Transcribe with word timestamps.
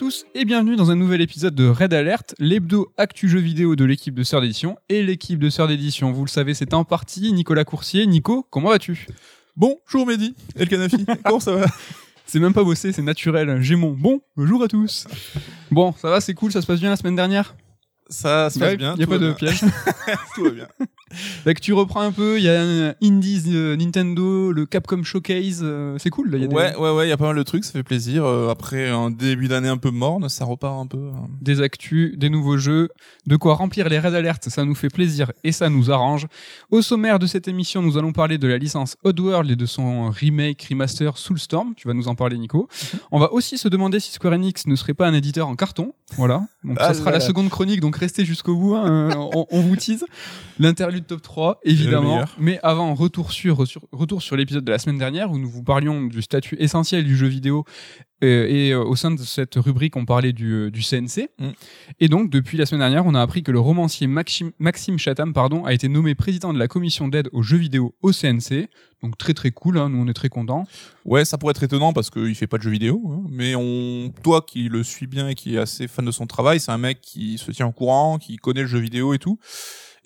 tous 0.00 0.24
et 0.34 0.46
bienvenue 0.46 0.76
dans 0.76 0.90
un 0.90 0.96
nouvel 0.96 1.20
épisode 1.20 1.54
de 1.54 1.68
Red 1.68 1.92
Alert, 1.92 2.34
l'hebdo 2.38 2.90
actu 2.96 3.28
jeu 3.28 3.38
vidéo 3.38 3.76
de 3.76 3.84
l'équipe 3.84 4.14
de 4.14 4.22
Sœur 4.22 4.40
d'édition. 4.40 4.78
Et 4.88 5.02
l'équipe 5.02 5.38
de 5.38 5.50
Sœur 5.50 5.68
d'édition, 5.68 6.10
vous 6.10 6.24
le 6.24 6.30
savez, 6.30 6.54
c'est 6.54 6.72
en 6.72 6.84
partie 6.84 7.30
Nicolas 7.34 7.66
Coursier. 7.66 8.06
Nico, 8.06 8.46
comment 8.48 8.70
vas-tu? 8.70 9.06
Bonjour 9.56 10.06
Mehdi, 10.06 10.34
El 10.56 10.70
Kanafi, 10.70 11.04
comment 11.26 11.38
ça 11.38 11.52
va? 11.52 11.66
C'est 12.24 12.40
même 12.40 12.54
pas 12.54 12.64
bossé, 12.64 12.92
c'est 12.92 13.02
naturel. 13.02 13.60
J'ai 13.60 13.76
mon 13.76 13.90
bon 13.90 14.22
bonjour 14.38 14.62
à 14.62 14.68
tous. 14.68 15.06
Bon, 15.70 15.92
ça 15.92 16.08
va, 16.08 16.22
c'est 16.22 16.32
cool, 16.32 16.50
ça 16.50 16.62
se 16.62 16.66
passe 16.66 16.80
bien 16.80 16.88
la 16.88 16.96
semaine 16.96 17.16
dernière? 17.16 17.54
Ça 18.08 18.48
se 18.48 18.58
passe 18.58 18.70
Ouais, 18.70 18.76
bien. 18.78 18.96
Y 18.96 19.02
a 19.02 19.04
tout 19.04 19.10
pas 19.10 19.18
de 19.18 19.32
piège. 19.34 19.60
Tout 20.34 20.44
va 20.44 20.50
bien. 20.50 20.68
Fait 21.12 21.54
que 21.54 21.60
tu 21.60 21.72
reprends 21.72 22.00
un 22.02 22.12
peu, 22.12 22.38
il 22.38 22.44
y 22.44 22.48
a 22.48 22.60
un 22.62 22.94
Indies 23.02 23.44
euh, 23.48 23.76
Nintendo, 23.76 24.52
le 24.52 24.66
Capcom 24.66 25.02
Showcase, 25.02 25.60
euh, 25.62 25.96
c'est 25.98 26.10
cool. 26.10 26.30
Là, 26.30 26.38
y 26.38 26.44
a 26.44 26.46
des- 26.46 26.54
Ouais, 26.54 26.76
ouais, 26.76 26.90
ouais, 26.92 27.06
il 27.06 27.10
y 27.10 27.12
a 27.12 27.16
pas 27.16 27.26
mal 27.26 27.36
de 27.36 27.42
trucs, 27.42 27.64
ça 27.64 27.72
fait 27.72 27.82
plaisir. 27.82 28.24
Euh, 28.24 28.48
après 28.48 28.88
un 28.88 29.10
début 29.10 29.48
d'année 29.48 29.68
un 29.68 29.76
peu 29.76 29.90
morne, 29.90 30.28
ça 30.28 30.44
repart 30.44 30.78
un 30.80 30.86
peu. 30.86 31.10
hein. 31.14 31.28
des 31.40 31.60
actus, 31.60 32.16
des 32.16 32.30
nouveaux 32.30 32.58
jeux, 32.58 32.88
de 33.26 33.36
quoi 33.36 33.54
remplir 33.54 33.88
les 33.88 33.98
Red 33.98 34.14
Alert, 34.14 34.48
ça 34.48 34.64
nous 34.64 34.74
fait 34.74 34.88
plaisir 34.88 35.32
et 35.44 35.52
ça 35.52 35.68
nous 35.68 35.90
arrange. 35.90 36.26
Au 36.70 36.82
sommaire 36.82 37.18
de 37.18 37.26
cette 37.26 37.48
émission, 37.48 37.82
nous 37.82 37.96
allons 37.98 38.12
parler 38.12 38.38
de 38.38 38.46
la 38.46 38.58
licence 38.58 38.96
Oddworld 39.04 39.50
et 39.50 39.56
de 39.56 39.66
son 39.66 40.10
remake, 40.10 40.66
remaster 40.70 41.16
Soulstorm. 41.18 41.74
Tu 41.76 41.88
vas 41.88 41.94
nous 41.94 42.08
en 42.08 42.14
parler, 42.14 42.38
Nico. 42.38 42.68
On 43.10 43.18
va 43.18 43.32
aussi 43.32 43.58
se 43.58 43.68
demander 43.68 44.00
si 44.00 44.12
Square 44.12 44.34
Enix 44.34 44.66
ne 44.66 44.76
serait 44.76 44.94
pas 44.94 45.06
un 45.08 45.14
éditeur 45.14 45.48
en 45.48 45.56
carton. 45.56 45.92
Voilà. 46.16 46.46
Donc 46.64 46.76
Ah 46.80 46.88
ça 46.88 46.94
sera 46.94 47.06
là 47.06 47.12
la 47.12 47.18
là. 47.18 47.26
seconde 47.26 47.48
chronique, 47.48 47.80
donc 47.80 47.96
restez 47.96 48.24
jusqu'au 48.24 48.54
bout. 48.56 48.74
hein. 48.76 49.10
on, 49.34 49.46
on 49.50 49.60
vous 49.60 49.76
tease. 49.76 50.04
L'interlude 50.58 50.99
top 51.06 51.22
3, 51.22 51.60
évidemment. 51.64 52.24
Mais 52.38 52.58
avant, 52.62 52.94
retour 52.94 53.32
sur, 53.32 53.66
sur- 53.66 53.82
retour 53.92 54.22
sur 54.22 54.36
l'épisode 54.36 54.64
de 54.64 54.70
la 54.70 54.78
semaine 54.78 54.98
dernière 54.98 55.30
où 55.30 55.38
nous 55.38 55.48
vous 55.48 55.62
parlions 55.62 56.02
du 56.02 56.22
statut 56.22 56.56
essentiel 56.58 57.04
du 57.04 57.16
jeu 57.16 57.26
vidéo 57.26 57.64
euh, 58.22 58.46
et 58.48 58.70
euh, 58.70 58.84
au 58.84 58.96
sein 58.96 59.10
de 59.10 59.20
cette 59.20 59.54
rubrique, 59.54 59.96
on 59.96 60.04
parlait 60.04 60.32
du, 60.32 60.52
euh, 60.52 60.70
du 60.70 60.82
CNC. 60.82 61.30
Mm. 61.38 61.50
Et 62.00 62.08
donc, 62.08 62.30
depuis 62.30 62.58
la 62.58 62.66
semaine 62.66 62.80
dernière, 62.80 63.06
on 63.06 63.14
a 63.14 63.22
appris 63.22 63.42
que 63.42 63.50
le 63.50 63.60
romancier 63.60 64.06
Maxime, 64.06 64.52
Maxime 64.58 64.98
Chatham 64.98 65.32
pardon, 65.32 65.64
a 65.64 65.72
été 65.72 65.88
nommé 65.88 66.14
président 66.14 66.52
de 66.52 66.58
la 66.58 66.68
commission 66.68 67.08
d'aide 67.08 67.28
aux 67.32 67.42
jeux 67.42 67.56
vidéo 67.56 67.94
au 68.02 68.12
CNC. 68.12 68.68
Donc, 69.02 69.16
très 69.16 69.32
très 69.32 69.50
cool, 69.50 69.78
hein, 69.78 69.88
nous 69.88 70.02
on 70.02 70.06
est 70.08 70.14
très 70.14 70.28
contents. 70.28 70.66
Ouais, 71.06 71.24
ça 71.24 71.38
pourrait 71.38 71.52
être 71.52 71.62
étonnant 71.62 71.94
parce 71.94 72.10
qu'il 72.10 72.34
fait 72.34 72.46
pas 72.46 72.58
de 72.58 72.62
jeux 72.62 72.70
vidéo, 72.70 73.00
hein, 73.10 73.26
mais 73.30 73.54
on, 73.54 74.12
toi 74.22 74.44
qui 74.46 74.68
le 74.68 74.82
suis 74.82 75.06
bien 75.06 75.28
et 75.28 75.34
qui 75.34 75.56
est 75.56 75.58
assez 75.58 75.88
fan 75.88 76.04
de 76.04 76.10
son 76.10 76.26
travail, 76.26 76.60
c'est 76.60 76.72
un 76.72 76.78
mec 76.78 77.00
qui 77.00 77.38
se 77.38 77.50
tient 77.50 77.66
au 77.66 77.72
courant, 77.72 78.18
qui 78.18 78.36
connaît 78.36 78.62
le 78.62 78.66
jeu 78.66 78.78
vidéo 78.78 79.14
et 79.14 79.18
tout. 79.18 79.38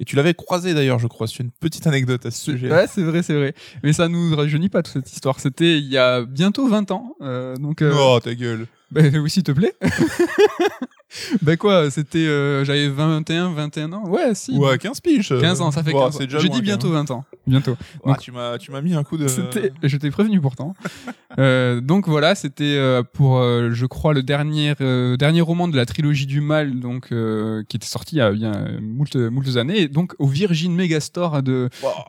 Et 0.01 0.05
tu 0.05 0.17
l'avais 0.17 0.35
croisé 0.35 0.75
d'ailleurs, 0.75 0.99
je 0.99 1.07
crois. 1.07 1.29
C'est 1.29 1.39
une 1.43 1.51
petite 1.53 1.87
anecdote 1.87 2.27
à 2.27 2.31
ce 2.31 2.41
sujet. 2.43 2.71
Ouais, 2.71 2.87
c'est 2.89 3.03
vrai, 3.03 3.23
c'est 3.23 3.35
vrai. 3.35 3.55
Mais 3.83 3.93
ça 3.93 4.09
nous 4.09 4.35
rajeunit 4.35 4.69
pas 4.69 4.83
toute 4.83 4.95
cette 4.95 5.13
histoire. 5.13 5.39
C'était 5.39 5.79
il 5.79 5.87
y 5.87 5.97
a 5.99 6.23
bientôt 6.25 6.67
20 6.69 6.91
ans. 6.91 7.15
euh, 7.21 7.55
donc, 7.57 7.81
euh, 7.81 7.93
Oh, 7.97 8.19
ta 8.21 8.35
gueule. 8.35 8.67
Bah, 8.95 9.03
oui, 9.21 9.29
s'il 9.31 9.43
te 9.43 9.53
plaît. 9.53 9.75
bah 11.43 11.57
quoi, 11.57 11.91
c'était, 11.91 12.27
euh, 12.27 12.65
j'avais 12.65 12.89
21, 12.89 13.53
21 13.53 13.93
ans. 13.93 14.09
Ouais, 14.09 14.35
si. 14.35 14.57
Ouais, 14.57 14.79
15 14.79 15.01
piges. 15.01 15.29
15 15.41 15.61
ans, 15.61 15.71
ça 15.71 15.83
fait 15.83 15.93
15 15.93 16.03
ans. 16.03 16.11
c'est 16.13 16.27
déjà 16.27 16.39
Je 16.39 16.47
loin, 16.47 16.55
dis 16.57 16.61
quand 16.61 16.65
bientôt 16.65 16.89
même. 16.89 16.97
20 17.07 17.11
ans. 17.13 17.25
Bientôt. 17.47 17.77
Donc- 18.05 18.19
tu 18.19 18.33
m'as, 18.33 18.59
tu 18.59 18.73
m'as 18.73 18.81
mis 18.81 18.95
un 18.95 19.05
coup 19.05 19.17
de. 19.17 19.29
C'était, 19.29 19.73
je 19.83 19.97
t'ai 19.97 20.11
prévenu 20.11 20.41
pourtant. 20.41 20.75
euh, 21.39 21.81
donc 21.81 22.09
voilà, 22.09 22.35
c'était 22.35 22.77
euh, 22.77 23.03
pour, 23.03 23.39
euh, 23.39 23.71
je 23.73 23.87
crois, 23.87 24.13
le 24.15 24.23
dernier 24.23 24.75
euh, 24.81 25.17
dernier 25.17 25.41
roman 25.41 25.69
de 25.69 25.77
la 25.77 25.87
trilogie 25.87 26.27
du 26.27 26.41
mal, 26.41 26.81
donc 26.81 27.09
euh, 27.13 27.63
qui 27.69 27.77
était 27.77 27.87
sorti 27.87 28.17
il 28.17 28.19
y 28.19 28.23
a 28.23 28.33
bien 28.33 28.55
euh, 28.55 28.79
moult, 28.81 29.15
moult 29.17 29.57
années, 29.57 29.81
et 29.83 29.89
donc 29.89 30.15
au 30.19 30.27
Virgin 30.27 30.75
Megastore 30.75 31.43
de 31.43 31.69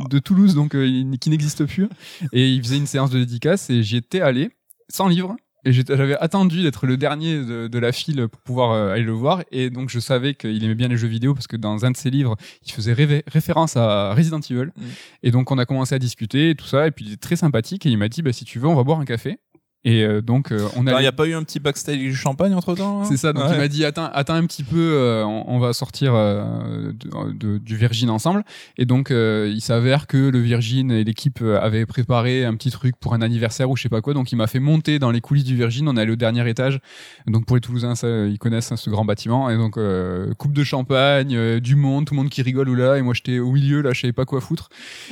de 0.09 0.19
Toulouse, 0.19 0.55
donc 0.55 0.75
euh, 0.75 0.87
il- 0.87 1.19
qui 1.19 1.29
n'existe 1.29 1.65
plus. 1.65 1.87
Et 2.33 2.49
il 2.49 2.61
faisait 2.63 2.77
une 2.77 2.87
séance 2.87 3.09
de 3.11 3.19
dédicace 3.19 3.69
et 3.69 3.83
j'y 3.83 3.97
étais 3.97 4.21
allé 4.21 4.49
sans 4.89 5.07
livre. 5.07 5.35
Et 5.65 5.73
j'avais 5.73 6.15
attendu 6.17 6.61
d'être 6.61 6.85
le 6.85 6.95
dernier 6.95 7.39
de, 7.43 7.67
de 7.67 7.79
la 7.79 7.91
file 7.91 8.27
pour 8.27 8.39
pouvoir 8.41 8.71
euh, 8.71 8.93
aller 8.93 9.03
le 9.03 9.11
voir. 9.11 9.43
Et 9.51 9.71
donc 9.71 9.89
je 9.89 9.99
savais 9.99 10.35
qu'il 10.35 10.63
aimait 10.63 10.75
bien 10.75 10.87
les 10.87 10.97
jeux 10.97 11.07
vidéo 11.07 11.33
parce 11.33 11.47
que 11.47 11.57
dans 11.57 11.85
un 11.85 11.91
de 11.91 11.97
ses 11.97 12.11
livres, 12.11 12.35
il 12.65 12.71
faisait 12.71 12.93
référence 13.27 13.75
à 13.75 14.13
Resident 14.13 14.39
Evil. 14.39 14.67
Mm. 14.67 14.83
Et 15.23 15.31
donc 15.31 15.49
on 15.49 15.57
a 15.57 15.65
commencé 15.65 15.95
à 15.95 15.99
discuter 15.99 16.51
et 16.51 16.55
tout 16.55 16.67
ça. 16.67 16.85
Et 16.85 16.91
puis 16.91 17.05
il 17.05 17.13
était 17.13 17.17
très 17.17 17.35
sympathique 17.35 17.85
et 17.87 17.89
il 17.89 17.97
m'a 17.97 18.09
dit 18.09 18.21
bah, 18.21 18.31
si 18.31 18.45
tu 18.45 18.59
veux, 18.59 18.67
on 18.67 18.75
va 18.75 18.83
boire 18.83 18.99
un 18.99 19.05
café. 19.05 19.39
Et 19.87 20.03
euh, 20.03 20.19
donc 20.21 20.51
euh, 20.51 20.67
on 20.75 20.83
Il 20.83 20.89
a 20.89 20.99
n'y 20.99 21.05
a 21.07 21.11
pas 21.11 21.27
eu 21.27 21.33
un 21.35 21.43
petit 21.43 21.59
backstage 21.59 21.99
du 21.99 22.15
champagne 22.15 22.55
entre 22.55 22.73
temps 22.75 23.03
c'est 23.05 23.17
ça, 23.17 23.33
donc 23.33 23.43
il 23.51 23.57
m'a 23.57 23.67
dit 23.67 23.85
attends, 23.85 24.09
attends 24.13 24.33
un 24.33 24.45
petit 24.47 24.63
peu, 24.63 24.77
euh, 24.79 25.23
on, 25.23 25.45
on 25.47 25.59
va 25.59 25.73
sortir 25.73 26.13
euh, 26.15 26.91
de- 26.91 27.31
de- 27.33 27.57
du 27.59 27.75
Virgin 27.77 28.09
ensemble. 28.09 28.43
Et 28.79 28.85
donc 28.85 29.11
euh, 29.11 29.47
il 29.53 29.61
s'avère 29.61 30.07
que 30.07 30.17
le 30.17 30.39
Virgin 30.39 30.89
et 30.91 31.03
l'équipe 31.03 31.37
euh, 31.43 31.59
avaient 31.61 31.85
préparé 31.85 32.45
un 32.45 32.55
petit 32.55 32.71
truc 32.71 32.95
pour 32.99 33.13
un 33.13 33.21
anniversaire 33.21 33.69
ou 33.69 33.77
je 33.77 33.83
sais 33.83 33.89
pas 33.89 34.01
quoi. 34.01 34.15
Donc 34.15 34.31
il 34.31 34.37
m'a 34.37 34.47
fait 34.47 34.59
monter 34.59 34.97
dans 34.97 35.11
les 35.11 35.21
coulisses 35.21 35.43
du 35.43 35.55
Virgin. 35.55 35.87
On 35.87 35.95
est 35.97 36.01
allé 36.01 36.11
au 36.13 36.15
dernier 36.15 36.49
étage. 36.49 36.79
Donc 37.27 37.45
pour 37.45 37.55
les 37.55 37.61
Toulousains, 37.61 37.93
ça, 37.93 38.07
ils 38.25 38.39
connaissent 38.39 38.71
hein, 38.71 38.77
ce 38.77 38.89
grand 38.89 39.05
bâtiment. 39.05 39.51
Et 39.51 39.55
donc 39.57 39.77
euh, 39.77 40.33
coupe 40.33 40.53
de 40.53 40.63
champagne, 40.63 41.59
du 41.59 41.75
monde, 41.75 42.05
tout 42.05 42.15
le 42.15 42.21
monde 42.21 42.29
qui 42.29 42.41
rigole 42.41 42.69
ou 42.69 42.75
là. 42.75 42.97
Et 42.97 43.03
moi 43.03 43.13
j'étais 43.13 43.37
au 43.37 43.51
milieu 43.51 43.81
là, 43.81 43.91
je 43.93 44.01
savais 44.01 44.13
pas 44.13 44.25
quoi 44.25 44.41
foutre. 44.41 44.69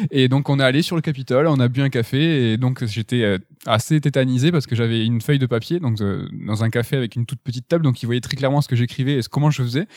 Et 0.10 0.30
donc 0.30 0.50
on 0.50 0.60
est 0.60 0.64
allé 0.64 0.82
sur 0.82 0.96
le 0.96 1.04
Capitole, 1.04 1.46
on 1.48 1.60
a 1.60 1.68
bu 1.68 1.82
un 1.82 1.90
café 1.90 2.54
et 2.54 2.58
donc 2.58 2.84
j'étais 2.86 3.38
assez 3.68 4.02
tétanisé 4.02 4.52
parce 4.52 4.63
que 4.68 4.76
j'avais 4.76 5.06
une 5.06 5.22
feuille 5.22 5.40
de 5.40 5.46
papier 5.46 5.80
donc 5.80 6.00
euh, 6.02 6.28
dans 6.46 6.64
un 6.64 6.70
café 6.70 6.96
avec 6.98 7.16
une 7.16 7.26
toute 7.26 7.40
petite 7.42 7.68
table 7.68 7.84
donc 7.84 8.02
il 8.02 8.06
voyait 8.06 8.22
très 8.22 8.36
clairement 8.36 8.62
ce 8.62 8.68
que 8.68 8.76
j'écrivais 8.76 9.14
et 9.16 9.22
ce- 9.22 9.30
comment 9.30 9.52
je 9.52 9.64
faisais. 9.64 9.88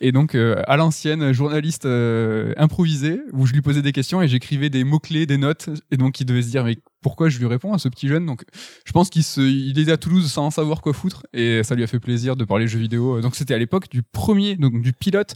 Et 0.00 0.12
donc 0.12 0.34
euh, 0.34 0.62
à 0.66 0.76
l'ancienne 0.76 1.32
journaliste 1.32 1.86
euh, 1.86 2.52
improvisé 2.56 3.20
où 3.32 3.46
je 3.46 3.52
lui 3.52 3.62
posais 3.62 3.82
des 3.82 3.92
questions 3.92 4.22
et 4.22 4.28
j'écrivais 4.28 4.70
des 4.70 4.84
mots 4.84 4.98
clés 4.98 5.26
des 5.26 5.38
notes 5.38 5.68
et 5.90 5.96
donc 5.96 6.20
il 6.20 6.24
devait 6.26 6.42
se 6.42 6.50
dire 6.50 6.64
mais 6.64 6.76
pourquoi 7.02 7.28
je 7.28 7.38
lui 7.38 7.46
réponds 7.46 7.72
à 7.72 7.78
ce 7.78 7.88
petit 7.88 8.08
jeune? 8.08 8.26
Donc 8.26 8.42
je 8.84 8.90
pense 8.90 9.10
qu'il 9.10 9.22
se 9.22 9.40
il 9.40 9.78
est 9.78 9.92
à 9.92 9.96
Toulouse 9.96 10.28
sans 10.28 10.50
savoir 10.50 10.80
quoi 10.80 10.92
foutre 10.92 11.24
et 11.32 11.62
ça 11.62 11.76
lui 11.76 11.84
a 11.84 11.86
fait 11.86 12.00
plaisir 12.00 12.34
de 12.34 12.44
parler 12.44 12.66
jeux 12.66 12.80
vidéo. 12.80 13.20
Donc 13.20 13.36
c'était 13.36 13.54
à 13.54 13.58
l'époque 13.58 13.88
du 13.90 14.02
premier 14.02 14.56
donc 14.56 14.80
du 14.80 14.92
pilote 14.92 15.34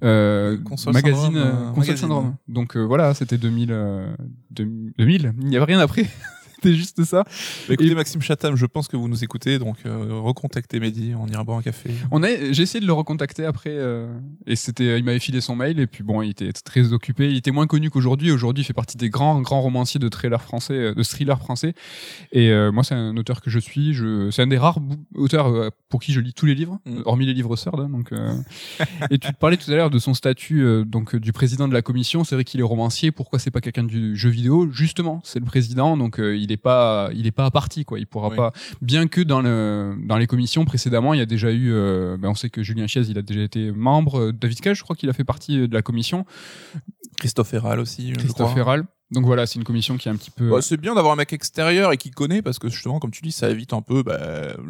Console 0.00 0.92
magazine 0.94 1.32
Syndrome, 1.34 1.52
console 1.66 1.76
magazine. 1.78 1.96
syndrome. 1.96 2.36
Donc 2.48 2.76
voilà 2.76 3.14
c'était 3.14 3.38
2000 3.38 3.68
euh, 3.70 4.12
2000 4.50 5.32
il 5.42 5.46
n'y 5.48 5.56
avait 5.56 5.64
rien 5.66 5.78
après 5.78 6.06
c'était 6.62 6.74
juste 6.74 7.02
ça 7.04 7.24
Bah, 7.68 7.74
écoutez, 7.74 7.90
Et- 7.90 7.94
Maxime 7.94 8.22
Chatham, 8.22 8.56
je 8.56 8.66
pense 8.66 8.88
que 8.88 8.96
vous 8.96 9.08
nous 9.08 9.24
écoutez, 9.24 9.58
donc 9.58 9.76
euh, 9.86 10.20
recontactez 10.20 10.80
Mehdi, 10.80 11.14
on 11.18 11.26
ira 11.26 11.44
boire 11.44 11.58
un 11.58 11.62
café. 11.62 11.90
On 12.10 12.22
a, 12.22 12.28
j'ai 12.52 12.62
essayé 12.62 12.80
de 12.80 12.86
le 12.86 12.92
recontacter 12.92 13.44
après, 13.44 13.70
euh, 13.72 14.06
et 14.46 14.56
c'était, 14.56 14.98
il 14.98 15.04
m'avait 15.04 15.18
filé 15.18 15.40
son 15.40 15.56
mail, 15.56 15.80
et 15.80 15.86
puis 15.86 16.02
bon, 16.04 16.22
il 16.22 16.30
était 16.30 16.52
très 16.52 16.92
occupé. 16.92 17.30
Il 17.30 17.36
était 17.36 17.50
moins 17.50 17.66
connu 17.66 17.90
qu'aujourd'hui. 17.90 18.30
Aujourd'hui, 18.30 18.62
il 18.62 18.66
fait 18.66 18.72
partie 18.72 18.96
des 18.96 19.10
grands, 19.10 19.40
grands 19.40 19.60
romanciers 19.60 20.00
de 20.00 20.08
thrillers 20.08 20.42
français, 20.42 20.74
euh, 20.74 20.94
de 20.94 21.02
thrillers 21.02 21.38
français. 21.38 21.74
Et 22.32 22.50
euh, 22.50 22.70
moi, 22.72 22.84
c'est 22.84 22.94
un 22.94 23.16
auteur 23.16 23.40
que 23.40 23.50
je 23.50 23.58
suis. 23.58 23.94
Je, 23.94 24.30
c'est 24.30 24.42
un 24.42 24.46
des 24.46 24.58
rares 24.58 24.78
auteurs 25.14 25.48
euh, 25.48 25.70
pour 25.88 26.00
qui 26.00 26.12
je 26.12 26.20
lis 26.20 26.32
tous 26.34 26.46
les 26.46 26.54
livres, 26.54 26.78
Mm. 26.86 27.02
hormis 27.04 27.26
les 27.26 27.34
livres 27.34 27.54
Sord. 27.56 27.80
hein, 27.80 27.88
donc, 27.88 28.12
euh. 28.12 28.34
et 29.10 29.18
tu 29.18 29.28
te 29.32 29.36
parlais 29.38 29.56
tout 29.56 29.70
à 29.70 29.74
l'heure 29.74 29.90
de 29.90 29.98
son 29.98 30.14
statut, 30.14 30.62
euh, 30.62 30.84
donc 30.84 31.14
du 31.16 31.32
président 31.32 31.68
de 31.68 31.72
la 31.74 31.82
commission. 31.82 32.24
C'est 32.24 32.34
vrai 32.34 32.44
qu'il 32.44 32.60
est 32.60 32.64
romancier. 32.64 33.10
Pourquoi 33.12 33.38
c'est 33.38 33.50
pas 33.50 33.60
quelqu'un 33.60 33.84
du 33.84 34.16
jeu 34.16 34.30
vidéo? 34.30 34.68
Justement, 34.72 35.20
c'est 35.24 35.38
le 35.38 35.44
président, 35.44 35.96
donc 35.96 36.18
euh, 36.18 36.36
il 36.52 36.54
est 36.54 36.56
pas, 36.62 37.10
il 37.14 37.26
est 37.26 37.32
pas 37.32 37.46
à 37.46 37.50
partie, 37.50 37.84
quoi. 37.84 37.98
Il 37.98 38.06
pourra 38.06 38.28
Oui. 38.28 38.36
pas 38.36 38.52
bien 38.80 39.08
que 39.08 39.20
dans 39.20 39.40
le 39.40 39.96
dans 40.04 40.18
les 40.18 40.26
commissions 40.26 40.64
précédemment, 40.64 41.14
il 41.14 41.18
y 41.18 41.22
a 41.22 41.26
déjà 41.26 41.50
eu, 41.50 41.72
euh, 41.72 42.16
ben 42.18 42.28
on 42.28 42.34
sait 42.34 42.50
que 42.50 42.62
Julien 42.62 42.86
Chiez, 42.86 43.02
il 43.08 43.18
a 43.18 43.22
déjà 43.22 43.40
été 43.42 43.70
membre. 43.72 44.30
David 44.32 44.60
Cage, 44.60 44.78
je 44.78 44.82
crois 44.82 44.96
qu'il 44.96 45.08
a 45.10 45.12
fait 45.12 45.24
partie 45.24 45.58
euh, 45.60 45.68
de 45.68 45.74
la 45.74 45.82
commission. 45.82 46.24
Christophe 47.18 47.54
Herral 47.54 47.80
aussi, 47.80 48.10
je 48.10 48.18
Christophe 48.18 48.50
crois. 48.50 48.60
Herral. 48.60 48.84
Donc 49.12 49.26
voilà, 49.26 49.46
c'est 49.46 49.56
une 49.58 49.64
commission 49.64 49.96
qui 49.96 50.08
est 50.08 50.10
un 50.10 50.16
petit 50.16 50.30
peu. 50.30 50.48
Ouais, 50.50 50.62
c'est 50.62 50.76
bien 50.76 50.94
d'avoir 50.94 51.12
un 51.12 51.16
mec 51.16 51.32
extérieur 51.32 51.92
et 51.92 51.96
qui 51.96 52.10
connaît 52.10 52.42
parce 52.42 52.58
que 52.58 52.68
justement, 52.68 52.98
comme 52.98 53.10
tu 53.10 53.22
dis, 53.22 53.30
ça 53.32 53.50
évite 53.50 53.72
un 53.72 53.82
peu 53.82 54.02
bah, 54.02 54.18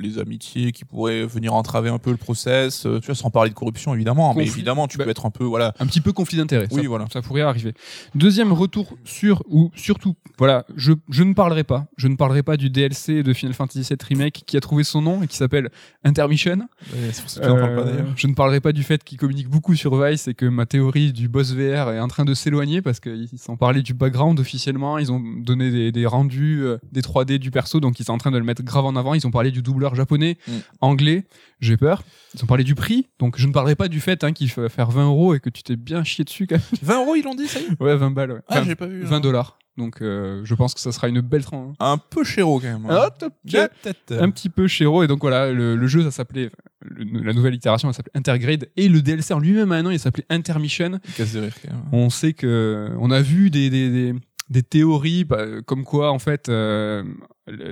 les 0.00 0.19
amitiés 0.19 0.73
qui 0.73 0.85
pourraient 0.85 1.25
venir 1.25 1.55
entraver 1.55 1.89
un 1.91 1.99
peu 1.99 2.11
le 2.11 2.17
process. 2.17 2.85
euh, 2.87 2.99
Tu 3.00 3.06
vois, 3.06 3.15
sans 3.15 3.31
parler 3.31 3.50
de 3.50 3.55
corruption 3.55 3.94
évidemment, 3.94 4.35
mais 4.35 4.44
évidemment, 4.44 4.89
tu 4.89 4.99
Bah, 4.99 5.05
peux 5.05 5.11
être 5.11 5.27
un 5.27 5.31
peu 5.31 5.44
voilà. 5.44 5.73
un 5.79 5.87
petit 5.87 6.00
peu 6.00 6.12
conflit 6.12 6.39
d'intérêt. 6.39 6.67
Oui, 6.73 6.83
ça, 6.83 6.89
voilà. 6.89 7.06
Ça 7.12 7.23
pourrait 7.23 7.43
arriver. 7.43 7.73
Deuxième 8.15 8.53
retour 8.53 8.97
sur 9.05 9.43
ou 9.49 9.71
surtout, 9.77 10.17
voilà, 10.39 10.67
je, 10.77 10.93
je 11.09 11.23
ne 11.23 11.35
parlerai 11.35 11.65
pas, 11.65 11.87
je 11.97 12.09
ne 12.09 12.17
parlerai 12.17 12.43
pas 12.43 12.56
du 12.56 12.69
DLC 12.69 13.23
de 13.23 13.33
Final 13.33 13.55
Fantasy 13.55 13.81
VII 13.89 13.97
Remake 14.09 14.43
qui 14.47 14.56
a 14.56 14.61
trouvé 14.61 14.83
son 14.85 15.03
nom 15.03 15.23
et 15.23 15.29
qui 15.29 15.37
s'appelle 15.37 15.71
Intermission. 16.05 16.67
C'est 17.12 17.21
pour 17.23 17.31
ça 17.31 17.41
que 17.41 17.47
tu 17.47 17.50
n'en 17.53 17.56
parles 17.59 17.75
pas 17.77 17.83
Euh, 17.83 17.85
d'ailleurs. 17.93 18.12
je 18.17 18.27
ne 18.27 18.35
parlerai 18.35 18.61
pas 18.61 18.73
du 18.73 18.83
fait 18.83 19.03
qu'il 19.05 19.19
communique 19.19 19.49
beaucoup 19.49 19.75
sur 19.77 20.03
Vice 20.03 20.29
et 20.29 20.35
que 20.35 20.47
ma 20.47 20.67
théorie 20.67 21.12
du 21.12 21.29
boss 21.29 21.53
VR 21.55 21.91
est 21.93 22.00
en 22.00 22.09
train 22.09 22.25
de 22.25 22.35
s'éloigner 22.35 22.83
parce 22.83 23.00
qu'ils 23.00 23.29
sont 23.39 23.56
parlé 23.56 23.83
du 23.83 23.94
background 23.94 24.31
officiellement, 24.40 24.99
ils 24.99 25.11
ont 25.12 25.20
donné 25.20 25.70
des, 25.70 25.93
des 25.93 26.06
rendus, 26.06 26.61
euh, 26.62 26.79
des 26.93 27.00
3D 27.02 27.38
du 27.38 27.50
perso, 27.50 27.81
donc 27.81 27.99
ils 28.00 28.05
sont 28.05 28.12
en 28.12 28.19
train 28.19 28.31
de 28.31 28.38
le 28.38 28.44
mettre 28.44 28.62
grave 28.62 28.84
en 28.84 28.96
avant. 28.96 29.14
Ils 29.14 29.26
ont 29.26 29.31
parlé 29.31 29.50
du 29.50 29.62
doubleur 29.62 29.94
japonais, 29.94 30.37
Mm. 30.49 30.52
anglais, 30.81 31.25
j'ai 31.61 31.76
peur. 31.76 32.02
Ils 32.34 32.43
ont 32.44 32.46
parlé 32.46 32.64
du 32.64 32.75
prix, 32.75 33.08
donc 33.19 33.38
je 33.38 33.46
ne 33.46 33.52
parlerai 33.52 33.75
pas 33.76 33.88
du 33.88 34.00
fait 34.00 34.25
hein, 34.25 34.32
qu'il 34.32 34.50
faut 34.50 34.69
faire 34.69 34.90
20 34.90 35.06
euros 35.06 35.34
et 35.34 35.40
que 35.40 35.50
tu 35.50 35.62
t'es 35.62 35.76
bien 35.76 36.02
chié 36.05 36.25
dessus 36.25 36.46
quand 36.46 36.56
même. 36.56 36.79
20 36.82 37.00
euros, 37.02 37.14
ils 37.17 37.23
l'ont 37.23 37.34
dit, 37.34 37.46
ça 37.49 37.61
y 37.61 37.64
est? 37.64 37.82
Ouais, 37.82 37.96
20 37.96 38.11
balles, 38.11 38.32
ouais. 38.32 38.40
Ah, 38.49 38.56
Enfin, 38.58 38.64
j'ai 38.64 38.75
pas 38.75 38.87
vu. 38.87 39.02
20 39.02 39.20
dollars. 39.20 39.58
Donc 39.78 40.02
euh, 40.02 40.42
je 40.44 40.54
pense 40.54 40.74
que 40.74 40.80
ça 40.80 40.92
sera 40.92 41.08
une 41.08 41.20
belle 41.22 41.44
tran- 41.44 41.72
Un 41.80 41.96
peu 41.96 42.24
chéro 42.24 42.60
quand 42.60 42.66
même. 42.66 42.86
Ah, 42.90 43.08
peut-être. 43.19 44.22
un 44.22 44.30
petit 44.30 44.50
peu 44.50 44.66
chéro 44.69 45.02
et 45.02 45.06
donc 45.06 45.20
voilà 45.22 45.50
le, 45.50 45.76
le 45.76 45.86
jeu 45.86 46.02
ça 46.02 46.10
s'appelait 46.10 46.50
la 46.84 47.32
nouvelle 47.32 47.54
itération 47.54 47.88
elle 47.88 47.94
s'appelait 47.94 48.12
Intergrade 48.16 48.69
et 48.76 48.88
le 48.88 49.00
DLC 49.00 49.32
en 49.32 49.38
lui-même 49.38 49.69
maintenant 49.69 49.90
il 49.90 49.98
s'appelait 49.98 50.26
Intermission 50.28 50.98
Casse 51.16 51.32
de 51.32 51.40
rire 51.40 51.54
quand 51.62 51.72
même. 51.72 51.82
on 51.92 52.10
sait 52.10 52.32
que 52.34 52.90
on 52.98 53.10
a 53.10 53.22
vu 53.22 53.48
des, 53.50 53.70
des, 53.70 53.88
des, 53.90 54.14
des 54.52 54.62
théories 54.62 55.25
bah, 55.25 55.44
comme 55.66 55.84
quoi 55.84 56.12
en 56.12 56.19
fait 56.19 56.49
euh, 56.49 57.02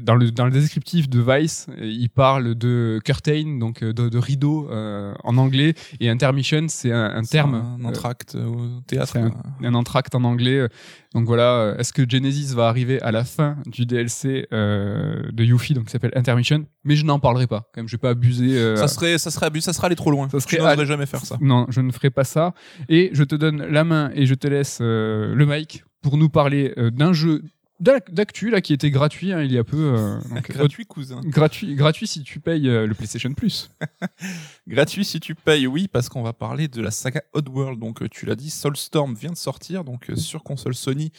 dans 0.02 0.16
le 0.16 0.32
dans 0.32 0.46
le 0.46 0.50
descriptif 0.50 1.08
de 1.08 1.20
Vice 1.20 1.68
il 1.80 2.10
parle 2.10 2.56
de 2.56 2.98
curtain 3.04 3.58
donc 3.60 3.84
de, 3.84 4.08
de 4.08 4.18
rideau 4.18 4.68
euh, 4.70 5.14
en 5.22 5.36
anglais 5.36 5.74
et 6.00 6.08
intermission 6.10 6.66
c'est 6.68 6.90
un, 6.90 7.04
un 7.14 7.22
terme 7.22 7.54
un 7.80 7.84
entracte 7.84 8.34
au 8.34 8.80
théâtre. 8.88 9.16
un, 9.16 9.30
un 9.64 9.74
entracte 9.74 10.14
en 10.16 10.24
anglais 10.24 10.66
donc 11.14 11.26
voilà 11.26 11.76
est-ce 11.78 11.92
que 11.92 12.02
Genesis 12.08 12.52
va 12.54 12.66
arriver 12.68 13.00
à 13.02 13.12
la 13.12 13.22
fin 13.24 13.56
du 13.66 13.86
DLC 13.86 14.48
euh, 14.52 15.22
de 15.32 15.44
Yuffie 15.44 15.74
donc 15.74 15.84
qui 15.84 15.90
s'appelle 15.92 16.12
intermission? 16.16 16.64
Mais 16.84 16.96
je 16.96 17.04
n'en 17.04 17.18
parlerai 17.20 17.46
pas 17.46 17.68
quand 17.72 17.80
même 17.82 17.88
je 17.88 17.94
vais 17.94 17.98
pas 18.00 18.10
abuser 18.10 18.58
euh, 18.58 18.76
Ça 18.76 18.88
serait, 18.88 19.18
ça 19.18 19.30
serait 19.30 19.46
abus, 19.46 19.60
ça 19.60 19.72
serait 19.72 19.86
aller 19.86 19.96
trop 19.96 20.10
loin. 20.10 20.28
Ça 20.30 20.40
serait 20.40 20.58
aller- 20.60 20.86
jamais 20.86 21.06
faire 21.06 21.20
ça. 21.24 21.36
Non, 21.40 21.66
je 21.68 21.80
ne 21.80 21.92
ferai 21.92 22.10
pas 22.10 22.24
ça. 22.24 22.54
Et 22.88 23.10
je 23.12 23.22
te 23.24 23.34
donne 23.34 23.62
la 23.66 23.84
main 23.84 24.10
et 24.14 24.24
je 24.26 24.34
te 24.34 24.46
laisse 24.48 24.78
euh, 24.80 25.34
le 25.34 25.44
mic 25.46 25.84
pour 26.02 26.16
nous 26.16 26.28
parler 26.28 26.72
euh, 26.78 26.90
d'un 26.90 27.12
jeu 27.12 27.42
d'ac- 27.80 28.10
d'actu 28.12 28.50
là 28.50 28.60
qui 28.60 28.72
était 28.72 28.90
gratuit 28.90 29.32
hein, 29.32 29.42
il 29.42 29.52
y 29.52 29.58
a 29.58 29.64
peu. 29.64 29.94
euh, 29.96 30.18
donc, 30.30 30.50
Gratuit, 30.50 30.86
cousin. 30.86 31.18
euh, 31.18 31.28
gratuit, 31.28 31.74
gratuit 31.74 32.06
si 32.06 32.22
tu 32.22 32.40
payes 32.40 32.68
euh, 32.68 32.86
le 32.86 32.94
PlayStation 32.94 33.32
Plus. 33.34 33.70
Gratuit 34.68 35.04
si 35.04 35.20
tu 35.20 35.34
payes, 35.34 35.66
oui, 35.66 35.88
parce 35.88 36.08
qu'on 36.08 36.22
va 36.22 36.32
parler 36.32 36.68
de 36.68 36.80
la 36.82 36.90
saga 36.90 37.22
Oddworld. 37.32 37.78
Donc, 37.80 38.02
euh, 38.02 38.08
tu 38.08 38.26
l'as 38.26 38.36
dit, 38.36 38.50
Soulstorm 38.50 39.14
vient 39.14 39.30
de 39.32 39.36
sortir, 39.36 39.84
donc 39.84 40.10
euh, 40.10 40.16
sur 40.16 40.42
console 40.42 40.74
Sony, 40.74 41.10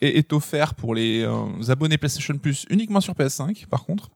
et 0.00 0.18
est 0.18 0.32
offert 0.32 0.74
pour 0.74 0.94
les 0.94 1.22
euh, 1.22 1.46
abonnés 1.70 1.98
PlayStation 1.98 2.36
Plus 2.38 2.66
uniquement 2.70 3.00
sur 3.00 3.14
PS5, 3.14 3.66
par 3.66 3.84
contre. 3.84 4.10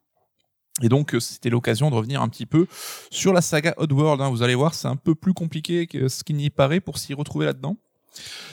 Et 0.83 0.89
donc, 0.89 1.15
euh, 1.15 1.21
c'était 1.21 1.51
l'occasion 1.51 1.89
de 1.91 1.95
revenir 1.95 2.21
un 2.21 2.29
petit 2.29 2.47
peu 2.47 2.67
sur 3.11 3.33
la 3.33 3.41
saga 3.41 3.75
Oddworld. 3.77 4.21
hein. 4.21 4.29
Vous 4.31 4.43
allez 4.43 4.57
voir, 4.57 4.75
c'est 4.75 4.89
un 4.89 4.97
peu 4.97 5.15
plus 5.15 5.33
compliqué 5.33 5.87
que 5.87 6.09
ce 6.09 6.25
qu'il 6.25 6.37
n'y 6.37 6.51
paraît 6.51 6.81
pour 6.81 6.99
s'y 6.99 7.15
retrouver 7.15 7.47
là-dedans. 7.47 7.77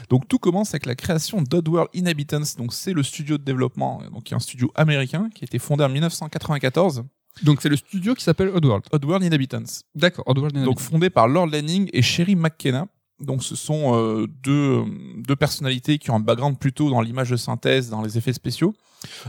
Donc 0.10 0.28
tout 0.28 0.40
commence 0.40 0.70
avec 0.74 0.86
la 0.86 0.96
création 0.96 1.42
d'Oddworld 1.42 1.90
Inhabitants. 1.94 2.58
Donc 2.58 2.74
c'est 2.74 2.94
le 2.94 3.04
studio 3.04 3.38
de 3.38 3.44
développement, 3.44 4.02
donc 4.12 4.24
qui 4.24 4.34
est 4.34 4.38
un 4.38 4.40
studio 4.40 4.72
américain 4.76 5.30
qui 5.34 5.44
a 5.44 5.46
été 5.46 5.60
fondé 5.60 5.84
en 5.84 5.90
1994. 5.90 7.04
Donc 7.44 7.62
c'est 7.62 7.70
le 7.70 7.78
studio 7.78 8.14
qui 8.14 8.24
s'appelle 8.24 8.50
Oddworld. 8.50 8.86
Oddworld 8.92 9.24
Inhabitants. 9.24 9.84
D'accord, 9.96 10.26
Oddworld. 10.28 10.64
Donc 10.64 10.80
fondé 10.80 11.10
par 11.10 11.28
Lord 11.28 11.48
Lanning 11.48 11.90
et 11.94 12.02
Sherry 12.02 12.36
McKenna. 12.36 12.88
Donc 13.20 13.44
ce 13.44 13.56
sont 13.56 13.96
euh, 13.96 14.28
deux, 14.28 14.84
deux 15.18 15.36
personnalités 15.36 15.98
qui 16.00 16.10
ont 16.12 16.16
un 16.16 16.20
background 16.20 16.58
plutôt 16.58 16.90
dans 16.90 17.02
l'image 17.02 17.30
de 17.30 17.38
synthèse, 17.38 17.90
dans 17.90 18.02
les 18.02 18.18
effets 18.18 18.34
spéciaux. 18.34 18.74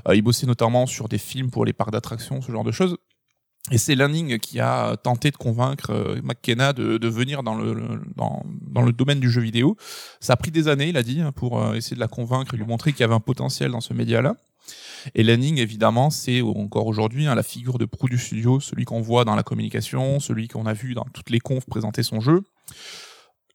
Euh, 0.08 0.17
ils 0.17 0.23
bossaient 0.23 0.46
notamment 0.46 0.87
sur 0.87 1.08
des 1.08 1.19
films 1.19 1.50
pour 1.50 1.64
les 1.64 1.73
parcs 1.73 1.93
d'attractions, 1.93 2.40
ce 2.40 2.50
genre 2.50 2.64
de 2.64 2.73
choses. 2.73 2.96
Et 3.70 3.79
c'est 3.79 3.94
Lanning 3.94 4.38
qui 4.38 4.59
a 4.59 4.97
tenté 4.97 5.31
de 5.31 5.37
convaincre 5.37 5.91
euh, 5.91 6.20
McKenna 6.25 6.73
de, 6.73 6.99
de 6.99 7.09
venir 7.09 7.44
dans 7.44 7.55
le, 7.55 8.03
dans, 8.17 8.44
dans 8.61 8.82
le 8.82 8.93
domaine 8.93 9.20
du 9.20 9.31
jeu 9.31 9.41
vidéo. 9.41 9.76
Ça 10.20 10.32
a 10.32 10.37
pris 10.37 10.50
des 10.50 10.67
années, 10.67 10.88
il 10.88 10.97
a 10.97 11.05
dit, 11.05 11.20
hein, 11.20 11.31
pour 11.31 11.62
euh, 11.62 11.75
essayer 11.75 11.94
de 11.94 12.00
la 12.00 12.09
convaincre 12.09 12.55
et 12.55 12.56
lui 12.56 12.67
montrer 12.67 12.93
qu'il 12.93 13.03
y 13.03 13.05
avait 13.05 13.14
un 13.14 13.20
potentiel 13.20 13.70
dans 13.70 13.81
ce 13.81 13.94
média-là. 13.94 14.37
Et 15.14 15.23
Lanning, 15.23 15.59
évidemment, 15.59 16.11
c'est 16.11 16.43
encore 16.43 16.87
aujourd'hui 16.87 17.26
hein, 17.26 17.35
la 17.35 17.43
figure 17.43 17.79
de 17.79 17.85
proue 17.85 18.09
du 18.09 18.19
studio, 18.19 18.59
celui 18.61 18.85
qu'on 18.85 19.00
voit 19.00 19.25
dans 19.25 19.37
la 19.37 19.43
communication, 19.43 20.19
celui 20.19 20.49
qu'on 20.49 20.67
a 20.67 20.73
vu 20.73 20.94
dans 20.94 21.06
toutes 21.12 21.31
les 21.31 21.41
confs 21.41 21.67
présenter 21.67 22.03
son 22.03 22.20
jeu. 22.20 22.43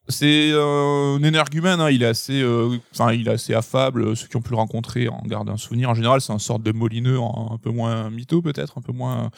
C'est 0.09 0.51
euh, 0.51 1.17
un 1.17 1.23
énergumène, 1.23 1.81
hein, 1.81 1.89
il 1.89 2.01
est 2.01 2.07
assez, 2.07 2.41
euh, 2.41 2.77
enfin, 2.93 3.11
il 3.11 3.27
est 3.27 3.31
assez 3.31 3.53
affable. 3.53 4.15
Ceux 4.15 4.27
qui 4.27 4.37
ont 4.37 4.41
pu 4.41 4.51
le 4.51 4.57
rencontrer 4.57 5.09
en 5.09 5.21
gardent 5.25 5.49
un 5.49 5.57
souvenir. 5.57 5.89
En 5.89 5.93
général, 5.93 6.21
c'est 6.21 6.31
un 6.31 6.39
sorte 6.39 6.63
de 6.63 6.71
molineux, 6.71 7.19
un, 7.19 7.53
un 7.53 7.57
peu 7.57 7.71
moins 7.71 8.09
mytho 8.09 8.41
peut-être, 8.41 8.77
un 8.77 8.81
peu 8.81 8.93
moins 8.93 9.29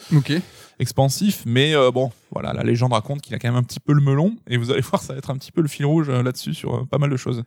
expansif. 0.78 1.44
Mais 1.46 1.74
euh, 1.74 1.90
bon, 1.90 2.10
voilà, 2.32 2.52
la 2.52 2.62
légende 2.62 2.92
raconte 2.92 3.20
qu'il 3.20 3.34
a 3.34 3.38
quand 3.38 3.48
même 3.48 3.56
un 3.56 3.62
petit 3.62 3.80
peu 3.80 3.92
le 3.92 4.00
melon. 4.00 4.36
Et 4.48 4.56
vous 4.56 4.70
allez 4.70 4.80
voir, 4.90 5.02
ça 5.02 5.12
va 5.12 5.18
être 5.18 5.30
un 5.30 5.36
petit 5.36 5.52
peu 5.52 5.60
le 5.60 5.68
fil 5.68 5.86
rouge 5.86 6.08
euh, 6.08 6.22
là-dessus 6.22 6.54
sur 6.54 6.74
euh, 6.74 6.84
pas 6.84 6.98
mal 6.98 7.10
de 7.10 7.16
choses. 7.16 7.44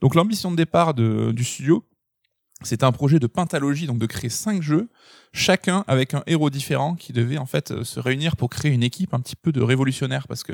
Donc 0.00 0.14
l'ambition 0.14 0.50
de 0.50 0.56
départ 0.56 0.94
de, 0.94 1.32
du 1.32 1.44
studio, 1.44 1.84
c'était 2.66 2.84
un 2.84 2.92
projet 2.92 3.18
de 3.18 3.26
pentalogie, 3.26 3.86
donc 3.86 3.98
de 3.98 4.06
créer 4.06 4.30
cinq 4.30 4.62
jeux, 4.62 4.88
chacun 5.32 5.84
avec 5.86 6.14
un 6.14 6.22
héros 6.26 6.50
différent 6.50 6.94
qui 6.94 7.12
devait 7.12 7.38
en 7.38 7.46
fait 7.46 7.70
euh, 7.70 7.84
se 7.84 8.00
réunir 8.00 8.36
pour 8.36 8.50
créer 8.50 8.72
une 8.72 8.82
équipe 8.82 9.14
un 9.14 9.20
petit 9.20 9.36
peu 9.36 9.52
de 9.52 9.60
révolutionnaire, 9.60 10.26
parce 10.28 10.42
que 10.42 10.52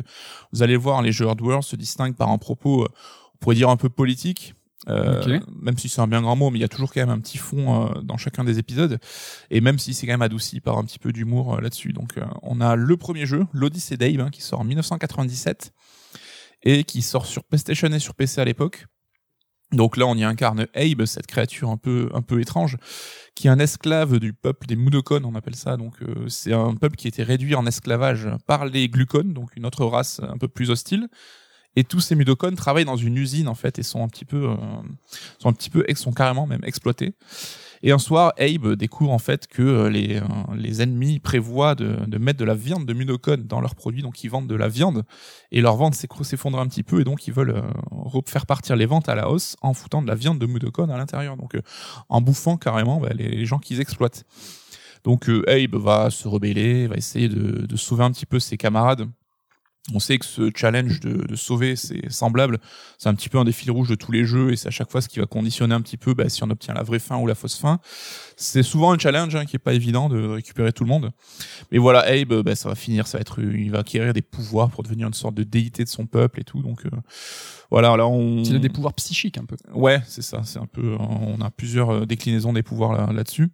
vous 0.52 0.62
allez 0.62 0.76
voir, 0.76 1.02
les 1.02 1.12
jeux 1.12 1.26
Hardware 1.26 1.64
se 1.64 1.76
distinguent 1.76 2.16
par 2.16 2.30
un 2.30 2.38
propos, 2.38 2.84
euh, 2.84 2.88
on 3.34 3.38
pourrait 3.38 3.56
dire 3.56 3.70
un 3.70 3.76
peu 3.76 3.88
politique. 3.88 4.54
euh. 4.88 5.40
Même 5.60 5.76
si 5.76 5.88
c'est 5.88 6.00
un 6.00 6.06
bien 6.06 6.22
grand 6.22 6.36
mot, 6.36 6.50
mais 6.50 6.58
il 6.58 6.62
y 6.62 6.64
a 6.64 6.68
toujours 6.68 6.92
quand 6.92 7.00
même 7.00 7.10
un 7.10 7.18
petit 7.18 7.36
fond 7.38 7.88
euh, 7.88 8.00
dans 8.00 8.16
chacun 8.16 8.44
des 8.44 8.58
épisodes, 8.58 8.98
et 9.50 9.60
même 9.60 9.78
si 9.78 9.92
c'est 9.92 10.06
quand 10.06 10.12
même 10.12 10.22
adouci 10.22 10.60
par 10.60 10.78
un 10.78 10.84
petit 10.84 10.98
peu 10.98 11.12
d'humour 11.12 11.56
euh, 11.56 11.60
là-dessus. 11.60 11.92
Donc 11.92 12.14
on 12.42 12.60
a 12.60 12.76
le 12.76 12.96
premier 12.96 13.26
jeu, 13.26 13.44
l'Odyssey 13.52 13.96
d'Abe, 13.96 14.20
hein, 14.20 14.30
qui 14.30 14.40
sort 14.40 14.60
en 14.60 14.64
1997 14.64 15.72
et 16.62 16.84
qui 16.84 17.02
sort 17.02 17.26
sur 17.26 17.44
PlayStation 17.44 17.88
et 17.88 17.98
sur 17.98 18.14
PC 18.14 18.40
à 18.40 18.44
l'époque. 18.44 18.86
Donc 19.72 19.98
là, 19.98 20.06
on 20.06 20.14
y 20.14 20.24
incarne 20.24 20.66
Abe, 20.74 21.04
cette 21.04 21.26
créature 21.26 21.68
un 21.68 21.76
peu 21.76 22.08
un 22.14 22.22
peu 22.22 22.40
étrange, 22.40 22.78
qui 23.34 23.48
est 23.48 23.50
un 23.50 23.58
esclave 23.58 24.18
du 24.18 24.32
peuple 24.32 24.66
des 24.66 24.76
Mudokon, 24.76 25.22
on 25.24 25.34
appelle 25.34 25.56
ça. 25.56 25.76
Donc 25.76 26.02
euh, 26.02 26.28
c'est 26.28 26.54
un 26.54 26.74
peuple 26.74 26.96
qui 26.96 27.06
a 27.06 27.10
été 27.10 27.22
réduit 27.22 27.54
en 27.54 27.66
esclavage 27.66 28.28
par 28.46 28.64
les 28.64 28.88
Glucon, 28.88 29.24
donc 29.24 29.54
une 29.56 29.66
autre 29.66 29.84
race 29.84 30.20
un 30.26 30.38
peu 30.38 30.48
plus 30.48 30.70
hostile. 30.70 31.08
Et 31.76 31.84
tous 31.84 32.00
ces 32.00 32.14
Mudokon 32.14 32.54
travaillent 32.54 32.86
dans 32.86 32.96
une 32.96 33.18
usine 33.18 33.46
en 33.46 33.54
fait 33.54 33.78
et 33.78 33.82
sont 33.82 34.02
un 34.02 34.08
petit 34.08 34.24
peu 34.24 34.48
euh, 34.50 34.56
sont 35.38 35.50
un 35.50 35.52
petit 35.52 35.70
peu 35.70 35.84
sont 35.94 36.12
carrément 36.12 36.46
même 36.46 36.64
exploités. 36.64 37.14
Et 37.82 37.92
un 37.92 37.98
soir, 37.98 38.32
Abe 38.38 38.74
découvre 38.74 39.12
en 39.12 39.18
fait 39.18 39.46
que 39.46 39.62
euh, 39.62 39.90
les, 39.90 40.16
euh, 40.16 40.22
les 40.56 40.82
ennemis 40.82 41.20
prévoient 41.20 41.74
de, 41.74 41.96
de 42.06 42.18
mettre 42.18 42.38
de 42.38 42.44
la 42.44 42.54
viande 42.54 42.86
de 42.86 42.92
Mudokon 42.92 43.44
dans 43.44 43.60
leurs 43.60 43.74
produits, 43.74 44.02
donc 44.02 44.24
ils 44.24 44.28
vendent 44.28 44.48
de 44.48 44.54
la 44.54 44.68
viande, 44.68 45.04
et 45.52 45.60
leur 45.60 45.76
vente 45.76 45.94
s'effondre 45.94 46.58
un 46.58 46.66
petit 46.66 46.82
peu, 46.82 47.00
et 47.00 47.04
donc 47.04 47.26
ils 47.26 47.32
veulent 47.32 47.50
euh, 47.56 47.62
re- 47.92 48.28
faire 48.28 48.46
partir 48.46 48.76
les 48.76 48.86
ventes 48.86 49.08
à 49.08 49.14
la 49.14 49.30
hausse 49.30 49.56
en 49.62 49.74
foutant 49.74 50.02
de 50.02 50.08
la 50.08 50.14
viande 50.14 50.38
de 50.38 50.46
Mudokon 50.46 50.88
à 50.90 50.96
l'intérieur, 50.96 51.36
donc 51.36 51.56
en 52.08 52.20
bouffant 52.20 52.56
carrément 52.56 53.00
bah, 53.00 53.10
les, 53.14 53.44
gens 53.46 53.58
qu'ils 53.58 53.80
exploitent. 53.80 54.24
Donc 55.04 55.28
Abe 55.28 55.76
va 55.76 56.10
se 56.10 56.26
rebeller, 56.26 56.86
va 56.88 56.96
essayer 56.96 57.28
de, 57.28 57.66
de 57.66 57.76
sauver 57.76 58.04
un 58.04 58.10
petit 58.10 58.26
peu 58.26 58.40
ses 58.40 58.56
camarades. 58.56 59.08
On 59.94 60.00
sait 60.00 60.18
que 60.18 60.26
ce 60.26 60.50
challenge 60.54 61.00
de, 61.00 61.26
de 61.26 61.34
sauver, 61.34 61.74
c'est 61.74 62.10
semblable. 62.10 62.58
C'est 62.98 63.08
un 63.08 63.14
petit 63.14 63.30
peu 63.30 63.38
un 63.38 63.44
des 63.44 63.52
fils 63.52 63.70
rouges 63.70 63.88
de 63.88 63.94
tous 63.94 64.12
les 64.12 64.26
jeux 64.26 64.52
et 64.52 64.56
c'est 64.56 64.68
à 64.68 64.70
chaque 64.70 64.90
fois 64.90 65.00
ce 65.00 65.08
qui 65.08 65.18
va 65.18 65.24
conditionner 65.24 65.74
un 65.74 65.80
petit 65.80 65.96
peu 65.96 66.12
bah, 66.12 66.28
si 66.28 66.44
on 66.44 66.50
obtient 66.50 66.74
la 66.74 66.82
vraie 66.82 66.98
fin 66.98 67.16
ou 67.16 67.26
la 67.26 67.34
fausse 67.34 67.56
fin. 67.58 67.80
C'est 68.36 68.62
souvent 68.62 68.92
un 68.92 68.98
challenge 68.98 69.34
hein, 69.34 69.46
qui 69.46 69.56
est 69.56 69.58
pas 69.58 69.72
évident 69.72 70.10
de 70.10 70.22
récupérer 70.26 70.72
tout 70.74 70.84
le 70.84 70.88
monde. 70.90 71.10
Mais 71.72 71.78
voilà, 71.78 72.00
Abe, 72.00 72.42
bah, 72.42 72.54
ça 72.54 72.68
va 72.68 72.74
finir, 72.74 73.06
ça 73.06 73.16
va 73.16 73.22
être, 73.22 73.40
il 73.40 73.70
va 73.70 73.78
acquérir 73.78 74.12
des 74.12 74.20
pouvoirs 74.22 74.68
pour 74.70 74.82
devenir 74.82 75.06
une 75.08 75.14
sorte 75.14 75.34
de 75.34 75.42
déité 75.42 75.84
de 75.84 75.88
son 75.88 76.04
peuple 76.06 76.40
et 76.40 76.44
tout. 76.44 76.60
Donc 76.62 76.84
euh, 76.84 76.90
voilà, 77.70 77.96
là 77.96 78.06
on. 78.06 78.42
Il 78.42 78.56
a 78.56 78.58
des 78.58 78.68
pouvoirs 78.68 78.92
psychiques 78.94 79.38
un 79.38 79.44
peu. 79.46 79.56
Ouais, 79.72 80.02
c'est 80.06 80.22
ça. 80.22 80.42
C'est 80.44 80.58
un 80.58 80.66
peu. 80.66 80.96
On 81.00 81.40
a 81.40 81.50
plusieurs 81.50 81.90
euh, 81.90 82.04
déclinaisons 82.06 82.52
des 82.52 82.62
pouvoirs 82.62 82.92
là- 82.92 83.10
là-dessus. 83.12 83.48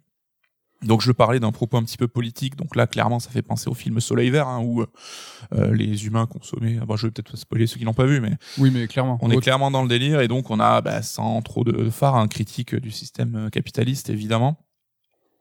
Donc 0.83 1.01
je 1.01 1.11
parlais 1.11 1.39
d'un 1.39 1.51
propos 1.51 1.77
un 1.77 1.83
petit 1.83 1.97
peu 1.97 2.07
politique. 2.07 2.55
Donc 2.55 2.75
là, 2.75 2.85
clairement, 2.87 3.19
ça 3.19 3.29
fait 3.29 3.41
penser 3.41 3.69
au 3.69 3.73
film 3.73 3.99
Soleil 3.99 4.29
Vert, 4.29 4.47
hein, 4.47 4.61
où 4.63 4.81
euh, 4.81 5.73
les 5.73 6.05
humains 6.05 6.25
consommaient. 6.27 6.75
Bon, 6.85 6.95
je 6.95 7.07
vais 7.07 7.11
peut-être 7.11 7.37
spoiler 7.37 7.65
ceux 7.67 7.77
qui 7.77 7.85
l'ont 7.85 7.93
pas 7.93 8.05
vu, 8.05 8.19
mais 8.21 8.33
Oui, 8.57 8.71
mais 8.71 8.87
clairement. 8.87 9.17
on 9.21 9.31
est 9.31 9.37
clairement 9.41 9.71
dans 9.71 9.81
le 9.81 9.89
délire. 9.89 10.21
Et 10.21 10.27
donc 10.27 10.49
on 10.51 10.59
a, 10.59 10.81
bah, 10.81 11.01
sans 11.01 11.41
trop 11.41 11.63
de 11.63 11.89
phare, 11.89 12.15
un 12.15 12.27
critique 12.27 12.75
du 12.75 12.91
système 12.91 13.35
euh, 13.35 13.49
capitaliste, 13.49 14.09
évidemment. 14.09 14.59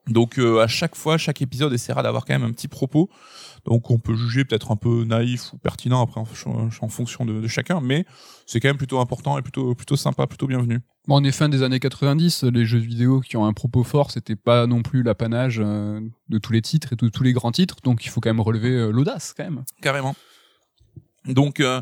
Donc 0.06 0.38
euh, 0.38 0.60
à 0.60 0.66
chaque 0.66 0.96
fois, 0.96 1.16
chaque 1.16 1.40
épisode 1.40 1.72
essaiera 1.72 2.02
d'avoir 2.02 2.24
quand 2.24 2.34
même 2.34 2.48
un 2.48 2.52
petit 2.52 2.68
propos. 2.68 3.08
Donc 3.64 3.90
on 3.90 3.98
peut 3.98 4.14
juger 4.14 4.44
peut-être 4.44 4.70
un 4.70 4.76
peu 4.76 5.04
naïf 5.04 5.52
ou 5.52 5.58
pertinent 5.58 6.02
après 6.02 6.20
en, 6.20 6.68
en 6.80 6.88
fonction 6.88 7.24
de, 7.24 7.40
de 7.40 7.48
chacun, 7.48 7.80
mais 7.80 8.04
c'est 8.46 8.60
quand 8.60 8.68
même 8.68 8.76
plutôt 8.76 9.00
important 9.00 9.38
et 9.38 9.42
plutôt 9.42 9.74
plutôt 9.74 9.96
sympa, 9.96 10.26
plutôt 10.26 10.46
bienvenu. 10.46 10.80
Bon, 11.06 11.20
on 11.20 11.24
est 11.24 11.32
fin 11.32 11.48
des 11.48 11.62
années 11.62 11.80
90, 11.80 12.44
les 12.44 12.64
jeux 12.64 12.78
vidéo 12.78 13.20
qui 13.20 13.36
ont 13.36 13.44
un 13.44 13.52
propos 13.52 13.84
fort, 13.84 14.10
c'était 14.10 14.36
pas 14.36 14.66
non 14.66 14.82
plus 14.82 15.02
l'apanage 15.02 15.60
euh, 15.62 16.00
de 16.28 16.38
tous 16.38 16.52
les 16.52 16.62
titres 16.62 16.92
et 16.92 16.96
de 16.96 17.08
tous 17.08 17.22
les 17.22 17.32
grands 17.32 17.52
titres, 17.52 17.76
donc 17.82 18.04
il 18.04 18.08
faut 18.08 18.20
quand 18.20 18.30
même 18.30 18.40
relever 18.40 18.70
euh, 18.70 18.90
l'audace 18.90 19.34
quand 19.36 19.44
même. 19.44 19.64
Carrément. 19.80 20.14
Donc, 21.26 21.60
euh, 21.60 21.80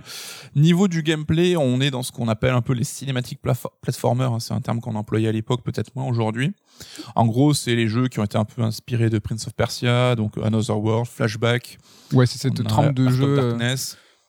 niveau 0.55 0.87
du 0.89 1.03
gameplay, 1.03 1.57
on 1.57 1.81
est 1.81 1.91
dans 1.91 2.03
ce 2.03 2.13
qu'on 2.13 2.29
appelle 2.29 2.55
un 2.55 2.63
peu 2.63 2.75
les 2.75 2.85
cinématiques 2.85 3.41
platformers. 3.83 4.33
hein. 4.33 4.41
C'est 4.41 4.55
un 4.55 4.61
terme 4.61 4.81
qu'on 4.81 4.95
employait 4.95 5.29
à 5.29 5.33
l'époque, 5.33 5.63
peut-être 5.65 5.95
moins 5.97 6.07
aujourd'hui. 6.07 6.53
En 7.17 7.27
gros, 7.27 7.53
c'est 7.55 7.75
les 7.75 7.89
jeux 7.89 8.09
qui 8.09 8.21
ont 8.21 8.25
été 8.25 8.39
un 8.39 8.45
peu 8.45 8.63
inspirés 8.63 9.11
de 9.11 9.19
Prince 9.19 9.47
of 9.47 9.55
Persia, 9.55 10.15
donc 10.15 10.39
Another 10.43 10.79
World, 10.79 11.07
Flashback. 11.07 11.79
Ouais, 12.13 12.27
c'est 12.27 12.39
cette 12.39 12.63
trempe 12.65 12.95
de 12.95 13.09
jeux 13.09 13.39
euh, 13.39 13.77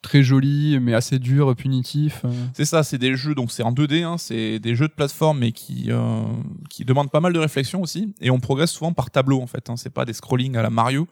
très 0.01 0.21
jolis, 0.23 0.79
mais 0.81 0.93
assez 0.93 1.17
durs, 1.19 1.55
punitifs. 1.55 2.21
euh. 2.25 2.29
C'est 2.53 2.65
ça, 2.65 2.83
c'est 2.83 2.97
des 2.97 3.15
jeux, 3.15 3.35
donc 3.35 3.51
c'est 3.51 3.63
en 3.63 3.71
2D, 3.71 4.03
hein, 4.03 4.17
c'est 4.17 4.59
des 4.59 4.75
jeux 4.75 4.87
de 4.87 4.93
plateforme, 4.93 5.39
mais 5.39 5.51
qui 5.51 5.85
euh, 5.91 6.23
qui 6.69 6.85
demandent 6.85 7.09
pas 7.11 7.21
mal 7.21 7.33
de 7.33 7.39
réflexion 7.39 7.81
aussi, 7.81 8.13
et 8.19 8.29
on 8.29 8.39
progresse 8.39 8.71
souvent 8.71 8.93
par 8.93 9.09
tableau 9.11 9.41
en 9.41 9.47
fait. 9.47 9.69
Hein, 9.69 9.77
c'est 9.77 9.89
pas 9.93 10.05
des 10.05 10.13
scrolling 10.13 10.57
à 10.57 10.61
la 10.61 10.69
Mario, 10.69 11.07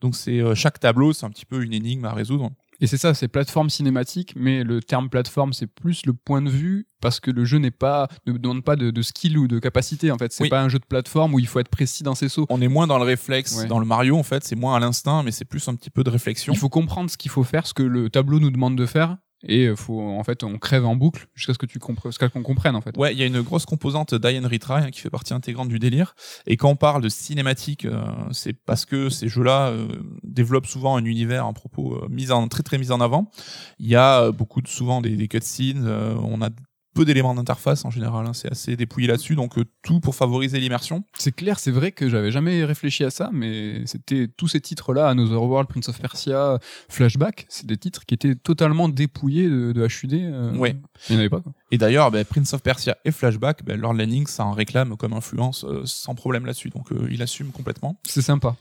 donc 0.00 0.16
c'est 0.16 0.40
euh, 0.40 0.54
chaque 0.54 0.80
tableau, 0.80 1.12
c'est 1.12 1.26
un 1.26 1.30
petit 1.30 1.44
peu 1.46 1.62
une 1.62 1.72
énigme 1.74 2.04
à 2.06 2.12
résoudre. 2.14 2.50
Et 2.80 2.86
c'est 2.86 2.96
ça, 2.96 3.12
c'est 3.14 3.28
plateforme 3.28 3.68
cinématique, 3.68 4.32
mais 4.36 4.64
le 4.64 4.80
terme 4.80 5.10
plateforme, 5.10 5.52
c'est 5.52 5.66
plus 5.66 6.06
le 6.06 6.14
point 6.14 6.40
de 6.40 6.48
vue, 6.48 6.86
parce 7.02 7.20
que 7.20 7.30
le 7.30 7.44
jeu 7.44 7.58
n'est 7.58 7.70
pas, 7.70 8.08
ne 8.26 8.32
demande 8.32 8.64
pas 8.64 8.76
de, 8.76 8.90
de 8.90 9.02
skill 9.02 9.36
ou 9.38 9.48
de 9.48 9.58
capacité, 9.58 10.10
en 10.10 10.16
fait. 10.18 10.32
C'est 10.32 10.44
Oui. 10.44 10.48
pas 10.48 10.62
un 10.62 10.68
jeu 10.68 10.78
de 10.78 10.86
plateforme 10.86 11.34
où 11.34 11.38
il 11.38 11.46
faut 11.46 11.60
être 11.60 11.68
précis 11.68 12.02
dans 12.02 12.14
ses 12.14 12.28
sauts. 12.30 12.46
On 12.48 12.60
est 12.62 12.68
moins 12.68 12.86
dans 12.86 12.98
le 12.98 13.04
réflexe, 13.04 13.58
Ouais. 13.58 13.66
dans 13.66 13.78
le 13.80 13.86
Mario 13.86 14.16
en 14.16 14.22
fait, 14.22 14.44
c'est 14.44 14.56
moins 14.56 14.76
à 14.76 14.80
l'instinct, 14.80 15.22
mais 15.22 15.30
c'est 15.30 15.44
plus 15.44 15.66
un 15.68 15.74
petit 15.74 15.90
peu 15.90 16.04
de 16.04 16.10
réflexion. 16.10 16.52
Il 16.52 16.58
faut 16.58 16.68
comprendre 16.70 17.10
ce 17.10 17.16
qu'il 17.18 17.30
faut 17.30 17.44
faire, 17.44 17.66
ce 17.66 17.74
que 17.74 17.82
le 17.82 18.08
tableau 18.08 18.40
nous 18.40 18.50
demande 18.50 18.76
de 18.76 18.86
faire, 18.86 19.16
et 19.42 19.66
euh, 19.66 19.76
faut 19.76 20.00
en 20.00 20.22
fait 20.24 20.44
on 20.44 20.58
crève 20.58 20.84
en 20.84 20.96
boucle 20.96 21.28
jusqu'à 21.34 21.52
ce 21.54 21.58
que 21.58 21.66
tu 21.66 21.78
comprennes, 21.78 22.12
jusqu'à 22.12 22.28
qu'on 22.28 22.42
comprenne 22.42 22.76
en 22.76 22.80
fait. 22.80 22.96
Ouais, 22.96 23.12
il 23.12 23.18
y 23.18 23.22
a 23.22 23.26
une 23.26 23.40
grosse 23.42 23.66
composante 23.66 24.14
die 24.14 24.38
and 24.38 24.48
retry 24.48 24.82
hein, 24.82 24.90
qui 24.90 25.00
fait 25.00 25.10
partie 25.10 25.34
intégrante 25.34 25.68
du 25.68 25.78
délire. 25.78 26.14
Et 26.46 26.56
quand 26.56 26.68
on 26.68 26.76
parle 26.76 27.02
de 27.02 27.08
cinématique, 27.08 27.84
euh, 27.84 28.02
c'est 28.32 28.52
parce 28.52 28.84
que 28.84 29.08
ces 29.08 29.28
jeux-là 29.28 29.68
euh, 29.68 29.88
développent 30.22 30.66
souvent 30.66 30.96
un 30.96 31.04
univers 31.04 31.46
en 31.46 31.52
propos 31.52 31.94
euh, 31.94 32.08
mis 32.08 32.30
en 32.30 32.48
très 32.48 32.62
très 32.62 32.78
mis 32.78 32.90
en 32.90 33.00
avant. 33.00 33.30
Il 33.78 33.86
y 33.88 33.96
a 33.96 34.22
euh, 34.22 34.32
beaucoup 34.32 34.60
de 34.60 34.68
souvent 34.68 35.00
des, 35.00 35.16
des 35.16 35.28
cutscenes. 35.28 35.84
euh, 35.86 36.14
on 36.22 36.42
a 36.42 36.50
peu 36.94 37.04
d'éléments 37.04 37.34
d'interface 37.34 37.84
en 37.84 37.90
général. 37.90 38.26
hein, 38.26 38.32
c'est 38.32 38.50
assez 38.50 38.76
dépouillé 38.76 39.06
là-dessus, 39.06 39.34
donc 39.36 39.58
euh, 39.58 39.64
tout 39.82 40.00
pour 40.00 40.14
favoriser 40.14 40.58
l'immersion. 40.60 41.04
C'est 41.18 41.32
clair, 41.34 41.58
c'est 41.58 41.70
vrai 41.70 41.92
que 41.92 42.08
j'avais 42.08 42.30
jamais 42.30 42.64
réfléchi 42.64 43.04
à 43.04 43.10
ça, 43.10 43.30
mais 43.32 43.82
c'était 43.86 44.28
tous 44.28 44.48
ces 44.48 44.60
titres-là, 44.60 45.08
Another 45.08 45.42
World, 45.42 45.68
Prince 45.68 45.88
of 45.88 46.00
Persia, 46.00 46.58
Flashback, 46.88 47.46
c'est 47.48 47.66
des 47.66 47.76
titres 47.76 48.04
qui 48.06 48.14
étaient 48.14 48.34
totalement 48.34 48.88
dépouillés 48.88 49.48
de, 49.48 49.72
de 49.72 49.86
HUD. 49.86 50.14
euh, 50.14 50.54
Ouais. 50.56 50.76
Il 51.08 51.12
n'y 51.12 51.16
en 51.16 51.20
avait 51.20 51.28
pas. 51.30 51.40
Quoi. 51.40 51.52
Et 51.70 51.78
d'ailleurs, 51.78 52.10
ben, 52.10 52.24
Prince 52.24 52.52
of 52.54 52.62
Persia 52.62 52.96
et 53.04 53.12
Flashback, 53.12 53.64
ben, 53.64 53.80
Lord 53.80 53.94
Lanning, 53.94 54.26
ça 54.26 54.44
en 54.44 54.52
réclame 54.52 54.96
comme 54.96 55.12
influence 55.12 55.64
euh, 55.64 55.82
sans 55.84 56.14
problème 56.14 56.44
là-dessus. 56.44 56.70
Donc 56.70 56.90
euh, 56.92 57.08
il 57.10 57.22
assume 57.22 57.52
complètement. 57.52 57.98
C'est 58.04 58.22
sympa. 58.22 58.56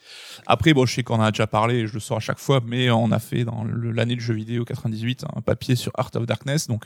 Après, 0.45 0.73
bon, 0.73 0.85
je 0.85 0.93
sais 0.93 1.03
qu'on 1.03 1.15
en 1.15 1.21
a 1.21 1.31
déjà 1.31 1.47
parlé, 1.47 1.87
je 1.87 1.93
le 1.95 1.99
sors 1.99 2.17
à 2.17 2.21
chaque 2.21 2.39
fois, 2.39 2.61
mais 2.65 2.89
on 2.91 3.11
a 3.11 3.19
fait 3.19 3.43
dans 3.43 3.63
l'année 3.65 4.15
de 4.15 4.21
jeu 4.21 4.33
vidéo 4.35 4.63
98 4.65 5.25
un 5.35 5.41
papier 5.41 5.75
sur 5.75 5.91
Art 5.95 6.11
of 6.15 6.25
Darkness, 6.25 6.67
donc 6.67 6.85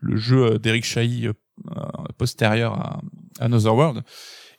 le 0.00 0.16
jeu 0.16 0.58
d'Eric 0.64 0.84
Chahi 0.84 1.28
euh, 1.28 1.32
euh, 1.70 1.82
postérieur 2.18 2.72
à 2.72 3.00
Another 3.38 3.74
World. 3.74 4.02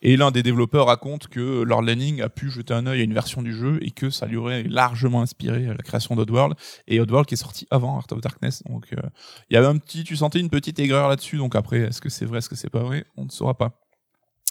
Et 0.01 0.17
l'un 0.17 0.29
des 0.29 0.43
développeurs 0.43 0.85
raconte 0.85 1.27
que 1.27 1.63
Lord 1.63 1.81
Lanning 1.81 2.21
a 2.21 2.29
pu 2.29 2.51
jeter 2.51 2.73
un 2.73 2.85
œil 2.85 3.01
à 3.01 3.03
une 3.03 3.13
version 3.13 3.41
du 3.41 3.53
jeu 3.53 3.79
et 3.81 3.91
que 3.91 4.09
ça 4.09 4.27
lui 4.27 4.37
aurait 4.37 4.63
largement 4.63 5.21
inspiré 5.21 5.65
la 5.65 5.77
création 5.77 6.15
d'Oddworld. 6.15 6.55
Et 6.87 6.99
Oddworld 6.99 7.27
qui 7.27 7.33
est 7.33 7.37
sorti 7.37 7.65
avant 7.71 7.97
Art 7.97 8.07
of 8.11 8.21
Darkness. 8.21 8.61
Donc 8.69 8.93
euh, 8.93 9.01
il 9.49 9.55
y 9.55 9.57
avait 9.57 9.67
un 9.67 9.77
petit, 9.77 10.03
tu 10.03 10.15
sentais 10.15 10.39
une 10.39 10.49
petite 10.51 10.77
aigreur 10.79 11.09
là-dessus. 11.09 11.37
Donc 11.37 11.55
après, 11.55 11.79
est-ce 11.79 12.01
que 12.01 12.09
c'est 12.09 12.25
vrai, 12.25 12.37
est-ce 12.37 12.49
que 12.49 12.55
c'est 12.55 12.69
pas 12.69 12.83
vrai? 12.83 13.05
On 13.17 13.25
ne 13.25 13.31
saura 13.31 13.57
pas. 13.57 13.84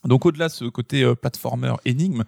Donc 0.05 0.27
au-delà 0.27 0.49
de 0.49 0.53
ce 0.53 0.65
côté 0.65 1.03
euh, 1.03 1.15
platformer 1.15 1.75
énigme, 1.85 2.25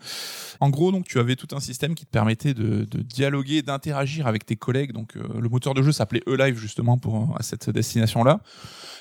en 0.61 0.71
gros 0.71 0.93
donc 0.93 1.07
tu 1.07 1.19
avais 1.19 1.37
tout 1.37 1.55
un 1.55 1.61
système 1.61 1.95
qui 1.95 2.07
te 2.07 2.11
permettait 2.11 2.55
de, 2.55 2.85
de 2.85 3.03
dialoguer, 3.03 3.63
d'interagir 3.63 4.27
avec 4.27 4.47
tes 4.47 4.57
collègues. 4.57 4.93
Donc 4.93 5.17
euh, 5.17 5.23
le 5.41 5.49
moteur 5.49 5.75
de 5.75 5.83
jeu 5.83 5.93
s'appelait 5.93 6.23
E-Live 6.27 6.59
justement 6.59 6.99
pour 6.99 7.35
à 7.39 7.43
cette 7.43 7.71
destination-là. 7.71 8.41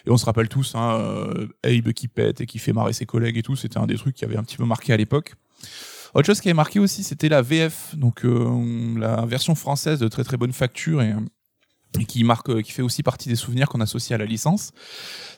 Et 0.06 0.12
on 0.12 0.18
se 0.18 0.26
rappelle 0.26 0.50
tous, 0.50 0.76
hein, 0.76 1.00
euh, 1.00 1.48
Abe 1.64 1.92
qui 1.94 2.08
pète 2.08 2.42
et 2.42 2.46
qui 2.46 2.60
fait 2.60 2.74
marrer 2.74 2.94
ses 2.94 3.06
collègues 3.06 3.38
et 3.38 3.44
tout, 3.44 3.56
c'était 3.56 3.78
un 3.78 3.88
des 3.88 3.96
trucs 3.96 4.16
qui 4.16 4.26
avait 4.26 4.38
un 4.38 4.44
petit 4.44 4.58
peu 4.58 4.66
marqué 4.66 4.94
à 4.94 4.98
l'époque. 4.98 5.36
Autre 6.14 6.28
chose 6.28 6.40
qui 6.40 6.48
avait 6.48 6.56
marqué 6.56 6.80
aussi, 6.80 7.04
c'était 7.04 7.28
la 7.28 7.42
VF, 7.42 7.96
donc 7.98 8.24
euh, 8.24 8.98
la 8.98 9.26
version 9.26 9.54
française 9.54 10.00
de 10.00 10.08
très 10.08 10.24
très 10.24 10.38
bonne 10.38 10.54
facture 10.54 11.02
et 11.02 11.14
qui 12.04 12.26
marque, 12.26 12.50
euh, 12.50 12.62
qui 12.62 12.74
fait 12.74 12.82
aussi 12.82 13.02
partie 13.04 13.30
des 13.30 13.36
souvenirs 13.36 13.70
qu'on 13.70 13.80
associe 13.80 14.12
à 14.14 14.18
la 14.18 14.26
licence. 14.26 14.74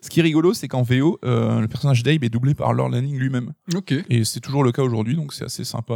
Ce 0.01 0.09
qui 0.09 0.19
est 0.19 0.23
rigolo, 0.23 0.55
c'est 0.55 0.67
qu'en 0.67 0.81
VO, 0.81 1.19
euh, 1.23 1.59
le 1.59 1.67
personnage 1.67 2.01
d'Abe 2.01 2.23
est 2.23 2.29
doublé 2.29 2.55
par 2.55 2.73
Lord 2.73 2.89
Lanning 2.89 3.17
lui-même. 3.19 3.53
Ok. 3.75 3.93
Et 4.09 4.23
c'est 4.23 4.39
toujours 4.39 4.63
le 4.63 4.71
cas 4.71 4.81
aujourd'hui, 4.81 5.15
donc 5.15 5.33
c'est 5.33 5.45
assez 5.45 5.63
sympa 5.63 5.93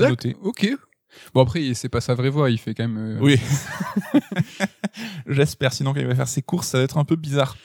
à- 0.00 0.08
noter. 0.08 0.36
Ok. 0.42 0.66
Bon 1.34 1.42
après, 1.42 1.74
c'est 1.74 1.90
pas 1.90 2.00
sa 2.00 2.14
vraie 2.14 2.30
voix, 2.30 2.50
il 2.50 2.58
fait 2.58 2.74
quand 2.74 2.88
même. 2.88 2.96
euh, 2.98 3.18
Oui. 3.20 3.38
J'espère, 5.26 5.72
sinon 5.72 5.92
quand 5.92 6.00
il 6.00 6.06
va 6.06 6.14
faire 6.14 6.28
ses 6.28 6.42
courses, 6.42 6.68
ça 6.68 6.78
va 6.78 6.84
être 6.84 6.98
un 6.98 7.04
peu 7.04 7.16
bizarre. 7.16 7.56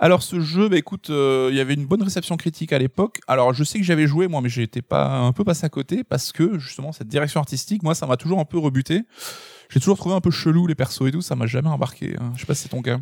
Alors 0.00 0.22
ce 0.22 0.40
jeu, 0.40 0.68
bah 0.68 0.76
écoute, 0.76 1.10
euh, 1.10 1.48
il 1.52 1.56
y 1.56 1.60
avait 1.60 1.74
une 1.74 1.86
bonne 1.86 2.02
réception 2.02 2.36
critique 2.36 2.72
à 2.72 2.78
l'époque. 2.78 3.20
Alors 3.28 3.52
je 3.54 3.62
sais 3.64 3.78
que 3.78 3.84
j'avais 3.84 4.06
joué 4.06 4.26
moi, 4.28 4.40
mais 4.40 4.48
été 4.52 4.82
pas 4.82 5.18
un 5.18 5.32
peu 5.32 5.44
passé 5.44 5.66
à 5.66 5.68
côté 5.68 6.02
parce 6.04 6.32
que 6.32 6.58
justement 6.58 6.90
cette 6.92 7.08
direction 7.08 7.38
artistique, 7.40 7.82
moi 7.82 7.94
ça 7.94 8.06
m'a 8.06 8.16
toujours 8.16 8.40
un 8.40 8.44
peu 8.44 8.58
rebuté. 8.58 9.02
J'ai 9.70 9.80
toujours 9.80 9.96
trouvé 9.96 10.14
un 10.14 10.20
peu 10.20 10.30
chelou 10.30 10.66
les 10.66 10.74
persos 10.74 11.02
et 11.06 11.10
tout, 11.10 11.22
ça 11.22 11.34
m'a 11.36 11.46
jamais 11.46 11.68
embarqué. 11.68 12.16
hein. 12.20 12.32
Je 12.34 12.40
sais 12.40 12.46
pas 12.46 12.54
si 12.54 12.62
c'est 12.64 12.68
ton 12.68 12.82
cas. 12.82 13.00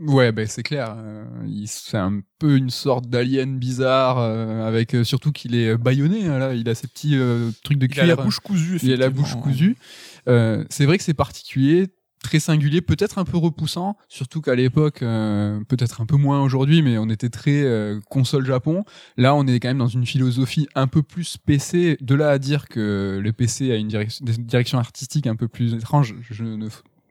Ouais, 0.00 0.32
ben 0.32 0.44
c'est 0.48 0.64
clair. 0.64 0.94
euh, 0.98 1.24
il 1.46 1.68
c'est 1.68 1.96
un 1.98 2.20
peu 2.40 2.56
une 2.56 2.70
sorte 2.70 3.06
d'alien 3.08 3.58
bizarre, 3.60 4.18
euh, 4.18 4.66
avec 4.66 4.92
euh, 4.94 5.04
surtout 5.04 5.30
qu'il 5.30 5.54
est 5.54 5.76
bâillonné. 5.76 6.26
hein, 6.26 6.38
là, 6.38 6.54
il 6.54 6.68
a 6.68 6.74
ces 6.74 6.88
petits 6.88 7.16
trucs 7.62 7.78
de 7.78 7.86
Il 7.86 7.90
cuir. 7.92 8.02
a 8.02 8.06
la 8.06 8.16
bouche 8.16 8.40
cousue. 8.40 8.80
Il 8.82 8.92
a 8.92 8.96
la 8.96 9.08
bouche 9.10 9.28
effectivement. 9.36 9.42
cousue. 9.42 9.76
C'est 10.70 10.84
vrai 10.84 10.98
que 10.98 11.04
c'est 11.04 11.14
particulier, 11.14 11.86
très 12.22 12.40
singulier, 12.40 12.80
peut-être 12.80 13.18
un 13.18 13.24
peu 13.24 13.36
repoussant, 13.36 13.96
surtout 14.08 14.40
qu'à 14.40 14.54
l'époque, 14.54 15.02
euh, 15.02 15.60
peut-être 15.68 16.00
un 16.00 16.06
peu 16.06 16.16
moins 16.16 16.42
aujourd'hui, 16.42 16.82
mais 16.82 16.98
on 16.98 17.08
était 17.08 17.30
très 17.30 17.62
euh, 17.62 18.00
console 18.08 18.46
Japon. 18.46 18.84
Là, 19.16 19.34
on 19.34 19.46
est 19.46 19.60
quand 19.60 19.68
même 19.68 19.78
dans 19.78 19.86
une 19.86 20.06
philosophie 20.06 20.68
un 20.74 20.86
peu 20.86 21.02
plus 21.02 21.36
PC. 21.36 21.96
De 22.00 22.14
là 22.14 22.30
à 22.30 22.38
dire 22.38 22.68
que 22.68 23.20
le 23.22 23.32
PC 23.32 23.72
a 23.72 23.76
une 23.76 23.88
direction, 23.88 24.24
des 24.24 24.36
directions 24.36 24.78
artistiques 24.78 25.26
un 25.26 25.36
peu 25.36 25.48
plus 25.48 25.74
étrange, 25.74 26.14
je 26.30 26.44
ne 26.44 26.68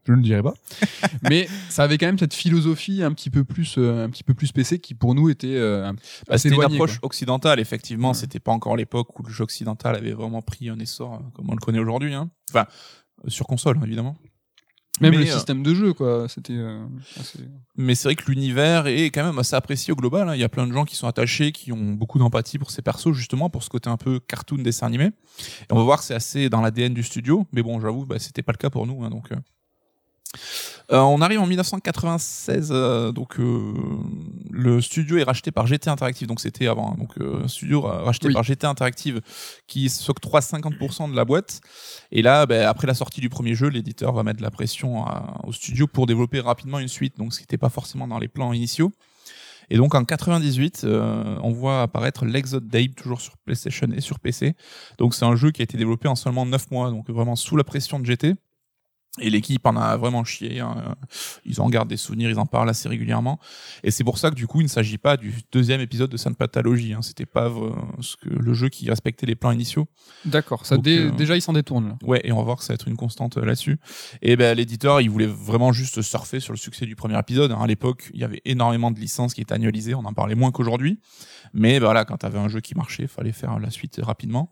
je 0.07 0.13
ne 0.13 0.21
dirais 0.21 0.41
pas. 0.41 0.53
mais 1.29 1.47
ça 1.69 1.83
avait 1.83 1.97
quand 1.97 2.05
même 2.05 2.17
cette 2.17 2.33
philosophie 2.33 3.03
un 3.03 3.11
petit 3.11 3.29
peu 3.29 3.43
plus, 3.43 3.75
euh, 3.77 4.05
un 4.05 4.09
petit 4.09 4.23
peu 4.23 4.33
plus 4.33 4.51
PC 4.53 4.79
qui 4.79 4.93
pour 4.93 5.13
nous 5.13 5.29
était 5.29 5.55
euh, 5.55 5.91
Bah, 6.27 6.37
c'était 6.37 6.55
une 6.55 6.63
approche 6.63 6.99
quoi. 6.99 7.07
occidentale, 7.07 7.59
effectivement. 7.59 8.09
Ouais. 8.09 8.13
C'était 8.13 8.39
pas 8.39 8.53
encore 8.53 8.77
l'époque 8.77 9.19
où 9.19 9.23
le 9.23 9.29
jeu 9.29 9.43
occidental 9.43 9.95
avait 9.95 10.13
vraiment 10.13 10.41
pris 10.41 10.69
un 10.69 10.79
essor 10.79 11.15
euh, 11.15 11.17
comme 11.33 11.49
on 11.49 11.53
le 11.53 11.59
connaît 11.59 11.79
aujourd'hui. 11.79 12.13
Hein. 12.13 12.29
Enfin, 12.51 12.67
euh, 13.25 13.29
sur 13.29 13.47
console, 13.47 13.79
évidemment. 13.83 14.15
Même 14.99 15.11
Mais, 15.11 15.17
le 15.17 15.29
euh, 15.29 15.33
système 15.33 15.61
de 15.63 15.73
jeu, 15.75 15.93
quoi. 15.93 16.27
C'était 16.27 16.53
euh, 16.53 16.85
assez... 17.19 17.39
Mais 17.75 17.93
c'est 17.95 18.07
vrai 18.07 18.15
que 18.15 18.29
l'univers 18.29 18.87
est 18.87 19.05
quand 19.11 19.23
même 19.23 19.37
assez 19.37 19.55
apprécié 19.55 19.93
au 19.93 19.95
global. 19.95 20.27
hein. 20.29 20.35
Il 20.35 20.41
y 20.41 20.43
a 20.43 20.49
plein 20.49 20.65
de 20.65 20.73
gens 20.73 20.85
qui 20.85 20.95
sont 20.95 21.07
attachés, 21.07 21.51
qui 21.51 21.71
ont 21.71 21.93
beaucoup 21.93 22.17
d'empathie 22.19 22.57
pour 22.57 22.71
ces 22.71 22.81
persos, 22.81 23.13
justement, 23.13 23.49
pour 23.49 23.63
ce 23.63 23.69
côté 23.69 23.89
un 23.89 23.97
peu 23.97 24.19
cartoon 24.19 24.57
dessin 24.57 24.87
animé. 24.87 25.05
Et 25.05 25.71
on 25.71 25.75
va 25.75 25.83
voir 25.83 26.01
c'est 26.01 26.15
assez 26.15 26.49
dans 26.49 26.61
l'ADN 26.61 26.93
du 26.93 27.03
studio. 27.03 27.45
Mais 27.51 27.61
bon, 27.61 27.79
j'avoue, 27.79 28.05
bah, 28.05 28.17
c'était 28.19 28.41
pas 28.41 28.53
le 28.53 28.57
cas 28.57 28.69
pour 28.69 28.87
nous. 28.87 29.03
hein, 29.03 29.09
donc, 29.09 29.31
euh. 29.31 29.35
Euh, 30.91 30.99
on 30.99 31.21
arrive 31.21 31.39
en 31.39 31.45
1996, 31.47 32.69
euh, 32.71 33.11
donc 33.11 33.39
euh, 33.39 33.73
le 34.51 34.81
studio 34.81 35.17
est 35.17 35.23
racheté 35.23 35.51
par 35.51 35.67
GT 35.67 35.89
Interactive, 35.89 36.27
donc 36.27 36.39
c'était 36.39 36.67
avant, 36.67 36.91
hein, 36.91 36.95
donc 36.97 37.11
euh, 37.19 37.43
un 37.43 37.47
studio 37.47 37.81
ra- 37.81 38.03
racheté 38.03 38.27
Oui. 38.27 38.33
par 38.33 38.43
GT 38.43 38.65
Interactive 38.65 39.21
qui 39.67 39.89
s'octroie 39.89 40.39
50% 40.41 41.09
de 41.11 41.15
la 41.15 41.25
boîte. 41.25 41.61
Et 42.11 42.21
là, 42.21 42.45
ben, 42.45 42.65
après 42.67 42.87
la 42.87 42.93
sortie 42.93 43.21
du 43.21 43.29
premier 43.29 43.55
jeu, 43.55 43.67
l'éditeur 43.69 44.13
va 44.13 44.23
mettre 44.23 44.37
de 44.37 44.43
la 44.43 44.51
pression 44.51 45.05
à- 45.05 45.41
au 45.45 45.51
studio 45.53 45.87
pour 45.87 46.05
développer 46.07 46.39
rapidement 46.39 46.79
une 46.79 46.87
suite, 46.87 47.17
donc 47.17 47.33
ce 47.33 47.39
qui 47.39 47.43
n'était 47.43 47.57
pas 47.57 47.69
forcément 47.69 48.07
dans 48.07 48.19
les 48.19 48.27
plans 48.27 48.53
initiaux. 48.53 48.91
Et 49.69 49.75
donc 49.75 49.95
en 49.95 50.05
98, 50.05 50.83
euh, 50.85 51.37
on 51.43 51.51
voit 51.51 51.81
apparaître 51.81 52.23
l'Exode 52.25 52.69
Dave 52.69 52.89
toujours 52.95 53.19
sur 53.19 53.35
PlayStation 53.37 53.87
et 53.93 53.99
sur 53.99 54.19
PC. 54.19 54.55
Donc 54.97 55.13
c'est 55.13 55.25
un 55.25 55.35
jeu 55.35 55.51
qui 55.51 55.61
a 55.61 55.63
été 55.63 55.77
développé 55.77 56.07
en 56.07 56.15
seulement 56.15 56.45
9 56.45 56.71
mois, 56.71 56.89
donc 56.89 57.09
vraiment 57.09 57.35
sous 57.35 57.57
la 57.57 57.65
pression 57.65 57.99
de 57.99 58.05
GT. 58.05 58.35
Et 59.19 59.29
l'équipe 59.29 59.65
en 59.65 59.75
a 59.75 59.97
vraiment 59.97 60.23
chié. 60.23 60.59
hein. 60.59 60.95
Ils 61.45 61.59
en 61.61 61.69
gardent 61.69 61.89
des 61.89 61.97
souvenirs, 61.97 62.29
ils 62.29 62.39
en 62.39 62.45
parlent 62.45 62.69
assez 62.69 62.87
régulièrement. 62.89 63.39
Et 63.83 63.91
c'est 63.91 64.03
pour 64.03 64.17
ça 64.17 64.29
que 64.29 64.35
du 64.35 64.47
coup, 64.47 64.59
il 64.61 64.65
ne 64.65 64.69
s'agit 64.69 64.97
pas 64.97 65.17
du 65.17 65.33
deuxième 65.51 65.81
épisode 65.81 66.09
de 66.09 66.17
Sainte 66.17 66.37
Pathologie. 66.37 66.93
Hein. 66.93 67.01
C'était 67.01 67.25
pas 67.25 67.47
euh, 67.47 67.71
ce 68.01 68.15
que 68.17 68.29
le 68.29 68.53
jeu 68.53 68.69
qui 68.69 68.89
respectait 68.89 69.25
les 69.25 69.35
plans 69.35 69.51
initiaux. 69.51 69.87
D'accord. 70.25 70.65
Ça 70.65 70.75
Donc, 70.75 70.85
dé- 70.85 70.99
euh, 70.99 71.11
déjà 71.11 71.35
il 71.35 71.41
s'en 71.41 71.53
détourne 71.53 71.89
là. 71.89 71.97
Ouais, 72.03 72.21
et 72.23 72.31
on 72.31 72.37
va 72.37 72.43
voir 72.43 72.57
que 72.57 72.63
ça 72.63 72.73
va 72.73 72.75
être 72.75 72.87
une 72.87 72.97
constante 72.97 73.37
euh, 73.37 73.45
là-dessus. 73.45 73.79
Et 74.21 74.35
ben 74.35 74.55
l'éditeur, 74.55 75.01
il 75.01 75.09
voulait 75.09 75.25
vraiment 75.27 75.71
juste 75.71 76.01
surfer 76.01 76.39
sur 76.39 76.53
le 76.53 76.57
succès 76.57 76.85
du 76.85 76.95
premier 76.95 77.17
épisode. 77.19 77.51
hein. 77.51 77.59
À 77.61 77.67
l'époque, 77.67 78.09
il 78.13 78.19
y 78.19 78.23
avait 78.23 78.41
énormément 78.45 78.91
de 78.91 78.99
licences 78.99 79.33
qui 79.33 79.41
étaient 79.41 79.53
annualisées, 79.53 79.95
on 79.95 80.05
en 80.05 80.13
parlait 80.13 80.35
moins 80.35 80.51
qu'aujourd'hui. 80.51 80.99
Mais 81.53 81.79
ben, 81.79 81.85
voilà, 81.85 82.05
quand 82.05 82.17
t'avais 82.17 82.39
un 82.39 82.49
jeu 82.49 82.59
qui 82.59 82.75
marchait, 82.75 83.03
il 83.03 83.07
fallait 83.09 83.31
faire 83.31 83.57
la 83.59 83.69
suite 83.69 83.99
rapidement. 84.03 84.51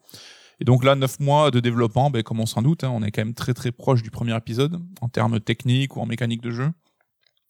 Et 0.59 0.65
donc 0.65 0.83
là, 0.83 0.95
neuf 0.95 1.19
mois 1.19 1.51
de 1.51 1.59
développement, 1.59 2.09
ben, 2.09 2.23
comme 2.23 2.39
on 2.39 2.45
s'en 2.45 2.61
doute, 2.61 2.83
hein, 2.83 2.91
on 2.93 3.03
est 3.03 3.11
quand 3.11 3.23
même 3.23 3.33
très 3.33 3.53
très 3.53 3.71
proche 3.71 4.01
du 4.03 4.11
premier 4.11 4.35
épisode 4.35 4.81
en 5.01 5.09
termes 5.09 5.39
techniques 5.39 5.95
ou 5.97 6.01
en 6.01 6.05
mécanique 6.05 6.41
de 6.41 6.51
jeu. 6.51 6.69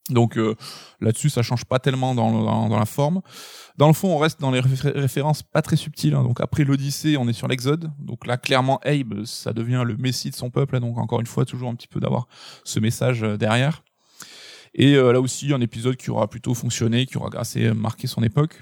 Donc 0.09 0.37
euh, 0.37 0.55
là-dessus, 1.01 1.29
ça 1.29 1.41
change 1.41 1.65
pas 1.65 1.79
tellement 1.79 2.13
dans, 2.13 2.77
la 2.77 2.85
forme. 2.85 3.21
Dans 3.77 3.87
le 3.87 3.93
fond, 3.93 4.09
on 4.09 4.17
reste 4.17 4.39
dans 4.39 4.51
les 4.51 4.59
réfé- 4.61 4.91
références 4.95 5.41
pas 5.41 5.63
très 5.63 5.75
subtiles. 5.75 6.13
hein. 6.13 6.21
Donc 6.23 6.41
après 6.41 6.63
l'Odyssée, 6.63 7.17
on 7.17 7.27
est 7.27 7.33
sur 7.33 7.47
l'Exode. 7.47 7.91
Donc 7.99 8.27
là, 8.27 8.37
clairement, 8.37 8.79
Abe, 8.83 9.25
ça 9.25 9.51
devient 9.51 9.83
le 9.85 9.97
messie 9.97 10.29
de 10.29 10.35
son 10.35 10.51
peuple. 10.51 10.75
hein. 10.75 10.79
Donc 10.81 10.97
encore 10.99 11.21
une 11.21 11.25
fois, 11.25 11.43
toujours 11.45 11.69
un 11.69 11.75
petit 11.75 11.87
peu 11.87 11.99
d'avoir 11.99 12.27
ce 12.63 12.79
message 12.79 13.23
euh, 13.23 13.37
derrière. 13.37 13.83
Et 14.75 14.93
euh, 14.95 15.11
là 15.11 15.21
aussi, 15.21 15.53
un 15.53 15.61
épisode 15.61 15.95
qui 15.95 16.11
aura 16.11 16.27
plutôt 16.27 16.53
fonctionné, 16.53 17.07
qui 17.07 17.17
aura 17.17 17.29
assez 17.39 17.71
marqué 17.73 18.05
son 18.07 18.21
époque. 18.21 18.61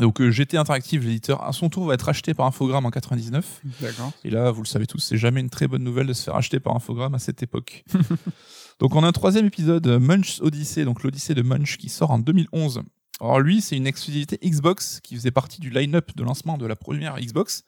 Donc 0.00 0.20
euh, 0.20 0.30
GT 0.30 0.56
Interactive, 0.56 1.04
l'éditeur, 1.04 1.44
à 1.44 1.52
son 1.52 1.68
tour, 1.68 1.86
va 1.86 1.94
être 1.94 2.08
acheté 2.08 2.34
par 2.34 2.46
Infogrames 2.46 2.84
en 2.84 2.90
99. 2.90 3.60
D'accord. 3.80 4.12
Et 4.24 4.30
là, 4.30 4.50
vous 4.50 4.62
le 4.62 4.66
savez 4.66 4.86
tous, 4.86 4.98
c'est 4.98 5.18
jamais 5.18 5.40
une 5.40 5.50
très 5.50 5.68
bonne 5.68 5.84
nouvelle 5.84 6.08
de 6.08 6.12
se 6.12 6.24
faire 6.24 6.34
acheter 6.34 6.58
par 6.58 6.74
Infogrames 6.74 7.14
à 7.14 7.20
cette 7.20 7.42
époque. 7.42 7.84
donc 8.80 8.96
on 8.96 9.04
a 9.04 9.06
un 9.06 9.12
troisième 9.12 9.46
épisode, 9.46 9.86
euh, 9.86 10.00
Munch 10.00 10.40
Odyssey, 10.40 10.84
donc 10.84 11.02
l'Odyssée 11.04 11.34
de 11.34 11.42
Munch, 11.42 11.76
qui 11.76 11.88
sort 11.88 12.10
en 12.10 12.18
2011. 12.18 12.82
Alors 13.20 13.38
lui, 13.38 13.60
c'est 13.60 13.76
une 13.76 13.86
exclusivité 13.86 14.38
Xbox 14.42 15.00
qui 15.00 15.14
faisait 15.14 15.30
partie 15.30 15.60
du 15.60 15.70
line-up 15.70 16.10
de 16.16 16.24
lancement 16.24 16.58
de 16.58 16.66
la 16.66 16.74
première 16.74 17.16
Xbox. 17.20 17.64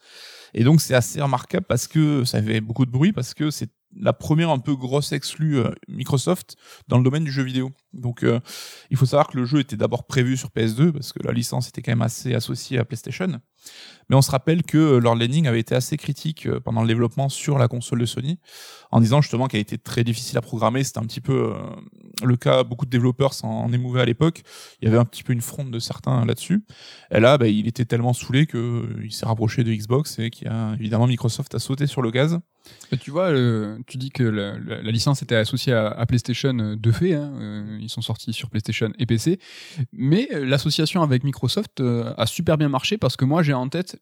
Et 0.55 0.65
donc 0.65 0.81
c'est 0.81 0.95
assez 0.95 1.23
remarquable 1.23 1.67
parce 1.69 1.87
que 1.87 2.25
ça 2.25 2.39
avait 2.39 2.61
beaucoup 2.61 2.85
de 2.85 2.91
bruit, 2.91 3.13
parce 3.13 3.35
que 3.35 3.51
c'est 3.51 3.71
la 3.99 4.13
première 4.13 4.51
un 4.51 4.59
peu 4.59 4.75
grosse 4.75 5.13
exclue 5.13 5.59
euh, 5.59 5.71
Microsoft 5.89 6.57
dans 6.89 6.99
le 6.99 7.05
domaine 7.05 7.25
du 7.25 7.31
jeu 7.31 7.43
vidéo. 7.43 7.71
Donc, 7.97 8.23
euh, 8.23 8.41
il 8.91 8.97
faut 8.97 9.07
savoir 9.07 9.29
que 9.29 9.37
le 9.37 9.45
jeu 9.45 9.61
était 9.61 9.77
d'abord 9.77 10.07
prévu 10.07 10.37
sur 10.37 10.51
PS2 10.51 10.93
parce 10.93 11.13
que 11.13 11.23
la 11.23 11.33
licence 11.33 11.69
était 11.69 11.83
quand 11.83 11.93
même 11.93 12.03
assez 12.03 12.35
associée 12.35 12.79
à 12.79 12.85
PlayStation. 12.85 13.41
Mais 14.09 14.15
on 14.15 14.23
se 14.23 14.31
rappelle 14.31 14.63
que 14.63 14.99
Lord 14.99 15.17
Lanning 15.17 15.47
avait 15.49 15.61
été 15.61 15.75
assez 15.75 15.97
critique 15.97 16.47
euh, 16.47 16.61
pendant 16.61 16.83
le 16.83 16.89
développement 16.89 17.29
sur 17.29 17.59
la 17.59 17.69
console 17.69 18.01
de 18.01 18.07
Sony, 18.07 18.39
en 18.93 19.01
disant 19.01 19.21
justement 19.21 19.49
qu'elle 19.49 19.61
était 19.61 19.79
très 19.79 20.05
difficile 20.05 20.39
à 20.39 20.41
programmer. 20.41 20.85
C'était 20.85 20.99
un 20.99 21.07
petit 21.07 21.21
peu 21.21 21.53
euh, 21.53 21.55
le 22.23 22.37
cas, 22.37 22.63
beaucoup 22.63 22.85
de 22.85 22.91
développeurs 22.91 23.35
s'en 23.35 23.73
émouvaient 23.73 24.03
à 24.03 24.05
l'époque. 24.05 24.43
Il 24.81 24.85
y 24.85 24.89
avait 24.89 24.99
un 24.99 25.05
petit 25.05 25.25
peu 25.25 25.33
une 25.33 25.41
fronde 25.41 25.71
de 25.71 25.79
certains 25.79 26.25
là-dessus. 26.25 26.65
Et 27.11 27.19
là, 27.19 27.37
bah, 27.37 27.49
il 27.49 27.67
était 27.67 27.85
tellement 27.85 28.13
saoulé 28.13 28.47
qu'il 28.47 29.09
s'est 29.11 29.27
rapproché 29.27 29.65
de 29.65 29.73
Xbox 29.73 30.19
et 30.19 30.31
qu'il 30.31 30.49
a 30.49 30.75
évidemment 30.79 31.07
Microsoft 31.07 31.55
a 31.55 31.59
sauté 31.59 31.87
sur 31.87 32.03
le 32.03 32.11
gaz. 32.11 32.39
tu 33.01 33.11
vois, 33.11 33.33
tu 33.87 33.97
dis 33.97 34.11
que 34.11 34.23
la, 34.23 34.57
licence 34.83 35.23
était 35.23 35.35
associée 35.35 35.73
à, 35.73 35.89
à 35.89 36.07
PlayStation 36.07 36.55
de 36.55 36.93
fait. 36.93 37.15
Hein, 37.15 37.79
ils 37.87 37.91
sont 37.91 38.03
sortis 38.03 38.33
sur 38.33 38.51
PlayStation 38.51 38.93
et 38.99 39.07
PC, 39.07 39.39
mais 39.93 40.29
l'association 40.33 41.03
avec 41.03 41.25
Microsoft 41.25 41.81
a 41.81 42.27
super 42.27 42.59
bien 42.59 42.69
marché 42.69 42.99
parce 42.99 43.17
que 43.17 43.25
moi 43.25 43.43
j'ai 43.43 43.55
en 43.55 43.69
tête 43.69 43.99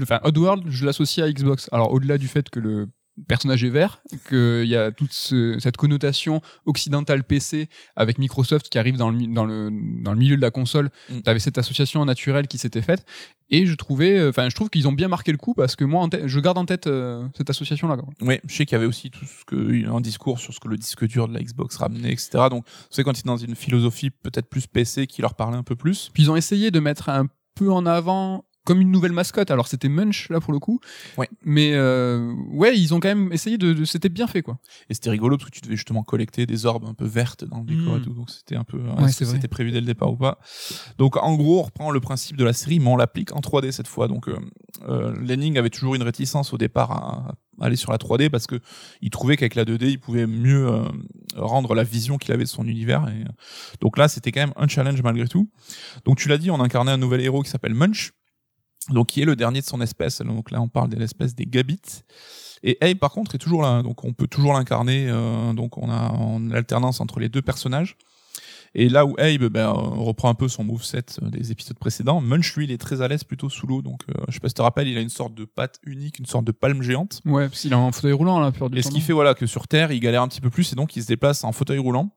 enfin, 0.00 0.20
Oddworld, 0.22 0.64
je 0.68 0.86
l'associe 0.86 1.26
à 1.26 1.30
Xbox. 1.30 1.68
Alors 1.72 1.92
au-delà 1.92 2.18
du 2.18 2.28
fait 2.28 2.50
que 2.50 2.60
le 2.60 2.88
personnage 3.28 3.64
est 3.64 3.70
vert, 3.70 4.02
qu'il 4.28 4.66
y 4.66 4.76
a 4.76 4.92
toute 4.92 5.12
cette 5.12 5.76
connotation 5.76 6.40
occidentale 6.64 7.24
PC 7.24 7.68
avec 7.94 8.18
Microsoft 8.18 8.68
qui 8.68 8.78
arrive 8.78 8.96
dans 8.96 9.10
le, 9.10 9.26
dans 9.26 9.44
le, 9.44 9.70
dans 10.02 10.12
le 10.12 10.18
milieu 10.18 10.36
de 10.36 10.42
la 10.42 10.50
console, 10.50 10.90
mm. 11.10 11.20
tu 11.22 11.30
avais 11.30 11.38
cette 11.38 11.58
association 11.58 12.04
naturelle 12.04 12.46
qui 12.46 12.58
s'était 12.58 12.82
faite. 12.82 13.04
Et 13.48 13.64
je 13.64 13.74
trouvais, 13.74 14.18
euh, 14.18 14.30
enfin, 14.30 14.48
je 14.48 14.54
trouve 14.54 14.70
qu'ils 14.70 14.88
ont 14.88 14.92
bien 14.92 15.08
marqué 15.08 15.30
le 15.30 15.38
coup 15.38 15.54
parce 15.54 15.76
que 15.76 15.84
moi, 15.84 16.08
je 16.24 16.40
garde 16.40 16.58
en 16.58 16.64
tête 16.64 16.88
euh, 16.88 17.26
cette 17.36 17.48
association-là. 17.48 17.96
Oui, 18.20 18.40
je 18.44 18.54
sais 18.54 18.66
qu'il 18.66 18.74
y 18.74 18.76
avait 18.78 18.86
aussi 18.86 19.10
tout 19.10 19.24
ce 19.24 19.44
que, 19.44 19.88
un 19.88 20.00
discours 20.00 20.40
sur 20.40 20.52
ce 20.52 20.58
que 20.58 20.68
le 20.68 20.76
disque 20.76 21.06
dur 21.06 21.28
de 21.28 21.34
la 21.34 21.40
Xbox 21.40 21.76
ramenait, 21.76 22.12
etc. 22.12 22.46
Donc, 22.50 22.66
c'est 22.90 23.04
quand 23.04 23.18
ils 23.18 23.24
dans 23.26 23.36
une 23.36 23.56
philosophie 23.56 24.10
peut-être 24.10 24.48
plus 24.48 24.66
PC 24.66 25.06
qui 25.06 25.20
leur 25.20 25.34
parlait 25.34 25.56
un 25.56 25.62
peu 25.62 25.76
plus. 25.76 26.10
Puis 26.14 26.24
ils 26.24 26.30
ont 26.30 26.36
essayé 26.36 26.70
de 26.70 26.80
mettre 26.80 27.08
un 27.08 27.26
peu 27.54 27.70
en 27.70 27.86
avant 27.86 28.44
comme 28.66 28.80
une 28.82 28.90
nouvelle 28.90 29.12
mascotte. 29.12 29.50
Alors 29.50 29.68
c'était 29.68 29.88
Munch 29.88 30.28
là 30.28 30.40
pour 30.40 30.52
le 30.52 30.58
coup. 30.58 30.80
Ouais. 31.16 31.30
Mais 31.42 31.72
euh, 31.72 32.34
ouais, 32.50 32.78
ils 32.78 32.92
ont 32.92 33.00
quand 33.00 33.08
même 33.08 33.32
essayé 33.32 33.56
de, 33.56 33.84
c'était 33.84 34.10
bien 34.10 34.26
fait 34.26 34.42
quoi. 34.42 34.58
Et 34.90 34.94
c'était 34.94 35.10
rigolo 35.10 35.38
parce 35.38 35.50
que 35.50 35.54
tu 35.54 35.62
devais 35.62 35.76
justement 35.76 36.02
collecter 36.02 36.44
des 36.44 36.66
orbes 36.66 36.84
un 36.84 36.94
peu 36.94 37.06
vertes 37.06 37.44
dans 37.44 37.60
le 37.60 37.64
décor 37.64 37.96
et 37.96 38.00
hmm. 38.00 38.02
tout. 38.02 38.12
Donc 38.12 38.28
c'était 38.28 38.56
un 38.56 38.64
peu 38.64 38.78
ouais, 38.78 39.08
c'était 39.10 39.48
prévu 39.48 39.70
dès 39.70 39.80
le 39.80 39.86
départ 39.86 40.12
ou 40.12 40.16
pas. 40.16 40.38
Donc 40.98 41.16
en 41.16 41.34
gros, 41.36 41.60
on 41.60 41.62
reprend 41.62 41.90
le 41.90 42.00
principe 42.00 42.36
de 42.36 42.44
la 42.44 42.52
série 42.52 42.80
mais 42.80 42.88
on 42.88 42.96
l'applique 42.96 43.34
en 43.34 43.40
3D 43.40 43.70
cette 43.70 43.88
fois. 43.88 44.08
Donc 44.08 44.28
euh, 44.28 44.36
euh, 44.88 45.14
Lenning 45.20 45.56
avait 45.58 45.70
toujours 45.70 45.94
une 45.94 46.02
réticence 46.02 46.52
au 46.52 46.58
départ 46.58 46.90
à, 46.90 47.34
aller 47.60 47.76
sur 47.76 47.92
la 47.92 47.98
3D 47.98 48.28
parce 48.28 48.46
que 48.46 48.60
il 49.00 49.10
trouvait 49.10 49.36
qu'avec 49.36 49.54
la 49.54 49.64
2D, 49.64 49.88
il 49.88 50.00
pouvait 50.00 50.26
mieux 50.26 50.66
euh, 50.66 50.84
rendre 51.36 51.74
la 51.74 51.84
vision 51.84 52.18
qu'il 52.18 52.32
avait 52.32 52.44
de 52.44 52.48
son 52.48 52.66
univers. 52.66 53.08
Et, 53.08 53.24
donc 53.80 53.96
là, 53.98 54.08
c'était 54.08 54.32
quand 54.32 54.40
même 54.40 54.54
un 54.56 54.68
challenge 54.68 55.02
malgré 55.02 55.28
tout. 55.28 55.48
Donc 56.04 56.18
tu 56.18 56.28
l'as 56.28 56.38
dit, 56.38 56.50
on 56.50 56.60
incarnait 56.60 56.92
un 56.92 56.98
nouvel 56.98 57.20
héros 57.20 57.42
qui 57.42 57.50
s'appelle 57.50 57.74
Munch 57.74 58.12
donc 58.90 59.08
qui 59.08 59.22
est 59.22 59.24
le 59.24 59.36
dernier 59.36 59.60
de 59.60 59.66
son 59.66 59.80
espèce. 59.80 60.20
Donc 60.20 60.50
là, 60.50 60.60
on 60.60 60.68
parle 60.68 60.88
de 60.88 60.96
l'espèce 60.96 61.34
des 61.34 61.46
Gabits. 61.46 62.02
Et 62.62 62.78
Abe, 62.80 62.98
par 62.98 63.10
contre, 63.10 63.34
est 63.34 63.38
toujours 63.38 63.62
là. 63.62 63.82
Donc 63.82 64.04
on 64.04 64.12
peut 64.12 64.26
toujours 64.26 64.52
l'incarner. 64.52 65.06
Euh, 65.08 65.52
donc 65.52 65.78
on 65.78 65.90
a 65.90 66.10
en 66.10 66.50
alternance 66.50 67.00
entre 67.00 67.20
les 67.20 67.28
deux 67.28 67.42
personnages. 67.42 67.96
Et 68.78 68.90
là 68.90 69.06
où 69.06 69.14
Abe 69.18 69.44
ben, 69.44 69.68
reprend 69.68 70.28
un 70.28 70.34
peu 70.34 70.48
son 70.48 70.62
moveset 70.62 71.04
euh, 71.22 71.30
des 71.30 71.50
épisodes 71.50 71.78
précédents, 71.78 72.20
Munch, 72.20 72.54
lui, 72.56 72.64
il 72.64 72.70
est 72.70 72.78
très 72.78 73.00
à 73.00 73.08
l'aise 73.08 73.24
plutôt 73.24 73.48
sous 73.48 73.66
l'eau. 73.66 73.80
Donc, 73.80 74.02
euh, 74.10 74.12
je 74.28 74.34
sais 74.34 74.40
pas 74.40 74.48
si 74.48 74.54
tu 74.54 74.58
te 74.58 74.62
rappelles, 74.62 74.88
il 74.88 74.98
a 74.98 75.00
une 75.00 75.08
sorte 75.08 75.34
de 75.34 75.46
patte 75.46 75.78
unique, 75.84 76.18
une 76.18 76.26
sorte 76.26 76.44
de 76.44 76.52
palme 76.52 76.82
géante. 76.82 77.22
Ouais, 77.24 77.48
parce 77.48 77.62
qu'il 77.62 77.72
a 77.72 77.78
un 77.78 77.90
fauteuil 77.90 78.12
roulant, 78.12 78.38
là, 78.38 78.52
peur 78.52 78.68
Et 78.74 78.82
ce 78.82 78.90
qui 78.90 79.00
fait, 79.00 79.14
voilà, 79.14 79.34
que 79.34 79.46
sur 79.46 79.66
Terre, 79.66 79.92
il 79.92 80.00
galère 80.00 80.22
un 80.22 80.28
petit 80.28 80.42
peu 80.42 80.50
plus 80.50 80.72
et 80.72 80.76
donc 80.76 80.94
il 80.94 81.02
se 81.02 81.08
déplace 81.08 81.42
en 81.44 81.52
fauteuil 81.52 81.78
roulant. 81.78 82.10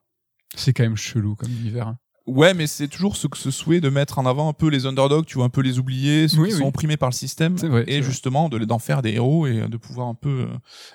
C'est 0.55 0.73
quand 0.73 0.83
même 0.83 0.97
chelou 0.97 1.35
comme 1.35 1.51
univers. 1.51 1.87
Hein. 1.87 1.97
Ouais, 2.29 2.53
mais 2.53 2.67
c'est 2.67 2.87
toujours 2.87 3.15
ce, 3.15 3.27
ce 3.33 3.49
souhait 3.49 3.81
de 3.81 3.89
mettre 3.89 4.19
en 4.19 4.25
avant 4.27 4.49
un 4.49 4.53
peu 4.53 4.67
les 4.67 4.85
underdogs, 4.85 5.25
tu 5.25 5.35
vois, 5.35 5.45
un 5.45 5.49
peu 5.49 5.61
les 5.61 5.79
oubliés, 5.79 6.27
ceux 6.27 6.45
qui 6.45 6.51
sont 6.51 6.67
opprimés 6.67 6.97
par 6.97 7.09
le 7.09 7.13
système, 7.13 7.55
et 7.87 8.03
justement 8.03 8.49
de 8.49 8.59
d'en 8.59 8.77
faire 8.77 9.01
des 9.01 9.13
héros 9.13 9.47
et 9.47 9.67
de 9.67 9.77
pouvoir 9.77 10.07
un 10.07 10.13
peu 10.13 10.41
euh, 10.41 10.47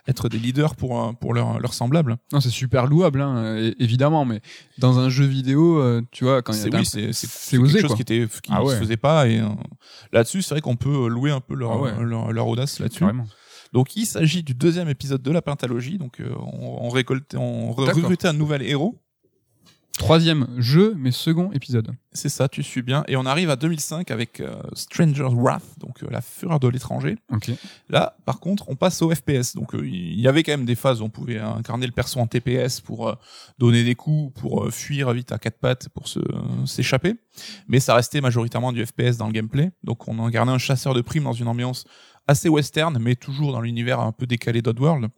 être 0.07 0.29
des 0.29 0.39
leaders 0.39 0.77
pour 0.77 1.03
euh, 1.03 1.13
pour 1.13 1.35
leurs 1.35 1.59
leur 1.59 1.75
semblables. 1.75 2.17
Non, 2.33 2.41
c'est 2.41 2.51
super 2.51 2.87
louable, 2.87 3.21
hein, 3.21 3.73
évidemment, 3.81 4.25
mais 4.25 4.41
dans 4.79 5.01
un 5.01 5.09
jeu 5.09 5.25
vidéo, 5.25 5.79
euh, 5.81 6.03
tu 6.13 6.25
vois, 6.25 6.43
quand 6.43 6.53
il 6.53 6.73
y 6.73 6.75
a 6.75 6.79
oui, 6.79 6.87
c'est 6.87 7.13
c'est 7.13 7.59
quelque 7.59 7.81
chose 7.81 7.95
qui 7.97 8.03
était 8.03 8.27
qui 8.43 8.53
ah 8.53 8.63
se 8.65 8.77
faisait 8.77 8.97
pas 8.97 9.27
et 9.27 9.43
là-dessus, 10.13 10.43
c'est 10.43 10.55
vrai 10.55 10.61
qu'on 10.61 10.77
peut 10.77 11.09
louer 11.09 11.33
un 11.33 11.41
peu 11.41 11.55
leur 11.55 11.85
ah 11.85 12.01
leur, 12.01 12.33
leur, 12.33 12.47
audace 12.47 12.79
là-dessus. 12.79 13.05
Donc 13.73 13.97
il 13.97 14.07
s'agit 14.07 14.45
du 14.45 14.55
deuxième 14.55 14.89
épisode 14.89 15.23
de 15.23 15.31
la 15.33 15.43
pentalogie. 15.43 15.99
Donc 15.99 16.23
on, 16.23 16.79
on 16.81 16.89
récoltait, 16.91 17.37
on 17.37 17.73
recrutait 17.73 18.29
un 18.29 18.33
nouvel 18.33 18.63
héros 18.63 19.04
Troisième 19.99 20.49
jeu, 20.59 20.95
mais 20.99 21.13
second 21.13 21.53
épisode. 21.53 21.93
C'est 22.11 22.29
ça, 22.29 22.49
tu 22.49 22.65
suis 22.65 22.83
bien. 22.83 23.05
Et 23.07 23.17
on 23.17 23.27
arrive 23.27 23.49
à 23.49 23.55
2005 23.55 24.11
avec 24.11 24.41
euh, 24.41 24.61
Stranger's 24.73 25.33
Wrath, 25.33 25.79
donc 25.79 26.03
euh, 26.03 26.09
la 26.11 26.21
fureur 26.21 26.59
de 26.59 26.67
l'étranger. 26.67 27.17
Okay. 27.31 27.57
Là, 27.89 28.17
par 28.25 28.41
contre, 28.41 28.69
on 28.69 28.75
passe 28.75 29.01
au 29.03 29.15
FPS. 29.15 29.55
Donc 29.55 29.73
euh, 29.75 29.87
il 29.87 30.21
y 30.21 30.27
avait 30.27 30.43
quand 30.43 30.53
même 30.53 30.65
des 30.65 30.75
phases 30.75 31.01
où 31.01 31.05
on 31.05 31.11
pouvait 31.11 31.39
incarner 31.39 31.87
le 31.87 31.93
perso 31.93 32.19
en 32.19 32.27
TPS 32.27 32.81
pour 32.81 33.17
donner 33.59 33.85
des 33.85 33.95
coups, 33.95 34.39
pour 34.41 34.69
fuir 34.73 35.13
vite 35.13 35.31
à 35.31 35.39
quatre 35.39 35.59
pattes, 35.59 35.89
pour 35.91 36.09
se 36.09 36.21
s'échapper. 36.67 37.15
Mais 37.69 37.79
ça 37.79 37.95
restait 37.95 38.21
majoritairement 38.21 38.73
du 38.73 38.85
FPS 38.85 39.17
dans 39.17 39.27
le 39.27 39.33
gameplay. 39.33 39.71
Donc 39.85 40.09
on 40.09 40.25
incarnait 40.25 40.53
un 40.53 40.59
chasseur 40.59 40.95
de 40.95 41.03
primes 41.03 41.25
dans 41.25 41.33
une 41.33 41.49
ambiance 41.49 41.85
assez 42.27 42.49
western, 42.49 42.99
mais 42.99 43.15
toujours 43.15 43.53
dans 43.53 43.61
l'univers 43.61 44.01
un 44.01 44.13
peu 44.13 44.27
décalé 44.27 44.61
d'Oddworld. 44.61 45.09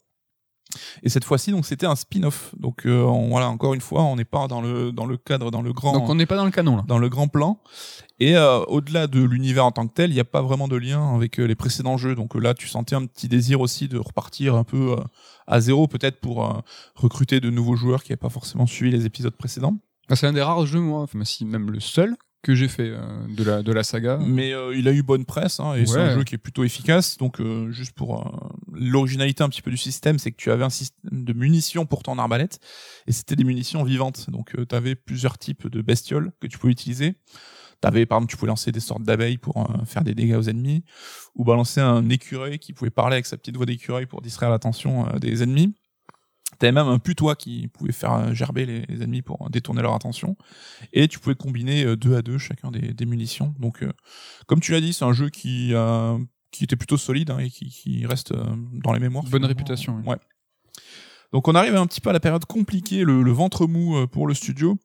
Et 1.02 1.08
cette 1.08 1.24
fois-ci, 1.24 1.50
donc 1.50 1.66
c'était 1.66 1.86
un 1.86 1.96
spin-off. 1.96 2.54
Donc 2.58 2.86
euh, 2.86 3.02
voilà, 3.30 3.48
encore 3.48 3.74
une 3.74 3.80
fois, 3.80 4.02
on 4.02 4.16
n'est 4.16 4.24
pas 4.24 4.46
dans 4.48 4.60
le 4.60 4.92
dans 4.92 5.06
le 5.06 5.16
cadre, 5.16 5.50
dans 5.50 5.62
le 5.62 5.72
grand. 5.72 5.92
Donc 5.92 6.08
on 6.08 6.14
n'est 6.14 6.26
pas 6.26 6.36
dans 6.36 6.44
le 6.44 6.50
canon 6.50 6.76
là. 6.76 6.84
Dans 6.86 6.98
le 6.98 7.08
grand 7.08 7.28
plan. 7.28 7.58
Et 8.18 8.36
euh, 8.36 8.60
au-delà 8.68 9.06
de 9.06 9.22
l'univers 9.22 9.66
en 9.66 9.72
tant 9.72 9.86
que 9.86 9.92
tel, 9.92 10.10
il 10.10 10.14
n'y 10.14 10.20
a 10.20 10.24
pas 10.24 10.42
vraiment 10.42 10.68
de 10.68 10.76
lien 10.76 11.14
avec 11.14 11.38
euh, 11.38 11.44
les 11.44 11.54
précédents 11.54 11.96
jeux. 11.96 12.14
Donc 12.14 12.34
là, 12.34 12.54
tu 12.54 12.66
sentais 12.68 12.94
un 12.94 13.06
petit 13.06 13.28
désir 13.28 13.60
aussi 13.60 13.88
de 13.88 13.98
repartir 13.98 14.54
un 14.54 14.64
peu 14.64 14.96
à 15.46 15.60
zéro, 15.60 15.86
peut-être 15.86 16.20
pour 16.20 16.62
recruter 16.94 17.40
de 17.40 17.50
nouveaux 17.50 17.76
joueurs 17.76 18.02
qui 18.02 18.12
n'avaient 18.12 18.18
pas 18.18 18.30
forcément 18.30 18.66
suivi 18.66 18.90
les 18.90 19.06
épisodes 19.06 19.36
précédents. 19.36 19.76
Ah, 20.08 20.16
c'est 20.16 20.26
un 20.26 20.32
des 20.32 20.42
rares 20.42 20.66
jeux, 20.66 20.80
moi, 20.80 21.00
enfin, 21.02 21.24
si 21.24 21.44
même 21.44 21.70
le 21.70 21.80
seul, 21.80 22.16
que 22.46 22.54
j'ai 22.54 22.68
fait 22.68 22.90
euh, 22.90 23.00
de 23.28 23.42
la 23.42 23.62
de 23.64 23.72
la 23.72 23.82
saga. 23.82 24.20
Mais 24.24 24.52
euh, 24.52 24.72
il 24.76 24.86
a 24.86 24.92
eu 24.92 25.02
bonne 25.02 25.24
presse 25.24 25.58
hein, 25.58 25.74
et 25.74 25.84
c'est 25.84 25.98
un 25.98 26.14
jeu 26.14 26.22
qui 26.22 26.36
est 26.36 26.38
plutôt 26.38 26.62
efficace. 26.62 27.16
Donc 27.16 27.40
euh, 27.40 27.72
juste 27.72 27.92
pour 27.92 28.54
l'originalité 28.72 29.42
un 29.42 29.48
petit 29.48 29.62
peu 29.62 29.70
du 29.72 29.76
système, 29.76 30.20
c'est 30.20 30.30
que 30.30 30.36
tu 30.36 30.52
avais 30.52 30.62
un 30.62 30.70
système 30.70 31.24
de 31.24 31.32
munitions 31.32 31.86
pour 31.86 32.04
ton 32.04 32.18
arbalète 32.18 32.60
et 33.08 33.12
c'était 33.12 33.34
des 33.34 33.42
munitions 33.42 33.82
vivantes. 33.82 34.30
Donc 34.30 34.52
tu 34.68 34.76
avais 34.76 34.94
plusieurs 34.94 35.38
types 35.38 35.66
de 35.66 35.82
bestioles 35.82 36.30
que 36.40 36.46
tu 36.46 36.56
pouvais 36.56 36.72
utiliser. 36.72 37.16
T'avais 37.80 38.06
par 38.06 38.18
exemple 38.18 38.30
tu 38.30 38.36
pouvais 38.36 38.50
lancer 38.50 38.70
des 38.70 38.80
sortes 38.80 39.02
d'abeilles 39.02 39.38
pour 39.38 39.68
faire 39.84 40.04
des 40.04 40.14
dégâts 40.14 40.36
aux 40.36 40.48
ennemis 40.48 40.84
ou 41.34 41.44
balancer 41.44 41.80
un 41.80 42.08
écureuil 42.08 42.60
qui 42.60 42.72
pouvait 42.72 42.90
parler 42.90 43.14
avec 43.14 43.26
sa 43.26 43.36
petite 43.36 43.56
voix 43.56 43.66
d'écureuil 43.66 44.06
pour 44.06 44.22
distraire 44.22 44.50
l'attention 44.50 45.08
des 45.20 45.42
ennemis. 45.42 45.74
T'avais 46.58 46.72
même 46.72 46.88
un 46.88 46.98
putois 46.98 47.36
qui 47.36 47.68
pouvait 47.68 47.92
faire 47.92 48.12
euh, 48.12 48.32
gerber 48.32 48.66
les, 48.66 49.02
ennemis 49.02 49.22
pour 49.22 49.48
détourner 49.50 49.82
leur 49.82 49.94
attention. 49.94 50.36
Et 50.92 51.08
tu 51.08 51.18
pouvais 51.18 51.34
combiner 51.34 51.84
euh, 51.84 51.96
deux 51.96 52.16
à 52.16 52.22
deux 52.22 52.38
chacun 52.38 52.70
des, 52.70 52.94
des 52.94 53.06
munitions. 53.06 53.54
Donc, 53.58 53.82
euh, 53.82 53.92
comme 54.46 54.60
tu 54.60 54.72
l'as 54.72 54.80
dit, 54.80 54.92
c'est 54.92 55.04
un 55.04 55.12
jeu 55.12 55.28
qui, 55.28 55.72
qui 56.50 56.64
était 56.64 56.76
plutôt 56.76 56.96
solide 56.96 57.30
hein, 57.30 57.38
et 57.38 57.50
qui, 57.50 57.68
qui, 57.68 58.06
reste 58.06 58.32
dans 58.72 58.92
les 58.92 59.00
mémoires. 59.00 59.24
Bonne 59.24 59.44
réputation. 59.44 60.02
Ouais. 60.06 60.16
Donc 61.32 61.48
on 61.48 61.54
arrive 61.54 61.74
un 61.74 61.86
petit 61.86 62.00
peu 62.00 62.10
à 62.10 62.12
la 62.12 62.20
période 62.20 62.44
compliquée, 62.44 63.04
le, 63.04 63.22
le 63.22 63.32
ventre 63.32 63.66
mou 63.66 64.06
pour 64.06 64.26
le 64.26 64.34
studio. 64.34 64.78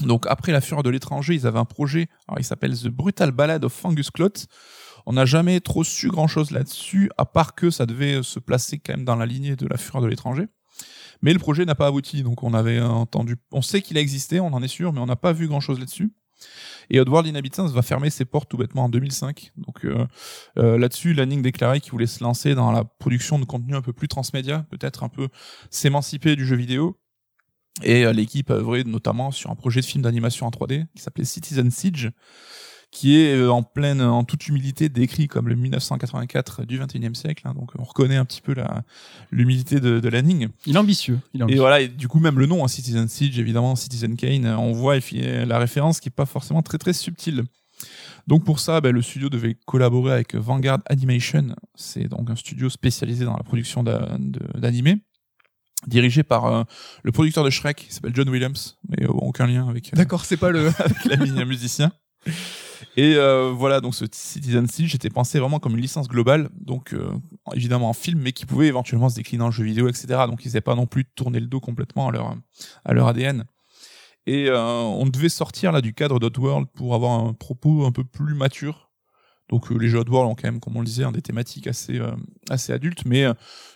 Donc 0.00 0.26
après 0.28 0.52
la 0.52 0.60
fureur 0.60 0.82
de 0.82 0.90
l'étranger, 0.90 1.34
ils 1.34 1.46
avaient 1.46 1.58
un 1.58 1.64
projet, 1.64 2.08
alors 2.28 2.38
il 2.38 2.44
s'appelle 2.44 2.78
The 2.78 2.88
Brutal 2.88 3.30
Ballad 3.32 3.64
of 3.64 3.72
Fungus 3.72 4.10
Clot. 4.10 4.32
On 5.06 5.14
n'a 5.14 5.24
jamais 5.24 5.60
trop 5.60 5.82
su 5.82 6.08
grand 6.08 6.28
chose 6.28 6.50
là-dessus, 6.50 7.10
à 7.18 7.24
part 7.24 7.54
que 7.54 7.70
ça 7.70 7.86
devait 7.86 8.22
se 8.22 8.38
placer 8.38 8.78
quand 8.78 8.94
même 8.94 9.04
dans 9.04 9.16
la 9.16 9.26
lignée 9.26 9.56
de 9.56 9.66
la 9.66 9.76
fureur 9.76 10.02
de 10.02 10.06
l'étranger. 10.06 10.46
Mais 11.22 11.32
le 11.32 11.38
projet 11.38 11.64
n'a 11.64 11.74
pas 11.74 11.86
abouti, 11.86 12.22
donc 12.22 12.42
on 12.42 12.52
avait 12.52 12.80
entendu, 12.80 13.36
on 13.52 13.62
sait 13.62 13.80
qu'il 13.80 13.96
a 13.96 14.00
existé, 14.00 14.40
on 14.40 14.52
en 14.52 14.62
est 14.62 14.68
sûr, 14.68 14.92
mais 14.92 15.00
on 15.00 15.06
n'a 15.06 15.16
pas 15.16 15.32
vu 15.32 15.46
grand 15.46 15.60
chose 15.60 15.78
là-dessus. 15.78 16.12
Et 16.90 17.00
Oddworld 17.00 17.26
Inhabitants 17.26 17.66
va 17.66 17.82
fermer 17.82 18.10
ses 18.10 18.24
portes 18.24 18.48
tout 18.48 18.56
bêtement 18.56 18.84
en 18.84 18.88
2005. 18.88 19.52
Donc 19.56 19.84
euh, 19.84 20.06
euh, 20.58 20.78
là-dessus, 20.78 21.14
Lanning 21.14 21.42
déclarait 21.42 21.80
qu'il 21.80 21.92
voulait 21.92 22.06
se 22.06 22.22
lancer 22.22 22.54
dans 22.54 22.72
la 22.72 22.84
production 22.84 23.38
de 23.38 23.44
contenu 23.44 23.74
un 23.74 23.82
peu 23.82 23.92
plus 23.92 24.08
transmédia, 24.08 24.66
peut-être 24.70 25.04
un 25.04 25.08
peu 25.08 25.28
s'émanciper 25.70 26.36
du 26.36 26.46
jeu 26.46 26.56
vidéo. 26.56 26.98
Et 27.82 28.04
euh, 28.04 28.12
l'équipe 28.12 28.50
a 28.50 28.54
œuvré 28.54 28.84
notamment 28.84 29.30
sur 29.30 29.50
un 29.50 29.54
projet 29.54 29.80
de 29.80 29.86
film 29.86 30.02
d'animation 30.02 30.46
en 30.46 30.50
3D 30.50 30.86
qui 30.94 31.02
s'appelait 31.02 31.24
Citizen 31.24 31.70
Siege, 31.70 32.10
qui 32.92 33.16
est 33.16 33.34
euh, 33.34 33.50
en 33.50 33.64
pleine, 33.64 34.00
en 34.00 34.22
toute 34.22 34.46
humilité 34.46 34.88
décrit 34.88 35.26
comme 35.26 35.48
le 35.48 35.56
1984 35.56 36.64
du 36.64 36.78
21e 36.78 37.14
siècle. 37.14 37.42
Hein, 37.48 37.54
donc 37.54 37.72
on 37.76 37.82
reconnaît 37.82 38.16
un 38.16 38.24
petit 38.24 38.42
peu 38.42 38.54
la 38.54 38.84
l'humilité 39.32 39.80
de, 39.80 39.98
de 39.98 40.08
Lanning. 40.08 40.48
Il 40.66 40.76
est 40.76 40.78
ambitieux. 40.78 41.18
Il 41.32 41.40
est 41.40 41.44
ambitieux. 41.44 41.56
Et 41.56 41.60
voilà, 41.60 41.80
et 41.80 41.88
du 41.88 42.06
coup 42.06 42.20
même 42.20 42.38
le 42.38 42.46
nom, 42.46 42.64
hein, 42.64 42.68
Citizen 42.68 43.08
Siege, 43.08 43.38
évidemment 43.38 43.74
Citizen 43.74 44.14
Kane, 44.14 44.46
on 44.46 44.72
voit 44.72 44.98
la 45.12 45.58
référence 45.58 45.98
qui 45.98 46.10
est 46.10 46.14
pas 46.14 46.26
forcément 46.26 46.62
très 46.62 46.78
très 46.78 46.92
subtile. 46.92 47.44
Donc 48.26 48.44
pour 48.44 48.60
ça, 48.60 48.80
ben, 48.80 48.92
le 48.92 49.02
studio 49.02 49.28
devait 49.28 49.56
collaborer 49.66 50.12
avec 50.12 50.34
Vanguard 50.34 50.80
Animation. 50.86 51.56
C'est 51.74 52.08
donc 52.08 52.30
un 52.30 52.36
studio 52.36 52.68
spécialisé 52.68 53.24
dans 53.24 53.36
la 53.36 53.42
production 53.42 53.82
d'animés. 53.82 54.98
dirigé 55.86 56.22
par 56.22 56.46
euh, 56.46 56.62
le 57.02 57.10
producteur 57.10 57.42
de 57.42 57.50
Shrek, 57.50 57.88
qui 57.88 57.92
s'appelle 57.92 58.14
John 58.14 58.28
Williams, 58.28 58.78
mais 58.88 59.04
euh, 59.04 59.08
aucun 59.08 59.48
lien 59.48 59.68
avec, 59.68 59.88
euh, 59.88 59.96
D'accord, 59.96 60.24
c'est 60.24 60.36
pas 60.36 60.50
le. 60.50 60.68
avec 60.78 61.04
l'ami 61.06 61.32
musicien. 61.46 61.90
Et 62.96 63.14
euh, 63.16 63.52
voilà, 63.54 63.80
donc 63.80 63.94
ce 63.94 64.04
Citizen 64.10 64.66
Siege 64.66 64.94
était 64.94 65.10
pensé 65.10 65.38
vraiment 65.38 65.58
comme 65.58 65.74
une 65.74 65.80
licence 65.80 66.08
globale, 66.08 66.48
donc 66.58 66.92
euh, 66.92 67.12
évidemment 67.54 67.88
en 67.88 67.92
film, 67.92 68.20
mais 68.20 68.32
qui 68.32 68.46
pouvait 68.46 68.66
éventuellement 68.66 69.08
se 69.08 69.16
décliner 69.16 69.44
en 69.44 69.50
jeu 69.50 69.64
vidéo, 69.64 69.88
etc. 69.88 70.06
Donc 70.28 70.44
ils 70.44 70.48
n'avaient 70.48 70.60
pas 70.60 70.74
non 70.74 70.86
plus 70.86 71.04
tourné 71.04 71.40
le 71.40 71.46
dos 71.46 71.60
complètement 71.60 72.08
à 72.08 72.12
leur 72.12 72.36
à 72.84 72.92
leur 72.92 73.08
ADN. 73.08 73.44
Et 74.26 74.48
euh, 74.48 74.60
on 74.60 75.06
devait 75.06 75.28
sortir 75.28 75.72
là 75.72 75.80
du 75.80 75.94
cadre 75.94 76.20
d'Oddworld 76.20 76.68
pour 76.72 76.94
avoir 76.94 77.12
un 77.12 77.32
propos 77.32 77.84
un 77.84 77.92
peu 77.92 78.04
plus 78.04 78.34
mature. 78.34 78.90
Donc 79.48 79.70
les 79.70 79.88
jeux 79.88 79.98
Oddworld 79.98 80.30
ont 80.30 80.34
quand 80.34 80.48
même, 80.48 80.60
comme 80.60 80.76
on 80.76 80.80
le 80.80 80.86
disait, 80.86 81.04
hein, 81.04 81.12
des 81.12 81.22
thématiques 81.22 81.66
assez 81.66 82.00
assez 82.48 82.72
adultes, 82.72 83.04
mais 83.04 83.26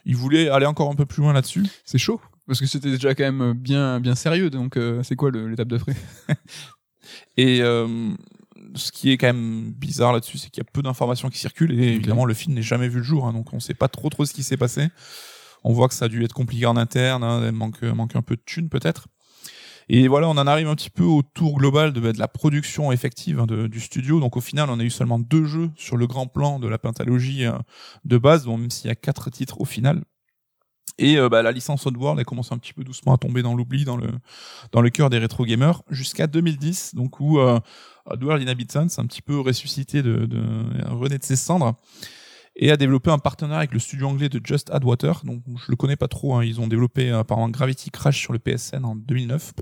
ils 0.04 0.16
voulaient 0.16 0.48
aller 0.48 0.66
encore 0.66 0.90
un 0.90 0.94
peu 0.94 1.04
plus 1.04 1.22
loin 1.22 1.32
là-dessus. 1.32 1.64
C'est 1.84 1.98
chaud. 1.98 2.20
Parce 2.46 2.60
que 2.60 2.66
c'était 2.66 2.90
déjà 2.90 3.14
quand 3.14 3.24
même 3.24 3.52
bien, 3.54 4.00
bien 4.00 4.14
sérieux. 4.14 4.50
Donc, 4.50 4.76
euh, 4.76 5.02
c'est 5.02 5.16
quoi 5.16 5.30
l'étape 5.30 5.76
frais 5.78 5.96
Et 7.36 7.60
euh, 7.60 8.10
ce 8.74 8.92
qui 8.92 9.10
est 9.10 9.16
quand 9.18 9.28
même 9.28 9.72
bizarre 9.72 10.12
là-dessus, 10.12 10.38
c'est 10.38 10.50
qu'il 10.50 10.62
y 10.62 10.66
a 10.66 10.70
peu 10.70 10.82
d'informations 10.82 11.28
qui 11.30 11.38
circulent 11.38 11.72
et 11.78 11.94
évidemment 11.94 12.24
le 12.24 12.34
film 12.34 12.54
n'est 12.54 12.62
jamais 12.62 12.88
vu 12.88 12.98
le 12.98 13.04
jour, 13.04 13.26
hein, 13.26 13.32
donc 13.32 13.52
on 13.52 13.60
sait 13.60 13.74
pas 13.74 13.88
trop 13.88 14.08
trop 14.08 14.24
ce 14.24 14.32
qui 14.32 14.42
s'est 14.42 14.56
passé. 14.56 14.88
On 15.64 15.72
voit 15.72 15.88
que 15.88 15.94
ça 15.94 16.04
a 16.04 16.08
dû 16.08 16.22
être 16.24 16.32
compliqué 16.32 16.66
en 16.66 16.76
interne, 16.76 17.24
hein, 17.24 17.50
manque, 17.52 17.82
manque 17.82 18.16
un 18.16 18.22
peu 18.22 18.36
de 18.36 18.42
thunes 18.44 18.68
peut-être. 18.68 19.08
Et 19.88 20.08
voilà, 20.08 20.28
on 20.28 20.32
en 20.32 20.46
arrive 20.46 20.66
un 20.68 20.74
petit 20.74 20.90
peu 20.90 21.04
au 21.04 21.22
tour 21.22 21.58
global 21.58 21.92
de, 21.92 22.00
bah, 22.00 22.12
de 22.12 22.18
la 22.18 22.26
production 22.28 22.90
effective 22.90 23.38
hein, 23.40 23.46
de- 23.46 23.68
du 23.68 23.80
studio. 23.80 24.18
Donc 24.18 24.36
au 24.36 24.40
final, 24.40 24.68
on 24.68 24.80
a 24.80 24.82
eu 24.82 24.90
seulement 24.90 25.18
deux 25.20 25.44
jeux 25.44 25.70
sur 25.76 25.96
le 25.96 26.08
grand 26.08 26.26
plan 26.26 26.58
de 26.58 26.66
la 26.66 26.78
pentalogie 26.78 27.44
euh, 27.44 27.52
de 28.04 28.18
base, 28.18 28.46
bon, 28.46 28.58
même 28.58 28.70
s'il 28.70 28.88
y 28.88 28.90
a 28.90 28.96
quatre 28.96 29.30
titres 29.30 29.60
au 29.60 29.64
final. 29.64 30.02
Et 30.98 31.18
euh, 31.18 31.28
bah, 31.28 31.42
la 31.42 31.52
licence 31.52 31.86
Oddworld, 31.86 32.18
elle 32.18 32.24
commence 32.24 32.50
un 32.50 32.58
petit 32.58 32.72
peu 32.72 32.82
doucement 32.82 33.14
à 33.14 33.18
tomber 33.18 33.42
dans 33.42 33.54
l'oubli, 33.54 33.84
dans 33.84 33.96
le 33.96 34.08
dans 34.72 34.80
le 34.80 34.90
cœur 34.90 35.08
des 35.10 35.18
rétro 35.18 35.44
gamers, 35.44 35.82
jusqu'à 35.90 36.26
2010, 36.26 36.94
donc 36.94 37.20
où 37.20 37.38
euh, 37.38 37.60
Oddworld 38.06 38.42
Inhabitants 38.42 38.86
un 38.98 39.06
petit 39.06 39.22
peu 39.22 39.38
ressuscité 39.40 40.02
de, 40.02 40.26
de 40.26 40.42
rené 40.88 41.18
de 41.18 41.24
ses 41.24 41.36
cendres 41.36 41.74
et 42.58 42.70
a 42.70 42.76
développé 42.78 43.10
un 43.10 43.18
partenariat 43.18 43.58
avec 43.58 43.74
le 43.74 43.78
studio 43.78 44.08
anglais 44.08 44.28
de 44.30 44.40
Just 44.42 44.70
Add 44.70 44.82
Water. 44.84 45.20
Donc 45.24 45.42
je 45.56 45.64
le 45.70 45.76
connais 45.76 45.96
pas 45.96 46.08
trop. 46.08 46.34
hein. 46.36 46.44
Ils 46.44 46.58
ont 46.60 46.66
développé 46.66 47.10
apparemment 47.10 47.50
Gravity 47.50 47.90
Crash 47.90 48.18
sur 48.18 48.32
le 48.32 48.38
PSN 48.38 48.84
en 48.84 48.96
2009. 48.96 49.52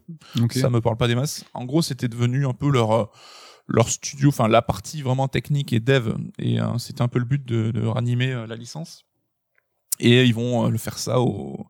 Ok. 0.43 0.53
Ça 0.55 0.71
me 0.71 0.81
parle 0.81 0.97
pas 0.97 1.09
des 1.09 1.17
masses. 1.17 1.45
En 1.55 1.65
gros, 1.65 1.83
c'était 1.83 2.07
devenu 2.09 2.47
un 2.47 2.53
peu 2.53 2.71
leur 2.71 2.93
euh, 2.93 3.05
leur 3.67 3.89
studio, 3.89 4.29
enfin 4.29 4.47
la 4.47 4.63
partie 4.63 5.03
vraiment 5.03 5.27
technique 5.27 5.73
et 5.73 5.81
dev. 5.81 6.15
Et 6.39 6.61
euh, 6.61 6.79
c'était 6.79 7.03
un 7.03 7.09
peu 7.09 7.19
le 7.19 7.25
but 7.25 7.45
de, 7.45 7.71
de 7.73 7.85
ranimer 7.85 8.31
euh, 8.33 8.47
la 8.47 8.55
licence. 8.57 9.05
Et 10.01 10.25
ils 10.25 10.35
vont 10.35 10.67
euh, 10.67 10.71
le 10.71 10.79
faire 10.79 10.99
ça 10.99 11.21
au, 11.21 11.67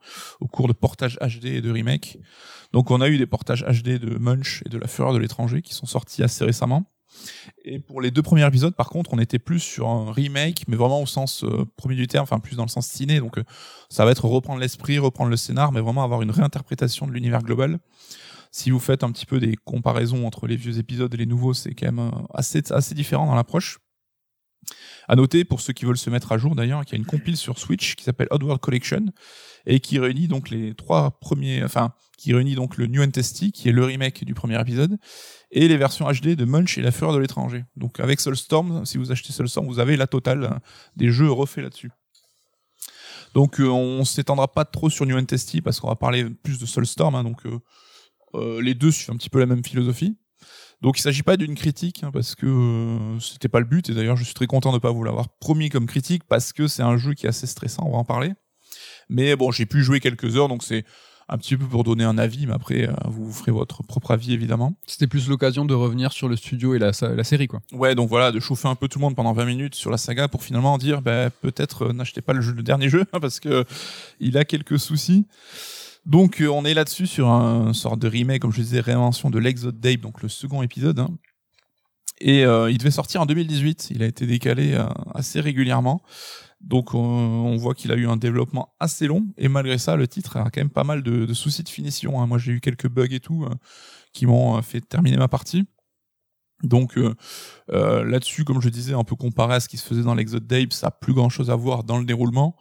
cours 0.51 0.69
de 0.69 0.73
portage 0.73 1.19
HD 1.21 1.47
et 1.47 1.61
de 1.61 1.71
remake. 1.71 2.19
Donc 2.73 2.91
on 2.91 3.01
a 3.01 3.09
eu 3.09 3.19
des 3.19 3.27
portages 3.27 3.65
HD 3.65 3.99
de 3.99 4.19
Munch 4.19 4.63
et 4.67 4.69
de 4.69 4.79
La 4.79 4.89
Fureur 4.89 5.13
de 5.13 5.19
l'étranger 5.19 5.63
qui 5.63 5.75
sont 5.75 5.87
sortis 5.87 6.23
assez 6.23 6.45
récemment. 6.45 6.85
Et 7.65 7.79
pour 7.79 8.01
les 8.01 8.11
deux 8.11 8.23
premiers 8.23 8.47
épisodes, 8.47 8.75
par 8.75 8.89
contre, 8.89 9.13
on 9.13 9.19
était 9.19 9.39
plus 9.39 9.61
sur 9.61 9.89
un 9.89 10.11
remake, 10.11 10.65
mais 10.67 10.77
vraiment 10.77 11.01
au 11.01 11.07
sens 11.07 11.45
euh, 11.45 11.65
premier 11.77 11.95
du 11.95 12.09
terme, 12.09 12.25
enfin 12.25 12.41
plus 12.41 12.57
dans 12.57 12.65
le 12.65 12.69
sens 12.69 12.87
ciné. 12.87 13.21
Donc 13.21 13.39
euh, 13.39 13.45
ça 13.89 14.05
va 14.05 14.11
être 14.11 14.25
reprendre 14.25 14.59
l'esprit, 14.59 14.99
reprendre 14.99 15.31
le 15.31 15.37
scénar, 15.37 15.71
mais 15.71 15.81
vraiment 15.81 16.03
avoir 16.03 16.23
une 16.23 16.31
réinterprétation 16.31 17.07
de 17.07 17.13
l'univers 17.13 17.43
global. 17.43 17.79
Si 18.51 18.71
vous 18.71 18.81
faites 18.81 19.05
un 19.05 19.11
petit 19.11 19.27
peu 19.27 19.39
des 19.39 19.57
comparaisons 19.65 20.27
entre 20.27 20.47
les 20.47 20.57
vieux 20.57 20.79
épisodes 20.79 21.13
et 21.13 21.17
les 21.17 21.27
nouveaux, 21.27 21.55
c'est 21.55 21.75
quand 21.75 21.91
même 21.91 22.11
assez 22.33 22.63
assez 22.71 22.95
différent 22.95 23.27
dans 23.27 23.35
l'approche. 23.35 23.79
À 25.09 25.17
noter, 25.17 25.45
pour 25.45 25.61
ceux 25.61 25.73
qui 25.73 25.85
veulent 25.85 25.99
se 25.99 26.11
mettre 26.11 26.33
à 26.33 26.39
jour 26.39 26.55
d'ailleurs, 26.55 26.85
qu'il 26.85 26.93
y 26.93 26.97
a 26.97 26.99
une 26.99 27.07
compile 27.07 27.37
sur 27.37 27.59
Switch 27.59 27.95
qui 27.95 28.05
s'appelle 28.05 28.29
Oddworld 28.31 28.61
Collection 28.61 29.07
et 29.67 29.81
qui 29.81 29.99
réunit 29.99 30.29
donc 30.29 30.51
les 30.51 30.75
trois 30.75 31.19
premiers, 31.21 31.63
enfin, 31.65 31.93
qui 32.19 32.33
réunit 32.35 32.55
donc 32.55 32.77
le 32.77 32.87
New 32.87 33.03
and 33.03 33.11
qui 33.11 33.69
est 33.69 33.73
le 33.73 33.85
remake 33.85 34.25
du 34.25 34.35
premier 34.35 34.61
épisode, 34.61 34.99
et 35.51 35.69
les 35.69 35.77
versions 35.77 36.11
HD 36.11 36.37
de 36.37 36.45
Munch 36.45 36.79
et 36.79 36.83
La 36.83 36.91
Fureur 36.91 37.15
de 37.15 37.19
l'étranger. 37.19 37.65
Donc 37.77 38.01
avec 38.01 38.21
Soulstorm, 38.21 38.85
si 38.85 38.99
vous 38.99 39.13
achetez 39.13 39.33
Soulstorm, 39.33 39.67
vous 39.67 39.79
avez 39.79 39.97
la 39.97 40.07
totale 40.07 40.61
des 40.97 41.11
jeux 41.11 41.31
refaits 41.31 41.63
là-dessus. 41.63 41.91
Donc 43.35 43.61
euh, 43.61 43.69
on 43.69 44.05
s'étendra 44.05 44.53
pas 44.53 44.65
trop 44.65 44.89
sur 44.89 45.07
New 45.07 45.19
and 45.19 45.27
parce 45.65 45.81
qu'on 45.81 45.89
va 45.89 45.97
parler 45.97 46.31
plus 46.31 46.59
de 46.59 46.67
Soulstorm, 46.67 47.15
hein, 47.15 47.25
donc 47.25 47.45
euh, 47.47 47.59
euh, 48.35 48.63
les 48.63 48.75
deux 48.75 48.91
suivent 48.91 49.11
un 49.11 49.17
petit 49.17 49.31
peu 49.31 49.41
la 49.41 49.47
même 49.47 49.65
philosophie. 49.65 50.17
Donc 50.85 50.99
il 50.99 51.01
s'agit 51.01 51.23
pas 51.23 51.39
d'une 51.39 51.55
critique 51.55 52.05
hein, 52.05 52.11
parce 52.13 52.35
que 52.35 52.45
euh, 52.45 53.19
c'était 53.19 53.49
pas 53.49 53.59
le 53.59 53.65
but 53.65 53.89
et 53.89 53.95
d'ailleurs 53.95 54.19
je 54.19 54.25
suis 54.25 54.35
très 54.35 54.47
content 54.47 54.71
de 54.71 54.77
pas 54.77 54.91
vous 54.91 55.03
l'avoir 55.03 55.31
promis 55.31 55.71
comme 55.71 55.87
critique 55.87 56.25
parce 56.29 56.53
que 56.53 56.69
c'est 56.69 56.83
un 56.83 56.99
jeu 56.99 57.15
qui 57.15 57.25
est 57.25 57.31
assez 57.31 57.47
stressant, 57.47 57.85
on 57.87 57.93
va 57.93 57.97
en 57.97 58.05
parler. 58.05 58.35
Mais 59.09 59.35
bon, 59.35 59.51
j'ai 59.51 59.65
pu 59.65 59.83
jouer 59.83 59.99
quelques 59.99 60.37
heures 60.37 60.49
donc 60.49 60.63
c'est 60.63 60.85
un 61.31 61.39
petit 61.39 61.57
peu 61.57 61.65
pour 61.65 61.85
donner 61.85 62.05
un 62.05 62.19
avis 62.19 62.47
mais 62.47 62.53
après 62.53 62.87
euh, 62.87 62.93
vous 63.07 63.33
ferez 63.33 63.51
votre 63.51 63.83
propre 63.83 64.11
avis 64.11 64.35
évidemment. 64.35 64.75
C'était 64.87 65.07
plus 65.07 65.27
l'occasion 65.27 65.65
de 65.65 65.73
revenir 65.73 66.13
sur 66.13 66.29
le 66.29 66.37
studio 66.37 66.75
et 66.75 66.79
la 66.79 66.93
série, 66.93 67.49
quoi. 67.49 67.61
Ouais, 67.73 67.95
donc 67.95 68.11
voilà, 68.11 68.31
de 68.31 68.39
chauffer 68.39 68.69
un 68.69 68.75
peu 68.75 68.87
tout 68.87 68.99
le 68.99 69.05
monde 69.05 69.17
pendant 69.17 69.33
20 69.33 69.47
minutes 69.47 69.75
sur 69.75 69.91
la 69.91 69.97
saga 69.97 70.29
pour 70.29 70.45
finalement 70.45 70.77
dire 70.77 71.01
bah, 71.01 71.31
peut-être 71.31 71.87
euh, 71.87 71.93
n'achetez 71.95 72.21
pas 72.21 72.35
le, 72.35 72.43
jeu, 72.43 72.53
le 72.53 72.63
dernier 72.63 72.91
jeu 72.91 73.07
hein, 73.15 73.21
parce 73.21 73.41
que 73.41 73.65
il 74.21 74.37
a 74.37 74.45
quelques 74.45 74.79
soucis. 74.79 75.27
Donc 76.07 76.41
euh, 76.41 76.49
on 76.49 76.65
est 76.65 76.75
là-dessus 76.75 77.07
sur 77.07 77.29
un 77.31 77.73
sorte 77.73 77.99
de 77.99 78.09
remake, 78.09 78.43
comme 78.43 78.53
je 78.53 78.61
disais, 78.61 78.81
réinvention 78.81 79.31
de 79.31 79.39
l'Exode 79.39 79.81
Dave, 79.81 79.99
donc 79.99 80.23
le 80.23 80.29
second 80.29 80.63
épisode. 80.63 80.99
hein. 80.99 81.11
Et 82.21 82.45
euh, 82.45 82.71
il 82.71 82.79
devait 82.79 82.91
sortir 82.91 83.23
en 83.23 83.27
2018. 83.27 83.89
Il 83.91 84.03
a 84.03 84.07
été 84.07 84.27
décalé 84.27 84.75
euh, 84.75 84.87
assez 85.15 85.41
régulièrement. 85.41 86.03
Donc 86.61 86.95
on, 86.95 87.57
voit 87.57 87.75
qu'il 87.75 87.91
a 87.93 87.97
eu 87.97 88.07
un 88.07 88.17
développement 88.17 88.75
assez 88.81 89.07
long. 89.07 89.27
Et 89.37 89.49
malgré 89.49 89.79
ça, 89.79 89.97
le 89.97 90.07
titre 90.07 90.37
a 90.37 90.45
quand 90.45 90.61
même 90.61 90.71
pas 90.71 90.85
mal 90.85 91.03
de, 91.03 91.33
soucis 91.35 91.63
de 91.63 91.69
finition. 91.69 92.21
hein. 92.21 92.27
Moi 92.27 92.39
j'ai 92.39 92.53
eu 92.53 92.61
quelques 92.61 92.89
bugs 92.89 93.09
et 93.11 93.21
tout 93.21 93.47
qui 94.13 94.27
m'ont 94.27 94.63
fait 94.63 94.81
terminer 94.81 95.17
ma 95.17 95.29
partie. 95.29 95.67
Donc 96.63 96.99
là-dessus, 97.69 98.45
comme 98.45 98.63
je 98.63 98.71
disais, 98.71 98.95
un 98.95 99.05
peu 99.05 99.17
comparé 99.17 99.57
à 99.57 99.61
ce 99.61 99.69
qui 99.69 99.77
se 99.77 99.85
faisait 99.85 100.05
dans 100.05 100.15
l'Exode 100.15 100.47
Dave, 100.47 100.71
ça 100.71 100.87
a 100.87 100.91
plus 100.91 101.13
grand-chose 101.13 101.51
à 101.51 101.57
voir 101.57 101.85
dans 101.85 101.99
le 101.99 102.07
déroulement. 102.07 102.57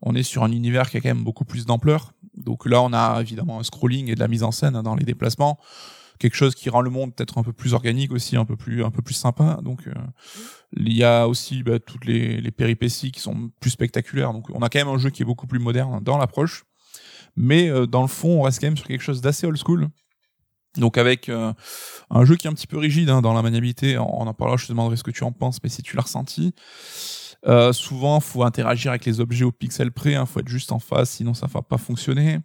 On 0.00 0.14
est 0.14 0.22
sur 0.22 0.42
un 0.44 0.52
univers 0.52 0.88
qui 0.90 0.96
a 0.96 1.00
quand 1.00 1.10
même 1.10 1.24
beaucoup 1.24 1.44
plus 1.44 1.66
d'ampleur. 1.66 2.12
Donc 2.36 2.66
là, 2.66 2.82
on 2.82 2.92
a 2.92 3.20
évidemment 3.20 3.60
un 3.60 3.62
scrolling 3.62 4.08
et 4.08 4.14
de 4.14 4.20
la 4.20 4.28
mise 4.28 4.42
en 4.42 4.52
scène 4.52 4.76
hein, 4.76 4.82
dans 4.82 4.94
les 4.94 5.04
déplacements, 5.04 5.58
quelque 6.18 6.34
chose 6.34 6.54
qui 6.54 6.70
rend 6.70 6.80
le 6.80 6.90
monde 6.90 7.14
peut-être 7.14 7.38
un 7.38 7.42
peu 7.42 7.52
plus 7.52 7.74
organique 7.74 8.12
aussi, 8.12 8.36
un 8.36 8.44
peu 8.44 8.56
plus 8.56 8.84
un 8.84 8.90
peu 8.90 9.02
plus 9.02 9.14
sympa. 9.14 9.58
Donc 9.62 9.86
euh, 9.86 9.92
il 10.76 10.92
y 10.92 11.04
a 11.04 11.28
aussi 11.28 11.62
bah, 11.62 11.78
toutes 11.78 12.04
les, 12.04 12.50
péripéties 12.50 13.12
qui 13.12 13.20
sont 13.20 13.50
plus 13.60 13.70
spectaculaires. 13.70 14.32
Donc 14.32 14.48
on 14.50 14.62
a 14.62 14.68
quand 14.68 14.78
même 14.78 14.88
un 14.88 14.98
jeu 14.98 15.10
qui 15.10 15.22
est 15.22 15.26
beaucoup 15.26 15.46
plus 15.46 15.58
moderne 15.58 16.00
dans 16.02 16.18
l'approche, 16.18 16.64
mais 17.36 17.68
euh, 17.68 17.86
dans 17.86 18.02
le 18.02 18.08
fond, 18.08 18.40
on 18.40 18.42
reste 18.42 18.60
quand 18.60 18.68
même 18.68 18.76
sur 18.76 18.86
quelque 18.86 19.02
chose 19.02 19.20
d'assez 19.20 19.46
old 19.46 19.58
school. 19.58 19.88
Donc 20.78 20.96
avec 20.96 21.28
euh, 21.28 21.52
un 22.08 22.24
jeu 22.24 22.36
qui 22.36 22.46
est 22.46 22.50
un 22.50 22.54
petit 22.54 22.66
peu 22.66 22.78
rigide 22.78 23.10
hein, 23.10 23.20
dans 23.20 23.34
la 23.34 23.42
maniabilité, 23.42 23.98
on 23.98 24.26
en 24.26 24.32
parlera, 24.32 24.56
je 24.56 24.66
te 24.66 24.72
demanderai 24.72 24.96
ce 24.96 25.02
que 25.02 25.10
tu 25.10 25.22
en 25.24 25.32
penses, 25.32 25.58
mais 25.62 25.68
si 25.68 25.82
tu 25.82 25.96
l'as 25.96 26.02
ressenti, 26.02 26.54
euh, 27.46 27.72
souvent 27.72 28.20
faut 28.20 28.44
interagir 28.44 28.90
avec 28.90 29.04
les 29.04 29.20
objets 29.20 29.44
au 29.44 29.52
pixel 29.52 29.92
près, 29.92 30.14
hein, 30.14 30.26
faut 30.26 30.40
être 30.40 30.48
juste 30.48 30.72
en 30.72 30.78
face, 30.78 31.10
sinon 31.10 31.34
ça 31.34 31.46
va 31.46 31.62
pas 31.62 31.78
fonctionner. 31.78 32.38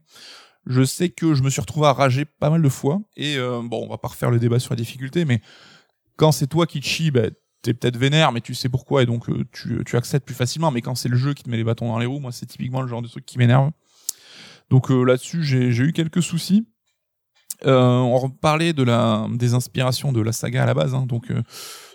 Je 0.66 0.84
sais 0.84 1.10
que 1.10 1.34
je 1.34 1.44
me 1.44 1.50
suis 1.50 1.62
retrouvé 1.62 1.88
à 1.88 1.94
rager 1.94 2.26
pas 2.26 2.50
mal 2.50 2.62
de 2.62 2.70
fois, 2.70 3.00
et 3.16 3.38
euh, 3.38 3.62
bon, 3.64 3.86
on 3.86 3.90
va 3.90 3.98
pas 3.98 4.10
refaire 4.10 4.32
le 4.32 4.40
débat 4.40 4.60
sur 4.60 4.72
la 4.72 4.76
difficulté, 4.76 5.24
mais 5.24 5.42
quand 6.18 6.32
c'est 6.32 6.48
toi 6.48 6.66
qui 6.66 6.82
te 6.82 6.86
chie, 6.86 7.12
bah, 7.12 7.30
t'es 7.62 7.74
peut-être 7.74 7.98
vénère, 7.98 8.32
mais 8.32 8.42
tu 8.42 8.54
sais 8.54 8.70
pourquoi, 8.70 9.04
et 9.04 9.06
donc 9.06 9.30
euh, 9.30 9.46
tu, 9.52 9.82
tu 9.86 9.96
acceptes 9.96 10.26
plus 10.26 10.36
facilement, 10.36 10.72
mais 10.72 10.82
quand 10.82 10.96
c'est 10.96 11.10
le 11.10 11.18
jeu 11.18 11.34
qui 11.34 11.44
te 11.44 11.50
met 11.50 11.58
les 11.58 11.64
bâtons 11.64 11.88
dans 11.88 12.00
les 12.00 12.06
roues, 12.06 12.20
moi 12.20 12.32
c'est 12.32 12.46
typiquement 12.46 12.82
le 12.82 12.88
genre 12.88 13.02
de 13.02 13.08
truc 13.08 13.26
qui 13.26 13.38
m'énerve. 13.38 13.72
Donc 14.70 14.92
euh, 14.92 15.04
là-dessus, 15.04 15.44
j'ai 15.44 15.70
eu 15.70 15.94
quelques 15.94 16.22
soucis. 16.22 16.68
Euh, 17.66 17.98
on 17.98 18.18
reparlait 18.18 18.74
de 18.74 18.84
la 18.84 19.28
des 19.32 19.54
inspirations 19.54 20.12
de 20.12 20.22
la 20.22 20.32
saga 20.32 20.64
à 20.64 20.66
la 20.66 20.74
base. 20.74 20.94
Hein. 20.94 21.06
Donc, 21.08 21.32
euh, 21.32 21.42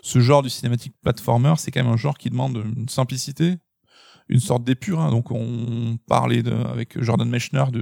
ce 0.01 0.19
genre 0.19 0.43
du 0.43 0.49
cinématique 0.49 0.93
platformer, 1.01 1.53
c'est 1.57 1.71
quand 1.71 1.83
même 1.83 1.93
un 1.93 1.97
genre 1.97 2.17
qui 2.17 2.29
demande 2.29 2.61
une 2.77 2.89
simplicité, 2.89 3.55
une 4.27 4.39
sorte 4.39 4.63
d'épure. 4.63 4.99
Hein. 4.99 5.11
Donc, 5.11 5.31
on 5.31 5.97
parlait 6.07 6.43
de, 6.43 6.51
avec 6.51 7.01
Jordan 7.01 7.29
Mechner 7.29 7.65
de 7.71 7.81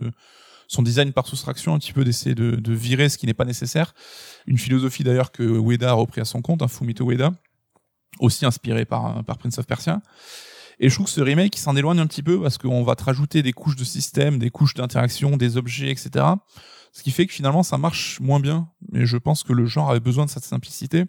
son 0.67 0.83
design 0.83 1.11
par 1.11 1.27
soustraction, 1.27 1.73
un 1.73 1.79
petit 1.79 1.91
peu 1.91 2.05
d'essayer 2.05 2.35
de, 2.35 2.51
de 2.51 2.73
virer 2.73 3.09
ce 3.09 3.17
qui 3.17 3.25
n'est 3.25 3.33
pas 3.33 3.45
nécessaire. 3.45 3.93
Une 4.45 4.57
philosophie 4.57 5.03
d'ailleurs 5.03 5.31
que 5.31 5.43
Ueda 5.43 5.89
a 5.89 5.93
repris 5.93 6.21
à 6.21 6.25
son 6.25 6.41
compte, 6.41 6.61
hein, 6.61 6.67
Fumito 6.67 7.09
Ueda, 7.09 7.31
aussi 8.19 8.45
inspiré 8.45 8.85
par, 8.85 9.23
par 9.25 9.37
Prince 9.37 9.57
of 9.57 9.65
Persia. 9.65 10.01
Et 10.79 10.89
je 10.89 10.95
trouve 10.95 11.07
que 11.07 11.11
ce 11.11 11.21
remake, 11.21 11.55
il 11.55 11.59
s'en 11.59 11.75
éloigne 11.75 11.99
un 11.99 12.07
petit 12.07 12.23
peu 12.23 12.41
parce 12.41 12.57
qu'on 12.57 12.83
va 12.83 12.95
te 12.95 13.03
rajouter 13.03 13.43
des 13.43 13.53
couches 13.53 13.75
de 13.75 13.83
système, 13.83 14.39
des 14.39 14.49
couches 14.49 14.73
d'interaction, 14.73 15.37
des 15.37 15.57
objets, 15.57 15.91
etc. 15.91 16.25
Ce 16.91 17.03
qui 17.03 17.11
fait 17.11 17.25
que 17.25 17.33
finalement, 17.33 17.63
ça 17.63 17.77
marche 17.77 18.19
moins 18.19 18.39
bien. 18.39 18.69
Mais 18.91 19.05
je 19.05 19.17
pense 19.17 19.43
que 19.43 19.53
le 19.53 19.65
genre 19.65 19.89
avait 19.89 19.99
besoin 20.01 20.25
de 20.25 20.29
cette 20.29 20.43
simplicité. 20.43 21.05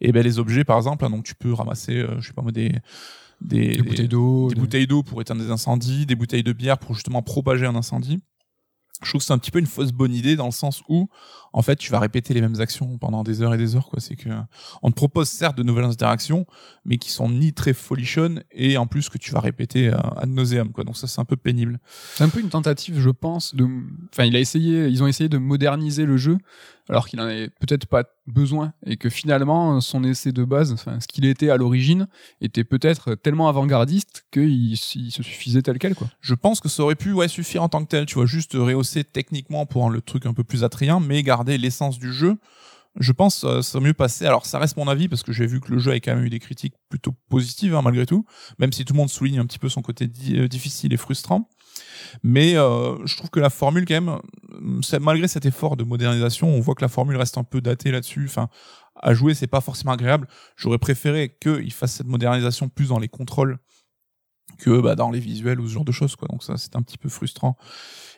Et 0.00 0.12
ben 0.12 0.22
les 0.24 0.38
objets, 0.38 0.64
par 0.64 0.76
exemple, 0.76 1.04
hein, 1.04 1.10
donc 1.10 1.24
tu 1.24 1.34
peux 1.34 1.52
ramasser, 1.52 1.96
euh, 1.98 2.20
je 2.20 2.28
sais 2.28 2.32
pas 2.32 2.42
moi, 2.42 2.52
des 2.52 2.72
des, 3.40 3.76
Des 3.76 3.82
bouteilles 3.82 4.08
d'eau. 4.08 4.48
des 4.48 4.54
des- 4.54 4.60
bouteilles 4.60 4.86
d'eau 4.86 5.02
pour 5.02 5.20
éteindre 5.20 5.42
des 5.42 5.50
incendies, 5.50 6.06
des 6.06 6.14
bouteilles 6.14 6.42
de 6.44 6.52
bière 6.52 6.78
pour 6.78 6.94
justement 6.94 7.22
propager 7.22 7.66
un 7.66 7.74
incendie. 7.74 8.20
je 9.02 9.08
trouve 9.08 9.20
que 9.20 9.24
c'est 9.26 9.32
un 9.32 9.38
petit 9.38 9.50
peu 9.50 9.58
une 9.58 9.66
fausse 9.66 9.92
bonne 9.92 10.14
idée 10.14 10.36
dans 10.36 10.46
le 10.46 10.52
sens 10.52 10.82
où 10.88 11.08
en 11.54 11.62
fait 11.62 11.76
tu 11.76 11.90
vas 11.90 12.00
répéter 12.00 12.34
les 12.34 12.40
mêmes 12.42 12.60
actions 12.60 12.98
pendant 12.98 13.22
des 13.22 13.40
heures 13.40 13.54
et 13.54 13.56
des 13.56 13.76
heures 13.76 13.88
quoi. 13.88 14.00
C'est 14.00 14.16
que 14.16 14.28
on 14.82 14.90
te 14.90 14.96
propose 14.96 15.28
certes 15.28 15.56
de 15.56 15.62
nouvelles 15.62 15.84
interactions 15.84 16.46
mais 16.84 16.98
qui 16.98 17.10
sont 17.10 17.30
ni 17.30 17.54
très 17.54 17.72
folichonnes 17.72 18.42
et 18.50 18.76
en 18.76 18.86
plus 18.86 19.08
que 19.08 19.16
tu 19.16 19.30
vas 19.30 19.40
répéter 19.40 19.88
à 19.88 20.14
ad 20.18 20.28
nauseam 20.28 20.72
quoi. 20.72 20.84
Donc 20.84 20.96
ça 20.96 21.06
c'est 21.06 21.20
un 21.20 21.24
peu 21.24 21.36
pénible. 21.36 21.78
C'est 22.16 22.24
un 22.24 22.28
peu 22.28 22.40
une 22.40 22.50
tentative 22.50 22.98
je 22.98 23.10
pense 23.10 23.54
de 23.54 23.66
enfin 24.12 24.24
il 24.24 24.36
a 24.36 24.40
essayé 24.40 24.88
ils 24.88 25.02
ont 25.02 25.06
essayé 25.06 25.28
de 25.28 25.38
moderniser 25.38 26.04
le 26.04 26.16
jeu 26.16 26.38
alors 26.88 27.08
qu'il 27.08 27.20
en 27.20 27.24
avait 27.24 27.48
peut-être 27.48 27.86
pas 27.86 28.04
besoin 28.26 28.72
et 28.84 28.96
que 28.96 29.08
finalement 29.08 29.80
son 29.80 30.04
essai 30.04 30.32
de 30.32 30.44
base, 30.44 30.72
enfin 30.72 31.00
ce 31.00 31.06
qu'il 31.06 31.24
était 31.24 31.50
à 31.50 31.56
l'origine, 31.56 32.08
était 32.40 32.64
peut-être 32.64 33.14
tellement 33.14 33.48
avant-gardiste 33.48 34.26
qu'il 34.30 34.72
il 34.72 34.76
se 34.76 35.22
suffisait 35.22 35.62
tel 35.62 35.78
quel 35.78 35.94
quoi. 35.94 36.08
Je 36.20 36.34
pense 36.34 36.60
que 36.60 36.68
ça 36.68 36.82
aurait 36.82 36.94
pu 36.94 37.12
ouais 37.12 37.28
suffire 37.28 37.62
en 37.62 37.68
tant 37.68 37.82
que 37.84 37.88
tel, 37.88 38.06
tu 38.06 38.14
vois, 38.14 38.26
juste 38.26 38.52
rehausser 38.54 39.04
techniquement 39.04 39.66
pour 39.66 39.82
rendre 39.82 39.94
le 39.94 40.02
truc 40.02 40.26
un 40.26 40.34
peu 40.34 40.44
plus 40.44 40.64
attrayant, 40.64 41.00
mais 41.00 41.22
garder 41.22 41.43
l'essence 41.46 41.98
du 41.98 42.12
jeu. 42.12 42.36
Je 43.00 43.12
pense 43.12 43.44
euh, 43.44 43.60
ça 43.60 43.80
mieux 43.80 43.94
passer. 43.94 44.24
Alors 44.26 44.46
ça 44.46 44.58
reste 44.58 44.76
mon 44.76 44.86
avis 44.86 45.08
parce 45.08 45.22
que 45.22 45.32
j'ai 45.32 45.46
vu 45.46 45.60
que 45.60 45.72
le 45.72 45.78
jeu 45.78 45.92
a 45.92 45.96
quand 45.96 46.14
même 46.14 46.24
eu 46.24 46.30
des 46.30 46.38
critiques 46.38 46.74
plutôt 46.88 47.12
positives 47.28 47.74
hein, 47.74 47.82
malgré 47.82 48.06
tout, 48.06 48.24
même 48.58 48.72
si 48.72 48.84
tout 48.84 48.92
le 48.92 48.98
monde 48.98 49.10
souligne 49.10 49.40
un 49.40 49.46
petit 49.46 49.58
peu 49.58 49.68
son 49.68 49.82
côté 49.82 50.08
euh, 50.30 50.46
difficile 50.46 50.92
et 50.92 50.96
frustrant. 50.96 51.48
Mais 52.22 52.56
euh, 52.56 53.04
je 53.04 53.16
trouve 53.16 53.30
que 53.30 53.40
la 53.40 53.50
formule, 53.50 53.84
quand 53.84 54.00
même, 54.00 54.18
malgré 55.00 55.26
cet 55.26 55.46
effort 55.46 55.76
de 55.76 55.82
modernisation, 55.82 56.48
on 56.48 56.60
voit 56.60 56.76
que 56.76 56.82
la 56.82 56.88
formule 56.88 57.16
reste 57.16 57.36
un 57.38 57.42
peu 57.44 57.60
datée 57.60 57.90
là-dessus. 57.90 58.26
Enfin, 58.26 58.48
à 58.94 59.12
jouer, 59.14 59.34
c'est 59.34 59.48
pas 59.48 59.60
forcément 59.60 59.92
agréable. 59.92 60.28
J'aurais 60.56 60.78
préféré 60.78 61.36
qu'il 61.40 61.72
fasse 61.72 61.94
cette 61.94 62.06
modernisation 62.06 62.68
plus 62.68 62.88
dans 62.88 63.00
les 63.00 63.08
contrôles 63.08 63.58
que 64.58 64.80
bah, 64.80 64.94
dans 64.94 65.10
les 65.10 65.20
visuels 65.20 65.60
ou 65.60 65.68
ce 65.68 65.74
genre 65.74 65.84
de 65.84 65.92
choses. 65.92 66.16
Quoi. 66.16 66.28
Donc 66.28 66.42
ça, 66.42 66.56
c'est 66.56 66.76
un 66.76 66.82
petit 66.82 66.98
peu 66.98 67.08
frustrant. 67.08 67.56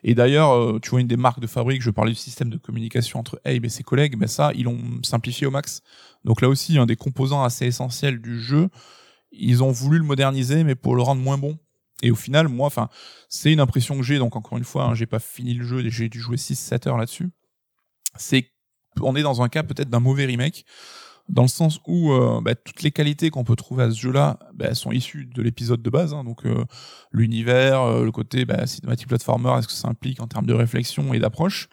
Et 0.04 0.14
d'ailleurs, 0.14 0.52
euh, 0.52 0.78
tu 0.80 0.90
vois, 0.90 1.00
une 1.00 1.06
des 1.06 1.16
marques 1.16 1.40
de 1.40 1.46
fabrique, 1.46 1.82
je 1.82 1.90
parlais 1.90 2.12
du 2.12 2.18
système 2.18 2.50
de 2.50 2.58
communication 2.58 3.18
entre 3.18 3.40
Abe 3.44 3.64
et 3.64 3.68
ses 3.68 3.82
collègues, 3.82 4.16
ben 4.16 4.28
ça, 4.28 4.52
ils 4.54 4.64
l'ont 4.64 4.78
simplifié 5.02 5.46
au 5.46 5.50
max. 5.50 5.82
Donc 6.24 6.40
là 6.40 6.48
aussi, 6.48 6.78
un 6.78 6.86
des 6.86 6.96
composants 6.96 7.42
assez 7.42 7.66
essentiels 7.66 8.20
du 8.20 8.40
jeu, 8.40 8.68
ils 9.32 9.62
ont 9.62 9.70
voulu 9.70 9.98
le 9.98 10.04
moderniser, 10.04 10.64
mais 10.64 10.74
pour 10.74 10.96
le 10.96 11.02
rendre 11.02 11.22
moins 11.22 11.38
bon. 11.38 11.58
Et 12.02 12.10
au 12.10 12.14
final, 12.14 12.48
moi, 12.48 12.66
enfin, 12.66 12.88
c'est 13.28 13.52
une 13.52 13.60
impression 13.60 13.96
que 13.96 14.02
j'ai. 14.02 14.18
Donc 14.18 14.36
encore 14.36 14.58
une 14.58 14.64
fois, 14.64 14.84
hein, 14.84 14.94
j'ai 14.94 15.06
pas 15.06 15.18
fini 15.18 15.54
le 15.54 15.64
jeu, 15.64 15.88
j'ai 15.88 16.08
dû 16.08 16.20
jouer 16.20 16.36
6-7 16.36 16.88
heures 16.88 16.98
là-dessus. 16.98 17.30
C'est 18.16 18.50
on 19.02 19.14
est 19.16 19.22
dans 19.22 19.42
un 19.42 19.48
cas 19.48 19.62
peut-être 19.62 19.90
d'un 19.90 20.00
mauvais 20.00 20.24
remake, 20.24 20.64
dans 21.28 21.42
le 21.42 21.48
sens 21.48 21.80
où 21.86 22.12
euh, 22.12 22.40
bah, 22.40 22.54
toutes 22.54 22.82
les 22.82 22.92
qualités 22.92 23.30
qu'on 23.30 23.44
peut 23.44 23.56
trouver 23.56 23.84
à 23.84 23.90
ce 23.90 23.98
jeu-là 23.98 24.38
bah, 24.54 24.74
sont 24.74 24.92
issues 24.92 25.26
de 25.26 25.42
l'épisode 25.42 25.82
de 25.82 25.90
base. 25.90 26.14
Hein. 26.14 26.24
donc 26.24 26.46
euh, 26.46 26.64
l'univers, 27.12 27.82
euh, 27.82 28.04
le 28.04 28.12
côté 28.12 28.44
bah, 28.44 28.66
cinématique 28.66 29.08
platformer, 29.08 29.58
est-ce 29.58 29.66
que 29.66 29.72
ça 29.72 29.88
implique 29.88 30.20
en 30.20 30.26
termes 30.26 30.46
de 30.46 30.54
réflexion 30.54 31.14
et 31.14 31.18
d'approche. 31.18 31.68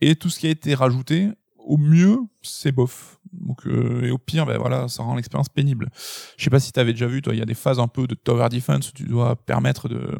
Et 0.00 0.16
tout 0.16 0.30
ce 0.30 0.40
qui 0.40 0.46
a 0.46 0.50
été 0.50 0.74
rajouté, 0.74 1.30
au 1.58 1.76
mieux, 1.76 2.18
c'est 2.42 2.72
bof. 2.72 3.18
Donc, 3.32 3.66
euh, 3.66 4.02
et 4.02 4.10
au 4.10 4.18
pire, 4.18 4.46
ben 4.46 4.58
voilà, 4.58 4.86
ça 4.88 5.02
rend 5.02 5.16
l'expérience 5.16 5.48
pénible. 5.48 5.90
Je 6.36 6.44
sais 6.44 6.50
pas 6.50 6.60
si 6.60 6.72
tu 6.72 6.80
avais 6.80 6.92
déjà 6.92 7.06
vu, 7.06 7.22
toi, 7.22 7.34
il 7.34 7.38
y 7.38 7.42
a 7.42 7.46
des 7.46 7.54
phases 7.54 7.80
un 7.80 7.88
peu 7.88 8.06
de 8.06 8.14
tower 8.14 8.48
defense 8.48 8.90
où 8.90 8.92
tu 8.92 9.04
dois 9.04 9.34
permettre 9.36 9.88
de, 9.88 10.18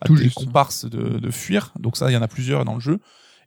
à 0.00 0.06
Tout 0.06 0.16
tes 0.16 0.30
comparses 0.30 0.84
de, 0.84 1.18
de 1.18 1.30
fuir. 1.30 1.72
Donc 1.78 1.96
ça, 1.96 2.10
il 2.10 2.14
y 2.14 2.16
en 2.16 2.22
a 2.22 2.28
plusieurs 2.28 2.64
dans 2.64 2.74
le 2.74 2.80
jeu 2.80 3.00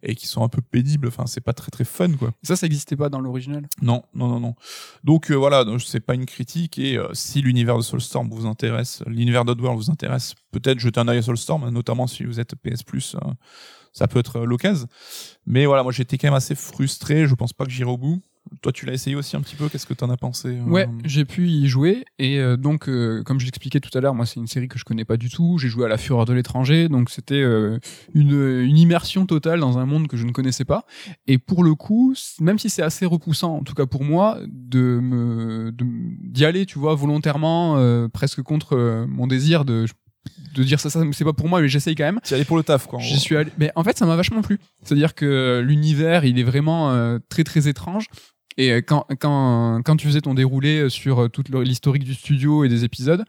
et 0.04 0.16
qui 0.16 0.28
sont 0.28 0.44
un 0.44 0.50
peu 0.50 0.62
pénibles. 0.62 1.08
Enfin, 1.08 1.26
c'est 1.26 1.42
pas 1.42 1.54
très 1.54 1.72
très 1.72 1.86
fun, 1.86 2.12
quoi. 2.14 2.32
Ça, 2.44 2.56
ça 2.56 2.66
n'existait 2.66 2.96
pas 2.96 3.10
dans 3.10 3.20
l'original? 3.20 3.68
Non, 3.82 4.04
non, 4.14 4.28
non, 4.28 4.40
non. 4.40 4.56
Donc 5.04 5.32
euh, 5.32 5.36
voilà, 5.36 5.66
c'est 5.86 6.00
pas 6.00 6.14
une 6.14 6.26
critique. 6.26 6.78
Et 6.78 6.98
euh, 6.98 7.08
si 7.14 7.42
l'univers 7.42 7.78
de 7.78 7.82
Soulstorm 7.82 8.30
vous 8.30 8.46
intéresse, 8.46 9.02
l'univers 9.08 9.46
d'Oddworld 9.46 9.80
vous 9.80 9.90
intéresse, 9.90 10.36
peut-être 10.52 10.80
jeter 10.80 11.00
un 11.00 11.08
œil 11.08 11.20
à 11.20 11.22
Soulstorm, 11.22 11.70
notamment 11.70 12.08
si 12.08 12.24
vous 12.26 12.40
êtes 12.40 12.56
PS 12.56 12.84
Plus. 12.84 13.16
ça 13.94 14.08
peut 14.08 14.20
être 14.20 14.42
l'occasion. 14.42 14.88
Mais 15.46 15.66
voilà, 15.66 15.84
moi 15.84 15.92
j'étais 15.92 16.18
quand 16.18 16.28
même 16.28 16.34
assez 16.34 16.56
frustré. 16.56 17.28
Je 17.28 17.36
pense 17.36 17.54
pas 17.54 17.66
que 17.66 17.72
j'irai 17.72 17.90
au 17.90 17.98
bout. 17.98 18.22
Toi, 18.62 18.72
tu 18.72 18.86
l'as 18.86 18.94
essayé 18.94 19.16
aussi 19.16 19.36
un 19.36 19.42
petit 19.42 19.56
peu. 19.56 19.70
Qu'est-ce 19.70 19.86
que 19.86 19.94
tu 19.94 20.04
en 20.04 20.10
as 20.10 20.18
pensé 20.18 20.50
euh 20.50 20.64
Ouais, 20.64 20.88
j'ai 21.06 21.26
pu 21.26 21.48
y 21.48 21.68
jouer. 21.68 22.06
Et 22.20 22.40
euh, 22.40 22.58
donc, 22.58 22.88
euh, 22.88 23.24
comme 23.24 23.40
je 23.40 23.46
l'expliquais 23.46 23.80
tout 23.80 23.96
à 23.98 24.02
l'heure, 24.02 24.14
moi, 24.14 24.26
c'est 24.26 24.40
une 24.40 24.48
série 24.48 24.68
que 24.68 24.80
je 24.80 24.86
connais 24.86 25.06
pas 25.06 25.18
du 25.18 25.30
tout. 25.30 25.58
J'ai 25.58 25.68
joué 25.68 25.86
à 25.86 25.88
La 25.88 25.98
Fureur 25.98 26.26
de 26.26 26.34
l'étranger. 26.34 26.90
Donc, 26.90 27.10
c'était 27.10 27.42
une, 27.42 28.62
une 28.62 28.78
immersion 28.78 29.26
totale 29.26 29.60
dans 29.60 29.78
un 29.78 29.86
monde 29.86 30.08
que 30.08 30.18
je 30.18 30.26
ne 30.26 30.32
connaissais 30.32 30.66
pas. 30.66 30.86
Et 31.28 31.38
pour 31.38 31.64
le 31.64 31.76
coup, 31.76 32.16
même 32.40 32.60
si 32.60 32.70
c'est 32.70 32.84
assez 32.84 33.06
repoussant, 33.06 33.58
en 33.58 33.64
tout 33.64 33.74
cas 33.74 33.86
pour 33.86 34.04
moi, 34.04 34.40
de 34.48 35.00
me 35.02 35.72
d'y 35.74 36.46
aller, 36.46 36.66
tu 36.66 36.80
vois, 36.80 36.96
volontairement, 36.96 38.08
presque 38.10 38.42
contre 38.42 39.06
mon 39.08 39.28
désir 39.28 39.66
de 39.66 39.86
de 40.56 40.64
dire 40.64 40.80
ça, 40.80 40.90
ça 40.90 41.02
c'est 41.12 41.26
pas 41.26 41.34
pour 41.34 41.50
moi 41.50 41.62
mais 41.62 41.68
j'essaye 41.68 41.96
quand 41.96 42.06
même 42.06 42.20
tu 42.24 42.34
allé 42.34 42.46
pour 42.46 42.56
le 42.56 42.64
taf 42.64 42.88
quoi 42.88 43.00
j'y 43.00 43.20
suis 43.20 43.36
allé 43.36 43.52
mais 43.58 43.72
en 43.76 43.84
fait 43.84 43.98
ça 43.98 44.06
m'a 44.06 44.16
vachement 44.16 44.42
plu 44.42 44.60
c'est 44.84 44.94
à 44.94 44.98
dire 44.98 45.16
que 45.16 45.62
l'univers 45.66 46.24
il 46.24 46.40
est 46.40 46.44
vraiment 46.44 47.20
très 47.28 47.44
très 47.44 47.68
étrange 47.68 48.08
et 48.58 48.72
euh, 48.72 48.82
quand, 48.82 49.06
quand, 49.20 49.82
quand 49.84 49.96
tu 49.96 50.08
faisais 50.08 50.22
ton 50.22 50.34
déroulé 50.34 50.80
euh, 50.80 50.90
sur 50.90 51.24
euh, 51.24 51.28
toute 51.28 51.50
l'historique 51.50 52.04
du 52.04 52.14
studio 52.14 52.64
et 52.64 52.70
des 52.70 52.84
épisodes, 52.84 53.24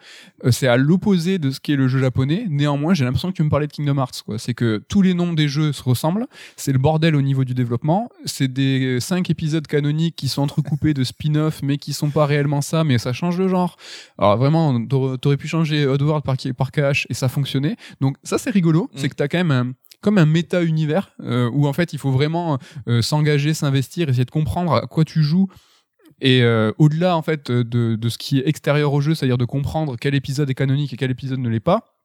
c'est 0.50 0.66
à 0.66 0.76
l'opposé 0.76 1.38
de 1.38 1.50
ce 1.50 1.60
qu'est 1.60 1.76
le 1.76 1.88
jeu 1.88 1.98
japonais. 1.98 2.46
Néanmoins, 2.48 2.94
j'ai 2.94 3.04
l'impression 3.04 3.30
que 3.30 3.36
tu 3.36 3.42
me 3.42 3.50
parlais 3.50 3.66
de 3.66 3.72
Kingdom 3.72 3.98
Hearts. 3.98 4.22
Quoi. 4.24 4.38
C'est 4.38 4.54
que 4.54 4.82
tous 4.88 5.02
les 5.02 5.14
noms 5.14 5.32
des 5.32 5.48
jeux 5.48 5.72
se 5.72 5.82
ressemblent. 5.82 6.26
C'est 6.56 6.72
le 6.72 6.78
bordel 6.78 7.16
au 7.16 7.22
niveau 7.22 7.44
du 7.44 7.54
développement. 7.54 8.10
C'est 8.24 8.52
des 8.52 8.98
cinq 9.00 9.30
épisodes 9.30 9.66
canoniques 9.66 10.16
qui 10.16 10.28
sont 10.28 10.42
entrecoupés 10.42 10.94
de 10.94 11.04
spin-off, 11.04 11.60
mais 11.62 11.78
qui 11.78 11.92
sont 11.92 12.10
pas 12.10 12.26
réellement 12.26 12.60
ça, 12.60 12.84
mais 12.84 12.98
ça 12.98 13.12
change 13.12 13.38
de 13.38 13.48
genre. 13.48 13.76
Alors 14.18 14.36
vraiment, 14.36 14.84
t'aurais 14.86 15.36
pu 15.36 15.48
changer 15.48 15.86
Oddworld 15.86 16.24
par, 16.24 16.36
par 16.56 16.72
KH 16.72 17.06
et 17.08 17.14
ça 17.14 17.28
fonctionnait. 17.28 17.76
Donc 18.00 18.16
ça, 18.22 18.38
c'est 18.38 18.50
rigolo. 18.50 18.90
C'est 18.94 19.06
mm. 19.06 19.10
que 19.10 19.14
t'as 19.14 19.28
quand 19.28 19.38
même 19.38 19.50
un, 19.50 19.72
comme 20.04 20.18
un 20.18 20.26
méta-univers 20.26 21.12
euh, 21.22 21.48
où 21.54 21.66
en 21.66 21.72
fait 21.72 21.94
il 21.94 21.98
faut 21.98 22.10
vraiment 22.10 22.58
euh, 22.88 23.00
s'engager, 23.00 23.54
s'investir, 23.54 24.10
essayer 24.10 24.26
de 24.26 24.30
comprendre 24.30 24.74
à 24.74 24.82
quoi 24.82 25.02
tu 25.06 25.22
joues. 25.22 25.48
Et 26.20 26.42
euh, 26.42 26.72
au-delà 26.76 27.16
en 27.16 27.22
fait 27.22 27.50
de, 27.50 27.96
de, 27.96 28.08
ce 28.10 28.18
qui 28.18 28.38
est 28.38 28.46
extérieur 28.46 28.92
au 28.92 29.00
jeu, 29.00 29.14
c'est-à-dire 29.14 29.38
de 29.38 29.46
comprendre 29.46 29.96
quel 29.98 30.14
épisode 30.14 30.50
est 30.50 30.54
canonique 30.54 30.92
et 30.92 30.98
quel 30.98 31.10
épisode 31.10 31.38
ne 31.38 31.48
l'est 31.48 31.58
pas, 31.58 31.96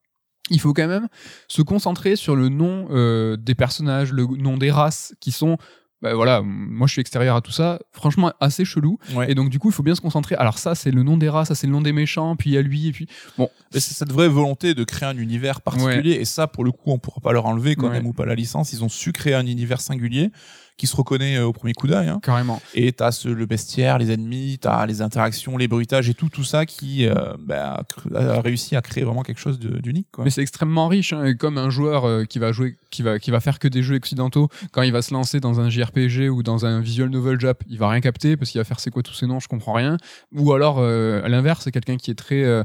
il 0.49 0.61
faut 0.61 0.73
quand 0.73 0.87
même 0.87 1.09
se 1.49 1.61
concentrer 1.61 2.15
sur 2.15 2.37
le 2.37 2.47
nom 2.47 2.87
des 3.35 3.53
personnages, 3.53 4.13
le 4.13 4.25
nom 4.25 4.57
des 4.57 4.71
races 4.71 5.13
qui 5.19 5.31
sont 5.31 5.57
bah 6.01 6.13
voilà, 6.13 6.41
moi 6.43 6.87
je 6.87 6.93
suis 6.93 7.01
extérieur 7.01 7.35
à 7.35 7.41
tout 7.41 7.51
ça, 7.51 7.79
franchement 7.91 8.31
assez 8.39 8.65
chelou. 8.65 8.99
Et 9.27 9.35
donc 9.35 9.49
du 9.49 9.59
coup, 9.59 9.69
il 9.69 9.73
faut 9.73 9.83
bien 9.83 9.95
se 9.95 10.01
concentrer. 10.01 10.35
Alors 10.35 10.57
ça, 10.57 10.75
c'est 10.75 10.91
le 10.91 11.03
nom 11.03 11.17
des 11.17 11.29
rats, 11.29 11.45
ça 11.45 11.55
c'est 11.55 11.67
le 11.67 11.73
nom 11.73 11.81
des 11.81 11.93
méchants, 11.93 12.35
puis 12.35 12.51
il 12.51 12.53
y 12.53 12.57
a 12.57 12.61
lui, 12.61 12.87
et 12.87 12.91
puis 12.91 13.07
bon. 13.37 13.49
C'est 13.71 13.81
cette 13.81 14.11
vraie 14.11 14.29
volonté 14.29 14.73
de 14.73 14.83
créer 14.83 15.09
un 15.09 15.17
univers 15.17 15.61
particulier, 15.61 16.13
et 16.13 16.25
ça, 16.25 16.47
pour 16.47 16.63
le 16.63 16.71
coup, 16.71 16.91
on 16.91 16.99
pourra 16.99 17.21
pas 17.21 17.33
leur 17.33 17.45
enlever 17.45 17.75
quand 17.75 17.89
même 17.89 18.07
ou 18.07 18.13
pas 18.13 18.25
la 18.25 18.35
licence. 18.35 18.73
Ils 18.73 18.83
ont 18.83 18.89
su 18.89 19.11
créer 19.11 19.33
un 19.33 19.45
univers 19.45 19.81
singulier 19.81 20.31
qui 20.79 20.87
se 20.87 20.95
reconnaît 20.95 21.37
euh, 21.37 21.45
au 21.45 21.53
premier 21.53 21.73
coup 21.73 21.87
d'œil. 21.87 22.07
Hein. 22.07 22.19
Carrément. 22.23 22.61
Et 22.73 22.93
t'as 22.93 23.11
ce, 23.11 23.27
le 23.27 23.45
bestiaire, 23.45 23.97
les 23.97 24.11
ennemis, 24.11 24.57
t'as 24.59 24.85
les 24.85 25.01
interactions, 25.01 25.57
les 25.57 25.67
bruitages 25.67 26.09
et 26.09 26.13
tout, 26.13 26.29
tout 26.29 26.45
ça 26.45 26.65
qui 26.65 27.05
euh, 27.05 27.33
bah, 27.37 27.83
a 28.15 28.41
réussi 28.41 28.75
à 28.75 28.81
créer 28.81 29.03
vraiment 29.03 29.21
quelque 29.21 29.41
chose 29.41 29.59
d'unique. 29.59 30.07
Mais 30.17 30.29
c'est 30.29 30.41
extrêmement 30.41 30.87
riche, 30.87 31.11
hein, 31.13 31.25
et 31.25 31.35
comme 31.35 31.57
un 31.57 31.69
joueur 31.69 32.05
euh, 32.05 32.23
qui 32.23 32.39
va 32.39 32.53
jouer, 32.53 32.77
qui 32.89 33.03
va, 33.03 33.19
qui 33.19 33.29
va 33.29 33.41
faire 33.41 33.59
que 33.59 33.67
des 33.67 33.83
jeux 33.83 33.97
occidentaux, 33.97 34.47
quand 34.71 34.81
il 34.81 34.93
va 34.93 35.01
se 35.01 35.13
lancer 35.13 35.41
dans 35.41 35.59
un 35.59 35.69
JRPG 35.69 36.29
ou 36.29 36.43
dans 36.43 36.65
un 36.65 36.79
visual 36.79 37.09
novel 37.09 37.39
Jap, 37.39 37.61
il 37.67 37.77
va 37.77 37.89
rien 37.89 37.99
capter 37.99 38.37
parce 38.37 38.49
qu'il 38.49 38.59
va 38.59 38.65
faire 38.65 38.79
c'est 38.79 38.89
quoi 38.89 39.03
tous 39.03 39.13
ces 39.13 39.27
noms, 39.27 39.41
je 39.41 39.49
comprends 39.49 39.73
rien. 39.73 39.97
Ou 40.33 40.53
alors 40.53 40.79
à 40.79 41.27
l'inverse, 41.27 41.65
c'est 41.65 41.71
quelqu'un 41.71 41.97
qui 41.97 42.11
est 42.11 42.15
très, 42.15 42.63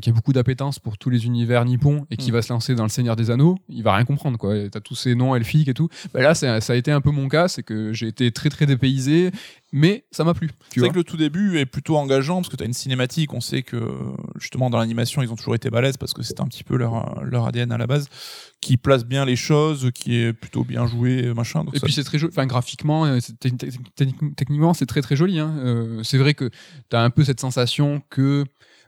qui 0.00 0.10
a 0.10 0.12
beaucoup 0.12 0.32
d'appétence 0.32 0.78
pour 0.78 0.98
tous 0.98 1.10
les 1.10 1.26
univers 1.26 1.64
nippons 1.64 2.06
et 2.10 2.16
qui 2.16 2.30
mm. 2.30 2.34
va 2.34 2.42
se 2.42 2.52
lancer 2.52 2.74
dans 2.74 2.84
le 2.84 2.88
Seigneur 2.88 3.16
des 3.16 3.30
Anneaux, 3.30 3.56
il 3.68 3.82
va 3.82 3.96
rien 3.96 4.04
comprendre 4.04 4.38
quoi. 4.38 4.54
T'as 4.70 4.80
tous 4.80 4.94
ces 4.94 5.14
noms 5.14 5.34
elfiques 5.34 5.68
et 5.68 5.74
tout. 5.74 5.88
Bah 6.14 6.22
là, 6.22 6.34
ça 6.34 6.56
a 6.56 6.74
été 6.76 6.92
un 6.92 7.00
peu 7.00 7.10
mon 7.10 7.28
cas 7.28 7.48
c'est 7.56 7.62
que 7.62 7.92
j'ai 7.92 8.06
été 8.06 8.30
très 8.30 8.50
très 8.50 8.66
dépaysé, 8.66 9.30
mais 9.72 10.04
ça 10.10 10.24
m'a 10.24 10.34
plu. 10.34 10.50
C'est 10.72 10.80
vrai 10.80 10.90
que 10.90 10.94
le 10.94 11.04
tout 11.04 11.16
début 11.16 11.58
est 11.58 11.66
plutôt 11.66 11.96
engageant 11.96 12.36
parce 12.36 12.48
que 12.48 12.56
tu 12.56 12.62
as 12.62 12.66
une 12.66 12.72
cinématique, 12.72 13.32
on 13.34 13.40
sait 13.40 13.62
que 13.62 13.80
justement 14.38 14.70
dans 14.70 14.78
l'animation 14.78 15.22
ils 15.22 15.32
ont 15.32 15.36
toujours 15.36 15.54
été 15.54 15.70
balèzes 15.70 15.96
parce 15.96 16.12
que 16.12 16.22
c'est 16.22 16.40
un 16.40 16.46
petit 16.46 16.64
peu 16.64 16.76
leur, 16.76 17.24
leur 17.24 17.46
ADN 17.46 17.72
à 17.72 17.78
la 17.78 17.86
base, 17.86 18.08
qui 18.60 18.76
place 18.76 19.04
bien 19.04 19.24
les 19.24 19.36
choses, 19.36 19.90
qui 19.94 20.16
est 20.16 20.32
plutôt 20.32 20.64
bien 20.64 20.86
joué, 20.86 21.32
machin. 21.34 21.64
Et 21.72 21.80
puis 21.80 21.92
c'est 21.92 22.04
très 22.04 22.18
joli, 22.18 22.32
enfin 22.32 22.46
graphiquement, 22.46 23.06
euh, 23.06 23.18
techniquement 24.36 24.74
c'est 24.74 24.86
très 24.86 25.02
très 25.02 25.16
joli. 25.16 25.38
Hein. 25.38 25.54
Euh, 25.58 26.02
c'est 26.02 26.18
vrai 26.18 26.34
que 26.34 26.50
tu 26.90 26.96
as 26.96 27.02
un 27.02 27.10
peu 27.10 27.24
cette 27.24 27.40
sensation 27.40 28.02
que 28.10 28.44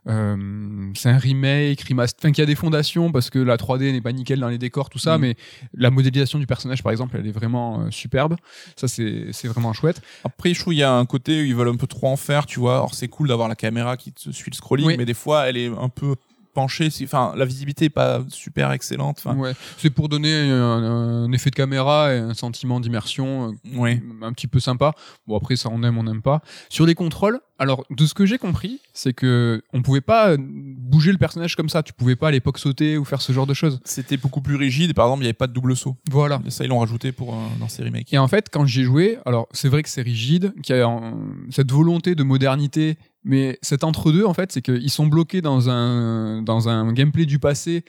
euh, 0.09 0.91
c'est 0.95 1.11
un 1.11 1.19
remake, 1.19 1.83
remaster, 1.83 2.19
enfin 2.21 2.33
qui 2.33 2.41
a 2.41 2.47
des 2.47 2.55
fondations 2.55 3.13
parce 3.13 3.31
que 3.31 3.39
la 3.39 3.57
3D 3.57 3.93
n'est 3.93 4.01
pas 4.01 4.13
nickel 4.13 4.41
dans 4.41 4.49
les 4.49 4.59
décors, 4.59 4.89
tout 4.89 4.99
ça, 4.99 5.19
mm. 5.19 5.21
mais 5.21 5.37
la 5.75 5.91
modélisation 5.91 6.39
du 6.39 6.47
personnage, 6.47 6.83
par 6.83 6.93
exemple, 6.93 7.17
elle 7.19 7.27
est 7.27 7.33
vraiment 7.33 7.81
euh, 7.81 7.91
superbe. 7.91 8.37
Ça, 8.77 8.89
c'est 8.89 9.49
vraiment 9.49 9.73
chouette. 9.73 10.01
Après, 10.25 10.55
je 10.55 10.61
trouve 10.61 10.75
il 10.75 10.79
y 10.79 10.83
a 10.83 10.93
un 10.93 11.07
côté 11.07 11.43
où 11.43 11.45
ils 11.45 11.55
veulent 11.55 11.69
un 11.69 11.77
peu 11.77 11.87
trop 11.87 12.09
en 12.09 12.17
faire, 12.17 12.47
tu 12.47 12.61
vois. 12.61 12.77
Alors, 12.77 12.95
c'est 12.95 13.09
cool 13.09 13.29
d'avoir 13.29 13.49
la 13.49 13.57
caméra 13.57 13.97
qui 13.97 14.13
te 14.13 14.31
suit 14.31 14.51
le 14.51 14.57
scrolling, 14.57 14.97
mais 14.97 15.05
des 15.05 15.15
fois, 15.15 15.49
elle 15.49 15.57
est 15.57 15.69
un 15.69 15.89
peu 15.89 16.17
penchée. 16.53 16.89
Enfin, 17.03 17.33
la 17.37 17.45
visibilité 17.45 17.87
est 17.87 17.91
pas 17.91 18.23
super 18.29 18.73
excellente. 18.73 19.19
Enfin, 19.19 19.37
ouais. 19.37 19.53
C'est 19.77 19.91
pour 19.91 20.09
donner 20.09 20.51
un, 20.51 21.31
effet 21.33 21.51
de 21.51 21.55
caméra 21.55 22.15
et 22.15 22.19
un 22.19 22.35
sentiment 22.35 22.81
d'immersion, 22.81 23.55
euh, 23.77 23.95
un 24.23 24.33
petit 24.33 24.47
peu 24.47 24.61
sympa. 24.61 24.93
Bon, 25.27 25.37
après, 25.37 25.57
ça, 25.57 25.69
on 25.71 25.83
aime, 25.83 25.99
on 25.99 26.05
n'aime 26.05 26.23
pas. 26.23 26.43
Sur 26.69 26.87
les 26.87 26.95
contrôles, 26.95 27.41
Alors, 27.61 27.85
de 27.91 28.07
ce 28.07 28.15
que 28.15 28.25
j'ai 28.25 28.39
compris, 28.39 28.81
c'est 28.95 29.13
que 29.13 29.63
on 29.73 29.83
pouvait 29.83 30.01
pas 30.01 30.37
bouger 30.39 31.11
le 31.11 31.19
personnage 31.19 31.57
comme 31.57 31.69
ça. 31.69 31.83
Tu 31.83 31.93
pouvais 31.93 32.15
pas 32.15 32.29
à 32.29 32.31
l'époque 32.31 32.59
sauter 32.59 32.97
ou 32.97 33.05
faire 33.05 33.21
ce 33.21 33.33
genre 33.33 33.47
de 33.47 33.55
choses. 33.55 33.81
C'était 33.85 34.17
beaucoup 34.17 34.41
plus 34.41 34.55
rigide. 34.55 34.95
Par 34.95 35.07
exemple, 35.07 35.23
il 35.23 35.25
n'y 35.25 35.29
avait 35.29 35.33
pas 35.33 35.49
de 35.49 35.53
double 35.53 35.77
saut. 35.77 35.97
Voilà. 36.11 36.41
Et 36.47 36.51
ça, 36.51 36.65
ils 36.65 36.69
l'ont 36.69 36.79
rajouté 36.79 37.11
pour 37.11 37.35
euh, 37.35 37.39
dans 37.59 37.69
ces 37.69 37.83
remakes. 37.83 38.13
Et 38.13 38.19
en 38.19 38.29
fait, 38.29 38.49
quand 38.51 38.65
j'y 38.65 38.83
ai 38.83 38.85
joué, 38.85 39.19
alors 39.27 39.49
c'est 39.53 39.69
vrai 39.69 39.83
que 39.83 39.89
c'est 39.89 40.03
rigide, 40.03 40.55
qu'il 40.63 40.77
y 40.77 40.81
a 40.81 40.89
euh, 40.89 41.11
cette 41.51 41.73
volonté 41.73 42.15
de 42.15 42.23
modernité, 42.23 42.97
mais 43.25 43.59
cet 43.63 43.85
entre-deux, 43.85 44.25
en 44.25 44.35
fait, 44.35 44.53
c'est 44.53 44.63
qu'ils 44.63 44.91
sont 44.91 45.07
bloqués 45.07 45.41
dans 45.41 45.69
un, 45.69 46.43
dans 46.43 46.69
un 46.69 46.93
gameplay 46.93 47.27
du 47.27 47.39
passé 47.39 47.85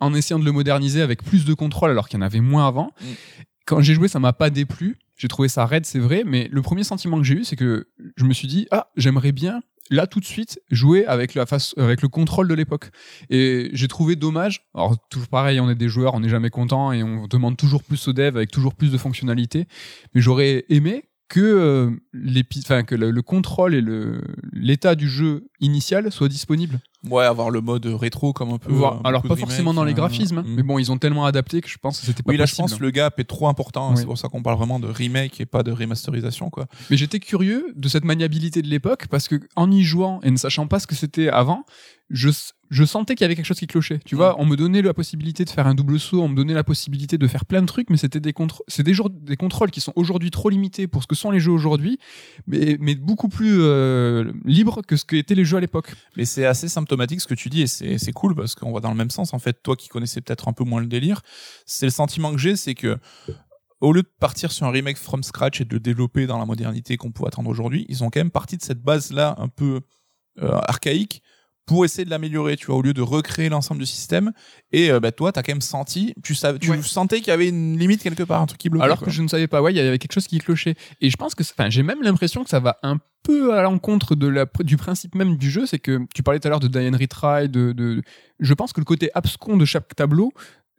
en 0.00 0.14
essayant 0.14 0.38
de 0.38 0.44
le 0.44 0.52
moderniser 0.52 1.00
avec 1.00 1.22
plus 1.22 1.44
de 1.44 1.54
contrôle 1.54 1.90
alors 1.90 2.08
qu'il 2.08 2.18
y 2.18 2.22
en 2.22 2.26
avait 2.26 2.40
moins 2.40 2.66
avant. 2.66 2.90
Mm. 3.00 3.04
Quand 3.66 3.80
j'ai 3.80 3.94
joué, 3.94 4.08
ça 4.08 4.18
m'a 4.18 4.32
pas 4.32 4.50
déplu. 4.50 4.98
J'ai 5.16 5.28
trouvé 5.28 5.48
ça 5.48 5.66
raide, 5.66 5.86
c'est 5.86 6.00
vrai, 6.00 6.24
mais 6.26 6.48
le 6.50 6.62
premier 6.62 6.82
sentiment 6.82 7.18
que 7.18 7.22
j'ai 7.22 7.34
eu, 7.34 7.44
c'est 7.44 7.54
que 7.54 7.88
je 8.16 8.24
me 8.24 8.32
suis 8.32 8.48
dit, 8.48 8.66
ah, 8.72 8.88
j'aimerais 8.96 9.30
bien 9.30 9.60
là 9.90 10.06
tout 10.06 10.20
de 10.20 10.24
suite 10.24 10.60
jouer 10.70 11.04
avec 11.06 11.34
la 11.34 11.46
face 11.46 11.74
avec 11.76 12.02
le 12.02 12.08
contrôle 12.08 12.48
de 12.48 12.54
l'époque 12.54 12.90
et 13.30 13.70
j'ai 13.72 13.88
trouvé 13.88 14.16
dommage 14.16 14.64
alors 14.74 14.96
toujours 15.10 15.28
pareil 15.28 15.60
on 15.60 15.68
est 15.68 15.74
des 15.74 15.88
joueurs 15.88 16.14
on 16.14 16.20
n'est 16.20 16.28
jamais 16.28 16.50
content 16.50 16.92
et 16.92 17.02
on 17.02 17.26
demande 17.26 17.56
toujours 17.56 17.82
plus 17.82 18.08
au 18.08 18.12
dev 18.12 18.36
avec 18.36 18.50
toujours 18.50 18.74
plus 18.74 18.92
de 18.92 18.96
fonctionnalités 18.96 19.66
mais 20.14 20.20
j'aurais 20.20 20.64
aimé 20.68 21.04
que 21.32 21.40
euh, 21.40 22.82
que 22.82 22.94
le, 22.94 23.10
le 23.10 23.22
contrôle 23.22 23.74
et 23.74 23.82
l'état 24.52 24.94
du 24.94 25.08
jeu 25.08 25.48
initial 25.60 26.12
soient 26.12 26.28
disponibles 26.28 26.78
Ouais, 27.10 27.24
avoir 27.24 27.50
le 27.50 27.60
mode 27.62 27.86
rétro 27.86 28.32
comme 28.32 28.50
un 28.50 28.58
peu. 28.58 28.70
Voir- 28.70 28.98
euh, 28.98 29.08
alors 29.08 29.22
pas 29.22 29.34
forcément 29.34 29.74
dans 29.74 29.82
les 29.82 29.92
euh, 29.92 29.96
graphismes 29.96 30.38
hein, 30.38 30.44
mm. 30.46 30.54
mais 30.54 30.62
bon 30.62 30.78
ils 30.78 30.92
ont 30.92 30.98
tellement 30.98 31.24
adapté 31.24 31.62
que 31.62 31.68
je 31.70 31.78
pense 31.78 31.98
que 31.98 32.06
c'était 32.06 32.22
pas 32.22 32.30
Oui, 32.32 32.36
là, 32.36 32.44
je 32.44 32.50
possible 32.52 32.68
pense 32.68 32.78
que 32.78 32.84
le 32.84 32.90
gap 32.90 33.18
est 33.18 33.24
trop 33.24 33.48
important. 33.48 33.88
hein. 33.88 33.92
Oui. 33.92 33.96
C'est 34.00 34.04
pour 34.04 34.18
ça 34.18 34.28
qu'on 34.28 34.42
parle 34.42 34.58
vraiment 34.58 34.78
de 34.78 34.86
remake 34.86 35.40
et 35.40 35.46
pas 35.46 35.62
de 35.62 35.72
remasterisation, 35.72 36.50
quoi. 36.50 36.66
Mais 36.90 36.98
j'étais 36.98 37.18
curieux 37.18 37.72
de 37.74 37.88
cette 37.88 38.04
maniabilité 38.04 38.60
de 38.60 38.68
l'époque 38.68 39.06
parce 39.08 39.26
que 39.26 39.40
en 39.56 39.70
y 39.70 39.82
jouant 39.82 40.20
et 40.22 40.30
ne 40.30 40.36
sachant 40.36 40.66
pas 40.66 40.80
ce 40.80 40.86
que 40.86 40.94
c'était 40.94 41.28
avant, 41.28 41.64
je, 42.10 42.28
je 42.72 42.84
sentais 42.84 43.14
qu'il 43.14 43.24
y 43.24 43.26
avait 43.26 43.36
quelque 43.36 43.46
chose 43.46 43.58
qui 43.58 43.66
clochait. 43.66 44.00
Tu 44.04 44.14
Mm. 44.14 44.18
vois, 44.18 44.40
on 44.40 44.46
me 44.46 44.56
donnait 44.56 44.82
la 44.82 44.94
possibilité 44.94 45.44
de 45.44 45.50
faire 45.50 45.66
un 45.66 45.74
double 45.74 46.00
saut, 46.00 46.22
on 46.22 46.28
me 46.28 46.34
donnait 46.34 46.54
la 46.54 46.64
possibilité 46.64 47.18
de 47.18 47.26
faire 47.28 47.44
plein 47.44 47.60
de 47.60 47.66
trucs, 47.66 47.90
mais 47.90 47.96
c'était 47.98 48.18
des 48.18 48.32
contrôles, 48.32 48.64
c'est 48.66 48.82
des, 48.82 48.94
des 49.20 49.36
contrôles 49.36 49.70
qui 49.70 49.80
sont 49.80 49.92
aujourd'hui 49.94 50.30
trop 50.30 50.48
limités 50.48 50.86
pour 50.88 51.02
ce 51.02 51.06
que 51.06 51.14
sont 51.14 51.30
les 51.30 51.38
jeux 51.38 51.52
aujourd'hui, 51.52 51.98
mais, 52.46 52.76
mais 52.80 52.94
beaucoup 52.94 53.28
plus 53.28 53.58
euh, 53.60 54.32
libres 54.44 54.82
que 54.82 54.96
ce 54.96 55.04
qu'étaient 55.04 55.34
les 55.34 55.44
jeux 55.44 55.58
à 55.58 55.60
l'époque. 55.60 55.92
Mais 56.16 56.24
c'est 56.24 56.46
assez 56.46 56.68
symptomatique 56.68 57.20
ce 57.20 57.26
que 57.26 57.34
tu 57.34 57.48
dis 57.50 57.62
et 57.62 57.66
c'est 57.66 57.98
c'est 57.98 58.12
cool 58.12 58.34
parce 58.34 58.54
qu'on 58.54 58.72
va 58.72 58.80
dans 58.80 58.90
le 58.90 58.96
même 58.96 59.10
sens. 59.10 59.34
En 59.34 59.38
fait, 59.38 59.62
toi 59.62 59.76
qui 59.76 59.88
connaissais 59.88 60.20
peut-être 60.22 60.48
un 60.48 60.52
peu 60.52 60.64
moins 60.64 60.80
le 60.80 60.86
délire, 60.86 61.20
c'est 61.66 61.86
le 61.86 61.92
sentiment 61.92 62.32
que 62.32 62.38
j'ai, 62.38 62.56
c'est 62.56 62.74
que 62.74 62.98
au 63.80 63.92
lieu 63.92 64.02
de 64.02 64.10
partir 64.20 64.52
sur 64.52 64.64
un 64.66 64.70
remake 64.70 64.96
from 64.96 65.22
scratch 65.22 65.60
et 65.60 65.64
de 65.64 65.74
le 65.74 65.80
développer 65.80 66.26
dans 66.26 66.38
la 66.38 66.46
modernité 66.46 66.96
qu'on 66.96 67.10
peut 67.10 67.24
attendre 67.26 67.50
aujourd'hui, 67.50 67.84
ils 67.88 68.02
ont 68.04 68.10
quand 68.10 68.20
même 68.20 68.30
parti 68.30 68.56
de 68.56 68.62
cette 68.62 68.80
base-là 68.80 69.34
un 69.38 69.48
peu 69.48 69.80
euh, 70.40 70.52
archaïque 70.68 71.22
pour 71.64 71.84
essayer 71.84 72.04
de 72.04 72.10
l'améliorer, 72.10 72.56
tu 72.56 72.66
vois, 72.66 72.74
au 72.76 72.82
lieu 72.82 72.92
de 72.92 73.02
recréer 73.02 73.48
l'ensemble 73.48 73.80
du 73.80 73.86
système. 73.86 74.32
Et 74.72 74.90
euh, 74.90 74.98
bah, 75.00 75.12
toi, 75.12 75.30
t'as 75.32 75.42
quand 75.42 75.52
même 75.52 75.60
senti, 75.60 76.12
tu, 76.24 76.34
savais, 76.34 76.58
tu 76.58 76.70
Ouais. 76.70 76.82
sentais 76.82 77.18
qu'il 77.18 77.28
y 77.28 77.30
avait 77.30 77.48
une 77.48 77.78
limite 77.78 78.02
quelque 78.02 78.24
part, 78.24 78.40
un 78.42 78.46
truc 78.46 78.58
qui 78.58 78.68
bloquait. 78.68 78.84
Alors 78.84 78.98
quoi. 78.98 79.06
que 79.06 79.12
je 79.12 79.22
ne 79.22 79.28
savais 79.28 79.46
pas, 79.46 79.62
ouais, 79.62 79.72
il 79.72 79.76
y 79.76 79.80
avait 79.80 79.98
quelque 79.98 80.12
chose 80.12 80.26
qui 80.26 80.38
clochait. 80.38 80.74
Et 81.00 81.08
je 81.08 81.16
pense 81.16 81.34
que, 81.36 81.42
enfin, 81.44 81.70
j'ai 81.70 81.82
même 81.84 82.02
l'impression 82.02 82.42
que 82.42 82.50
ça 82.50 82.58
va 82.60 82.78
un 82.82 82.98
peu 83.22 83.54
à 83.56 83.62
l'encontre 83.62 84.16
de 84.16 84.26
la, 84.26 84.46
du 84.60 84.76
principe 84.76 85.14
même 85.14 85.36
du 85.36 85.50
jeu. 85.50 85.64
C'est 85.66 85.78
que 85.78 86.00
tu 86.14 86.22
parlais 86.24 86.40
tout 86.40 86.48
à 86.48 86.50
l'heure 86.50 86.60
de 86.60 86.66
Diane 86.68 86.96
Retry, 86.96 87.48
de, 87.48 87.70
de, 87.72 88.02
je 88.40 88.54
pense 88.54 88.72
que 88.72 88.80
le 88.80 88.84
côté 88.84 89.10
abscon 89.14 89.56
de 89.56 89.64
chaque 89.64 89.94
tableau 89.94 90.32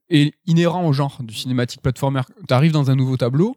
est 0.09 0.33
inhérent 0.45 0.85
au 0.85 0.91
genre 0.91 1.19
du 1.23 1.33
cinématique 1.33 1.81
platformer. 1.81 2.21
Tu 2.47 2.53
arrives 2.53 2.73
dans 2.73 2.91
un 2.91 2.95
nouveau 2.95 3.15
tableau, 3.15 3.55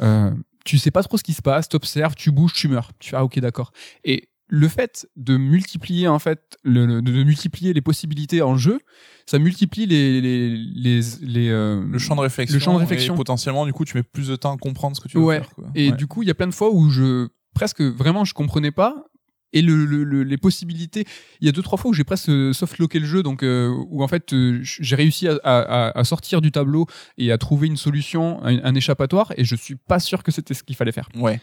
euh, 0.00 0.30
tu 0.64 0.78
sais 0.78 0.92
pas 0.92 1.02
trop 1.02 1.18
ce 1.18 1.24
qui 1.24 1.32
se 1.34 1.42
passe, 1.42 1.68
t'observes, 1.68 2.14
tu 2.14 2.30
bouges, 2.30 2.52
tu 2.54 2.68
meurs. 2.68 2.92
Tu 3.00 3.10
fais, 3.10 3.16
ah, 3.16 3.24
ok, 3.24 3.38
d'accord. 3.40 3.72
Et 4.04 4.28
le 4.48 4.68
fait 4.68 5.08
de 5.16 5.36
multiplier 5.36 6.06
en 6.08 6.18
fait 6.18 6.58
le, 6.64 6.84
le- 6.86 7.02
de 7.02 7.24
multiplier 7.24 7.72
les 7.72 7.80
possibilités 7.80 8.42
en 8.42 8.56
jeu 8.56 8.78
ça 9.26 9.38
multiplie 9.38 9.86
les 9.86 10.20
les 10.20 10.50
les, 10.56 11.00
les, 11.22 11.48
euh, 11.48 11.82
le 11.90 11.98
champ 11.98 12.14
de 12.14 12.20
réflexion. 12.20 12.54
le 12.54 12.60
champ 12.60 12.74
de 12.74 12.78
réflexion. 12.78 13.14
Et 13.14 13.16
potentiellement, 13.16 13.64
du 13.64 13.72
coup, 13.72 13.84
tu 13.86 13.96
mets 13.96 14.02
plus 14.02 14.28
de 14.28 14.36
temps 14.36 14.54
à 14.54 14.58
comprendre 14.58 14.94
ce 14.96 15.00
que 15.00 15.08
tu 15.08 15.16
veux 15.16 15.24
Ouais. 15.24 15.38
faire. 15.38 15.48
Quoi. 15.54 15.64
Et 15.74 15.90
Ouais. 15.90 15.96
du 15.96 16.06
coup, 16.06 16.22
il 16.22 16.28
y 16.28 16.30
a 16.30 16.34
plein 16.34 16.46
de 16.46 16.52
fois 16.54 16.70
où 16.70 16.90
je 16.90 17.28
presque 17.54 17.80
vraiment 17.80 18.24
je 18.26 18.34
comprenais 18.34 18.70
pas 18.70 19.06
et 19.54 19.62
le, 19.62 19.86
le- 19.86 20.04
le- 20.04 20.24
les 20.24 20.36
possibilités. 20.36 21.06
Il 21.40 21.46
y 21.46 21.48
a 21.48 21.52
deux 21.52 21.62
trois 21.62 21.78
fois 21.78 21.90
où 21.92 21.94
j'ai 21.94 22.04
presque 22.04 22.30
softlocké 22.52 22.98
le 22.98 23.06
jeu, 23.06 23.22
donc 23.22 23.42
euh, 23.42 23.72
où 23.88 24.02
en 24.02 24.08
fait 24.08 24.34
euh, 24.34 24.58
j'ai 24.62 24.96
réussi 24.96 25.26
à, 25.28 25.36
à- 25.42 25.98
à 25.98 26.04
sortir 26.04 26.42
du 26.42 26.50
tableau 26.52 26.86
et 27.16 27.32
à 27.32 27.38
trouver 27.38 27.68
une 27.68 27.76
solution, 27.78 28.44
un, 28.44 28.62
un 28.62 28.74
échappatoire, 28.74 29.32
et 29.38 29.44
je 29.44 29.56
suis 29.56 29.76
pas 29.76 30.00
sûr 30.00 30.22
que 30.22 30.32
c'était 30.32 30.52
ce 30.54 30.62
qu'il 30.64 30.76
fallait 30.76 30.92
faire. 30.92 31.08
Ouais. 31.16 31.40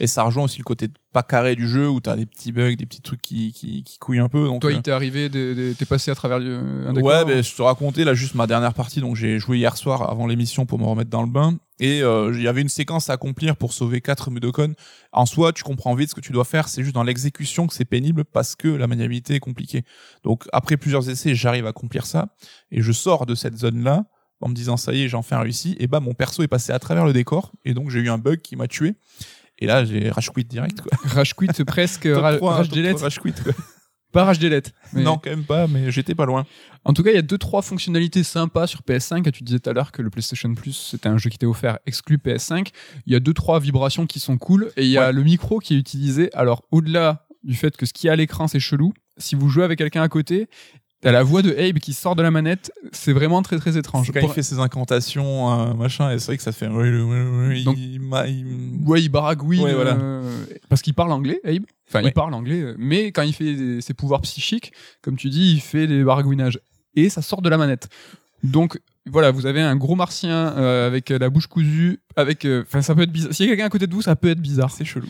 Et 0.00 0.06
ça 0.06 0.22
rejoint 0.22 0.44
aussi 0.44 0.58
le 0.58 0.64
côté 0.64 0.88
pas 1.12 1.22
carré 1.22 1.54
du 1.54 1.68
jeu 1.68 1.88
où 1.88 2.00
t'as 2.00 2.16
des 2.16 2.26
petits 2.26 2.52
bugs, 2.52 2.74
des 2.74 2.86
petits 2.86 3.02
trucs 3.02 3.20
qui, 3.20 3.52
qui, 3.52 3.84
qui 3.84 3.98
couillent 3.98 4.18
un 4.18 4.28
peu. 4.28 4.46
Donc, 4.46 4.62
Toi, 4.62 4.70
euh, 4.70 4.74
il 4.74 4.82
t'est 4.82 4.90
arrivé, 4.90 5.30
t'es 5.30 5.84
passé 5.84 6.10
à 6.10 6.14
travers 6.14 6.38
euh, 6.40 6.88
un 6.88 6.92
décor. 6.92 7.10
Ouais, 7.10 7.24
ben, 7.24 7.42
je 7.42 7.54
te 7.54 7.62
racontais 7.62 8.04
là 8.04 8.14
juste 8.14 8.34
ma 8.34 8.46
dernière 8.46 8.74
partie. 8.74 9.00
Donc 9.00 9.16
j'ai 9.16 9.38
joué 9.38 9.58
hier 9.58 9.76
soir 9.76 10.10
avant 10.10 10.26
l'émission 10.26 10.64
pour 10.64 10.78
me 10.78 10.84
remettre 10.84 11.10
dans 11.10 11.22
le 11.22 11.28
bain. 11.28 11.56
Et 11.80 12.02
euh, 12.02 12.32
il 12.34 12.42
y 12.42 12.48
avait 12.48 12.62
une 12.62 12.68
séquence 12.68 13.10
à 13.10 13.14
accomplir 13.14 13.56
pour 13.56 13.72
sauver 13.72 14.00
quatre 14.00 14.30
Mudokon. 14.30 14.74
En 15.12 15.26
soi, 15.26 15.52
tu 15.52 15.64
comprends 15.64 15.94
vite 15.94 16.10
ce 16.10 16.14
que 16.14 16.20
tu 16.20 16.32
dois 16.32 16.44
faire. 16.44 16.68
C'est 16.68 16.82
juste 16.82 16.94
dans 16.94 17.02
l'exécution 17.02 17.66
que 17.66 17.74
c'est 17.74 17.84
pénible 17.84 18.24
parce 18.24 18.54
que 18.54 18.68
la 18.68 18.86
maniabilité 18.86 19.34
est 19.34 19.40
compliquée. 19.40 19.84
Donc 20.22 20.44
après 20.52 20.76
plusieurs 20.76 21.10
essais, 21.10 21.34
j'arrive 21.34 21.66
à 21.66 21.70
accomplir 21.70 22.06
ça. 22.06 22.28
Et 22.70 22.82
je 22.82 22.92
sors 22.92 23.26
de 23.26 23.34
cette 23.34 23.58
zone-là 23.58 24.04
en 24.40 24.48
me 24.48 24.54
disant 24.54 24.76
ça 24.76 24.92
y 24.92 25.02
est, 25.02 25.08
j'en 25.08 25.22
fais 25.22 25.34
un 25.34 25.40
réussi. 25.40 25.76
Et 25.78 25.86
bah 25.86 26.00
mon 26.00 26.14
perso 26.14 26.42
est 26.42 26.48
passé 26.48 26.72
à 26.72 26.78
travers 26.78 27.04
le 27.04 27.12
décor. 27.12 27.52
Et 27.64 27.74
donc 27.74 27.90
j'ai 27.90 28.00
eu 28.00 28.08
un 28.08 28.18
bug 28.18 28.40
qui 28.40 28.56
m'a 28.56 28.68
tué. 28.68 28.94
Et 29.62 29.66
là, 29.66 29.84
j'ai 29.84 30.10
rage 30.10 30.30
quit 30.30 30.44
direct. 30.44 30.80
Quoi. 30.80 30.90
Rage 31.04 31.34
quit 31.34 31.46
presque, 31.64 32.08
ra- 32.12 32.36
rage 32.40 32.68
delete. 32.68 32.98
rage 33.00 33.18
quit. 33.20 33.32
quoi. 33.32 33.52
Pas 34.12 34.24
rage 34.24 34.38
delete. 34.38 34.72
mais- 34.92 35.02
Non, 35.04 35.16
quand 35.16 35.30
même 35.30 35.44
pas, 35.44 35.66
mais 35.66 35.90
j'étais 35.90 36.14
pas 36.14 36.26
loin. 36.26 36.44
En 36.84 36.92
tout 36.92 37.02
cas, 37.02 37.10
il 37.10 37.14
y 37.14 37.18
a 37.18 37.22
deux 37.22 37.38
trois 37.38 37.62
fonctionnalités 37.62 38.22
sympas 38.24 38.66
sur 38.66 38.80
PS5. 38.82 39.30
Tu 39.30 39.42
disais 39.42 39.58
tout 39.58 39.70
à 39.70 39.72
l'heure 39.72 39.90
que 39.92 40.02
le 40.02 40.10
PlayStation 40.10 40.52
Plus 40.54 40.72
c'était 40.74 41.08
un 41.08 41.16
jeu 41.16 41.30
qui 41.30 41.36
était 41.36 41.46
offert 41.46 41.78
exclu 41.86 42.18
PS5. 42.18 42.68
Il 43.06 43.12
y 43.12 43.16
a 43.16 43.20
deux 43.20 43.32
trois 43.32 43.58
vibrations 43.60 44.06
qui 44.06 44.20
sont 44.20 44.36
cool 44.36 44.70
et 44.76 44.82
il 44.84 44.90
y 44.90 44.98
a 44.98 45.06
Ouais. 45.06 45.12
le 45.14 45.22
micro 45.22 45.60
qui 45.60 45.74
est 45.74 45.78
utilisé. 45.78 46.28
Alors 46.34 46.62
au-delà 46.72 47.26
du 47.42 47.54
fait 47.54 47.74
que 47.76 47.86
ce 47.86 47.92
qui 47.94 48.08
est 48.08 48.10
à 48.10 48.16
l'écran 48.16 48.48
c'est 48.48 48.60
chelou, 48.60 48.92
si 49.16 49.34
vous 49.34 49.48
jouez 49.48 49.64
avec 49.64 49.78
quelqu'un 49.78 50.02
à 50.02 50.08
côté, 50.08 50.48
t'as 51.02 51.12
la 51.12 51.22
voix 51.22 51.42
de 51.42 51.50
Abe 51.56 51.78
qui 51.78 51.92
sort 51.92 52.16
de 52.16 52.22
la 52.22 52.30
manette. 52.30 52.72
C'est 52.92 53.12
vraiment 53.12 53.42
très 53.42 53.58
très 53.58 53.76
étrange. 53.76 54.10
Quand 54.12 54.20
Pour- 54.20 54.30
il 54.30 54.32
fait 54.32 54.42
ses 54.42 54.58
incantations, 54.60 55.52
euh, 55.52 55.74
machin, 55.74 56.10
et 56.12 56.18
c'est 56.18 56.26
vrai 56.26 56.36
que 56.38 56.42
ça 56.42 56.52
fait. 56.52 56.68
Donc- 56.68 57.76
il 57.76 58.00
Ouais, 58.86 59.02
il 59.02 59.08
baragouine 59.10 59.60
Ouais, 59.62 59.74
voilà. 59.74 59.92
euh, 59.96 60.44
parce 60.68 60.80
qu'il 60.82 60.94
parle 60.94 61.12
anglais, 61.12 61.40
Abe. 61.44 61.64
Enfin, 61.88 62.02
Ouais. 62.02 62.08
il 62.10 62.12
parle 62.12 62.32
anglais, 62.32 62.60
euh, 62.62 62.74
mais 62.78 63.12
quand 63.12 63.22
il 63.22 63.34
fait 63.34 63.54
des- 63.54 63.80
ses 63.82 63.92
pouvoirs 63.94 64.22
psychiques, 64.22 64.72
comme 65.02 65.16
tu 65.16 65.28
dis, 65.28 65.52
il 65.52 65.60
fait 65.60 65.86
des 65.86 66.02
baragouinages 66.04 66.58
et 66.96 67.10
ça 67.10 67.20
sort 67.20 67.42
de 67.42 67.48
la 67.50 67.58
manette. 67.58 67.88
Donc 68.42 68.80
voilà, 69.10 69.30
vous 69.32 69.46
avez 69.46 69.60
un 69.60 69.74
gros 69.76 69.94
martien 69.96 70.56
euh, 70.56 70.86
avec 70.86 71.08
la 71.10 71.28
bouche 71.30 71.46
cousue, 71.48 72.00
avec. 72.16 72.44
euh, 72.44 72.62
Enfin, 72.66 72.82
ça 72.82 72.94
peut 72.94 73.02
être 73.02 73.10
bizarre. 73.12 73.32
S'il 73.34 73.46
y 73.46 73.48
a 73.48 73.52
quelqu'un 73.52 73.66
à 73.66 73.70
côté 73.70 73.86
de 73.86 73.94
vous, 73.94 74.02
ça 74.02 74.14
peut 74.16 74.28
être 74.30 74.40
bizarre. 74.40 74.70
C'est 74.70 74.84
chelou. 74.84 75.08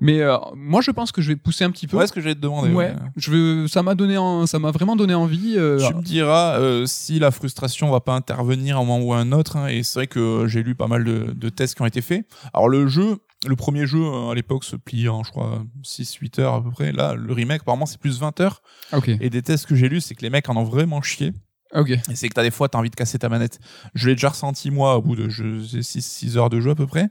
Mais 0.00 0.20
euh, 0.20 0.36
moi, 0.54 0.80
je 0.82 0.90
pense 0.90 1.10
que 1.12 1.20
je 1.22 1.28
vais 1.28 1.36
pousser 1.36 1.64
un 1.64 1.70
petit 1.70 1.86
peu. 1.86 1.96
Ouais, 1.96 2.06
ce 2.06 2.12
que 2.12 2.20
j'allais 2.20 2.34
te 2.34 2.40
demander. 2.40 2.72
Ouais, 2.72 2.94
je 3.16 3.30
veux, 3.30 3.68
ça 3.68 3.82
m'a 3.82 3.94
donné, 3.94 4.16
en- 4.18 4.46
ça 4.46 4.58
m'a 4.58 4.70
vraiment 4.70 4.96
donné 4.96 5.14
envie. 5.14 5.54
euh, 5.56 5.78
Tu 5.88 5.94
me 5.94 6.02
diras 6.02 6.58
euh, 6.58 6.84
si 6.86 7.18
la 7.18 7.30
frustration 7.30 7.90
va 7.90 8.00
pas 8.00 8.14
intervenir 8.14 8.76
à 8.76 8.80
un 8.80 8.84
moment 8.84 9.00
ou 9.04 9.12
à 9.14 9.18
un 9.18 9.32
autre. 9.32 9.56
hein, 9.56 9.68
et 9.68 9.82
c'est 9.82 9.98
vrai 10.00 10.06
que 10.06 10.44
j'ai 10.46 10.62
lu 10.62 10.74
pas 10.74 10.86
mal 10.86 11.04
de, 11.04 11.32
de 11.34 11.48
tests 11.48 11.74
qui 11.76 11.82
ont 11.82 11.86
été 11.86 12.00
faits. 12.02 12.26
Alors 12.52 12.68
le 12.68 12.88
jeu, 12.88 13.18
le 13.46 13.56
premier 13.56 13.86
jeu 13.86 14.02
euh, 14.02 14.30
à 14.30 14.34
l'époque 14.34 14.64
se 14.64 14.76
plie 14.76 15.08
en, 15.08 15.22
je 15.24 15.30
crois, 15.30 15.64
6-8 15.84 16.40
heures 16.40 16.54
à 16.54 16.62
peu 16.62 16.70
près. 16.70 16.92
Là, 16.92 17.14
le 17.14 17.32
remake, 17.32 17.62
apparemment, 17.62 17.86
c'est 17.86 17.98
plus 18.00 18.18
20 18.20 18.38
heures. 18.40 18.62
ah, 18.92 18.98
Ok, 18.98 19.08
Et 19.08 19.30
des 19.30 19.40
tests 19.42 19.66
que 19.66 19.74
j'ai 19.74 19.88
lus, 19.88 20.00
c'est 20.02 20.14
que 20.14 20.22
les 20.22 20.30
mecs 20.30 20.48
en 20.50 20.56
ont 20.56 20.64
vraiment 20.64 21.00
chié. 21.02 21.32
Ok. 21.74 21.90
Et 21.90 22.00
c'est 22.14 22.28
que 22.28 22.34
t'as 22.34 22.42
des 22.42 22.50
fois, 22.50 22.68
t'as 22.68 22.78
envie 22.78 22.90
de 22.90 22.96
casser 22.96 23.18
ta 23.18 23.28
manette. 23.28 23.58
Je 23.94 24.08
l'ai 24.08 24.14
déjà 24.14 24.30
ressenti, 24.30 24.70
moi, 24.70 24.96
au 24.96 25.02
bout 25.02 25.16
de 25.16 25.28
6 25.30 26.36
heures 26.36 26.50
de 26.50 26.60
jeu 26.60 26.70
à 26.70 26.74
peu 26.74 26.86
près. 26.86 27.08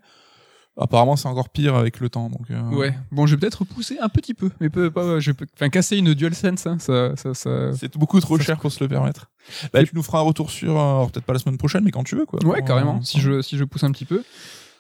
Apparemment, 0.81 1.17
c'est 1.17 1.27
encore 1.27 1.49
pire 1.49 1.75
avec 1.75 1.99
le 1.99 2.09
temps. 2.09 2.29
Donc, 2.29 2.49
euh, 2.51 2.61
Ouais. 2.69 2.95
Bon, 3.11 3.25
je 3.27 3.35
vais 3.35 3.39
peut-être 3.41 3.65
pousser 3.65 3.97
un 3.99 4.07
petit 4.07 4.33
peu, 4.33 4.49
mais 4.61 4.69
peu, 4.69 4.89
pas. 4.89 5.19
Je 5.19 5.31
peux, 5.33 5.45
enfin, 5.55 5.67
casser 5.69 5.97
une 5.97 6.13
DualSense, 6.13 6.65
hein, 6.67 6.77
ça, 6.79 7.17
ça, 7.17 7.33
ça. 7.33 7.73
C'est 7.73 7.97
beaucoup 7.97 8.19
trop 8.21 8.37
Ça, 8.37 8.43
cher 8.43 8.59
pour 8.59 8.71
se 8.71 8.81
le 8.81 8.87
permettre. 8.87 9.29
Bah, 9.73 9.83
tu 9.83 9.91
nous 9.93 10.03
feras 10.03 10.19
un 10.19 10.21
retour 10.21 10.49
sur, 10.51 10.79
euh, 10.79 11.05
peut-être 11.07 11.25
pas 11.25 11.33
la 11.33 11.39
semaine 11.39 11.57
prochaine, 11.57 11.83
mais 11.83 11.91
quand 11.91 12.05
tu 12.05 12.15
veux, 12.15 12.25
quoi. 12.25 12.39
Ouais, 12.45 12.63
carrément. 12.63 12.97
euh, 12.97 13.03
Si 13.03 13.19
je, 13.19 13.41
si 13.41 13.57
je 13.57 13.63
pousse 13.65 13.83
un 13.83 13.91
petit 13.91 14.05
peu. 14.05 14.23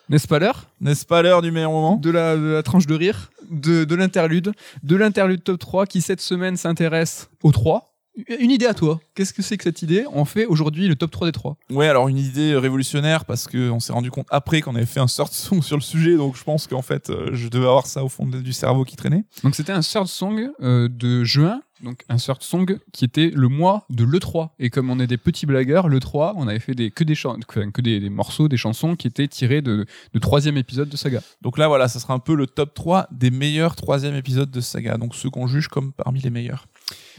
N'est-ce 0.07 0.27
pas 0.27 0.39
l'heure? 0.39 0.67
N'est-ce 0.79 1.05
pas 1.05 1.21
l'heure 1.21 1.41
du 1.41 1.51
meilleur 1.51 1.71
moment? 1.71 1.97
De 1.97 2.09
la, 2.09 2.35
de 2.37 2.41
la 2.47 2.63
tranche 2.63 2.87
de 2.87 2.95
rire, 2.95 3.29
de, 3.51 3.83
de 3.83 3.95
l'interlude, 3.95 4.53
de 4.83 4.95
l'interlude 4.95 5.43
top 5.43 5.59
3 5.59 5.85
qui 5.85 6.01
cette 6.01 6.21
semaine 6.21 6.55
s'intéresse 6.55 7.29
aux 7.43 7.51
3. 7.51 7.93
Une 8.39 8.51
idée 8.51 8.65
à 8.65 8.73
toi. 8.73 8.99
Qu'est-ce 9.15 9.33
que 9.33 9.41
c'est 9.41 9.57
que 9.57 9.63
cette 9.63 9.81
idée 9.81 10.05
On 10.13 10.25
fait 10.25 10.45
aujourd'hui 10.45 10.87
le 10.87 10.95
top 10.95 11.11
3 11.11 11.27
des 11.27 11.31
3. 11.31 11.57
Ouais, 11.69 11.87
alors 11.87 12.07
une 12.07 12.17
idée 12.17 12.55
révolutionnaire 12.55 13.25
parce 13.25 13.47
que 13.47 13.69
on 13.69 13.79
s'est 13.79 13.93
rendu 13.93 14.11
compte 14.11 14.27
après 14.29 14.61
qu'on 14.61 14.75
avait 14.75 14.85
fait 14.85 14.99
un 14.99 15.07
sort 15.07 15.33
song 15.33 15.61
sur 15.61 15.77
le 15.77 15.81
sujet, 15.81 16.15
donc 16.15 16.37
je 16.37 16.43
pense 16.43 16.67
qu'en 16.67 16.81
fait, 16.81 17.09
euh, 17.09 17.29
je 17.33 17.47
devais 17.47 17.65
avoir 17.67 17.87
ça 17.87 18.03
au 18.03 18.09
fond 18.09 18.25
du 18.25 18.53
cerveau 18.53 18.83
qui 18.83 18.95
traînait. 18.95 19.23
Donc 19.43 19.55
c'était 19.55 19.71
un 19.71 19.81
third 19.81 20.07
song 20.07 20.49
euh, 20.61 20.87
de 20.89 21.23
juin 21.23 21.61
donc 21.83 22.03
Insert 22.09 22.41
Song, 22.41 22.77
qui 22.91 23.05
était 23.05 23.31
le 23.33 23.47
mois 23.47 23.85
de 23.89 24.03
l'E3. 24.03 24.49
Et 24.59 24.69
comme 24.69 24.89
on 24.89 24.99
est 24.99 25.07
des 25.07 25.17
petits 25.17 25.45
blagueurs, 25.45 25.87
l'E3, 25.87 26.33
on 26.35 26.47
avait 26.47 26.59
fait 26.59 26.75
des, 26.75 26.91
que, 26.91 27.03
des, 27.03 27.15
que, 27.15 27.69
que 27.69 27.81
des, 27.81 27.99
des 27.99 28.09
morceaux, 28.09 28.47
des 28.47 28.57
chansons 28.57 28.95
qui 28.95 29.07
étaient 29.07 29.27
tirés 29.27 29.61
de, 29.61 29.85
de 30.13 30.19
troisième 30.19 30.57
épisode 30.57 30.89
de 30.89 30.97
Saga. 30.97 31.21
Donc 31.41 31.57
là, 31.57 31.67
voilà, 31.67 31.87
ça 31.87 31.99
sera 31.99 32.13
un 32.13 32.19
peu 32.19 32.35
le 32.35 32.47
top 32.47 32.73
3 32.73 33.07
des 33.11 33.31
meilleurs 33.31 33.75
troisième 33.75 34.15
épisodes 34.15 34.51
de 34.51 34.61
saga. 34.61 34.97
Donc 34.97 35.15
ceux 35.15 35.29
qu'on 35.29 35.47
juge 35.47 35.67
comme 35.67 35.93
parmi 35.93 36.19
les 36.19 36.29
meilleurs. 36.29 36.65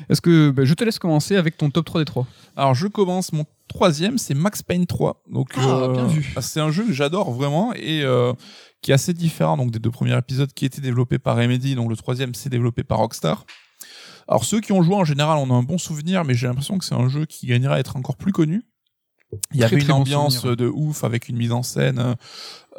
Est-ce 0.09 0.21
que 0.21 0.51
bah, 0.51 0.65
je 0.65 0.75
te 0.75 0.83
laisse 0.85 0.99
commencer 0.99 1.37
avec 1.37 1.57
ton 1.57 1.71
top 1.71 1.85
3 1.87 2.01
des 2.01 2.05
3 2.05 2.27
Alors 2.57 2.75
je 2.75 2.87
commence 2.89 3.33
mon 3.33 3.45
troisième, 3.69 4.19
c'est 4.19 4.35
Max 4.35 4.63
Payne 4.63 4.87
3. 4.87 5.23
Donc 5.31 5.51
Ah, 5.57 5.89
bien 5.93 6.07
vu. 6.07 6.35
c'est 6.41 6.61
un 6.61 6.71
jeu 6.71 6.85
que 6.87 6.93
j'adore 6.93 7.31
vraiment 7.33 7.73
et 7.75 8.03
euh, 8.03 8.33
qui 8.83 8.91
est 8.91 8.95
assez 8.95 9.13
différent 9.15 9.57
donc 9.57 9.71
des 9.71 9.79
deux 9.79 9.91
premiers 9.91 10.17
épisodes 10.17 10.53
qui 10.53 10.65
étaient 10.65 10.81
développés 10.81 11.19
par 11.19 11.37
Remedy. 11.37 11.75
Donc 11.75 11.89
le 11.91 11.97
troisième 11.97 12.35
c'est 12.35 12.49
développé 12.51 12.83
par 12.83 12.99
Rockstar. 12.99 13.45
Alors 14.29 14.45
ceux 14.45 14.61
qui 14.61 14.73
ont 14.73 14.83
joué 14.83 14.95
en 14.95 15.05
général 15.05 15.39
on 15.39 15.51
a 15.51 15.55
un 15.55 15.63
bon 15.63 15.79
souvenir, 15.79 16.25
mais 16.25 16.35
j'ai 16.35 16.47
l'impression 16.47 16.79
que 16.79 16.85
c'est 16.85 16.95
un 16.95 17.09
jeu 17.09 17.27
qui 17.27 17.47
gagnera 17.47 17.77
à 17.77 17.79
être 17.79 17.97
encore 17.97 18.17
plus 18.17 18.33
connu. 18.33 18.63
Il 19.53 19.59
y 19.59 19.61
Très, 19.61 19.67
avait 19.67 19.77
une 19.77 19.83
très 19.85 19.93
ambiance 19.93 20.45
de 20.45 20.67
ouf 20.67 21.05
avec 21.05 21.29
une 21.29 21.37
mise 21.37 21.53
en 21.53 21.63
scène 21.63 22.01
euh, 22.01 22.15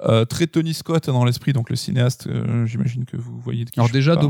euh, 0.04 0.26
très 0.26 0.48
Tony 0.48 0.74
Scott 0.74 1.06
dans 1.10 1.24
l'esprit, 1.24 1.54
donc 1.54 1.70
le 1.70 1.78
cinéaste. 1.78 2.28
euh, 2.28 2.66
J'imagine 2.66 3.06
que 3.06 3.16
vous 3.16 3.40
voyez 3.40 3.64
de 3.64 3.70
qui 3.70 3.80
Alors 3.80 3.88
je 3.88 3.94
déjà, 3.94 4.16
parle. 4.16 4.26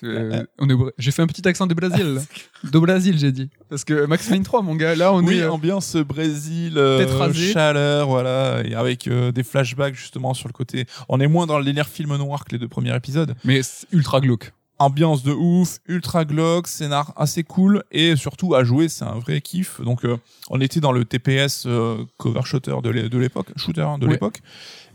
C'est- 0.00 0.06
Euh, 0.06 0.42
on 0.58 0.68
est 0.68 0.74
J'ai 0.98 1.10
fait 1.10 1.22
un 1.22 1.26
petit 1.26 1.46
accent 1.46 1.66
de 1.66 1.74
Brasil. 1.74 2.14
là. 2.14 2.20
do 2.70 2.80
Brasil, 2.80 3.18
j'ai 3.18 3.32
dit. 3.32 3.50
Parce 3.68 3.84
que 3.84 4.06
Max 4.06 4.26
Payne 4.28 4.42
3, 4.42 4.62
mon 4.62 4.74
gars, 4.74 4.94
là, 4.94 5.12
on 5.12 5.22
oui, 5.22 5.38
est... 5.38 5.42
euh, 5.42 5.50
ambiance 5.52 5.96
Brésil, 5.96 6.74
euh, 6.78 7.06
chaleur, 7.52 8.08
voilà, 8.08 8.62
et 8.64 8.74
avec 8.74 9.06
euh, 9.06 9.30
des 9.32 9.42
flashbacks 9.42 9.94
justement 9.94 10.34
sur 10.34 10.48
le 10.48 10.52
côté. 10.52 10.86
On 11.08 11.20
est 11.20 11.28
moins 11.28 11.46
dans 11.46 11.58
le 11.58 11.64
délire 11.64 11.86
film 11.88 12.16
noir 12.16 12.44
que 12.44 12.52
les 12.52 12.58
deux 12.58 12.68
premiers 12.68 12.94
épisodes. 12.96 13.34
Mais 13.44 13.62
c'est 13.62 13.86
ultra 13.92 14.20
glauque. 14.20 14.52
Ambiance 14.78 15.22
de 15.22 15.32
ouf, 15.32 15.76
ultra 15.88 16.24
glauque, 16.24 16.66
scénar 16.66 17.12
assez 17.16 17.44
cool 17.44 17.84
et 17.92 18.16
surtout 18.16 18.54
à 18.54 18.64
jouer, 18.64 18.88
c'est 18.88 19.04
un 19.04 19.18
vrai 19.18 19.42
kiff. 19.42 19.78
Donc 19.82 20.06
euh, 20.06 20.16
on 20.48 20.58
était 20.62 20.80
dans 20.80 20.92
le 20.92 21.04
TPS 21.04 21.64
euh, 21.66 21.98
cover 22.16 22.40
shooter 22.44 22.76
de 22.82 22.88
l'é- 22.88 23.08
de 23.10 23.18
l'époque, 23.18 23.48
shooter 23.56 23.82
hein, 23.82 23.98
de 23.98 24.06
Ouais. 24.06 24.12
l'époque. 24.12 24.38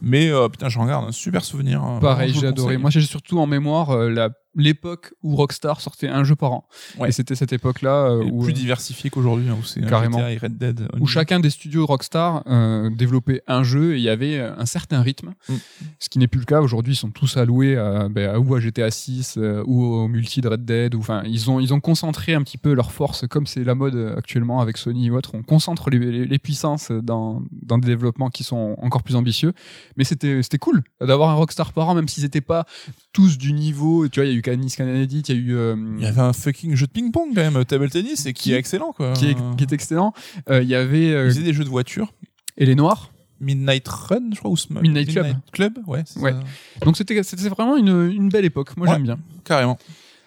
Mais 0.01 0.32
euh, 0.32 0.49
putain, 0.49 0.70
j'en 0.70 0.88
garde 0.88 1.08
un 1.08 1.12
super 1.12 1.45
souvenir. 1.45 1.84
hein. 1.84 1.99
Pareil, 2.01 2.34
j'ai 2.34 2.47
adoré. 2.47 2.78
Moi, 2.78 2.89
j'ai 2.89 3.01
surtout 3.01 3.38
en 3.38 3.45
mémoire 3.45 3.91
euh, 3.91 4.10
la 4.10 4.32
l'époque 4.56 5.14
où 5.24 5.36
Rockstar 5.36 5.82
sortait 5.82 6.08
un 6.08 6.24
jeu 6.24 6.36
par 6.36 6.51
an. 6.53 6.68
Ouais. 6.97 7.10
Et 7.10 7.12
c'était 7.12 7.36
cette 7.36 7.53
époque-là 7.53 8.10
euh, 8.10 8.24
où, 8.24 8.43
plus 8.43 8.51
euh, 8.51 8.56
diversifié 8.56 9.10
qu'aujourd'hui, 9.10 9.49
hein, 9.49 9.58
où 9.60 9.64
c'est 9.64 9.84
euh, 9.84 9.88
Carrément. 9.88 10.18
GTA 10.20 10.32
et 10.32 10.38
Red 10.38 10.58
Dead. 10.58 10.88
où 10.99 11.08
chacun 11.08 11.39
des 11.39 11.49
studios 11.49 11.86
Rockstar 11.86 12.43
euh, 12.47 12.89
développait 12.89 13.41
un 13.47 13.64
jeu 13.64 13.95
et 13.95 13.97
il 13.97 14.03
y 14.03 14.10
avait 14.10 14.39
un 14.39 14.66
certain 14.66 15.01
rythme. 15.01 15.34
Mm. 15.49 15.53
Ce 15.99 16.10
qui 16.10 16.20
n'est 16.20 16.28
plus 16.28 16.39
le 16.39 16.45
cas. 16.45 16.62
Aujourd'hui, 16.62 16.93
ils 16.93 16.97
sont 16.97 17.12
tous 17.12 17.38
alloués 17.38 17.78
à, 17.78 18.08
ben, 18.10 18.38
ou 18.38 18.56
à 18.56 18.60
GTA 18.60 18.91
6 18.91 19.36
euh, 19.38 19.64
ou 19.66 19.84
au 19.84 20.08
multi 20.08 20.41
de 20.41 20.47
Red 20.47 20.66
Dead. 20.66 20.95
Enfin, 20.95 21.24
ils 21.26 21.49
ont, 21.49 21.60
ils 21.60 21.74
ont 21.74 21.80
concentré 21.80 22.34
un 22.34 22.41
petit 22.41 22.58
peu 22.58 22.74
leurs 22.74 22.91
forces, 22.91 23.28
comme 23.28 23.47
c'est 23.47 23.64
la 23.64 23.76
mode 23.76 24.14
actuellement 24.18 24.62
avec 24.62 24.78
Sony 24.78 25.10
ou 25.10 25.16
autre. 25.16 25.32
On 25.34 25.43
concentre 25.43 25.89
les, 25.89 25.99
les, 25.99 26.26
les 26.26 26.39
puissances 26.39 26.91
dans, 26.91 27.41
dans 27.51 27.78
des 27.78 27.88
développements 27.88 28.30
qui 28.30 28.43
sont 28.43 28.76
encore 28.82 29.03
plus 29.03 29.16
ambitieux. 29.16 29.53
Mais 29.97 30.03
c'était 30.03 30.41
c'était 30.43 30.58
cool 30.58 30.84
d'avoir 31.01 31.30
un 31.30 31.34
Rockstar 31.34 31.74
par 31.74 31.89
an, 31.89 31.95
même 31.95 32.08
s'ils 32.08 32.24
n'étaient 32.24 32.41
pas 32.41 32.66
tous 33.14 33.38
du 33.38 33.53
niveau. 33.53 34.08
Tu 34.08 34.20
vois, 34.20 34.28
il 34.28 34.32
y 34.32 34.36
a 34.36 34.38
eu 34.38 34.41
Canis 34.45 34.75
il 34.77 35.29
y 35.29 35.31
a 35.31 35.35
eu. 35.35 35.55
euh, 35.55 35.75
Il 35.97 36.03
y 36.03 36.07
avait 36.07 36.21
un 36.21 36.33
fucking 36.33 36.75
jeu 36.75 36.85
de 36.87 36.91
ping-pong 36.91 37.29
quand 37.35 37.51
même, 37.51 37.65
table 37.65 37.89
tennis, 37.89 38.25
et 38.25 38.33
qui, 38.33 38.43
Qui- 38.43 38.53
est 38.53 38.57
excellent 38.57 38.91
quoi. 38.93 39.13
qui, 39.13 39.29
est, 39.31 39.35
qui 39.57 39.63
est 39.63 39.73
excellent. 39.73 40.13
Euh, 40.49 40.61
Il 40.61 40.69
y 40.69 40.75
avait 40.75 41.11
euh, 41.13 41.25
Ils 41.25 41.31
faisaient 41.31 41.43
des 41.43 41.53
jeux 41.53 41.63
de 41.63 41.69
voiture. 41.69 42.13
Et 42.57 42.65
les 42.65 42.75
Noirs. 42.75 43.11
Midnight 43.41 43.85
Run, 43.87 44.29
je 44.33 44.39
crois, 44.39 44.49
ou 44.49 44.55
Sm- 44.55 44.79
Midnight 44.81 45.11
Club. 45.11 45.27
Club, 45.51 45.73
ouais, 45.87 46.03
Ouais. 46.17 46.31
ça. 46.31 46.85
Donc 46.85 46.95
c'était 46.95 47.19
vraiment 47.49 47.75
une, 47.75 48.09
une 48.11 48.29
belle 48.29 48.45
époque. 48.45 48.77
Moi 48.77 48.87
Ouais. 48.87 48.93
j'aime 48.93 49.03
bien. 49.03 49.19
carrément. 49.43 49.77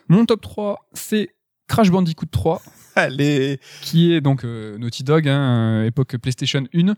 Mon 0.09 0.27
top 0.27 0.43
3, 0.43 0.87
c'est 0.93 1.31
Crash 1.69 1.91
Bandicoot 1.91 2.27
3, 2.31 2.61
Allez, 2.97 3.61
qui 3.81 4.13
est 4.13 4.21
donc 4.21 4.45
euh, 4.45 4.77
Naughty 4.77 5.05
Dog, 5.05 5.27
hein, 5.29 5.85
époque 5.85 6.17
PlayStation 6.19 6.65
1, 6.75 6.95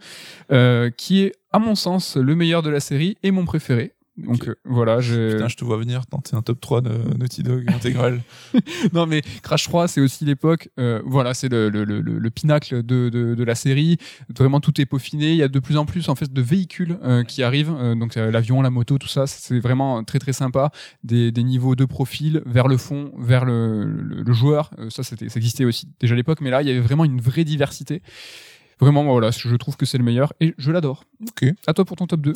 euh, 0.50 0.90
qui 0.90 1.20
est 1.22 1.32
à 1.52 1.58
mon 1.60 1.74
sens 1.76 2.16
le 2.16 2.34
meilleur 2.34 2.62
de 2.62 2.70
la 2.70 2.80
série 2.80 3.16
et 3.22 3.30
mon 3.30 3.44
préféré. 3.44 3.92
Donc 4.24 4.48
euh, 4.48 4.54
voilà, 4.64 5.00
je... 5.00 5.32
putain, 5.32 5.48
je 5.48 5.56
te 5.56 5.64
vois 5.64 5.76
venir 5.76 6.06
tenter 6.06 6.36
un 6.36 6.42
top 6.42 6.60
3 6.60 6.80
de 6.80 6.90
Naughty 7.18 7.42
Dog 7.42 7.64
intégral. 7.68 8.20
non 8.92 9.06
mais 9.06 9.22
Crash 9.42 9.64
3 9.64 9.88
c'est 9.88 10.00
aussi 10.00 10.24
l'époque 10.24 10.68
euh, 10.78 11.00
voilà 11.04 11.34
c'est 11.34 11.48
le, 11.48 11.68
le, 11.68 11.84
le, 11.84 12.00
le 12.00 12.30
pinacle 12.30 12.82
de, 12.82 13.08
de, 13.08 13.34
de 13.34 13.44
la 13.44 13.54
série. 13.54 13.98
Vraiment 14.34 14.60
tout 14.60 14.80
est 14.80 14.86
peaufiné. 14.86 15.30
Il 15.30 15.36
y 15.36 15.42
a 15.42 15.48
de 15.48 15.58
plus 15.58 15.76
en 15.76 15.86
plus 15.86 16.08
en 16.08 16.14
fait 16.14 16.32
de 16.32 16.42
véhicules 16.42 16.98
euh, 17.02 17.24
qui 17.24 17.42
arrivent. 17.42 17.74
Donc 17.98 18.14
l'avion 18.14 18.62
la 18.62 18.70
moto 18.70 18.98
tout 18.98 19.08
ça 19.08 19.26
c'est 19.26 19.58
vraiment 19.58 20.02
très 20.04 20.18
très 20.18 20.32
sympa. 20.32 20.70
Des, 21.04 21.32
des 21.32 21.42
niveaux 21.42 21.76
de 21.76 21.84
profil 21.84 22.42
vers 22.46 22.68
le 22.68 22.76
fond 22.76 23.12
vers 23.18 23.44
le, 23.44 24.24
joueur. 24.32 24.70
Ça 24.90 25.02
ça 25.02 25.16
existait 25.36 25.64
aussi 25.64 25.88
déjà 25.98 26.14
à 26.14 26.16
l'époque 26.16 26.40
mais 26.40 26.50
là 26.50 26.62
il 26.62 26.68
y 26.68 26.70
avait 26.70 26.80
vraiment 26.80 27.04
une 27.04 27.20
vraie 27.20 27.44
diversité. 27.44 28.02
Vraiment 28.80 29.04
voilà 29.04 29.30
je 29.30 29.54
trouve 29.56 29.76
que 29.76 29.84
c'est 29.84 29.98
le 29.98 30.04
meilleur 30.04 30.32
et 30.40 30.54
je 30.56 30.70
l'adore. 30.70 31.04
Ok. 31.28 31.52
à 31.66 31.74
toi 31.74 31.84
pour 31.84 31.96
ton 31.96 32.06
top 32.06 32.20
2 32.20 32.32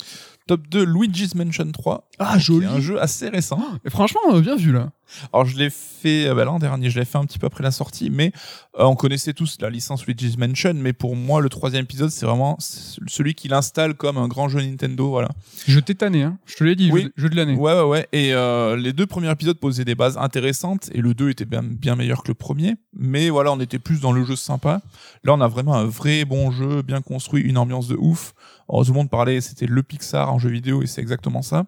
Top 0.47 0.69
2, 0.69 0.85
Luigi's 0.85 1.35
Mansion 1.35 1.73
3. 1.73 2.07
ah 2.19 2.37
est 2.37 2.65
un 2.67 2.79
jeu 2.79 3.01
assez 3.01 3.31
récent. 3.31 3.59
Et 3.83 3.89
franchement 3.89 4.21
euh, 4.31 4.43
bien 4.43 4.57
vu 4.57 4.73
là 4.73 4.91
Alors 5.33 5.47
je 5.47 5.57
l'ai 5.57 5.71
fait 5.71 6.29
euh, 6.29 6.35
bah, 6.35 6.45
l'an 6.45 6.59
dernier, 6.59 6.91
je 6.91 6.99
l'ai 6.99 7.07
fait 7.07 7.17
un 7.17 7.25
petit 7.25 7.39
peu 7.39 7.47
après 7.47 7.63
la 7.65 7.71
sortie, 7.71 8.11
mais 8.11 8.31
euh, 8.79 8.85
on 8.85 8.95
connaissait 8.95 9.33
tous 9.33 9.57
la 9.63 9.71
licence 9.71 10.05
Luigi's 10.05 10.37
Mansion, 10.37 10.75
mais 10.75 10.93
pour 10.93 11.17
moi 11.17 11.41
le 11.41 11.49
troisième 11.49 11.85
épisode 11.85 12.11
c'est 12.11 12.27
vraiment 12.27 12.59
celui 12.59 13.35
qui 13.35 13.49
l'installe 13.49 13.95
comme 13.95 14.19
un 14.19 14.29
grand 14.29 14.51
jeu 14.51 14.61
Nintendo, 14.61 15.09
voilà. 15.09 15.31
je 15.67 15.81
t'ai 15.81 15.95
tanné 15.95 16.25
hein. 16.25 16.37
je 16.45 16.57
te 16.57 16.65
l'ai 16.65 16.77
dit 16.77 16.91
Oui. 16.93 17.05
jeu, 17.05 17.13
jeu 17.17 17.29
de 17.31 17.37
l'année 17.37 17.57
Ouais 17.57 17.73
ouais 17.73 17.83
ouais. 17.89 18.09
Et 18.13 18.35
euh, 18.35 18.77
les 18.77 18.93
deux 18.93 19.07
premiers 19.07 19.31
épisodes 19.31 19.59
posaient 19.59 19.87
des 19.87 19.95
bases 19.95 20.19
intéressantes 20.19 20.91
et 20.93 21.01
le 21.01 21.15
2 21.15 21.31
était 21.31 21.47
bien, 21.47 21.63
bien 21.63 21.97
meilleur 21.97 22.23
que 22.23 22.29
le 22.29 22.35
premier, 22.35 22.75
mais 22.95 23.31
voilà 23.31 23.51
on 23.51 23.61
était 23.61 23.79
plus 23.79 24.01
dans 24.01 24.13
le 24.13 24.25
jeu 24.27 24.37
sympa. 24.37 24.83
Là 25.25 25.33
on 25.33 25.41
a 25.41 25.49
vraiment 25.49 25.75
un 25.75 25.87
vrai 25.87 26.27
bon 26.27 26.51
jeu, 26.51 26.83
bien 26.83 27.01
construit, 27.01 27.43
une 27.43 27.57
ambiance 27.57 27.89
de 27.89 27.97
ouf. 27.97 28.35
Alors, 28.69 28.83
tout 28.85 28.93
le 28.93 28.97
monde 28.97 29.11
parlait, 29.11 29.43
c'était 29.43 29.67
le 29.67 29.83
Pixar 29.83 30.33
en 30.35 30.39
jeu 30.39 30.51
vidéo 30.51 30.83
et 30.83 30.87
c'est 30.87 31.01
exactement 31.01 31.43
ça. 31.43 31.67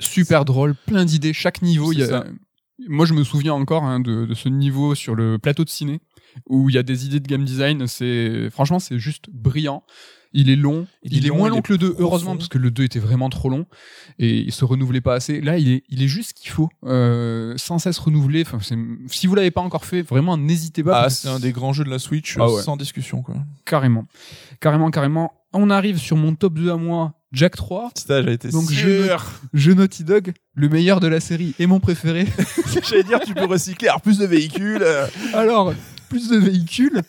super 0.00 0.44
drôle, 0.44 0.74
plein 0.86 1.04
d'idées, 1.04 1.32
chaque 1.32 1.62
niveau. 1.62 1.92
Il 1.92 2.00
y 2.00 2.02
a... 2.02 2.06
ça. 2.08 2.24
Moi, 2.88 3.06
je 3.06 3.14
me 3.14 3.24
souviens 3.24 3.54
encore 3.54 3.82
hein, 3.84 3.98
de, 4.00 4.24
de 4.24 4.34
ce 4.34 4.48
niveau 4.48 4.94
sur 4.94 5.14
le 5.16 5.38
plateau 5.38 5.64
de 5.64 5.68
ciné 5.70 6.00
où 6.48 6.68
il 6.70 6.74
y 6.76 6.78
a 6.78 6.84
des 6.84 7.06
idées 7.06 7.18
de 7.20 7.26
game 7.26 7.44
design. 7.44 7.86
C'est 7.88 8.50
franchement, 8.50 8.78
c'est 8.78 8.98
juste 9.00 9.28
brillant. 9.32 9.82
Il 10.34 10.50
est 10.50 10.56
long, 10.56 10.86
Il 11.02 11.16
il, 11.16 11.24
est 11.24 11.28
long, 11.30 11.38
moins 11.38 11.48
il 11.48 11.52
long 11.52 11.56
est 11.58 11.62
que 11.62 11.72
le 11.72 11.78
2, 11.78 11.88
profond. 11.88 12.02
heureusement, 12.04 12.36
parce 12.36 12.48
que 12.48 12.58
le 12.58 12.70
2 12.70 12.84
était 12.84 12.98
vraiment 12.98 13.30
trop 13.30 13.48
long 13.48 13.64
et 14.18 14.38
il 14.40 14.52
se 14.52 14.64
renouvelait 14.66 15.00
pas 15.00 15.14
assez. 15.14 15.40
Là, 15.40 15.56
il 15.58 15.70
est, 15.70 15.84
il 15.88 16.02
est 16.02 16.06
juste 16.06 16.28
ce 16.28 16.34
qu'il 16.42 16.50
faut, 16.50 16.68
euh, 16.84 17.54
sans 17.56 17.78
cesse 17.78 17.98
renouvelé. 17.98 18.42
Enfin, 18.46 18.58
c'est- 18.60 18.76
si 19.06 19.26
vous 19.26 19.34
l'avez 19.34 19.50
pas 19.50 19.62
encore 19.62 19.86
fait, 19.86 20.02
vraiment, 20.02 20.36
n'hésitez 20.36 20.84
pas. 20.84 21.00
Ah, 21.04 21.10
c'est 21.10 21.28
un 21.28 21.40
des 21.40 21.50
grands 21.50 21.72
jeux 21.72 21.82
de 21.84 21.88
la 21.90 21.98
Switch, 21.98 22.36
Ah 22.38 22.46
ouais. 22.52 22.62
sans 22.62 22.76
discussion 22.76 23.22
quoi. 23.22 23.36
Carrément, 23.64 24.04
carrément, 24.60 24.90
carrément. 24.90 25.32
On 25.54 25.70
arrive 25.70 25.96
sur 25.96 26.16
mon 26.18 26.34
top 26.34 26.54
2 26.58 26.70
à 26.70 26.76
moi, 26.76 27.14
Jack 27.32 27.56
3. 27.56 27.90
Putain, 27.94 28.22
j'ai 28.22 28.32
été 28.32 28.48
Donc, 28.50 28.70
sûr. 28.70 29.24
Jeu 29.52 29.74
Naughty 29.74 30.04
Dog, 30.04 30.32
le 30.54 30.68
meilleur 30.68 31.00
de 31.00 31.08
la 31.08 31.20
série 31.20 31.54
et 31.58 31.66
mon 31.66 31.78
préféré. 31.80 32.26
J'allais 32.88 33.02
dire, 33.04 33.20
tu 33.20 33.34
peux 33.34 33.44
recycler, 33.44 33.88
alors 33.88 34.00
plus 34.00 34.18
de 34.18 34.26
véhicules. 34.26 34.82
euh. 34.82 35.06
Alors, 35.34 35.74
plus 36.08 36.28
de 36.30 36.36
véhicules, 36.38 37.02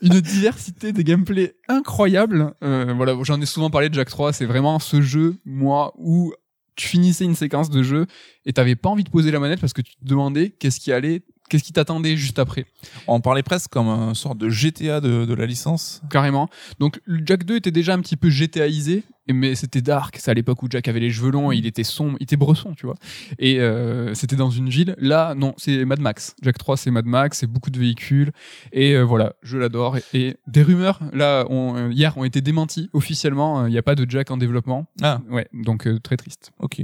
une 0.00 0.20
diversité 0.20 0.92
des 0.92 1.02
gameplays 1.02 1.56
incroyables. 1.68 2.54
Euh, 2.62 2.92
voilà, 2.96 3.16
j'en 3.22 3.40
ai 3.40 3.46
souvent 3.46 3.70
parlé 3.70 3.88
de 3.88 3.94
Jack 3.94 4.08
3. 4.08 4.32
C'est 4.32 4.46
vraiment 4.46 4.78
ce 4.78 5.00
jeu, 5.00 5.36
moi, 5.44 5.92
où 5.98 6.32
tu 6.76 6.88
finissais 6.88 7.24
une 7.24 7.34
séquence 7.36 7.68
de 7.70 7.82
jeu 7.82 8.06
et 8.46 8.52
t'avais 8.52 8.76
pas 8.76 8.88
envie 8.90 9.04
de 9.04 9.10
poser 9.10 9.30
la 9.30 9.38
manette 9.40 9.60
parce 9.60 9.72
que 9.72 9.82
tu 9.82 9.94
te 9.96 10.04
demandais 10.04 10.50
qu'est-ce 10.50 10.78
qui 10.80 10.92
allait, 10.92 11.22
qu'est-ce 11.48 11.62
qui 11.64 11.72
t'attendait 11.72 12.16
juste 12.16 12.38
après. 12.38 12.66
On 13.06 13.20
parlait 13.20 13.42
presque 13.44 13.70
comme 13.70 13.88
un 13.88 14.14
sorte 14.14 14.38
de 14.38 14.48
GTA 14.48 15.00
de, 15.00 15.24
de 15.24 15.34
la 15.34 15.46
licence. 15.46 16.00
Carrément. 16.10 16.48
Donc, 16.80 17.00
le 17.04 17.22
Jack 17.26 17.44
2 17.44 17.56
était 17.56 17.70
déjà 17.70 17.94
un 17.94 18.00
petit 18.00 18.16
peu 18.16 18.28
GTAisé, 18.28 19.02
mais 19.32 19.54
c'était 19.54 19.80
dark. 19.80 20.16
C'est 20.20 20.30
à 20.30 20.34
l'époque 20.34 20.62
où 20.62 20.66
Jack 20.70 20.88
avait 20.88 21.00
les 21.00 21.10
cheveux 21.10 21.30
longs 21.30 21.52
et 21.52 21.56
il 21.56 21.66
était 21.66 21.84
sombre, 21.84 22.16
il 22.20 22.24
était 22.24 22.36
bresson, 22.36 22.74
tu 22.74 22.86
vois. 22.86 22.96
Et 23.38 23.60
euh, 23.60 24.14
c'était 24.14 24.36
dans 24.36 24.50
une 24.50 24.68
ville. 24.68 24.94
Là, 24.98 25.34
non, 25.34 25.54
c'est 25.56 25.84
Mad 25.84 26.00
Max. 26.00 26.34
Jack 26.42 26.58
3, 26.58 26.76
c'est 26.76 26.90
Mad 26.90 27.06
Max, 27.06 27.38
c'est 27.38 27.46
beaucoup 27.46 27.70
de 27.70 27.78
véhicules. 27.78 28.32
Et 28.72 28.92
euh, 28.92 29.02
voilà, 29.02 29.34
je 29.42 29.56
l'adore. 29.58 29.96
Et, 29.96 30.02
et 30.14 30.36
des 30.46 30.62
rumeurs, 30.62 31.00
là, 31.12 31.46
euh, 31.50 31.90
hier, 31.92 32.16
ont 32.18 32.24
été 32.24 32.40
démenties 32.40 32.90
officiellement. 32.92 33.66
Il 33.66 33.70
n'y 33.70 33.78
a 33.78 33.82
pas 33.82 33.94
de 33.94 34.08
Jack 34.10 34.30
en 34.30 34.36
développement. 34.36 34.86
Ah, 35.02 35.20
Ouais, 35.30 35.48
donc 35.52 35.86
euh, 35.86 35.98
très 36.00 36.16
triste. 36.16 36.52
ok. 36.58 36.82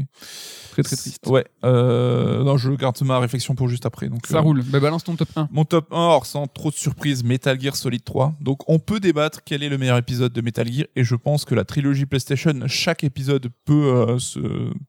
Très, 0.71 0.83
très 0.83 0.97
triste. 0.97 1.27
Ouais. 1.27 1.45
Non, 1.63 2.57
je 2.57 2.71
garde 2.73 2.97
ma 3.03 3.19
réflexion 3.19 3.55
pour 3.55 3.69
juste 3.69 3.87
après. 3.87 4.09
Donc, 4.09 4.27
Ça 4.27 4.41
roule. 4.41 4.63
Bah, 4.65 4.81
balance 4.81 5.05
ton 5.05 5.17
top 5.17 5.29
1. 5.37 5.49
Mon 5.53 5.65
top 5.65 5.93
1, 5.93 5.97
alors 5.97 6.27
sans 6.27 6.47
trop 6.47 6.71
de 6.71 6.75
surprise, 6.77 7.25
Metal 7.25 7.61
Gear 7.61 7.77
Solid 7.77 8.03
3. 8.05 8.35
Donc 8.41 8.61
on 8.69 8.79
peut 8.79 9.01
débattre 9.01 9.41
quel 9.45 9.63
est 9.63 9.69
le 9.69 9.79
meilleur 9.79 9.97
épisode 9.97 10.33
de 10.33 10.41
Metal 10.41 10.71
Gear 10.71 10.87
et 10.97 11.05
je 11.05 11.15
pense 11.15 11.45
que 11.45 11.55
la 11.55 11.65
trilogie 11.65 12.07
PlayStation, 12.07 12.30
chaque 12.37 13.05
épisode 13.05 13.49
peut, 13.65 14.07
euh, 14.09 14.19
se, 14.19 14.41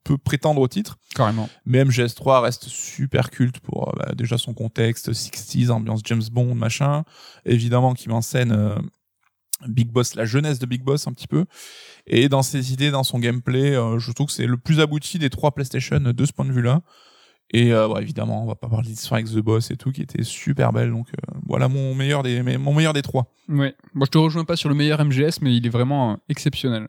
peut 0.03 0.17
prétendre 0.17 0.61
au 0.61 0.67
titre. 0.67 0.97
Carrément. 1.15 1.49
Mais 1.65 1.83
MGS3 1.83 2.41
reste 2.41 2.65
super 2.65 3.29
culte 3.29 3.59
pour 3.59 3.89
euh, 3.89 3.91
bah, 3.97 4.13
déjà 4.15 4.37
son 4.37 4.53
contexte, 4.53 5.11
60s, 5.11 5.69
ambiance 5.69 6.01
James 6.05 6.23
Bond, 6.31 6.55
machin. 6.55 7.03
Évidemment 7.45 7.93
qui 7.93 8.07
met 8.09 8.15
en 8.15 8.21
scène 8.21 8.51
euh, 8.51 8.75
Big 9.67 9.91
Boss, 9.91 10.15
la 10.15 10.25
jeunesse 10.25 10.59
de 10.59 10.65
Big 10.65 10.83
Boss 10.83 11.07
un 11.07 11.13
petit 11.13 11.27
peu. 11.27 11.45
Et 12.07 12.29
dans 12.29 12.43
ses 12.43 12.73
idées, 12.73 12.91
dans 12.91 13.03
son 13.03 13.19
gameplay, 13.19 13.73
je 13.97 14.11
trouve 14.11 14.27
que 14.27 14.33
c'est 14.33 14.47
le 14.47 14.57
plus 14.57 14.79
abouti 14.79 15.19
des 15.19 15.29
trois 15.29 15.51
PlayStation 15.51 15.99
de 15.99 16.25
ce 16.25 16.31
point 16.33 16.45
de 16.45 16.51
vue-là. 16.51 16.81
Et 17.53 17.73
euh, 17.73 17.87
ouais, 17.87 18.01
évidemment, 18.01 18.43
on 18.43 18.47
va 18.47 18.55
pas 18.55 18.69
parler 18.69 18.89
d'histoire 18.89 19.19
avec 19.19 19.31
The 19.31 19.39
Boss 19.39 19.71
et 19.71 19.77
tout, 19.77 19.91
qui 19.91 20.01
était 20.01 20.23
super 20.23 20.71
belle. 20.71 20.91
Donc 20.91 21.07
euh, 21.09 21.37
voilà 21.45 21.67
mon 21.67 21.93
meilleur 21.93 22.23
des 22.23 22.41
mon 22.57 22.73
meilleur 22.73 22.93
des 22.93 23.01
trois. 23.01 23.27
Ouais. 23.49 23.75
Bon, 23.93 24.05
je 24.05 24.11
te 24.11 24.17
rejoins 24.17 24.45
pas 24.45 24.55
sur 24.55 24.69
le 24.69 24.75
meilleur 24.75 25.03
MGS, 25.03 25.41
mais 25.41 25.55
il 25.55 25.65
est 25.65 25.69
vraiment 25.69 26.13
euh, 26.13 26.15
exceptionnel. 26.29 26.87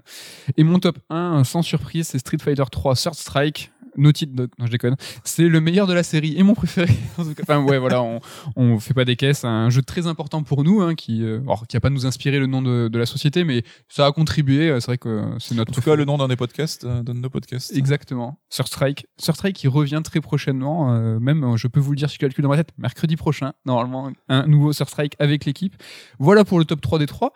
Et 0.57 0.63
mon 0.63 0.79
top 0.79 0.99
1, 1.11 1.41
euh, 1.41 1.45
sans 1.45 1.63
surprise, 1.63 2.09
c'est 2.09 2.19
Street 2.19 2.39
Fighter 2.41 2.65
3 2.71 2.95
Third 2.95 3.15
Strike. 3.15 3.73
Naughty 3.97 4.27
Dog, 4.27 4.51
non 4.59 4.67
je 4.67 4.71
déconne. 4.71 4.97
C'est 5.25 5.49
le 5.49 5.61
meilleur 5.61 5.87
de 5.87 5.93
la 5.93 6.03
série 6.03 6.35
et 6.37 6.43
mon 6.43 6.55
préféré. 6.55 6.93
En 7.19 7.25
tout 7.25 7.35
cas, 7.35 7.43
Enfin 7.43 7.63
ouais 7.63 7.79
voilà, 7.79 8.03
on, 8.03 8.21
on 8.57 8.79
fait 8.79 8.95
pas 8.95 9.05
des 9.05 9.17
caisses. 9.17 9.45
Un 9.45 9.71
jeu 9.71 9.83
très 9.83 10.07
important 10.07 10.43
pour 10.43 10.65
nous, 10.65 10.81
hein, 10.81 10.95
qui, 10.95 11.23
euh, 11.23 11.41
alors, 11.43 11.67
qui 11.67 11.77
a 11.77 11.81
pas 11.81 11.91
nous 11.91 12.07
inspiré 12.07 12.39
le 12.39 12.47
nom 12.47 12.63
de, 12.63 12.89
de 12.89 12.99
la 12.99 13.07
société, 13.07 13.45
mais 13.45 13.63
ça 13.89 14.07
a 14.07 14.13
contribué. 14.13 14.75
C'est 14.81 14.87
vrai 14.87 14.99
que 14.99 15.23
c'est 15.39 15.55
notre. 15.55 15.73
En 15.73 15.75
tout 15.75 15.83
cas, 15.83 15.95
le 15.95 16.05
nom 16.05 16.17
d'un 16.19 16.29
des 16.29 16.37
podcasts, 16.37 16.85
euh, 16.85 17.03
d'un 17.03 17.15
de 17.15 17.21
nos 17.21 17.31
podcasts. 17.31 17.75
Exactement. 17.77 18.41
Sur 18.49 18.67
Strike. 18.69 19.07
Sur 19.19 19.35
Strike 19.35 19.57
qui 19.57 19.69
revient 19.69 20.01
très 20.05 20.21
prochainement. 20.21 20.95
euh, 20.95 21.19
même, 21.21 21.57
je 21.57 21.67
peux 21.69 21.81
vous 21.81 21.91
le 21.93 21.97
dire, 21.97 22.09
si 22.09 22.15
je 22.15 22.21
calcule 22.21 22.43
dans 22.43 22.49
ma 22.49 22.57
tête, 22.57 22.71
mercredi 22.79 23.17
prochain, 23.17 23.53
normalement, 23.67 24.11
un 24.29 24.47
nouveau 24.47 24.73
Sur 24.73 24.89
Strike 24.89 25.15
avec 25.19 25.45
l'équipe. 25.45 25.75
Voilà 26.19 26.45
pour 26.45 26.59
le 26.59 26.65
top 26.65 26.81
3 26.81 26.99
des 26.99 27.07
3. 27.07 27.33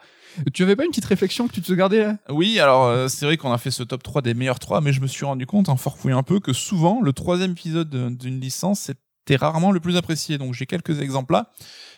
Tu 0.53 0.62
avais 0.62 0.76
pas 0.76 0.84
une 0.84 0.91
petite 0.91 1.05
réflexion 1.07 1.49
que 1.49 1.53
tu 1.53 1.62
te 1.62 1.72
gardais 1.72 2.03
là? 2.05 2.18
Oui, 2.28 2.59
alors 2.61 2.84
euh, 2.84 3.09
c'est 3.09 3.24
vrai 3.26 3.37
qu'on 3.37 3.53
a 3.53 3.59
fait 3.59 3.70
ce 3.70 3.82
top 3.82 4.03
3 4.03 4.22
des 4.22 4.34
meilleurs 4.34 4.59
3, 4.59 4.80
mais 4.80 4.93
je 4.93 5.01
me 5.01 5.07
suis 5.07 5.24
rendu 5.24 5.47
compte 5.47 5.68
en 5.68 5.76
farfouillant 5.76 6.18
un 6.18 6.22
peu 6.22 6.41
que 6.41 6.53
souvent 6.53 7.01
le 7.03 7.12
troisième 7.12 7.53
épisode 7.53 7.89
de- 7.91 8.09
d'une 8.11 8.41
licence 8.41 8.80
c'était 8.80 9.37
rarement 9.37 9.72
le 9.72 9.80
plus 9.80 9.97
apprécié. 9.97 10.39
Donc 10.39 10.55
j'ai 10.55 10.66
quelques 10.66 11.01
exemples 11.01 11.32
là. 11.32 11.51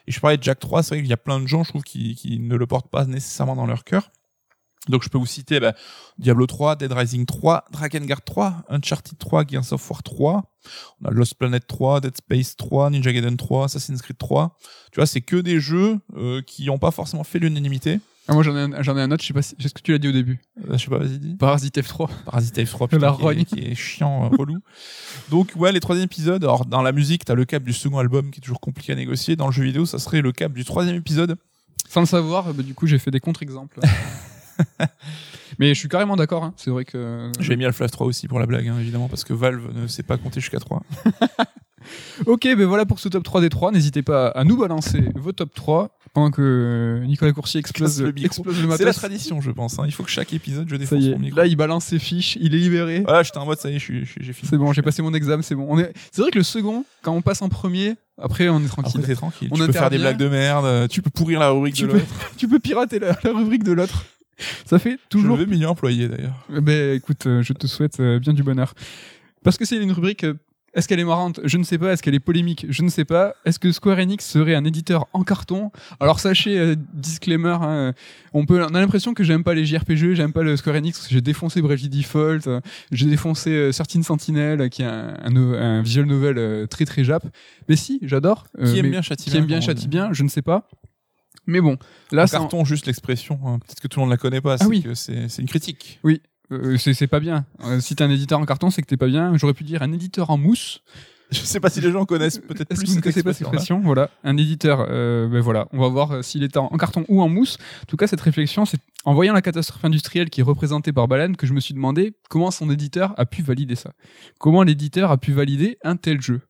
Et 0.07 0.13
je 0.13 0.21
parlais 0.21 0.37
de 0.39 0.43
Jack 0.43 0.59
3, 0.61 0.83
c'est 0.83 0.95
vrai 0.95 1.01
qu'il 1.03 1.11
y 1.11 1.13
a 1.13 1.17
plein 1.19 1.39
de 1.41 1.47
gens, 1.47 1.65
je 1.65 1.69
trouve, 1.71 1.83
qui, 1.83 2.15
qui 2.15 2.39
ne 2.39 2.57
le 2.57 2.67
portent 2.67 2.91
pas 2.91 3.05
nécessairement 3.05 3.57
dans 3.57 3.67
leur 3.67 3.85
cœur. 3.85 4.11
Donc 4.89 5.03
je 5.03 5.11
peux 5.11 5.19
vous 5.19 5.27
citer 5.27 5.61
bah, 5.61 5.75
Diablo 6.19 6.47
3, 6.47 6.77
Dead 6.77 6.91
Rising 6.91 7.27
3, 7.27 7.65
Drakengard 7.73 8.23
3, 8.25 8.65
Uncharted 8.71 9.19
3, 9.19 9.45
Gears 9.47 9.71
of 9.73 9.91
War 9.91 10.03
3, 10.03 10.43
on 11.03 11.09
a 11.09 11.11
Lost 11.11 11.35
Planet 11.35 11.67
3, 11.67 12.01
Dead 12.01 12.17
Space 12.17 12.57
3, 12.57 12.89
Ninja 12.89 13.13
Gaiden 13.13 13.37
3, 13.37 13.65
Assassin's 13.67 14.01
Creed 14.01 14.17
3. 14.17 14.57
Tu 14.93 14.97
vois, 15.01 15.07
c'est 15.07 15.21
que 15.21 15.37
des 15.37 15.61
jeux 15.61 15.99
euh, 16.17 16.41
qui 16.41 16.65
n'ont 16.67 16.79
pas 16.79 16.91
forcément 16.93 17.25
fait 17.25 17.39
l'unanimité. 17.39 18.01
Ah, 18.29 18.35
Moi 18.35 18.43
j'en 18.43 18.55
ai, 18.57 18.61
un- 18.61 18.83
j'en 18.83 18.97
ai 18.97 19.01
un 19.01 19.11
autre, 19.11 19.23
je 19.23 19.29
sais 19.29 19.33
pas 19.35 19.41
si, 19.43 19.55
est-ce 19.59 19.73
que 19.73 19.81
tu 19.81 19.93
l'as 19.93 19.99
dit 19.99 20.09
au 20.09 20.13
début 20.13 20.39
Euh, 20.69 20.73
je 20.77 20.85
sais 20.85 20.91
pas, 20.91 20.99
vas-y 20.99 21.19
dis. 21.19 21.35
Parasite 21.37 21.79
F3. 21.79 22.11
Parasite 22.27 22.59
F3 22.59 22.81
La 22.81 22.87
putain, 22.89 23.15
qui, 23.17 23.23
rogne. 23.23 23.39
est, 23.41 23.45
qui 23.45 23.59
est 23.61 23.75
chiant, 23.75 24.27
euh, 24.27 24.37
relou. 24.37 24.59
Donc 25.31 25.53
ouais, 25.57 25.73
les 25.73 25.81
troisième 25.81 26.05
épisodes. 26.05 26.45
Alors 26.45 26.67
dans 26.67 26.83
la 26.83 26.93
musique, 26.93 27.25
t'as 27.25 27.35
le 27.35 27.45
cap 27.47 27.63
du 27.63 27.73
second 27.73 27.99
album 27.99 28.31
qui 28.31 28.39
est 28.39 28.43
toujours 28.43 28.61
compliqué 28.61 28.93
à 28.93 28.97
négocier. 28.97 29.35
Dans 29.35 29.47
le 29.47 29.53
jeu 29.53 29.65
vidéo, 29.65 29.87
ça 29.87 29.99
serait 29.99 30.21
le 30.21 30.33
cap 30.33 30.53
du 30.53 30.65
troisième 30.65 30.97
épisode. 30.97 31.37
Sans 31.89 32.01
le 32.01 32.07
savoir, 32.07 32.53
bah, 32.53 32.63
du 32.63 32.75
coup 32.75 32.87
j'ai 32.87 32.99
fait 32.99 33.11
des 33.11 33.21
contre-exemples. 33.21 33.81
Mais 35.59 35.69
je 35.75 35.79
suis 35.79 35.89
carrément 35.89 36.17
d'accord, 36.17 36.45
hein. 36.45 36.53
c'est 36.57 36.71
vrai 36.71 36.85
que... 36.85 37.33
J'ai 37.41 37.57
mis 37.57 37.65
Half-Life 37.65 37.91
3 37.93 38.07
aussi 38.07 38.29
pour 38.29 38.39
la 38.39 38.47
blague, 38.47 38.69
hein, 38.69 38.77
évidemment, 38.79 39.09
parce 39.09 39.25
que 39.25 39.33
Valve 39.33 39.73
ne 39.75 39.87
sait 39.87 40.03
pas 40.03 40.19
compter 40.19 40.41
jusqu'à 40.41 40.59
3. 40.61 40.83
Ok, 42.27 42.43
ben 42.45 42.65
voilà 42.65 42.87
pour 42.87 42.99
ce 42.99 43.09
top 43.09 43.23
3 43.25 43.41
des 43.41 43.49
3. 43.49 43.73
N'hésitez 43.73 44.03
pas 44.03 44.29
à 44.29 44.45
nous 44.45 44.57
balancer 44.57 45.03
vos 45.15 45.33
top 45.33 45.55
3 45.55 45.97
pendant 46.15 46.31
que 46.31 47.03
Nicolas 47.07 47.33
Coursier 47.33 47.61
explose, 47.61 48.03
le 48.03 48.13
explose 48.25 48.61
le 48.63 48.77
C'est 48.77 48.85
la 48.85 48.93
tradition, 48.93 49.41
je 49.41 49.51
pense. 49.51 49.79
hein. 49.79 49.85
Il 49.87 49.93
faut 49.93 50.03
que 50.03 50.11
chaque 50.11 50.33
épisode, 50.33 50.69
je 50.69 50.77
défonce 50.77 51.05
mon 51.05 51.19
micro. 51.19 51.37
là 51.39 51.47
il 51.47 51.57
balance 51.57 51.85
ses 51.85 51.99
fiches, 51.99 52.37
il 52.41 52.55
est 52.55 52.59
libéré. 52.59 53.01
Voilà, 53.01 53.23
j'étais 53.23 53.39
en 53.39 53.47
mode, 53.47 53.59
ça 53.59 53.71
y 53.71 53.77
est, 53.77 53.79
je 53.79 54.05
je 54.05 54.15
j'ai 54.21 54.33
fini. 54.33 54.49
C'est 54.49 54.57
bon, 54.57 54.73
j'ai 54.73 54.83
passé 54.83 55.03
mon 55.03 55.13
examen, 55.15 55.43
c'est 55.43 55.55
bon. 55.55 55.67
On 55.69 55.79
est... 55.79 55.93
C'est 56.13 56.23
vrai 56.23 56.31
que 56.31 56.39
le 56.39 56.45
second, 56.45 56.85
quand 57.03 57.13
on 57.13 57.23
passe 57.23 57.43
en 57.43 57.49
premier, 57.49 57.95
après 58.21 58.49
on 58.49 58.61
est 58.61 58.69
tranquille. 58.69 59.01
Après, 59.01 59.15
tranquille. 59.15 59.49
On 59.53 59.57
tu 59.57 59.67
peux 59.67 59.73
faire 59.73 59.91
des 59.91 59.99
blagues 59.99 60.17
de 60.17 60.29
merde, 60.29 60.65
euh, 60.65 60.89
tu 60.89 61.03
peux 61.03 61.11
pourrir 61.11 61.41
la 61.41 61.51
rubrique 61.51 61.75
Tu 61.75 61.83
de 61.87 61.93
l'autre. 61.93 62.05
tu 62.37 62.49
peux 62.49 62.59
pirater 62.59 62.99
la, 62.99 63.17
la 63.23 63.33
rubrique 63.33 63.65
de 63.65 63.73
l'autre. 63.73 64.05
Ça 64.67 64.79
fait 64.79 64.93
Je 64.93 65.09
toujours 65.09 65.37
veux 65.37 65.47
million 65.47 65.71
employé 65.71 66.09
d'ailleurs. 66.09 66.47
Eh 66.55 66.61
Ben 66.61 66.95
écoute, 66.97 67.27
euh, 67.27 67.43
je 67.43 67.53
te 67.53 67.67
souhaite 67.67 67.99
euh, 68.01 68.19
bien 68.19 68.33
du 68.33 68.43
bonheur. 68.43 68.75
Parce 69.45 69.57
que 69.57 69.65
c'est 69.65 69.77
une 69.77 69.93
rubrique. 69.93 70.25
Euh, 70.75 70.79
Est-ce 70.79 70.89
qu'elle 70.89 71.01
est 71.01 71.05
marrante? 71.05 71.41
Je 71.45 71.57
ne 71.59 71.65
sais 71.65 71.79
pas. 71.79 71.93
Est-ce 71.93 72.03
qu'elle 72.03 72.15
est 72.15 72.21
polémique? 72.21 72.67
Je 72.69 72.83
ne 72.83 72.89
sais 72.89 73.05
pas. 73.05 73.35
Est-ce 73.45 73.59
que 73.59 73.73
Square 73.73 73.99
Enix 73.99 74.25
serait 74.27 74.55
un 74.55 74.65
éditeur 74.65 75.07
en 75.13 75.23
carton? 75.25 75.71
Alors 76.01 76.21
sachez, 76.21 76.59
euh, 76.59 76.75
disclaimer, 76.95 77.57
hein, 77.61 77.93
on 78.33 78.47
peut, 78.47 78.63
on 78.63 78.75
a 78.75 78.81
l'impression 78.81 79.15
que 79.15 79.25
j'aime 79.25 79.45
pas 79.45 79.55
les 79.55 79.65
JRPG, 79.65 80.15
j'aime 80.15 80.33
pas 80.33 80.43
le 80.43 80.57
Square 80.57 80.77
Enix. 80.77 81.09
J'ai 81.11 81.21
défoncé 81.21 81.63
Bravely 81.63 81.89
Default, 81.89 82.47
euh, 82.49 82.61
j'ai 82.93 83.07
défoncé 83.07 83.51
euh, 83.51 83.73
Certain 83.73 84.03
Sentinel, 84.03 84.61
euh, 84.61 84.69
qui 84.69 84.83
est 84.83 84.87
un, 84.87 85.15
un, 85.23 85.37
un 85.37 85.83
visual 85.83 86.07
novel 86.07 86.39
euh, 86.39 86.67
très 86.67 86.85
très 86.85 87.05
jap. 87.05 87.25
Mais 87.69 87.77
si, 87.77 87.99
j'adore. 88.03 88.45
euh, 88.59 88.71
Qui 88.73 88.79
aime 88.79 88.91
bien 88.91 89.03
aime 89.39 89.47
bien 89.47 89.61
châtie 89.61 89.83
dit. 89.83 89.89
bien, 89.89 90.13
je 90.13 90.23
ne 90.23 90.29
sais 90.29 90.43
pas. 90.43 90.69
Mais 91.47 91.63
bon, 91.63 91.79
là, 92.13 92.25
En 92.25 92.27
c'est 92.27 92.37
en- 92.37 92.41
carton, 92.41 92.65
juste 92.67 92.85
l'expression. 92.87 93.39
hein. 93.47 93.59
Peut-être 93.61 93.81
que 93.81 93.89
tout 93.89 94.01
le 94.01 94.03
monde 94.05 94.11
la 94.11 94.19
connaît 94.19 94.43
pas. 94.43 94.55
Ah 94.55 94.59
c'est 94.59 94.67
oui. 94.67 94.85
c'est 94.95 95.41
une 95.43 95.49
critique. 95.49 95.99
Euh, 96.53 96.77
c'est 96.79 97.07
pas 97.07 97.21
bien. 97.21 97.45
Euh, 97.65 97.81
si 97.81 97.95
t'es 97.97 98.05
un 98.05 98.11
éditeur 98.11 98.39
en 98.39 98.47
carton, 98.47 98.71
c'est 98.71 98.83
que 98.83 98.87
t'es 98.87 98.97
pas 98.97 99.07
bien. 99.07 99.37
J'aurais 99.37 99.55
pu 99.55 99.65
dire 99.65 99.83
un 99.83 99.93
éditeur 99.93 100.31
en 100.31 100.39
mousse. 100.39 100.83
Je 101.31 101.41
sais 101.41 101.61
pas 101.61 101.69
si 101.69 101.83
les 101.83 101.93
gens 101.93 102.07
connaissent 102.07 102.39
peut-être 102.39 102.75
plus 102.75 102.87
cette 102.87 103.03
connaissez 103.03 103.23
pas 103.23 103.35
cette 103.35 103.43
expression. 103.43 103.77
expression? 103.77 103.81
Voilà, 103.81 104.09
un 104.25 104.39
éditeur. 104.39 104.87
euh, 104.89 105.29
ben 105.29 105.41
voilà, 105.41 105.69
on 105.73 105.79
va 105.79 105.89
voir 105.89 106.13
euh, 106.13 106.23
s'il 106.23 106.43
est 106.43 106.57
en, 106.57 106.69
en 106.73 106.77
carton 106.79 107.05
ou 107.09 107.21
en 107.21 107.29
mousse. 107.29 107.59
En 107.83 107.87
tout 107.87 107.99
cas, 107.99 108.07
cette 108.07 108.23
réflexion, 108.23 108.65
c'est 108.65 108.81
en 109.05 109.13
voyant 109.13 109.35
la 109.35 109.43
catastrophe 109.43 109.85
industrielle 109.85 110.31
qui 110.31 110.41
est 110.41 110.45
représentée 110.45 110.91
par 110.91 111.07
Balan 111.07 111.35
que 111.35 111.47
je 111.47 111.53
me 111.53 111.61
suis 111.61 111.75
demandé 111.75 112.15
comment 112.31 112.51
son 112.51 112.71
éditeur 112.71 113.13
a 113.19 113.27
pu 113.27 113.43
valider 113.43 113.75
ça. 113.75 113.93
Comment 114.39 114.63
l'éditeur 114.63 115.11
a 115.11 115.19
pu 115.19 115.33
valider 115.33 115.77
un 115.85 115.97
tel 115.97 116.23
jeu? 116.23 116.41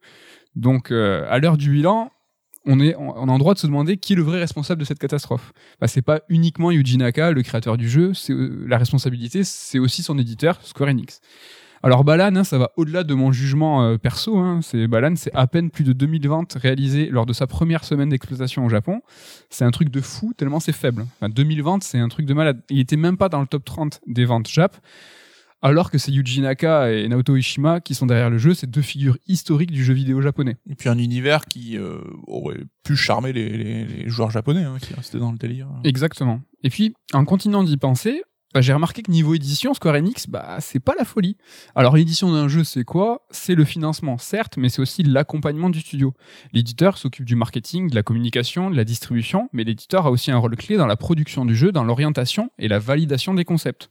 Donc, 0.55 0.92
euh, 0.92 1.26
à 1.28 1.40
l'heure 1.40 1.57
du 1.57 1.70
bilan, 1.70 2.12
on 2.69 2.81
est, 2.81 2.95
a 2.95 2.99
en 2.99 3.39
droit 3.39 3.55
de 3.55 3.59
se 3.59 3.66
demander 3.66 3.97
qui 3.97 4.12
est 4.12 4.16
le 4.16 4.23
vrai 4.23 4.39
responsable 4.39 4.81
de 4.81 4.85
cette 4.85 4.99
catastrophe. 4.99 5.53
Bah, 5.81 5.89
c'est 5.89 6.03
pas 6.03 6.21
uniquement 6.29 6.71
Yuji 6.71 6.99
Naka, 6.99 7.33
le 7.33 7.43
créateur 7.43 7.77
du 7.77 7.89
jeu. 7.89 8.12
C'est 8.14 8.33
euh, 8.33 8.64
la 8.69 8.79
responsabilité, 8.79 9.43
c'est 9.43 9.79
aussi 9.79 10.03
son 10.03 10.19
éditeur, 10.19 10.61
Square 10.62 10.91
Enix. 10.91 11.21
Alors 11.83 12.05
Balan, 12.05 12.35
hein, 12.35 12.45
ça 12.45 12.59
va 12.59 12.73
au-delà 12.77 13.05
de 13.05 13.14
mon 13.14 13.33
jugement 13.33 13.83
euh, 13.85 13.97
perso. 13.97 14.37
Hein. 14.37 14.61
C'est 14.62 14.87
Balan, 14.87 15.14
c'est 15.16 15.35
à 15.35 15.47
peine 15.47 15.71
plus 15.71 15.85
de 15.85 15.93
2000 15.93 16.29
ventes 16.29 16.57
réalisées 16.61 17.09
lors 17.11 17.25
de 17.25 17.33
sa 17.33 17.47
première 17.47 17.85
semaine 17.85 18.11
d'exploitation 18.11 18.66
au 18.66 18.69
Japon. 18.69 19.01
C'est 19.49 19.64
un 19.64 19.71
truc 19.71 19.89
de 19.89 20.01
fou 20.01 20.35
tellement 20.37 20.61
c'est 20.61 20.73
faible. 20.73 21.07
Enfin, 21.16 21.29
2000 21.29 21.62
ventes, 21.62 21.85
c'est 21.85 21.99
un 21.99 22.09
truc 22.09 22.27
de 22.27 22.35
malade. 22.35 22.61
Il 22.69 22.81
était 22.81 22.97
même 22.97 23.16
pas 23.16 23.29
dans 23.29 23.41
le 23.41 23.47
top 23.47 23.64
30 23.64 24.01
des 24.07 24.25
ventes 24.25 24.49
Jap. 24.49 24.77
Alors 25.61 25.90
que 25.90 25.98
c'est 25.98 26.12
Yuji 26.12 26.40
Naka 26.40 26.92
et 26.92 27.09
Naoto 27.09 27.36
Ishima 27.36 27.80
qui 27.80 27.94
sont 27.94 28.06
derrière 28.06 28.30
le 28.30 28.38
jeu, 28.38 28.54
c'est 28.54 28.70
deux 28.70 28.82
figures 28.82 29.18
historiques 29.26 29.72
du 29.72 29.82
jeu 29.82 29.92
vidéo 29.92 30.20
japonais. 30.20 30.56
Et 30.70 30.74
puis 30.74 30.88
un 30.88 30.98
univers 30.98 31.46
qui 31.46 31.76
euh, 31.76 31.98
aurait 32.26 32.61
pu 32.84 32.96
charmer 32.96 33.32
les, 33.32 33.48
les, 33.56 33.84
les 33.84 34.09
joueurs 34.09 34.30
japonais 34.30 34.62
hein, 34.62 34.76
qui 34.80 34.94
restaient 34.94 35.18
dans 35.18 35.32
le 35.32 35.38
délire. 35.38 35.68
Exactement. 35.84 36.40
Et 36.62 36.70
puis, 36.70 36.94
en 37.12 37.24
continuant 37.24 37.64
d'y 37.64 37.76
penser, 37.76 38.22
bah, 38.54 38.62
j'ai 38.62 38.72
remarqué 38.72 39.02
que 39.02 39.11
niveau 39.11 39.34
édition, 39.34 39.74
Square 39.74 39.96
Enix, 39.96 40.26
bah, 40.26 40.56
c'est 40.61 40.80
pas 40.80 40.94
la 40.98 41.04
folie. 41.04 41.36
Alors, 41.74 41.96
l'édition 41.96 42.32
d'un 42.32 42.48
jeu, 42.48 42.64
c'est 42.64 42.84
quoi? 42.84 43.26
C'est 43.30 43.54
le 43.54 43.64
financement, 43.64 44.16
certes, 44.16 44.56
mais 44.56 44.70
c'est 44.70 44.80
aussi 44.80 45.02
l'accompagnement 45.02 45.68
du 45.68 45.80
studio. 45.80 46.14
L'éditeur 46.52 46.96
s'occupe 46.96 47.26
du 47.26 47.36
marketing, 47.36 47.90
de 47.90 47.94
la 47.94 48.02
communication, 48.02 48.70
de 48.70 48.76
la 48.76 48.84
distribution, 48.84 49.50
mais 49.52 49.64
l'éditeur 49.64 50.06
a 50.06 50.11
aussi 50.11 50.30
un 50.30 50.38
rôle 50.38 50.56
clé 50.56 50.76
dans 50.76 50.86
la 50.86 50.96
production 50.96 51.44
du 51.44 51.54
jeu, 51.54 51.72
dans 51.72 51.84
l'orientation 51.84 52.50
et 52.59 52.68
la 52.68 52.78
validation 52.78 53.34
des 53.34 53.44
concepts. 53.44 53.90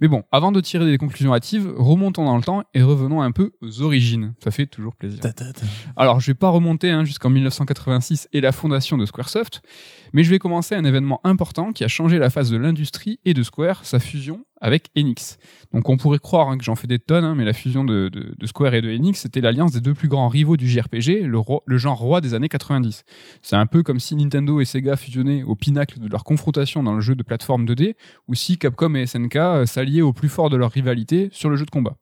Mais 0.00 0.08
bon, 0.08 0.22
avant 0.32 0.50
de 0.52 0.60
tirer 0.60 0.86
des 0.86 0.98
conclusions 0.98 1.34
hâtives, 1.34 1.72
remontons 1.76 2.24
dans 2.24 2.36
le 2.36 2.42
temps 2.42 2.62
et 2.74 2.82
revenons 2.82 3.20
un 3.20 3.32
peu 3.32 3.52
aux 3.60 3.82
origines. 3.82 4.34
Ça 4.42 4.50
fait 4.50 4.66
toujours 4.66 4.96
plaisir. 4.96 5.20
Ta, 5.20 5.32
ta, 5.32 5.52
ta. 5.52 5.66
Alors, 5.96 6.20
je 6.20 6.26
vais 6.28 6.34
pas 6.34 6.48
remonter 6.48 6.90
hein, 6.90 7.04
jusqu'en 7.04 7.30
1986 7.30 8.28
et 8.32 8.40
la 8.40 8.52
fondation 8.52 8.96
de 8.96 9.04
Squaresoft, 9.04 9.62
mais 10.12 10.24
je 10.24 10.30
vais 10.30 10.38
commencer 10.38 10.74
un 10.74 10.84
événement 10.84 11.20
important 11.24 11.72
qui 11.72 11.84
a 11.84 11.88
changé 11.88 12.18
la 12.18 12.30
face 12.30 12.50
de 12.50 12.56
l'industrie 12.56 13.20
et 13.24 13.34
de 13.34 13.42
Square, 13.42 13.84
sa 13.84 13.98
fusion 13.98 14.44
avec 14.60 14.90
Enix. 14.96 15.38
Donc, 15.72 15.88
on 15.88 15.96
pourrait 15.96 16.18
croire 16.18 16.48
hein, 16.48 16.58
que 16.58 16.64
j'en 16.64 16.76
fais 16.76 16.86
des 16.86 16.98
tonnes, 16.98 17.24
hein, 17.24 17.34
mais 17.34 17.44
la 17.44 17.52
fusion 17.52 17.84
de, 17.84 18.10
Square 18.44 18.74
et 18.74 18.82
de 18.82 18.90
Enix, 18.90 19.20
c'était 19.20 19.40
l'alliance 19.40 19.72
des 19.72 19.80
deux 19.80 19.94
plus 19.94 20.08
grands 20.08 20.28
rivaux 20.28 20.56
du 20.56 20.68
JRPG, 20.68 21.22
le 21.22 21.78
genre 21.78 21.98
roi 21.98 22.20
des 22.20 22.34
années 22.34 22.48
90. 22.48 23.04
C'est 23.42 23.56
un 23.56 23.66
peu 23.66 23.82
comme 23.82 24.00
si 24.00 24.14
Nintendo 24.16 24.60
et 24.60 24.64
Sega 24.64 24.96
fusionnaient 24.96 25.42
au 25.42 25.54
pinacle 25.54 25.98
de 25.98 26.08
leur 26.08 26.24
confrontation 26.24 26.82
dans 26.82 26.94
le 26.94 27.00
jeu 27.00 27.14
de 27.14 27.22
plateforme 27.22 27.64
2D, 27.64 27.94
ou 28.28 28.34
si 28.34 28.58
Capcom 28.58 28.94
et 28.94 29.06
SNK 29.06 29.36
euh, 29.36 29.66
s'alliaient 29.66 30.02
au 30.02 30.12
plus 30.12 30.28
fort 30.28 30.50
de 30.50 30.56
leur 30.56 30.70
rivalité 30.70 31.28
sur 31.32 31.50
le 31.50 31.56
jeu 31.56 31.64
de 31.64 31.70
combat. 31.70 31.96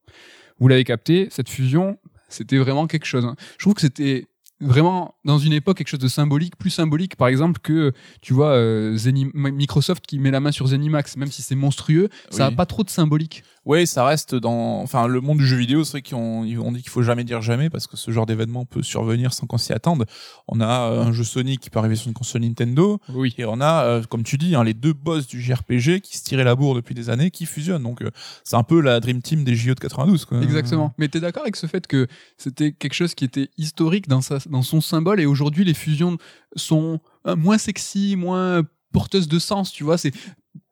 Vous 0.59 0.69
l'avez 0.69 0.85
capté, 0.85 1.29
cette 1.31 1.49
fusion, 1.49 1.99
c'était 2.29 2.59
vraiment 2.59 2.87
quelque 2.87 3.07
chose. 3.07 3.25
hein. 3.25 3.37
Je 3.59 3.65
trouve 3.65 3.75
que 3.75 3.81
c'était 3.81 4.27
vraiment 4.61 5.15
dans 5.25 5.39
une 5.39 5.53
époque 5.53 5.79
quelque 5.79 5.89
chose 5.89 6.01
de 6.01 6.09
symbolique, 6.09 6.57
plus 6.57 6.71
symbolique 6.71 7.17
par 7.17 7.29
exemple 7.29 7.61
que 7.61 7.93
tu 8.21 8.33
vois 8.33 8.51
euh, 8.51 8.97
Zeni- 8.97 9.31
Microsoft 9.35 10.05
qui 10.07 10.19
met 10.19 10.31
la 10.31 10.41
main 10.41 10.53
sur 10.53 10.67
Zenimax, 10.67 11.17
même 11.17 11.31
si 11.31 11.43
c'est 11.43 11.55
monstrueux, 11.55 12.09
ça 12.31 12.47
a 12.47 12.49
Oui. 12.51 12.57
pas 12.57 12.67
trop 12.67 12.83
de 12.85 12.91
symbolique. 12.91 13.45
Oui, 13.69 13.87
ça 13.87 14.03
reste 14.07 14.35
dans, 14.35 14.81
enfin, 14.81 15.07
le 15.07 15.21
monde 15.21 15.37
du 15.37 15.47
jeu 15.47 15.59
vidéo, 15.59 15.85
c'est 15.85 15.91
vrai 15.91 16.03
qu'on 16.03 16.43
dit 16.73 16.81
qu'il 16.81 16.89
faut 16.89 17.03
jamais 17.03 17.23
dire 17.23 17.43
jamais 17.43 17.69
parce 17.69 17.87
que 17.87 17.99
ce 17.99 18.11
genre 18.11 18.25
d'événement 18.25 18.65
peut 18.65 18.83
survenir 18.83 19.35
sans 19.35 19.47
qu'on 19.47 19.59
s'y 19.59 19.75
attende. 19.75 20.07
On 20.49 20.63
a 20.63 20.91
euh, 20.91 21.03
un 21.03 21.13
jeu 21.13 21.23
Sony 21.23 21.59
qui 21.59 21.69
peut 21.69 21.79
arriver 21.79 21.95
sur 21.95 22.09
une 22.09 22.15
console 22.15 22.41
Nintendo 22.41 22.99
Oui. 23.13 23.35
et 23.37 23.45
on 23.45 23.61
a, 23.61 23.85
euh, 23.85 24.03
comme 24.09 24.23
tu 24.23 24.39
dis, 24.39 24.55
hein, 24.55 24.65
les 24.65 24.73
deux 24.73 24.95
boss 24.95 25.27
du 25.27 25.43
JRPG 25.43 26.01
qui 26.01 26.17
se 26.17 26.25
tiraient 26.25 26.45
la 26.45 26.55
bourre 26.55 26.77
depuis 26.77 26.95
des 26.95 27.11
années, 27.11 27.31
qui 27.31 27.45
fusionnent. 27.45 27.83
Donc, 27.83 28.01
euh, 28.01 28.11
c'est 28.43 28.57
un 28.57 28.63
peu 28.63 28.81
la 28.81 29.01
Dream 29.01 29.21
Team 29.21 29.45
des 29.45 29.55
JO 29.55 29.75
de 29.75 29.81
92, 29.81 30.25
quoi. 30.25 30.41
Exactement. 30.41 30.95
Mais 30.97 31.09
t'es 31.09 31.21
d'accord 31.21 31.43
avec 31.43 31.57
ce 31.57 31.67
fait 31.67 31.87
que 31.87 32.07
c'était 32.39 32.73
quelque 32.73 32.95
chose 32.95 33.15
qui 33.15 33.27
était 33.27 33.51
historique 33.59 34.09
dans, 34.09 34.23
sa, 34.23 34.39
dans 34.49 34.63
son 34.63 34.81
symbole 34.81 35.21
et 35.21 35.27
aujourd'hui 35.27 35.67
les 35.67 35.75
fusions 35.75 36.17
sont 36.57 37.01
moins 37.37 37.59
sexy, 37.59 38.17
moins 38.17 38.63
porteuses 38.93 39.29
de 39.29 39.39
sens, 39.39 39.73
tu 39.73 39.85
vois? 39.85 39.99
C'est 39.99 40.13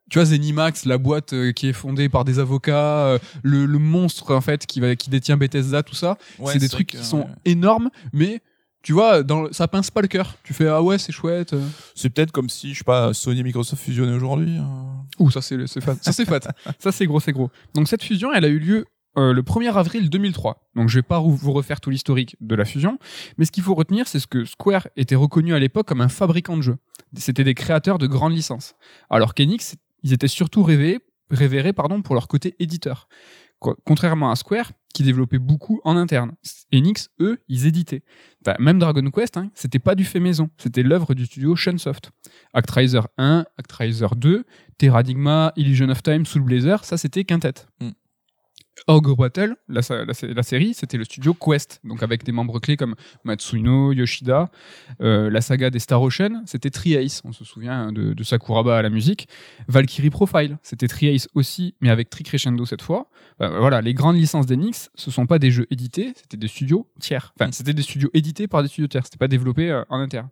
tu 0.09 0.19
vois 0.19 0.25
Zenimax, 0.25 0.85
la 0.85 0.97
boîte 0.97 1.33
euh, 1.33 1.51
qui 1.51 1.67
est 1.67 1.73
fondée 1.73 2.09
par 2.09 2.23
des 2.25 2.39
avocats, 2.39 3.05
euh, 3.07 3.19
le, 3.43 3.65
le 3.65 3.79
monstre 3.79 4.33
en 4.33 4.41
fait 4.41 4.65
qui 4.65 4.79
va 4.79 4.95
qui 4.95 5.09
détient 5.09 5.37
Bethesda, 5.37 5.83
tout 5.83 5.95
ça, 5.95 6.17
Ouais, 6.39 6.53
c'est 6.53 6.59
des 6.59 6.69
trucs 6.69 6.87
que, 6.91 6.97
qui 6.97 7.03
sont 7.05 7.19
ouais. 7.21 7.27
énormes, 7.45 7.89
mais 8.13 8.41
tu 8.83 8.93
vois, 8.93 9.21
dans 9.23 9.51
ça 9.51 9.67
pince 9.67 9.91
pas 9.91 10.01
le 10.01 10.07
cœur. 10.07 10.35
Tu 10.43 10.53
fais 10.53 10.67
ah 10.67 10.81
ouais 10.81 10.97
c'est 10.97 11.11
chouette. 11.11 11.51
euh. 11.53 11.67
C'est 11.93 12.09
peut-être 12.09 12.31
comme 12.31 12.49
si, 12.49 12.73
je 12.73 12.77
sais 12.79 12.83
pas, 12.85 13.13
Sony 13.13 13.41
et 13.41 13.43
Microsoft 13.43 13.83
fusionnaient 13.83 14.15
aujourd'hui. 14.15 14.55
hein. 14.57 15.05
Ouh 15.19 15.29
ça 15.31 15.41
c'est 15.41 15.67
c'est 15.67 15.81
fat, 15.81 15.95
ça 16.01 16.13
c'est 16.13 16.25
fat, 16.25 16.39
ça 16.79 16.91
c'est 16.91 17.05
gros 17.05 17.19
c'est 17.19 17.31
gros. 17.33 17.49
Donc 17.73 17.87
cette 17.89 18.03
fusion 18.03 18.31
elle 18.33 18.45
a 18.45 18.49
eu 18.49 18.59
lieu 18.59 18.85
euh, 19.17 19.33
le 19.33 19.41
1er 19.41 19.73
avril 19.73 20.09
2003. 20.09 20.69
Donc 20.75 20.87
je 20.89 20.99
vais 20.99 21.03
pas 21.03 21.19
vous 21.19 21.51
refaire 21.51 21.81
tout 21.81 21.89
l'historique 21.89 22.37
de 22.39 22.55
la 22.55 22.63
fusion, 22.65 22.97
mais 23.37 23.43
ce 23.45 23.51
qu'il 23.51 23.63
faut 23.63 23.73
retenir 23.75 24.07
c'est 24.07 24.19
ce 24.19 24.27
que 24.27 24.45
Square 24.45 24.87
était 24.95 25.15
reconnu 25.15 25.53
à 25.53 25.59
l'époque 25.59 25.87
comme 25.87 26.01
un 26.01 26.07
fabricant 26.07 26.55
de 26.55 26.61
jeux. 26.61 26.77
C'était 27.17 27.43
des 27.43 27.55
créateurs 27.55 27.97
de 27.97 28.07
grandes 28.07 28.33
licences. 28.33 28.75
Alors 29.09 29.33
qu'Enix 29.33 29.75
ils 30.03 30.13
étaient 30.13 30.27
surtout 30.27 30.63
révérés, 30.63 30.99
pour 32.03 32.15
leur 32.15 32.27
côté 32.27 32.55
éditeur. 32.59 33.07
Contrairement 33.59 34.29
à 34.29 34.35
Square, 34.35 34.71
qui 34.93 35.03
développait 35.03 35.39
beaucoup 35.39 35.81
en 35.83 35.97
interne. 35.97 36.33
Enix, 36.73 37.09
eux, 37.19 37.39
ils 37.47 37.65
éditaient. 37.65 38.03
Enfin, 38.41 38.55
même 38.59 38.79
Dragon 38.79 39.09
Quest, 39.11 39.37
hein, 39.37 39.51
c'était 39.53 39.79
pas 39.79 39.95
du 39.95 40.05
fait 40.05 40.19
maison, 40.19 40.49
c'était 40.57 40.83
l'œuvre 40.83 41.13
du 41.13 41.25
studio 41.25 41.55
Shunsoft. 41.55 42.11
Actraiser 42.53 43.01
1, 43.17 43.45
Actraiser 43.57 44.07
2, 44.15 44.45
Terradigma, 44.77 45.53
Illusion 45.55 45.89
of 45.89 46.01
Time, 46.03 46.25
Soul 46.25 46.43
Blazer, 46.43 46.83
ça 46.83 46.97
c'était 46.97 47.25
Quintet. 47.25 47.53
Mm. 47.79 47.89
Ogre 48.85 49.15
Battle, 49.15 49.55
la, 49.67 49.81
sa- 49.81 50.05
la, 50.05 50.13
la 50.21 50.43
série, 50.43 50.73
c'était 50.73 50.97
le 50.97 51.03
studio 51.03 51.33
Quest, 51.33 51.81
donc 51.83 52.03
avec 52.03 52.23
des 52.23 52.31
membres 52.31 52.59
clés 52.59 52.77
comme 52.77 52.95
Matsuno, 53.23 53.91
Yoshida. 53.91 54.49
Euh, 55.01 55.29
la 55.29 55.41
saga 55.41 55.69
des 55.69 55.79
Star 55.79 56.01
Ocean, 56.01 56.43
c'était 56.45 56.69
Tri-Ace, 56.69 57.21
on 57.25 57.31
se 57.33 57.43
souvient 57.43 57.91
de, 57.91 58.13
de 58.13 58.23
Sakuraba 58.23 58.77
à 58.77 58.81
la 58.81 58.89
musique. 58.89 59.27
Valkyrie 59.67 60.09
Profile, 60.09 60.57
c'était 60.63 60.87
Tri-Ace 60.87 61.27
aussi, 61.33 61.75
mais 61.81 61.89
avec 61.89 62.09
Tri 62.09 62.23
Crescendo 62.23 62.65
cette 62.65 62.81
fois. 62.81 63.09
Euh, 63.41 63.59
voilà, 63.59 63.81
les 63.81 63.93
grandes 63.93 64.15
licences 64.17 64.45
d'Enix, 64.45 64.89
ce 64.95 65.11
sont 65.11 65.25
pas 65.25 65.39
des 65.39 65.51
jeux 65.51 65.67
édités, 65.71 66.13
c'était 66.15 66.37
des 66.37 66.47
studios 66.47 66.87
tiers. 66.99 67.33
Enfin, 67.39 67.51
c'était 67.51 67.73
des 67.73 67.81
studios 67.81 68.09
édités 68.13 68.47
par 68.47 68.61
des 68.61 68.69
studios 68.69 68.87
tiers, 68.87 69.03
c'était 69.05 69.17
pas 69.17 69.27
développé 69.27 69.69
euh, 69.71 69.83
en 69.89 69.99
interne. 69.99 70.29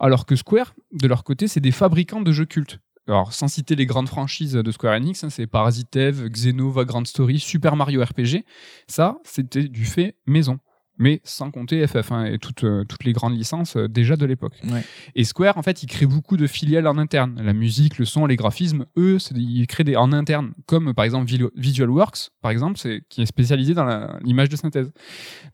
Alors 0.00 0.26
que 0.26 0.34
Square, 0.34 0.74
de 0.92 1.06
leur 1.06 1.24
côté, 1.24 1.46
c'est 1.46 1.60
des 1.60 1.70
fabricants 1.72 2.20
de 2.20 2.32
jeux 2.32 2.46
cultes. 2.46 2.78
Alors, 3.08 3.32
sans 3.32 3.48
citer 3.48 3.74
les 3.74 3.86
grandes 3.86 4.08
franchises 4.08 4.52
de 4.52 4.70
Square 4.70 4.94
Enix, 4.94 5.24
hein, 5.24 5.30
c'est 5.30 5.48
Parasite 5.48 5.96
Eve, 5.96 6.28
Xeno, 6.28 6.70
Vagrant 6.70 7.04
Story, 7.04 7.40
Super 7.40 7.74
Mario 7.74 8.02
RPG. 8.02 8.44
Ça, 8.86 9.18
c'était 9.24 9.68
du 9.68 9.84
fait 9.84 10.16
maison. 10.26 10.58
Mais 10.98 11.20
sans 11.24 11.50
compter 11.50 11.84
FF 11.86 12.12
hein, 12.12 12.24
et 12.26 12.38
toutes, 12.38 12.64
euh, 12.64 12.84
toutes 12.84 13.04
les 13.04 13.12
grandes 13.12 13.36
licences 13.36 13.76
euh, 13.76 13.88
déjà 13.88 14.16
de 14.16 14.26
l'époque. 14.26 14.54
Ouais. 14.70 14.82
Et 15.14 15.24
Square, 15.24 15.56
en 15.56 15.62
fait, 15.62 15.82
ils 15.82 15.86
créent 15.86 16.06
beaucoup 16.06 16.36
de 16.36 16.46
filiales 16.46 16.86
en 16.86 16.98
interne. 16.98 17.40
La 17.42 17.54
musique, 17.54 17.98
le 17.98 18.04
son, 18.04 18.26
les 18.26 18.36
graphismes, 18.36 18.84
eux, 18.98 19.16
ils 19.34 19.66
créent 19.66 19.84
des 19.84 19.96
en 19.96 20.12
interne, 20.12 20.52
comme 20.66 20.92
par 20.94 21.04
exemple 21.04 21.26
Visual- 21.26 21.50
VisualWorks, 21.56 22.28
par 22.42 22.50
exemple, 22.50 22.78
c'est 22.78 23.02
qui 23.08 23.22
est 23.22 23.26
spécialisé 23.26 23.74
dans 23.74 24.18
l'image 24.22 24.48
de 24.50 24.56
synthèse. 24.56 24.92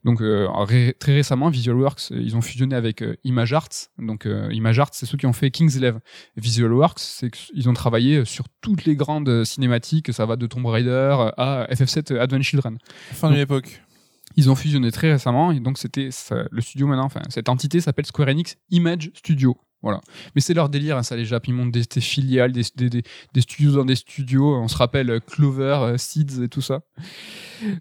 Donc 0.03 0.21
euh, 0.21 0.47
ré- 0.51 0.93
très 0.99 1.13
récemment, 1.13 1.49
VisualWorks, 1.49 2.11
euh, 2.11 2.21
ils 2.21 2.35
ont 2.35 2.41
fusionné 2.41 2.75
avec 2.75 3.01
euh, 3.01 3.15
ImageArts. 3.23 3.69
Donc 3.97 4.25
euh, 4.25 4.49
ImageArts, 4.51 4.89
c'est 4.91 5.05
ceux 5.05 5.17
qui 5.17 5.25
ont 5.25 5.33
fait 5.33 5.51
Kingslev. 5.51 5.99
VisualWorks, 6.37 6.99
c'est 6.99 7.29
qu'ils 7.31 7.69
ont 7.69 7.73
travaillé 7.73 8.25
sur 8.25 8.45
toutes 8.61 8.85
les 8.85 8.95
grandes 8.95 9.43
cinématiques. 9.45 10.13
Ça 10.13 10.25
va 10.25 10.35
de 10.35 10.47
Tomb 10.47 10.65
Raider 10.65 11.15
à 11.37 11.67
FF7 11.71 12.17
Advent 12.17 12.41
Children 12.41 12.77
Fin 13.13 13.29
de 13.31 13.35
l'époque. 13.35 13.81
Ils 14.35 14.49
ont 14.49 14.55
fusionné 14.55 14.91
très 14.91 15.11
récemment 15.11 15.51
et 15.51 15.59
donc 15.59 15.77
c'était 15.77 16.09
le 16.51 16.61
studio 16.61 16.87
maintenant 16.87 17.05
enfin 17.05 17.21
cette 17.29 17.49
entité 17.49 17.81
s'appelle 17.81 18.05
Square 18.05 18.29
Enix 18.29 18.55
Image 18.69 19.11
Studio. 19.15 19.57
Voilà. 19.81 20.01
Mais 20.35 20.41
c'est 20.41 20.53
leur 20.53 20.67
délire 20.67 20.97
hein, 20.97 21.03
ça 21.03 21.15
les 21.15 21.23
Japs 21.23 21.47
ils 21.47 21.53
montent 21.53 21.71
des, 21.71 21.83
des 21.83 22.01
filiales 22.01 22.51
des, 22.51 22.63
des, 22.75 22.89
des- 22.89 23.03
des 23.33 23.41
studios 23.41 23.71
dans 23.71 23.85
des 23.85 23.95
studios 23.95 24.55
on 24.57 24.67
se 24.67 24.75
rappelle 24.75 25.09
euh, 25.09 25.19
Clover 25.21 25.77
euh, 25.81 25.97
Seeds 25.97 26.43
et 26.43 26.49
tout 26.49 26.61
ça. 26.61 26.81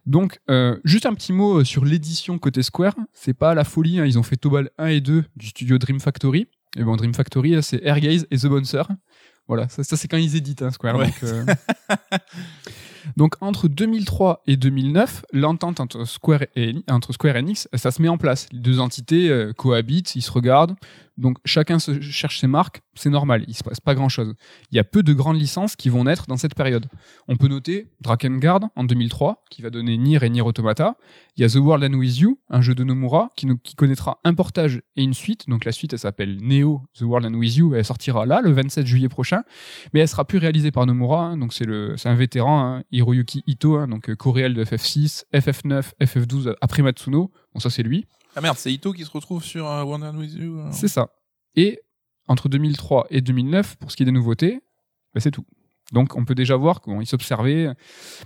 Donc 0.07 0.39
euh, 0.49 0.79
juste 0.85 1.07
un 1.07 1.15
petit 1.15 1.33
mot 1.33 1.65
sur 1.65 1.85
l'édition 1.85 2.39
côté 2.39 2.63
Square. 2.63 2.95
C'est 3.13 3.35
pas 3.35 3.55
la 3.55 3.65
folie 3.65 3.99
hein, 3.99 4.07
ils 4.07 4.17
ont 4.19 4.23
fait 4.23 4.37
Tobal 4.37 4.71
1 4.79 4.87
et 4.87 5.01
2 5.01 5.25
du 5.37 5.47
studio 5.49 5.79
Dream 5.79 5.99
Factory. 6.01 6.47
Et 6.77 6.85
bon 6.85 6.95
Dream 6.97 7.15
Factory 7.15 7.61
c'est 7.63 7.83
Airgaze 7.85 8.27
et 8.31 8.37
The 8.39 8.47
Bouncer. 8.47 8.83
Voilà 9.49 9.69
ça, 9.69 9.83
ça, 9.83 9.97
c'est 9.97 10.07
quand 10.09 10.19
ils 10.19 10.37
éditent 10.37 10.63
hein, 10.63 10.71
Square 10.71 10.97
Ouais. 10.97 11.07
donc, 11.07 11.23
euh, 11.25 11.45
donc 13.17 13.35
entre 13.41 13.69
2003 13.69 14.43
et 14.47 14.57
2009, 14.57 15.25
l'entente 15.33 15.81
entre 15.81 16.05
Square 16.05 16.45
et 16.57 16.75
entre 16.91 17.13
ça 17.75 17.91
se 17.91 18.03
met 18.03 18.09
en 18.09 18.19
place. 18.19 18.49
Les 18.53 18.61
deux 18.61 18.81
entités 18.81 19.31
euh, 19.31 19.53
cohabitent, 19.53 20.17
ils 20.17 20.23
se 20.23 20.31
regardent. 20.31 20.77
Donc 21.17 21.39
chacun 21.45 21.79
cherche 21.79 22.39
ses 22.39 22.47
marques, 22.47 22.81
c'est 22.95 23.11
normal, 23.11 23.45
il 23.49 23.55
se 23.55 23.65
passe 23.65 23.81
pas 23.81 23.97
grand-chose. 23.97 24.35
Il 24.71 24.77
y 24.77 24.79
a 24.79 24.85
peu 24.85 25.03
de 25.03 25.13
grandes 25.13 25.39
licences 25.39 25.75
qui 25.75 25.89
vont 25.89 26.05
naître 26.05 26.27
dans 26.29 26.37
cette 26.37 26.55
période. 26.55 26.87
On 27.27 27.37
peut 27.37 27.49
noter 27.49 27.89
Drakengard 28.01 28.61
en 28.77 28.85
2003 28.85 29.45
qui 29.51 29.61
va 29.63 29.71
donner 29.71 29.99
Nier 29.99 30.21
et 30.23 30.31
Nier 30.31 30.43
Automata. 30.43 30.97
Il 31.39 31.43
y 31.43 31.45
a 31.45 31.49
The 31.49 31.63
World 31.63 31.85
and 31.85 31.97
With 31.97 32.19
You, 32.19 32.41
un 32.49 32.61
jeu 32.61 32.75
de 32.75 32.83
Nomura 32.83 33.31
qui, 33.37 33.47
connaîtra 33.77 34.19
un 34.25 34.35
portage 34.35 34.83
et 34.97 35.05
une 35.05 35.15
suite. 35.15 35.49
Donc 35.49 35.65
la 35.65 35.71
suite 35.71 35.93
elle 35.93 36.01
s'appelle 36.01 36.39
Neo 36.43 36.83
The 36.95 37.03
World 37.03 37.27
and 37.27 37.35
With 37.39 37.55
You 37.55 37.77
et 37.77 37.79
elle 37.79 37.85
sortira 37.85 38.27
là 38.27 38.41
le 38.43 38.51
27 38.51 38.85
juillet 38.85 39.09
prochain 39.09 39.45
mais 39.95 40.01
elle 40.01 40.09
sera 40.09 40.25
plus 40.25 40.39
réalisée 40.39 40.73
par 40.73 40.85
Nomura, 40.85 41.27
hein, 41.27 41.37
donc 41.37 41.53
c'est 41.55 42.09
un 42.09 42.15
vétéran, 42.17 42.61
hein, 42.61 42.85
Hiroyuki 42.91 43.45
Ito, 43.47 43.77
hein, 43.77 43.87
donc 43.87 44.11
euh, 44.11 44.17
coréel 44.17 44.53
de 44.53 44.65
FF6, 44.65 45.27
FF9, 45.33 45.93
FF12 46.01 46.57
après 46.61 46.83
Matsuno. 46.83 47.31
Bon, 47.55 47.61
ça 47.61 47.71
c'est 47.71 47.85
lui, 47.85 48.07
Ah 48.35 48.41
merde, 48.41 48.57
c'est 48.59 48.73
Ito 48.73 48.93
qui 48.93 49.05
se 49.05 49.11
retrouve 49.11 49.45
sur 49.45 49.69
euh, 49.69 49.85
One 49.85 50.03
and 50.03 50.17
With 50.17 50.35
You. 50.35 50.59
euh. 50.59 50.69
c'est 50.73 50.89
ça. 50.89 51.11
Et 51.55 51.81
entre 52.27 52.49
2003 52.49 53.07
et 53.11 53.21
2009, 53.21 53.77
pour 53.77 53.93
ce 53.93 53.97
qui 53.97 54.03
est 54.03 54.07
des 54.07 54.13
nouveautés, 54.13 54.61
bah, 55.15 55.21
c'est 55.21 55.31
tout. 55.31 55.45
Donc 55.93 56.17
on 56.17 56.25
peut 56.25 56.35
déjà 56.35 56.57
voir 56.57 56.81
qu'ils 56.81 57.07
s'observaient. 57.07 57.69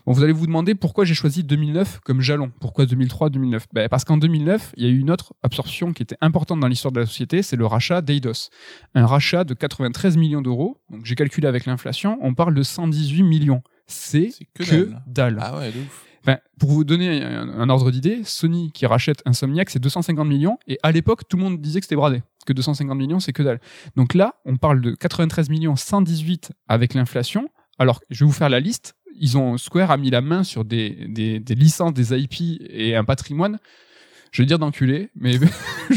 Bon, 0.05 0.13
vous 0.13 0.23
allez 0.23 0.33
vous 0.33 0.47
demander 0.47 0.75
pourquoi 0.75 1.05
j'ai 1.05 1.15
choisi 1.15 1.45
2009 1.45 2.01
comme 2.01 2.21
jalon. 2.21 2.51
Pourquoi 2.61 2.85
2003-2009 2.87 3.61
ben, 3.73 3.89
Parce 3.89 4.05
qu'en 4.05 4.17
2009, 4.17 4.75
il 4.77 4.85
y 4.85 4.87
a 4.87 4.91
eu 4.91 4.99
une 4.99 5.11
autre 5.11 5.35
absorption 5.43 5.93
qui 5.93 6.03
était 6.03 6.17
importante 6.21 6.61
dans 6.61 6.69
l'histoire 6.69 6.93
de 6.93 7.01
la 7.01 7.07
société, 7.07 7.43
c'est 7.43 7.57
le 7.57 7.67
rachat 7.67 8.03
d'Eidos. 8.03 8.51
Un 8.95 9.07
rachat 9.07 9.45
de 9.45 9.55
93 9.55 10.17
millions 10.17 10.43
d'euros. 10.43 10.79
Donc 10.91 11.05
j'ai 11.05 11.15
calculé 11.15 11.47
avec 11.47 11.67
l'inflation, 11.67 12.19
on 12.21 12.35
parle 12.35 12.55
de 12.55 12.63
118 12.63 13.23
millions. 13.23 13.63
C'est 13.87 14.31
que 14.55 14.65
que, 14.65 14.85
dalle. 14.85 15.03
dalle. 15.07 15.39
Ah 15.41 15.59
ouais, 15.59 15.71
de 15.71 15.79
ouf. 15.79 16.05
Enfin, 16.25 16.39
pour 16.61 16.71
vous 16.71 16.85
donner 16.85 17.23
un, 17.23 17.49
un 17.49 17.69
ordre 17.69 17.91
d'idée, 17.91 18.23
Sony 18.25 18.71
qui 18.73 18.87
rachète 18.87 19.23
Insomniac, 19.27 19.71
c'est 19.71 19.81
250 19.81 20.27
millions. 20.27 20.57
Et 20.69 20.79
à 20.83 20.93
l'époque, 20.93 21.23
tout 21.29 21.37
le 21.37 21.43
monde 21.43 21.61
disait 21.61 21.81
que 21.81 21.87
c'était 21.87 21.97
bradé. 21.97 22.23
Que 22.45 22.53
250 22.53 22.97
millions, 22.97 23.21
c'est 23.21 23.33
que 23.33 23.43
dalle. 23.43 23.61
Donc 23.97 24.15
là, 24.15 24.35
on 24.45 24.57
parle 24.57 24.81
de 24.81 24.95
93 24.95 25.49
millions, 25.49 25.77
118 25.77 26.53
avec 26.69 26.95
l'inflation. 26.95 27.49
Alors, 27.79 28.01
je 28.11 28.25
vais 28.25 28.27
vous 28.27 28.33
faire 28.33 28.49
la 28.49 28.61
liste. 28.61 28.95
Ils 29.15 29.37
ont, 29.37 29.59
Square 29.59 29.91
a 29.91 29.97
mis 29.97 30.11
la 30.11 30.21
main 30.21 30.45
sur 30.45 30.65
des, 30.65 31.07
des, 31.09 31.55
licences, 31.55 31.93
des 31.93 32.15
IP 32.19 32.61
et 32.69 32.97
un 32.97 33.05
patrimoine. 33.05 33.59
Je 34.31 34.43
vais 34.43 34.47
dire 34.47 34.59
d'enculé, 34.59 35.11
mais 35.15 35.39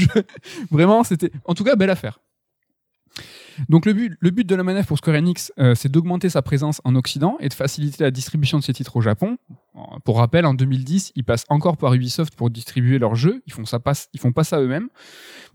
vraiment, 0.71 1.03
c'était, 1.03 1.31
en 1.45 1.53
tout 1.53 1.63
cas, 1.63 1.75
belle 1.75 1.89
affaire. 1.89 2.19
Donc 3.69 3.85
le 3.85 3.93
but, 3.93 4.17
le 4.19 4.29
but 4.31 4.47
de 4.47 4.55
la 4.55 4.63
manœuvre 4.63 4.87
pour 4.87 4.97
Square 4.97 5.17
Enix, 5.17 5.51
euh, 5.59 5.75
c'est 5.75 5.89
d'augmenter 5.89 6.29
sa 6.29 6.41
présence 6.41 6.81
en 6.83 6.95
Occident 6.95 7.37
et 7.39 7.49
de 7.49 7.53
faciliter 7.53 8.03
la 8.03 8.11
distribution 8.11 8.59
de 8.59 8.63
ses 8.63 8.73
titres 8.73 8.95
au 8.95 9.01
Japon. 9.01 9.37
Euh, 9.75 9.79
Pour 10.03 10.17
rappel, 10.17 10.45
en 10.45 10.53
2010, 10.53 11.13
ils 11.15 11.23
passent 11.23 11.45
encore 11.49 11.77
par 11.77 11.93
Ubisoft 11.93 12.35
pour 12.35 12.49
distribuer 12.49 12.99
leurs 12.99 13.15
jeux. 13.15 13.41
Ils 13.47 13.53
font 13.53 13.65
ça 13.65 13.79
ils 14.13 14.19
font 14.19 14.31
pas 14.31 14.43
ça 14.43 14.59
eux-mêmes. 14.59 14.89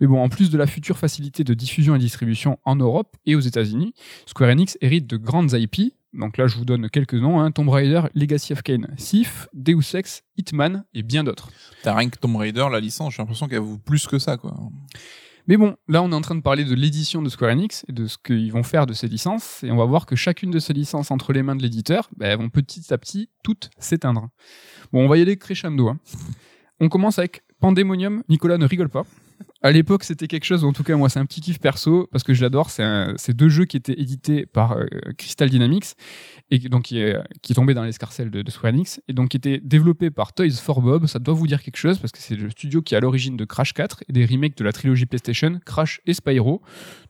Mais 0.01 0.07
bon, 0.07 0.23
en 0.23 0.29
plus 0.29 0.51
de 0.51 0.59
la 0.59 0.67
future 0.67 0.99
facilité 0.99 1.45
de 1.45 1.55
diffusion 1.55 1.95
et 1.95 1.99
distribution 1.99 2.59
en 2.65 2.77
Europe 2.77 3.17
et 3.27 3.35
aux 3.35 3.41
États-Unis, 3.41 3.95
Square 4.27 4.51
Enix 4.51 4.79
hérite 4.81 5.07
de 5.07 5.17
grandes 5.17 5.53
IP. 5.53 5.95
Donc 6.13 6.39
là, 6.39 6.49
je 6.49 6.57
vous 6.57 6.65
donne 6.65 6.91
quelques 6.91 7.15
noms 7.15 7.41
hein. 7.41 7.53
Tomb 7.53 7.69
Raider, 7.69 8.03
Legacy 8.15 8.53
of 8.53 8.63
Kain, 8.63 8.83
Sif, 8.97 9.49
Deus 9.53 9.95
Ex, 9.95 10.23
Hitman 10.37 10.85
et 10.93 11.03
bien 11.03 11.23
d'autres. 11.23 11.51
T'as 11.83 11.95
rien 11.95 12.09
que 12.09 12.19
Tomb 12.19 12.37
Raider, 12.37 12.67
la 12.71 12.81
licence, 12.81 13.15
j'ai 13.15 13.23
l'impression 13.23 13.47
qu'elle 13.47 13.61
vaut 13.61 13.79
plus 13.79 14.07
que 14.07 14.19
ça, 14.19 14.37
quoi. 14.37 14.57
Mais 15.51 15.57
bon, 15.57 15.75
là, 15.89 16.01
on 16.01 16.13
est 16.13 16.15
en 16.15 16.21
train 16.21 16.37
de 16.37 16.43
parler 16.43 16.63
de 16.63 16.77
l'édition 16.77 17.23
de 17.23 17.29
Square 17.29 17.51
Enix 17.51 17.85
et 17.89 17.93
de 17.93 18.07
ce 18.07 18.17
qu'ils 18.19 18.53
vont 18.53 18.63
faire 18.63 18.87
de 18.87 18.93
ces 18.93 19.09
licences. 19.09 19.65
Et 19.65 19.73
on 19.73 19.77
va 19.77 19.85
voir 19.85 20.07
que 20.07 20.15
chacune 20.15 20.53
de 20.53 20.61
ces 20.61 20.73
licences 20.73 21.11
entre 21.11 21.33
les 21.33 21.43
mains 21.43 21.57
de 21.57 21.63
l'éditeur, 21.63 22.09
ben, 22.17 22.31
elles 22.31 22.39
vont 22.39 22.51
petit 22.51 22.95
à 22.95 22.99
petit 22.99 23.31
toutes 23.43 23.69
s'éteindre. 23.77 24.29
Bon, 24.93 25.05
on 25.05 25.09
va 25.09 25.19
y 25.19 25.23
aller 25.23 25.37
crescendo. 25.37 25.89
hein. 25.89 25.99
On 26.79 26.89
commence 26.89 27.19
avec 27.19 27.43
Pandemonium. 27.59 28.23
Nicolas 28.29 28.59
ne 28.59 28.65
rigole 28.65 28.91
pas. 28.91 29.03
À 29.63 29.73
l'époque, 29.73 30.05
c'était 30.05 30.27
quelque 30.27 30.45
chose, 30.45 30.65
en 30.65 30.73
tout 30.73 30.83
cas, 30.83 30.97
moi, 30.97 31.09
c'est 31.11 31.19
un 31.19 31.27
petit 31.27 31.41
kiff 31.43 31.59
perso, 31.61 32.09
parce 32.11 32.25
que 32.25 32.33
je 32.33 32.41
l'adore. 32.43 32.71
C'est 32.71 33.35
deux 33.35 33.49
jeux 33.51 33.67
qui 33.67 33.77
étaient 33.77 33.99
édités 34.01 34.47
par 34.47 34.73
euh, 34.73 34.87
Crystal 35.19 35.51
Dynamics, 35.51 35.95
et 36.51 36.59
qui- 36.59 36.69
donc 36.71 36.85
qui 36.85 36.99
est, 37.01 37.17
qui 37.43 37.53
tombé 37.55 37.75
dans 37.75 37.83
l'escarcelle 37.85 38.31
de, 38.31 38.41
de 38.43 38.51
Square 38.51 38.73
Enix, 38.73 39.01
et 39.09 39.13
donc 39.13 39.29
qui 39.31 39.37
était 39.37 39.61
développé 39.63 40.11
par 40.11 40.33
Toys 40.33 40.51
for 40.53 40.81
Bob. 40.81 41.07
Ça 41.07 41.19
doit 41.19 41.35
vous 41.35 41.47
dire 41.47 41.63
quelque 41.63 41.77
chose, 41.77 41.99
parce 41.99 42.11
que 42.13 42.19
c'est 42.21 42.37
le 42.37 42.49
studio 42.51 42.81
qui 42.81 42.95
est 42.95 42.97
à 42.97 43.01
l'origine 43.01 43.37
de 43.37 43.45
Crash 43.45 43.75
4 43.75 44.05
et 44.09 44.13
des 44.13 44.25
remakes 44.25 44.57
de 44.57 44.65
la 44.65 44.73
trilogie 44.73 45.05
PlayStation, 45.07 45.61
Crash 45.67 46.01
et 46.07 46.15
Spyro. 46.15 46.63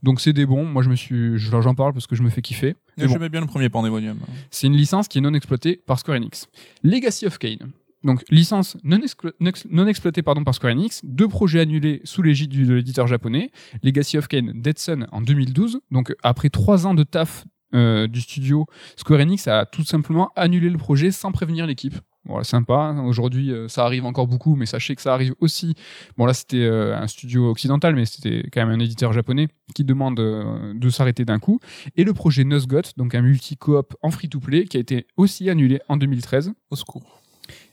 Donc 0.02 0.20
c'est 0.20 0.32
des 0.32 0.44
bons. 0.46 0.64
Moi, 0.64 0.82
je 0.82 0.88
me 0.90 0.96
suis, 0.96 1.38
je- 1.38 1.60
j'en 1.60 1.74
parle 1.74 1.92
parce 1.92 2.06
que 2.08 2.16
je 2.16 2.22
me 2.22 2.30
fais 2.30 2.42
kiffer. 2.42 2.74
Mais 2.98 3.06
bon. 3.06 3.12
J'aimais 3.12 3.28
bien 3.28 3.40
le 3.40 3.46
premier 3.46 3.68
Pandemonium. 3.68 4.18
C'est 4.50 4.66
une 4.66 4.76
licence 4.76 5.06
qui 5.08 5.18
est 5.18 5.22
non 5.22 5.34
exploitée 5.34 5.80
par 5.86 5.98
Square 6.00 6.16
Enix. 6.16 6.48
Legacy 6.82 7.26
of 7.26 7.38
Kain. 7.38 7.58
Donc, 8.02 8.24
licence 8.30 8.76
non, 8.82 9.86
exploitée 9.86 10.22
pardon, 10.22 10.44
par 10.44 10.54
Square 10.54 10.72
Enix, 10.72 11.02
deux 11.04 11.28
projets 11.28 11.60
annulés 11.60 12.00
sous 12.04 12.22
l'égide 12.22 12.50
de 12.50 12.74
l'éditeur 12.74 13.06
japonais. 13.06 13.50
Legacy 13.82 14.16
of 14.18 14.28
Kain, 14.28 14.52
Dead 14.54 14.78
Sun 14.78 15.06
en 15.12 15.20
2012. 15.20 15.80
Donc, 15.90 16.14
après 16.22 16.48
trois 16.48 16.86
ans 16.86 16.94
de 16.94 17.02
taf 17.02 17.44
euh, 17.74 18.08
du 18.08 18.20
studio, 18.20 18.66
Square 18.96 19.20
Enix 19.20 19.46
a 19.46 19.66
tout 19.66 19.84
simplement 19.84 20.30
annulé 20.34 20.70
le 20.70 20.78
projet 20.78 21.10
sans 21.10 21.30
prévenir 21.30 21.66
l'équipe. 21.66 21.94
Voilà, 22.24 22.44
sympa. 22.44 22.94
Aujourd'hui, 23.04 23.52
euh, 23.52 23.68
ça 23.68 23.84
arrive 23.84 24.04
encore 24.04 24.26
beaucoup, 24.26 24.54
mais 24.54 24.66
sachez 24.66 24.94
que 24.94 25.02
ça 25.02 25.14
arrive 25.14 25.34
aussi. 25.40 25.74
Bon, 26.16 26.26
là, 26.26 26.34
c'était 26.34 26.58
euh, 26.58 26.96
un 26.96 27.06
studio 27.06 27.50
occidental, 27.50 27.94
mais 27.94 28.06
c'était 28.06 28.48
quand 28.52 28.64
même 28.66 28.78
un 28.78 28.82
éditeur 28.82 29.12
japonais 29.12 29.48
qui 29.74 29.84
demande 29.84 30.16
de 30.16 30.90
s'arrêter 30.90 31.24
d'un 31.24 31.38
coup. 31.38 31.60
Et 31.96 32.04
le 32.04 32.12
projet 32.12 32.44
Nuzgot, 32.44 32.92
donc 32.96 33.14
un 33.14 33.22
multi-coop 33.22 33.94
en 34.02 34.10
free-to-play, 34.10 34.64
qui 34.64 34.76
a 34.76 34.80
été 34.80 35.06
aussi 35.16 35.48
annulé 35.48 35.80
en 35.88 35.96
2013. 35.96 36.52
Au 36.70 36.76
secours. 36.76 37.20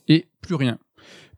Et 0.08 0.28
plus 0.42 0.56
rien. 0.56 0.80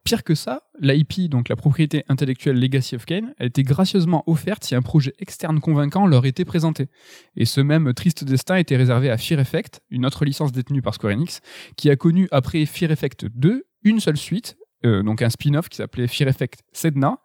Pire 0.04 0.24
que 0.24 0.34
ça, 0.34 0.64
l'IP, 0.80 1.30
donc 1.30 1.50
la 1.50 1.56
propriété 1.56 2.04
intellectuelle 2.08 2.60
Legacy 2.60 2.96
of 2.96 3.06
Kane, 3.06 3.34
a 3.38 3.46
été 3.46 3.64
gracieusement 3.64 4.24
offerte 4.28 4.64
si 4.64 4.74
un 4.74 4.82
projet 4.82 5.14
externe 5.20 5.60
convaincant 5.60 6.08
leur 6.08 6.26
était 6.26 6.46
présenté. 6.46 6.88
Et 7.36 7.46
ce 7.46 7.62
même 7.62 7.94
triste 7.94 8.24
destin 8.24 8.56
était 8.56 8.78
réservé 8.78 9.10
à 9.10 9.18
Fear 9.18 9.40
Effect, 9.40 9.82
une 9.90 10.06
autre 10.06 10.26
licence 10.26 10.52
détenue 10.52 10.82
par 10.82 10.96
Square 10.96 11.14
Enix, 11.14 11.42
qui 11.76 11.90
a 11.90 11.96
connu 11.96 12.28
après 12.32 12.66
Fear 12.66 12.92
Effect 12.92 13.26
2 13.26 13.66
une 13.84 14.00
seule 14.00 14.18
suite, 14.18 14.58
euh, 14.86 15.04
donc 15.04 15.22
un 15.22 15.30
spin-off 15.30 15.70
qui 15.70 15.78
s'appelait 15.78 16.08
Fear 16.08 16.30
Effect 16.30 16.64
Sedna, 16.72 17.20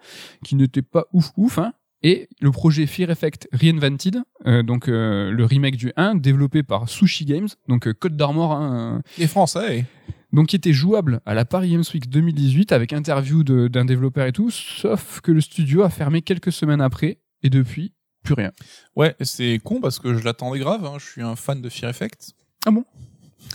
qui 0.45 0.57
n'était 0.57 0.83
pas 0.83 1.05
ouf 1.13 1.31
ouf, 1.37 1.59
hein, 1.59 1.73
et 2.03 2.29
le 2.41 2.51
projet 2.51 2.87
Fear 2.87 3.11
Effect 3.11 3.49
Reinvented, 3.53 4.23
euh, 4.47 4.63
donc 4.63 4.89
euh, 4.89 5.31
le 5.31 5.45
remake 5.45 5.77
du 5.77 5.93
1, 5.97 6.17
développé 6.17 6.63
par 6.63 6.89
Sushi 6.89 7.25
Games, 7.25 7.49
donc 7.69 7.91
Code 7.95 8.17
d'Armor, 8.17 8.53
hein, 8.53 9.01
Les 9.19 9.27
Français. 9.27 9.87
Donc 10.35 10.49
qui 10.49 10.57
était 10.57 10.73
jouable 10.73 11.21
à 11.25 11.33
la 11.35 11.45
Paris 11.45 11.71
Games 11.71 11.85
Week 11.95 12.09
2018 12.11 12.73
avec 12.73 12.93
interview 12.93 13.43
d'un 13.45 13.85
développeur 13.85 14.27
et 14.27 14.33
tout, 14.33 14.51
sauf 14.51 15.21
que 15.23 15.33
le 15.33 15.41
studio 15.41 15.83
a 15.83 15.89
fermé 15.91 16.21
quelques 16.23 16.53
semaines 16.53 16.81
après, 16.83 17.19
et 17.43 17.51
depuis, 17.51 17.95
plus 18.23 18.35
rien. 18.35 18.51
Ouais, 18.97 19.15
c'est 19.21 19.61
con 19.63 19.81
parce 19.81 19.99
que 19.99 20.15
je 20.19 20.25
l'attendais 20.25 20.59
grave. 20.59 20.85
hein. 20.85 20.97
Je 20.99 21.05
suis 21.07 21.23
un 21.23 21.37
fan 21.37 21.61
de 21.63 21.69
Fear 21.69 21.91
Effect. 21.91 22.33
Ah 22.67 22.71
bon? 22.71 22.85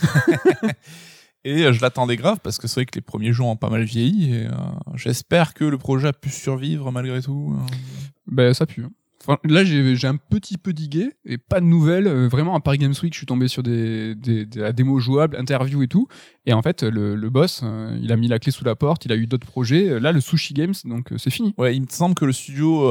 Et 1.44 1.64
euh, 1.64 1.72
je 1.72 1.80
l'attendais 1.80 2.16
grave 2.16 2.38
parce 2.42 2.58
que 2.58 2.68
c'est 2.68 2.80
vrai 2.80 2.84
que 2.86 2.94
les 2.96 3.00
premiers 3.00 3.32
jeux 3.32 3.42
ont 3.44 3.56
pas 3.56 3.70
mal 3.70 3.82
vieilli. 3.82 4.34
Et 4.34 4.46
euh, 4.46 4.50
j'espère 4.94 5.54
que 5.54 5.64
le 5.64 5.78
projet 5.78 6.08
a 6.08 6.12
pu 6.12 6.28
survivre 6.28 6.92
malgré 6.92 7.22
tout. 7.22 7.56
hein. 7.58 7.66
Ben 8.26 8.52
ça 8.52 8.66
pue. 8.66 8.84
hein. 8.84 8.90
Là, 9.44 9.64
j'ai 9.64 10.06
un 10.06 10.16
petit 10.16 10.56
peu 10.56 10.72
digué 10.72 11.10
et 11.26 11.36
pas 11.36 11.60
de 11.60 11.66
nouvelles. 11.66 12.06
Euh, 12.06 12.28
vraiment, 12.28 12.54
à 12.56 12.60
Paris 12.60 12.78
Games 12.78 12.94
Week, 13.02 13.12
je 13.12 13.18
suis 13.18 13.26
tombé 13.26 13.48
sur 13.48 13.62
des, 13.62 14.14
des, 14.14 14.46
des 14.46 14.60
la 14.60 14.72
démo 14.72 14.98
jouable, 14.98 15.36
interview 15.36 15.82
et 15.82 15.88
tout. 15.88 16.08
Et 16.46 16.54
en 16.54 16.62
fait, 16.62 16.82
le, 16.82 17.14
le 17.14 17.30
boss, 17.30 17.60
euh, 17.62 17.98
il 18.02 18.10
a 18.12 18.16
mis 18.16 18.28
la 18.28 18.38
clé 18.38 18.50
sous 18.50 18.64
la 18.64 18.76
porte. 18.76 19.04
Il 19.04 19.12
a 19.12 19.16
eu 19.16 19.26
d'autres 19.26 19.46
projets. 19.46 19.90
Euh, 19.90 20.00
Là, 20.00 20.12
le 20.12 20.20
Sushi 20.20 20.54
Games, 20.54 20.74
donc 20.86 21.12
c'est 21.18 21.30
fini. 21.30 21.54
Ouais, 21.58 21.76
il 21.76 21.82
me 21.82 21.86
semble 21.90 22.14
que 22.14 22.24
le 22.24 22.32
studio 22.32 22.90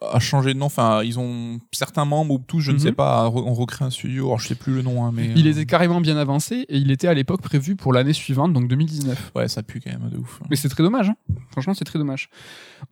a 0.00 0.18
changé 0.18 0.54
de 0.54 0.58
nom. 0.58 0.66
Enfin, 0.66 1.02
ils 1.02 1.18
ont 1.18 1.58
certains 1.72 2.04
membres 2.04 2.34
ou 2.34 2.38
tous, 2.38 2.60
je 2.60 2.70
ne 2.70 2.76
Mhm. 2.76 2.82
sais 2.82 2.92
pas, 2.92 3.26
re- 3.28 3.42
ont 3.42 3.54
recréé 3.54 3.86
un 3.86 3.90
studio. 3.90 4.26
Alors, 4.26 4.38
je 4.40 4.48
sais 4.48 4.54
plus 4.54 4.72
le 4.74 4.82
nom, 4.82 5.04
hein, 5.04 5.12
mais 5.14 5.30
Il 5.36 5.46
euh, 5.46 5.50
était 5.50 5.66
carrément 5.66 6.00
bien 6.00 6.16
avancé 6.16 6.64
et 6.68 6.78
il 6.78 6.90
était 6.90 7.08
à 7.08 7.14
l'époque 7.14 7.42
prévu 7.42 7.76
pour 7.76 7.92
l'année 7.92 8.12
suivante, 8.12 8.52
donc 8.52 8.68
2019. 8.68 9.32
ouais, 9.34 9.48
ça 9.48 9.62
pue 9.62 9.80
quand 9.80 9.90
même 9.90 10.08
de 10.10 10.18
ouf. 10.18 10.40
Mais 10.48 10.56
c'est 10.56 10.68
très 10.68 10.82
dommage. 10.82 11.10
hein. 11.10 11.16
Franchement, 11.52 11.74
c'est 11.74 11.84
très 11.84 11.98
dommage. 11.98 12.28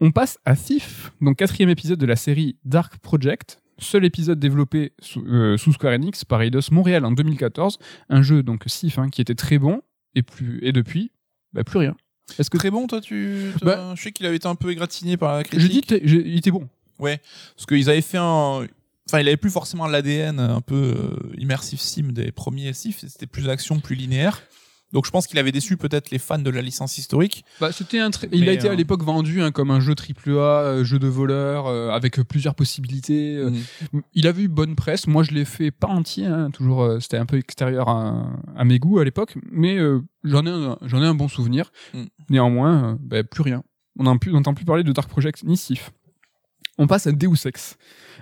On 0.00 0.10
passe 0.10 0.38
à 0.44 0.54
Thief, 0.56 1.12
donc 1.20 1.36
quatrième 1.36 1.70
épisode 1.70 1.98
de 1.98 2.06
la 2.06 2.16
série 2.16 2.56
Dark 2.64 2.98
Project. 2.98 3.60
Seul 3.80 4.04
épisode 4.04 4.40
développé 4.40 4.92
sous, 5.00 5.20
euh, 5.26 5.56
sous 5.56 5.72
Square 5.72 5.92
Enix 5.94 6.24
par 6.24 6.42
Eidos 6.42 6.70
Montréal 6.72 7.04
en 7.04 7.12
2014. 7.12 7.78
Un 8.10 8.22
jeu, 8.22 8.42
donc 8.42 8.66
Thief, 8.66 8.98
hein, 8.98 9.08
qui 9.08 9.20
était 9.20 9.36
très 9.36 9.58
bon. 9.58 9.82
Et, 10.14 10.22
plus, 10.22 10.58
et 10.62 10.72
depuis, 10.72 11.12
bah, 11.52 11.62
plus 11.62 11.78
rien. 11.78 11.94
Est-ce 12.38 12.50
que 12.50 12.58
Très 12.58 12.70
bon, 12.70 12.86
toi, 12.88 13.00
tu. 13.00 13.52
Bah- 13.62 13.94
je 13.94 14.02
sais 14.02 14.10
qu'il 14.12 14.26
avait 14.26 14.36
été 14.36 14.48
un 14.48 14.54
peu 14.56 14.70
égratigné 14.72 15.16
par 15.16 15.34
la 15.36 15.44
critique. 15.44 15.94
Je 16.02 16.16
dis, 16.18 16.22
il 16.28 16.36
était 16.38 16.50
bon. 16.50 16.68
Parce 17.54 17.66
qu'ils 17.66 17.88
avaient 17.90 18.00
fait 18.02 18.18
un. 18.18 18.66
Enfin, 19.08 19.20
il 19.20 19.28
avait 19.28 19.36
plus 19.38 19.50
forcément 19.50 19.86
l'ADN 19.86 20.38
un 20.38 20.60
peu 20.60 20.74
euh, 20.74 21.32
immersive 21.38 21.80
sim 21.80 22.12
des 22.12 22.30
premiers 22.32 22.72
SIF. 22.74 22.98
C'était 23.06 23.26
plus 23.26 23.48
action, 23.48 23.80
plus 23.80 23.94
linéaire. 23.96 24.42
Donc, 24.94 25.04
je 25.04 25.10
pense 25.10 25.26
qu'il 25.26 25.38
avait 25.38 25.52
déçu 25.52 25.76
peut-être 25.76 26.10
les 26.10 26.18
fans 26.18 26.38
de 26.38 26.48
la 26.48 26.62
licence 26.62 26.96
historique. 26.96 27.44
Bah, 27.60 27.72
c'était 27.72 27.98
un 27.98 28.10
très- 28.10 28.26
Il 28.32 28.48
a 28.48 28.52
été 28.52 28.68
à 28.68 28.72
euh, 28.72 28.74
l'époque 28.74 29.02
vendu 29.02 29.42
hein, 29.42 29.50
comme 29.50 29.70
un 29.70 29.80
jeu 29.80 29.94
AAA, 29.94 30.62
euh, 30.62 30.84
jeu 30.84 30.98
de 30.98 31.06
voleur, 31.06 31.66
euh, 31.66 31.90
avec 31.90 32.18
euh, 32.18 32.24
plusieurs 32.24 32.54
possibilités. 32.54 33.36
euh, 33.36 33.50
Mhm. 33.92 34.02
Il 34.14 34.26
avait 34.26 34.42
eu 34.44 34.48
bonne 34.48 34.76
presse. 34.76 35.06
Moi, 35.06 35.22
je 35.24 35.32
l'ai 35.32 35.44
fait 35.44 35.70
pas 35.70 35.88
entier. 35.88 36.24
hein, 36.24 36.50
toujours, 36.50 36.82
euh, 36.82 37.00
c'était 37.00 37.18
un 37.18 37.26
peu 37.26 37.36
extérieur 37.36 37.88
à, 37.90 38.30
à 38.56 38.64
mes 38.64 38.78
goûts 38.78 38.98
à 38.98 39.04
l'époque, 39.04 39.34
mais 39.50 39.76
euh, 39.76 40.00
j'en 40.24 40.46
ai, 40.46 40.50
un- 40.50 40.78
j'en 40.82 41.02
ai 41.02 41.06
un 41.06 41.14
bon 41.14 41.28
souvenir. 41.28 41.70
Mm. 41.92 42.04
Néanmoins, 42.30 42.92
euh, 42.92 42.96
bah, 42.98 43.22
plus 43.24 43.42
rien. 43.42 43.62
On 43.98 44.04
n'entend 44.04 44.18
plus, 44.18 44.30
on 44.30 44.34
n'entend 44.34 44.54
plus 44.54 44.64
parler 44.64 44.84
de 44.84 44.92
Dark 44.92 45.10
Project 45.10 45.44
ni 45.44 45.56
Sif. 45.58 45.90
On 46.78 46.86
passe 46.86 47.08
à 47.08 47.12
Deus 47.12 47.44
Ex. 47.44 47.76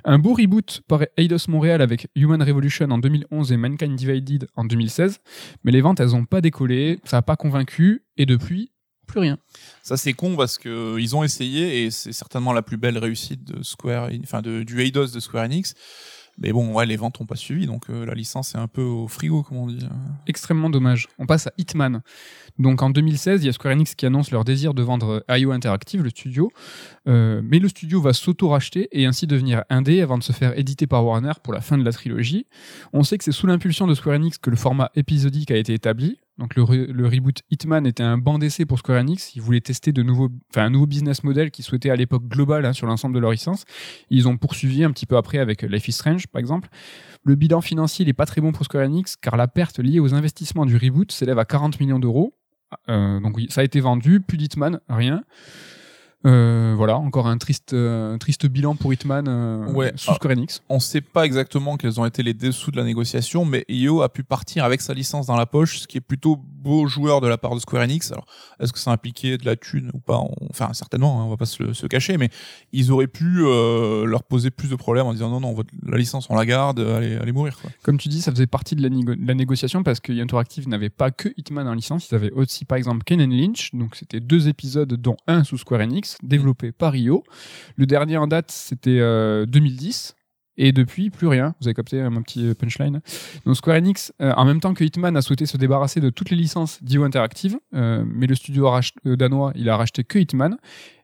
Un 0.04 0.18
beau 0.18 0.32
reboot 0.32 0.80
par 0.88 1.02
Eidos 1.18 1.48
Montréal 1.48 1.82
avec 1.82 2.08
Human 2.14 2.42
Revolution 2.42 2.90
en 2.90 2.98
2011 2.98 3.52
et 3.52 3.56
Mankind 3.58 3.94
Divided 3.94 4.48
en 4.56 4.64
2016, 4.64 5.20
mais 5.62 5.72
les 5.72 5.82
ventes 5.82 6.00
elles 6.00 6.14
ont 6.14 6.24
pas 6.24 6.40
décollé, 6.40 6.98
ça 7.04 7.18
a 7.18 7.22
pas 7.22 7.36
convaincu 7.36 8.04
et 8.16 8.24
depuis 8.24 8.72
plus 9.06 9.20
rien. 9.20 9.38
Ça, 9.82 9.96
c'est 9.96 10.14
con 10.14 10.36
parce 10.36 10.58
que 10.58 10.68
euh, 10.68 11.00
ils 11.00 11.14
ont 11.14 11.22
essayé 11.22 11.84
et 11.84 11.90
c'est 11.90 12.12
certainement 12.12 12.52
la 12.52 12.62
plus 12.62 12.76
belle 12.76 12.98
réussite 12.98 13.44
de 13.44 13.62
Square, 13.62 14.10
enfin, 14.22 14.42
de, 14.42 14.62
du 14.62 14.80
Eidos 14.80 15.08
de 15.08 15.20
Square 15.20 15.44
Enix. 15.44 15.74
Mais 16.38 16.52
bon, 16.52 16.78
les 16.80 16.96
ventes 16.96 17.20
ont 17.20 17.26
pas 17.26 17.36
suivi, 17.36 17.66
donc 17.66 17.88
euh, 17.88 18.04
la 18.04 18.14
licence 18.14 18.54
est 18.54 18.58
un 18.58 18.68
peu 18.68 18.82
au 18.82 19.08
frigo, 19.08 19.42
comme 19.42 19.56
on 19.56 19.66
dit. 19.66 19.78
extrêmement 20.26 20.68
dommage. 20.68 21.08
On 21.18 21.26
passe 21.26 21.46
à 21.46 21.52
Hitman. 21.56 22.02
Donc 22.58 22.82
en 22.82 22.90
2016, 22.90 23.42
il 23.42 23.46
y 23.46 23.48
a 23.48 23.52
Square 23.52 23.74
Enix 23.74 23.94
qui 23.94 24.06
annonce 24.06 24.30
leur 24.30 24.44
désir 24.44 24.74
de 24.74 24.82
vendre 24.82 25.24
IO 25.28 25.52
Interactive, 25.52 26.02
le 26.02 26.10
studio. 26.10 26.50
Euh, 27.08 27.40
mais 27.44 27.58
le 27.58 27.68
studio 27.68 28.00
va 28.00 28.12
s'auto-racheter 28.12 28.88
et 28.92 29.06
ainsi 29.06 29.26
devenir 29.26 29.64
indé 29.70 30.00
avant 30.02 30.18
de 30.18 30.22
se 30.22 30.32
faire 30.32 30.58
éditer 30.58 30.86
par 30.86 31.04
Warner 31.04 31.32
pour 31.42 31.52
la 31.52 31.60
fin 31.60 31.78
de 31.78 31.84
la 31.84 31.92
trilogie. 31.92 32.46
On 32.92 33.02
sait 33.02 33.18
que 33.18 33.24
c'est 33.24 33.32
sous 33.32 33.46
l'impulsion 33.46 33.86
de 33.86 33.94
Square 33.94 34.16
Enix 34.16 34.38
que 34.38 34.50
le 34.50 34.56
format 34.56 34.90
épisodique 34.94 35.50
a 35.50 35.56
été 35.56 35.74
établi. 35.74 36.18
Donc 36.38 36.54
le, 36.54 36.62
re- 36.62 36.90
le 36.90 37.06
reboot 37.06 37.40
Hitman 37.50 37.86
était 37.86 38.02
un 38.02 38.18
banc 38.18 38.38
d'essai 38.38 38.66
pour 38.66 38.78
Square 38.78 38.98
Enix. 39.00 39.34
Ils 39.36 39.42
voulaient 39.42 39.60
tester 39.60 39.92
de 39.92 40.02
un 40.02 40.70
nouveau 40.70 40.86
business 40.86 41.24
model 41.24 41.50
qu'ils 41.50 41.64
souhaitaient 41.64 41.90
à 41.90 41.96
l'époque 41.96 42.24
global 42.28 42.66
hein, 42.66 42.72
sur 42.72 42.86
l'ensemble 42.86 43.14
de 43.14 43.20
leur 43.20 43.30
licence. 43.30 43.64
Ils 44.10 44.28
ont 44.28 44.36
poursuivi 44.36 44.84
un 44.84 44.90
petit 44.90 45.06
peu 45.06 45.16
après 45.16 45.38
avec 45.38 45.62
Life 45.62 45.88
is 45.88 45.92
Strange, 45.92 46.26
par 46.26 46.40
exemple. 46.40 46.68
Le 47.24 47.34
bilan 47.36 47.60
financier 47.60 48.04
n'est 48.04 48.12
pas 48.12 48.26
très 48.26 48.40
bon 48.40 48.52
pour 48.52 48.64
Square 48.66 48.84
Enix 48.84 49.16
car 49.16 49.36
la 49.36 49.48
perte 49.48 49.78
liée 49.78 49.98
aux 50.00 50.14
investissements 50.14 50.66
du 50.66 50.76
reboot 50.76 51.10
s'élève 51.10 51.38
à 51.38 51.44
40 51.44 51.80
millions 51.80 51.98
d'euros. 51.98 52.34
Euh, 52.88 53.20
donc 53.20 53.40
ça 53.48 53.62
a 53.62 53.64
été 53.64 53.80
vendu, 53.80 54.20
plus 54.20 54.36
d'Hitman, 54.36 54.80
rien. 54.88 55.22
Euh, 56.24 56.74
voilà, 56.76 56.96
encore 56.96 57.26
un 57.28 57.36
triste, 57.38 57.72
euh, 57.72 58.16
triste 58.18 58.46
bilan 58.46 58.74
pour 58.74 58.92
Hitman 58.92 59.26
euh, 59.28 59.70
Ouais. 59.72 59.92
sous 59.96 60.10
Ah. 60.10 60.14
Square 60.14 60.32
Enix. 60.32 60.62
On 60.68 60.80
sait 60.80 61.00
pas 61.00 61.24
exactement 61.24 61.76
quels 61.76 62.00
ont 62.00 62.06
été 62.06 62.22
les 62.24 62.34
dessous 62.34 62.70
de 62.72 62.76
la 62.78 62.84
négociation, 62.84 63.44
mais 63.44 63.64
IO 63.68 64.02
a 64.02 64.08
pu 64.08 64.24
partir 64.24 64.64
avec 64.64 64.80
sa 64.80 64.92
licence 64.94 65.26
dans 65.26 65.36
la 65.36 65.46
poche, 65.46 65.80
ce 65.80 65.86
qui 65.86 65.98
est 65.98 66.00
plutôt 66.00 66.36
beau 66.36 66.88
joueur 66.88 67.20
de 67.20 67.28
la 67.28 67.38
part 67.38 67.54
de 67.54 67.60
Square 67.60 67.82
Enix. 67.84 68.10
Alors, 68.10 68.26
est-ce 68.58 68.72
que 68.72 68.78
ça 68.80 68.90
impliquait 68.90 69.38
de 69.38 69.44
la 69.44 69.54
thune 69.56 69.90
ou 69.94 69.98
pas? 69.98 70.18
On- 70.18 70.34
Enfin, 70.50 70.72
certainement, 70.72 71.20
hein, 71.20 71.24
on 71.26 71.30
va 71.30 71.36
pas 71.36 71.44
se, 71.44 71.62
le- 71.62 71.74
se 71.74 71.86
cacher, 71.86 72.16
mais 72.16 72.30
ils 72.72 72.90
auraient 72.90 73.06
pu 73.08 73.42
leur 73.42 74.22
poser 74.24 74.50
plus 74.50 74.68
de 74.70 74.74
problèmes 74.76 75.06
en 75.06 75.12
disant 75.12 75.28
non, 75.30 75.40
non, 75.40 75.52
votre- 75.52 75.70
la 75.86 75.98
licence 75.98 76.26
on 76.30 76.34
la 76.34 76.46
garde, 76.46 76.80
allez, 76.80 77.16
allez 77.16 77.32
mourir. 77.32 77.58
Quoi. 77.60 77.70
Comme 77.82 77.98
tu 77.98 78.08
dis, 78.08 78.20
ça 78.22 78.32
faisait 78.32 78.46
partie 78.46 78.74
de 78.74 78.82
la, 78.82 78.88
négo- 78.88 79.14
de 79.14 79.26
la 79.26 79.34
négociation 79.34 79.82
parce 79.82 80.00
que 80.00 80.12
Interactive 80.12 80.66
n'avait 80.68 80.88
pas 80.88 81.10
que 81.10 81.28
Hitman 81.36 81.68
en 81.68 81.74
licence, 81.74 82.10
ils 82.10 82.14
avaient 82.14 82.32
aussi 82.32 82.64
par 82.64 82.78
exemple 82.78 83.04
Ken 83.04 83.20
and 83.20 83.28
Lynch, 83.30 83.70
donc 83.74 83.94
c'était 83.96 84.20
deux 84.20 84.48
épisodes 84.48 84.92
dont 84.94 85.16
un 85.26 85.44
sous 85.44 85.58
Square 85.58 85.82
Enix, 85.82 86.05
développé 86.22 86.72
par 86.72 86.94
IO. 86.96 87.24
Le 87.76 87.86
dernier 87.86 88.16
en 88.16 88.26
date 88.26 88.50
c'était 88.50 89.00
euh, 89.00 89.46
2010. 89.46 90.14
Et 90.58 90.72
depuis, 90.72 91.10
plus 91.10 91.26
rien. 91.26 91.54
Vous 91.60 91.68
avez 91.68 91.74
capté 91.74 92.00
euh, 92.00 92.10
mon 92.10 92.22
petit 92.22 92.54
punchline. 92.54 93.00
Donc 93.44 93.56
Square 93.56 93.76
Enix, 93.76 94.12
euh, 94.22 94.32
en 94.36 94.44
même 94.44 94.60
temps 94.60 94.74
que 94.74 94.84
Hitman, 94.84 95.16
a 95.16 95.22
souhaité 95.22 95.46
se 95.46 95.56
débarrasser 95.56 96.00
de 96.00 96.10
toutes 96.10 96.30
les 96.30 96.36
licences 96.36 96.82
d'IO 96.82 97.04
Interactive, 97.04 97.58
euh, 97.74 98.04
mais 98.06 98.26
le 98.26 98.34
studio 98.34 98.68
euh, 98.68 99.16
danois, 99.16 99.52
il 99.54 99.68
a 99.68 99.76
racheté 99.76 100.04
que 100.04 100.18
Hitman. 100.18 100.56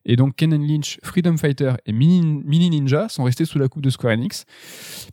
Et 0.04 0.16
donc 0.16 0.36
Ken 0.36 0.52
and 0.52 0.66
Lynch, 0.66 0.98
Freedom 1.04 1.36
Fighter 1.36 1.74
et 1.86 1.92
Mini, 1.92 2.70
Ninja 2.70 3.08
sont 3.08 3.24
restés 3.24 3.44
sous 3.44 3.58
la 3.58 3.68
coupe 3.68 3.82
de 3.82 3.90
Square 3.90 4.14
Enix. 4.14 4.44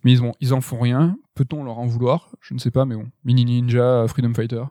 Mais 0.03 0.13
ils, 0.13 0.21
ils 0.39 0.53
en 0.53 0.61
font 0.61 0.79
rien. 0.79 1.17
Peut-on 1.35 1.63
leur 1.63 1.77
en 1.77 1.85
vouloir? 1.85 2.29
Je 2.41 2.53
ne 2.53 2.59
sais 2.59 2.71
pas, 2.71 2.85
mais 2.85 2.95
bon. 2.95 3.05
Mini 3.23 3.45
Ninja, 3.45 4.05
Freedom 4.07 4.33
Fighter. 4.33 4.63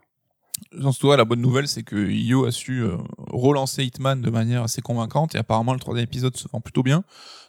Dans 0.73 0.93
ce 0.93 1.17
la 1.17 1.25
bonne 1.25 1.41
nouvelle, 1.41 1.69
c'est 1.69 1.83
que 1.83 1.97
IO 1.97 2.45
a 2.45 2.53
su 2.53 2.83
euh, 2.83 2.97
relancer 3.17 3.85
Hitman 3.85 4.21
de 4.21 4.31
manière 4.31 4.63
assez 4.63 4.83
convaincante 4.83 5.35
et 5.35 5.39
apparemment 5.39 5.73
le 5.73 5.81
troisième 5.81 6.05
épisode 6.05 6.37
se 6.37 6.47
vend 6.49 6.61
plutôt 6.61 6.83
bien. 6.83 7.05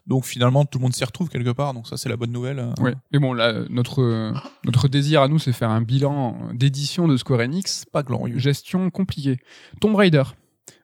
Donc 0.08 0.26
finalement, 0.26 0.66
tout 0.66 0.80
le 0.80 0.84
monde 0.84 0.94
s'y 0.94 1.04
retrouve 1.04 1.30
quelque 1.30 1.52
part. 1.52 1.74
Donc 1.74 1.88
ça, 1.88 1.98
c'est 1.98 2.10
la 2.10 2.18
bonne 2.18 2.32
nouvelle. 2.32 2.60
euh. 2.60 2.74
Ouais. 2.82 2.96
Mais 3.12 3.20
bon, 3.20 3.34
là, 3.34 3.54
notre, 3.70 4.34
notre 4.66 4.88
désir 4.88 5.22
à 5.22 5.28
nous, 5.28 5.40
c'est 5.40 5.54
faire 5.54 5.70
un 5.70 5.82
bilan 5.82 6.38
d'édition 6.54 7.08
de 7.08 7.18
Square 7.18 7.42
Enix. 7.42 7.86
Pas 7.92 8.04
glorieux. 8.04 8.38
Gestion 8.38 8.90
compliquée. 8.90 9.38
Tomb 9.80 9.96
Raider. 9.96 10.24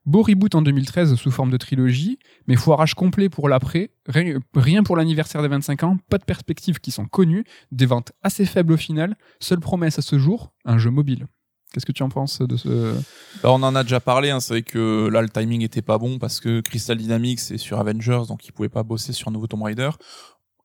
Beau 0.06 0.22
reboot 0.22 0.54
en 0.54 0.62
2013 0.62 1.16
sous 1.16 1.32
forme 1.32 1.50
de 1.50 1.58
trilogie, 1.58 2.20
mais 2.46 2.56
foirage 2.56 2.94
complet 2.94 3.28
pour 3.28 3.50
l'après, 3.50 3.90
rien 4.08 4.84
pour 4.84 4.96
l'anniversaire 4.98 5.42
des 5.42 5.48
25 5.48 5.82
ans, 5.84 5.98
pas 6.10 6.20
de 6.20 6.24
perspectives 6.24 6.80
qui 6.80 6.92
sont 6.92 7.06
connues, 7.06 7.44
des 7.72 7.88
ventes 7.88 8.12
assez 8.22 8.46
faibles 8.46 8.74
au 8.74 8.78
final, 8.78 9.18
seule 9.40 9.60
promesse 9.60 9.98
à 9.98 10.04
ce 10.04 10.20
jour, 10.20 10.54
un 10.64 10.78
jeu 10.78 10.92
mobile. 10.92 11.26
Qu'est-ce 11.74 11.86
que 11.86 11.92
tu 11.92 12.04
en 12.04 12.10
penses 12.10 12.40
de 12.42 12.56
ce... 12.56 12.94
Bah, 13.44 13.52
on 13.52 13.62
en 13.62 13.76
a 13.76 13.84
déjà 13.84 14.00
parlé, 14.00 14.30
hein, 14.30 14.40
c'est 14.40 14.54
vrai 14.54 14.62
que 14.62 15.10
là 15.12 15.22
le 15.22 15.30
timing 15.30 15.62
était 15.62 15.82
pas 15.82 15.98
bon 15.98 16.20
parce 16.20 16.40
que 16.40 16.62
Crystal 16.62 16.98
Dynamics 16.98 17.52
est 17.52 17.58
sur 17.58 17.80
Avengers, 17.80 18.24
donc 18.30 18.46
ils 18.48 18.52
pouvaient 18.54 18.70
pas 18.70 18.84
bosser 18.84 19.12
sur 19.12 19.28
un 19.28 19.32
nouveau 19.32 19.48
Tomb 19.48 19.64
Raider. 19.64 19.90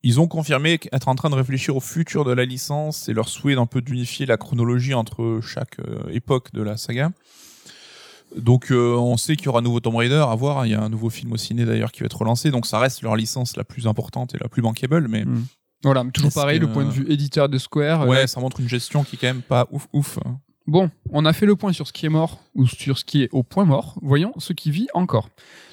Ils 0.03 0.20
ont 0.20 0.28
confirmé 0.28 0.78
être 0.92 1.09
en 1.09 1.14
train 1.16 1.28
de 1.28 1.34
réfléchir 1.34 1.76
au 1.76 1.80
futur 1.80 2.24
de 2.24 2.32
la 2.32 2.44
licence 2.44 3.09
et 3.09 3.12
leur 3.12 3.28
souhait 3.28 3.57
d'un 3.57 3.66
peu 3.66 3.80
d'unifier 3.82 4.24
la 4.24 4.36
chronologie 4.36 4.94
entre 4.94 5.40
chaque 5.42 5.78
euh, 5.80 6.09
époque 6.11 6.53
de 6.53 6.62
la 6.62 6.76
saga. 6.76 7.11
Donc 8.36 8.70
euh, 8.70 8.94
on 8.94 9.16
sait 9.16 9.34
qu'il 9.34 9.46
y 9.46 9.48
aura 9.48 9.59
un 9.59 9.62
nouveau 9.62 9.80
Tomb 9.80 9.96
Raider 9.96 10.24
à 10.26 10.34
voir, 10.36 10.64
il 10.64 10.70
y 10.70 10.74
a 10.74 10.80
un 10.80 10.88
nouveau 10.88 11.11
film 11.11 11.32
au 11.32 11.36
ciné 11.36 11.64
d'ailleurs 11.64 11.90
qui 11.90 12.01
va 12.01 12.07
être 12.07 12.16
relancé, 12.18 12.53
donc 12.53 12.64
ça 12.66 12.78
reste 12.78 13.03
leur 13.03 13.16
licence 13.16 13.57
la 13.57 13.64
plus 13.64 13.88
importante 13.88 14.34
et 14.34 14.38
la 14.40 14.48
plus 14.48 14.62
bankable, 14.62 15.09
mais 15.09 15.24
Mm. 15.24 15.44
Voilà, 15.82 16.05
mais 16.05 16.11
toujours 16.12 16.30
pareil, 16.32 16.61
que- 16.61 16.66
le 16.66 16.72
point 16.72 16.84
de 16.84 16.90
vue 16.90 17.11
éditeur 17.11 17.48
de 17.48 17.57
Square. 17.59 18.07
ouais, 18.07 18.24
euh, 18.24 18.26
ça 18.26 18.38
montre 18.38 18.61
une 18.61 18.68
gestion 18.68 19.03
qui 19.03 19.16
est 19.16 19.18
quand 19.18 19.26
même 19.28 19.40
pas 19.42 19.66
ouf 19.72 19.88
ouf. 19.94 20.18
Bon, 20.70 20.88
on 21.10 21.24
a 21.24 21.32
fait 21.32 21.46
le 21.46 21.56
point 21.56 21.72
sur 21.72 21.88
ce 21.88 21.92
qui 21.92 22.06
est 22.06 22.10
mort 22.10 22.38
ou 22.54 22.64
sur 22.64 22.96
ce 22.96 23.04
qui 23.04 23.24
est 23.24 23.28
au 23.32 23.42
point 23.42 23.64
mort. 23.64 23.98
Voyons 24.02 24.32
ce 24.38 24.52
qui 24.52 24.70
vit 24.70 24.86
encore. 24.94 25.28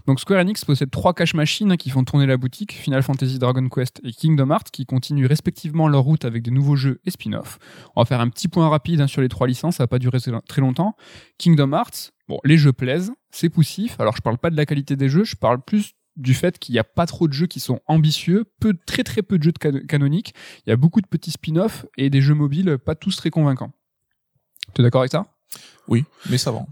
Donc 0.07 0.19
Square 0.19 0.39
Enix 0.39 0.65
possède 0.65 0.89
trois 0.89 1.13
cash 1.13 1.35
machines 1.35 1.77
qui 1.77 1.91
font 1.91 2.03
tourner 2.03 2.25
la 2.25 2.35
boutique, 2.35 2.73
Final 2.73 3.03
Fantasy, 3.03 3.37
Dragon 3.37 3.69
Quest 3.69 4.01
et 4.03 4.11
Kingdom 4.11 4.49
Hearts, 4.49 4.71
qui 4.73 4.87
continuent 4.87 5.27
respectivement 5.27 5.87
leur 5.87 6.01
route 6.01 6.25
avec 6.25 6.41
des 6.41 6.49
nouveaux 6.49 6.75
jeux 6.75 6.99
et 7.05 7.11
spin-offs. 7.11 7.59
On 7.95 8.01
va 8.01 8.05
faire 8.05 8.21
un 8.21 8.29
petit 8.29 8.47
point 8.47 8.67
rapide 8.69 8.99
hein, 8.99 9.05
sur 9.05 9.21
les 9.21 9.29
trois 9.29 9.45
licences, 9.45 9.75
ça 9.75 9.83
va 9.83 9.87
pas 9.87 9.99
durer 9.99 10.17
très 10.47 10.61
longtemps. 10.61 10.95
Kingdom 11.37 11.73
Hearts, 11.73 12.13
bon, 12.27 12.39
les 12.43 12.57
jeux 12.57 12.73
plaisent, 12.73 13.11
c'est 13.29 13.49
poussif. 13.49 13.99
Alors 13.99 14.15
je 14.15 14.23
parle 14.23 14.39
pas 14.39 14.49
de 14.49 14.57
la 14.57 14.65
qualité 14.65 14.95
des 14.95 15.09
jeux, 15.09 15.25
je 15.25 15.35
parle 15.35 15.61
plus 15.61 15.93
du 16.15 16.33
fait 16.33 16.57
qu'il 16.57 16.73
n'y 16.73 16.79
a 16.79 16.83
pas 16.83 17.05
trop 17.05 17.27
de 17.27 17.33
jeux 17.33 17.45
qui 17.45 17.59
sont 17.59 17.81
ambitieux, 17.85 18.45
peu, 18.59 18.73
très 18.87 19.03
très 19.03 19.21
peu 19.21 19.37
de 19.37 19.43
jeux 19.43 19.51
de 19.51 19.59
can- 19.59 19.85
canoniques. 19.87 20.33
Il 20.65 20.71
y 20.71 20.73
a 20.73 20.75
beaucoup 20.75 21.01
de 21.01 21.07
petits 21.07 21.29
spin-offs 21.29 21.85
et 21.99 22.09
des 22.09 22.21
jeux 22.21 22.33
mobiles 22.33 22.79
pas 22.83 22.95
tous 22.95 23.15
très 23.15 23.29
convaincants. 23.29 23.73
T'es 24.74 24.84
d'accord 24.84 25.01
avec 25.01 25.11
ça? 25.11 25.26
Oui, 25.88 26.05
mais 26.30 26.38
ça 26.38 26.51
va. 26.51 26.65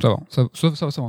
ça 0.00 0.08
va, 0.08 0.16
ça, 0.30 0.44
ça 0.74 0.86
va, 0.86 0.90
ça 0.90 1.02
va. 1.02 1.08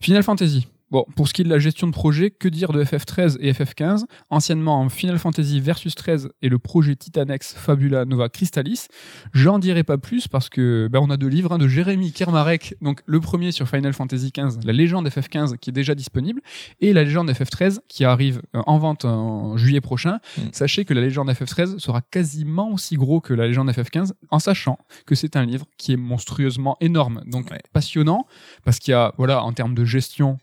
Final 0.00 0.22
Fantasy. 0.22 0.68
Bon, 0.90 1.04
pour 1.14 1.28
ce 1.28 1.32
qui 1.34 1.42
est 1.42 1.44
de 1.44 1.50
la 1.50 1.58
gestion 1.60 1.86
de 1.86 1.92
projet, 1.92 2.30
que 2.30 2.48
dire 2.48 2.72
de 2.72 2.82
FF13 2.82 3.36
et 3.40 3.52
FF15 3.52 4.04
Anciennement 4.28 4.88
Final 4.88 5.18
Fantasy 5.18 5.60
Versus 5.60 5.94
13 5.94 6.30
et 6.42 6.48
le 6.48 6.58
projet 6.58 6.96
Titanex 6.96 7.54
Fabula 7.54 8.04
Nova 8.04 8.28
Crystallis. 8.28 8.86
J'en 9.32 9.58
dirai 9.58 9.84
pas 9.84 9.98
plus 9.98 10.26
parce 10.26 10.48
que 10.48 10.88
ben, 10.90 10.98
on 11.00 11.10
a 11.10 11.16
deux 11.16 11.28
livres 11.28 11.52
hein, 11.52 11.58
de 11.58 11.68
Jérémy 11.68 12.12
Kermarek. 12.12 12.74
Donc 12.80 13.02
le 13.06 13.20
premier 13.20 13.52
sur 13.52 13.68
Final 13.68 13.92
Fantasy 13.92 14.32
15, 14.32 14.60
la 14.64 14.72
légende 14.72 15.08
FF15 15.08 15.58
qui 15.58 15.70
est 15.70 15.72
déjà 15.72 15.94
disponible, 15.94 16.40
et 16.80 16.92
la 16.92 17.04
légende 17.04 17.30
FF13 17.30 17.78
qui 17.88 18.04
arrive 18.04 18.42
euh, 18.56 18.62
en 18.66 18.78
vente 18.78 19.04
en 19.04 19.56
juillet 19.56 19.80
prochain. 19.80 20.18
Mm. 20.38 20.40
Sachez 20.52 20.84
que 20.84 20.94
la 20.94 21.00
légende 21.02 21.30
FF13 21.30 21.78
sera 21.78 22.00
quasiment 22.00 22.70
aussi 22.72 22.96
gros 22.96 23.20
que 23.20 23.32
la 23.32 23.46
légende 23.46 23.70
FF15, 23.70 24.12
en 24.30 24.38
sachant 24.38 24.78
que 25.06 25.14
c'est 25.14 25.36
un 25.36 25.44
livre 25.44 25.66
qui 25.78 25.92
est 25.92 25.96
monstrueusement 25.96 26.76
énorme. 26.80 27.22
Donc 27.26 27.50
Ouais. 27.50 27.60
passionnant 27.72 28.26
parce 28.64 28.78
qu'il 28.78 28.92
y 28.92 28.94
a, 28.94 29.14
voilà, 29.18 29.42
en 29.42 29.52
termes 29.52 29.74
de 29.74 29.84
gestion, 29.84 30.38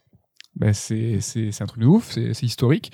ben 0.60 0.74
c'est 0.74 1.20
un 1.60 1.66
truc 1.66 1.82
de 1.82 1.88
ouf, 1.88 2.12
c'est 2.12 2.44
historique. 2.44 2.92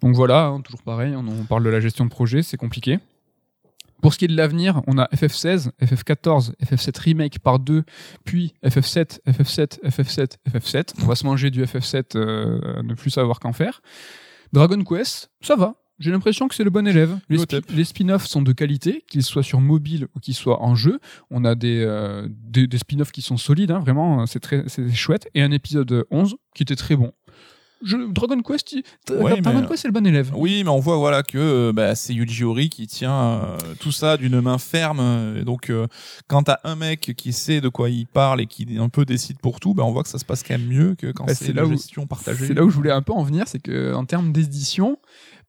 Donc 0.00 0.14
voilà, 0.14 0.46
hein, 0.46 0.60
toujours 0.60 0.82
pareil, 0.82 1.14
on, 1.14 1.26
on 1.26 1.44
parle 1.44 1.64
de 1.64 1.70
la 1.70 1.80
gestion 1.80 2.04
de 2.04 2.10
projet, 2.10 2.42
c'est 2.42 2.56
compliqué. 2.56 2.98
Pour 4.02 4.12
ce 4.12 4.18
qui 4.18 4.24
est 4.24 4.28
de 4.28 4.36
l'avenir, 4.36 4.82
on 4.88 4.98
a 4.98 5.04
FF16, 5.14 5.70
FF14, 5.80 6.54
FF7 6.60 7.00
Remake 7.00 7.38
par 7.38 7.60
2, 7.60 7.84
puis 8.24 8.52
FF7, 8.64 9.20
FF7, 9.28 9.80
FF7, 9.84 10.38
FF7. 10.50 10.94
On 11.02 11.06
va 11.06 11.14
se 11.14 11.24
manger 11.24 11.50
du 11.50 11.62
FF7, 11.64 12.16
euh, 12.16 12.82
ne 12.82 12.94
plus 12.94 13.10
savoir 13.10 13.38
qu'en 13.38 13.52
faire. 13.52 13.80
Dragon 14.52 14.82
Quest, 14.82 15.30
ça 15.40 15.54
va. 15.54 15.76
J'ai 16.02 16.10
l'impression 16.10 16.48
que 16.48 16.54
c'est 16.54 16.64
le 16.64 16.70
bon 16.70 16.86
élève. 16.86 17.16
Les, 17.28 17.38
spi- 17.38 17.84
spin-offs 17.84 18.26
sont 18.26 18.42
de 18.42 18.52
qualité, 18.52 19.04
qu'ils 19.08 19.22
soient 19.22 19.42
sur 19.42 19.60
mobile 19.60 20.08
ou 20.16 20.20
qu'ils 20.20 20.34
soient 20.34 20.60
en 20.62 20.74
jeu. 20.74 20.98
On 21.30 21.44
a 21.44 21.54
des, 21.54 21.82
euh, 21.86 22.26
des, 22.28 22.66
des 22.66 22.78
spin-offs 22.78 23.12
qui 23.12 23.22
sont 23.22 23.36
solides, 23.36 23.70
hein, 23.70 23.78
vraiment, 23.78 24.26
c'est 24.26 24.40
très 24.40 24.64
c'est 24.66 24.92
chouette. 24.92 25.28
Et 25.34 25.42
un 25.42 25.52
épisode 25.52 26.04
11 26.10 26.34
qui 26.54 26.62
était 26.64 26.76
très 26.76 26.96
bon. 26.96 27.12
Je, 27.84 27.96
Dragon 28.12 28.40
Quest, 28.42 28.70
il- 28.74 28.84
Ouais, 29.10 29.40
Dragon 29.40 29.60
mais- 29.62 29.66
Quest 29.66 29.82
c'est 29.82 29.88
le 29.88 29.92
bon 29.92 30.06
élève. 30.06 30.30
Oui, 30.36 30.62
mais 30.62 30.70
on 30.70 30.78
voit 30.78 30.98
voilà 30.98 31.24
que 31.24 31.36
euh, 31.36 31.72
bah, 31.72 31.96
c'est 31.96 32.14
Yuji 32.14 32.44
Horii 32.44 32.68
qui 32.70 32.86
tient 32.86 33.12
euh, 33.12 33.58
tout 33.80 33.90
ça 33.90 34.16
d'une 34.16 34.40
main 34.40 34.58
ferme. 34.58 35.00
euh, 35.00 35.40
Et 35.40 35.44
donc, 35.44 35.68
euh, 35.68 35.88
quand 36.28 36.44
t'as 36.44 36.58
un 36.62 36.76
mec 36.76 37.12
qui 37.16 37.32
sait 37.32 37.60
de 37.60 37.68
quoi 37.68 37.90
il 37.90 38.06
parle 38.06 38.40
et 38.40 38.46
qui 38.46 38.68
un 38.78 38.88
peu 38.88 39.04
décide 39.04 39.38
pour 39.40 39.58
tout, 39.58 39.74
bah, 39.74 39.82
on 39.84 39.90
voit 39.90 40.04
que 40.04 40.08
ça 40.10 40.18
se 40.20 40.24
passe 40.24 40.44
quand 40.44 40.56
même 40.56 40.68
mieux 40.68 40.94
que 40.94 41.10
quand 41.10 41.24
Bah, 41.24 41.34
c'est 41.34 41.52
la 41.52 41.66
où- 41.66 41.70
gestion 41.72 42.06
partagée. 42.06 42.46
C'est 42.46 42.54
là 42.54 42.64
où 42.64 42.70
je 42.70 42.76
voulais 42.76 42.92
un 42.92 43.02
peu 43.02 43.12
en 43.14 43.24
venir, 43.24 43.48
c'est 43.48 43.58
que 43.60 43.92
en 43.94 44.04
termes 44.04 44.30
d'édition, 44.32 44.98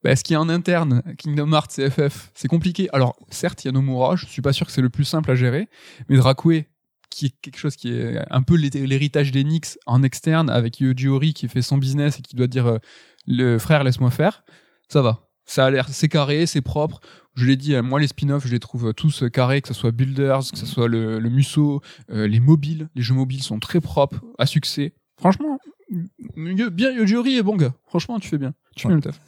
bah, 0.04 0.14
ce 0.14 0.22
qui 0.22 0.34
est 0.34 0.36
en 0.36 0.48
interne, 0.48 1.02
Kingdom 1.18 1.52
Hearts 1.52 1.78
et 1.78 1.90
FF, 1.90 2.30
c'est 2.34 2.48
compliqué. 2.48 2.88
Alors 2.92 3.16
certes, 3.30 3.64
il 3.64 3.68
y 3.68 3.70
a 3.70 3.72
Nomura, 3.72 4.16
je 4.16 4.26
suis 4.26 4.42
pas 4.42 4.52
sûr 4.52 4.66
que 4.66 4.72
c'est 4.72 4.82
le 4.82 4.90
plus 4.90 5.04
simple 5.04 5.30
à 5.30 5.34
gérer, 5.34 5.68
mais 6.08 6.16
Dracoué, 6.16 6.68
qui 7.10 7.26
est 7.26 7.34
quelque 7.42 7.58
chose 7.58 7.76
qui 7.76 7.92
est 7.92 8.18
un 8.30 8.42
peu 8.42 8.54
l'hé- 8.56 8.86
l'héritage 8.86 9.30
d'Enix 9.32 9.78
en 9.86 10.02
externe, 10.02 10.50
avec 10.50 10.80
Yoji 10.80 11.08
Ori 11.08 11.32
qui 11.34 11.48
fait 11.48 11.62
son 11.62 11.78
business 11.78 12.18
et 12.18 12.22
qui 12.22 12.36
doit 12.36 12.46
dire 12.48 12.66
euh, 12.66 12.78
le 13.26 13.58
frère 13.58 13.82
laisse-moi 13.84 14.10
faire, 14.10 14.44
ça 14.88 15.00
va. 15.02 15.20
Ça 15.46 15.66
a 15.66 15.70
l'air, 15.70 15.88
c'est 15.90 16.08
carré, 16.08 16.46
c'est 16.46 16.62
propre. 16.62 17.00
Je 17.34 17.44
l'ai 17.46 17.56
dit, 17.56 17.74
hein, 17.76 17.82
moi 17.82 18.00
les 18.00 18.06
spin-offs, 18.06 18.46
je 18.46 18.52
les 18.52 18.60
trouve 18.60 18.94
tous 18.94 19.22
euh, 19.24 19.28
carrés, 19.28 19.60
que 19.62 19.68
ce 19.68 19.74
soit 19.74 19.90
Builders, 19.90 20.40
que 20.50 20.58
ce 20.58 20.66
soit 20.66 20.88
le, 20.88 21.18
le 21.18 21.28
Musso, 21.30 21.82
euh, 22.10 22.26
les 22.26 22.40
mobiles, 22.40 22.88
les 22.94 23.02
jeux 23.02 23.14
mobiles 23.14 23.42
sont 23.42 23.58
très 23.60 23.80
propres, 23.80 24.20
à 24.38 24.46
succès. 24.46 24.94
Franchement, 25.18 25.58
mieux, 26.36 26.70
bien 26.70 26.90
Yojori 26.92 27.36
est 27.38 27.42
bon 27.42 27.56
gars. 27.56 27.72
Franchement, 27.86 28.18
tu 28.18 28.28
fais 28.28 28.38
bien. 28.38 28.54
Tu 28.76 28.82
fais 28.82 28.88
bien 28.88 28.96
le 28.96 29.02
taf. 29.02 29.20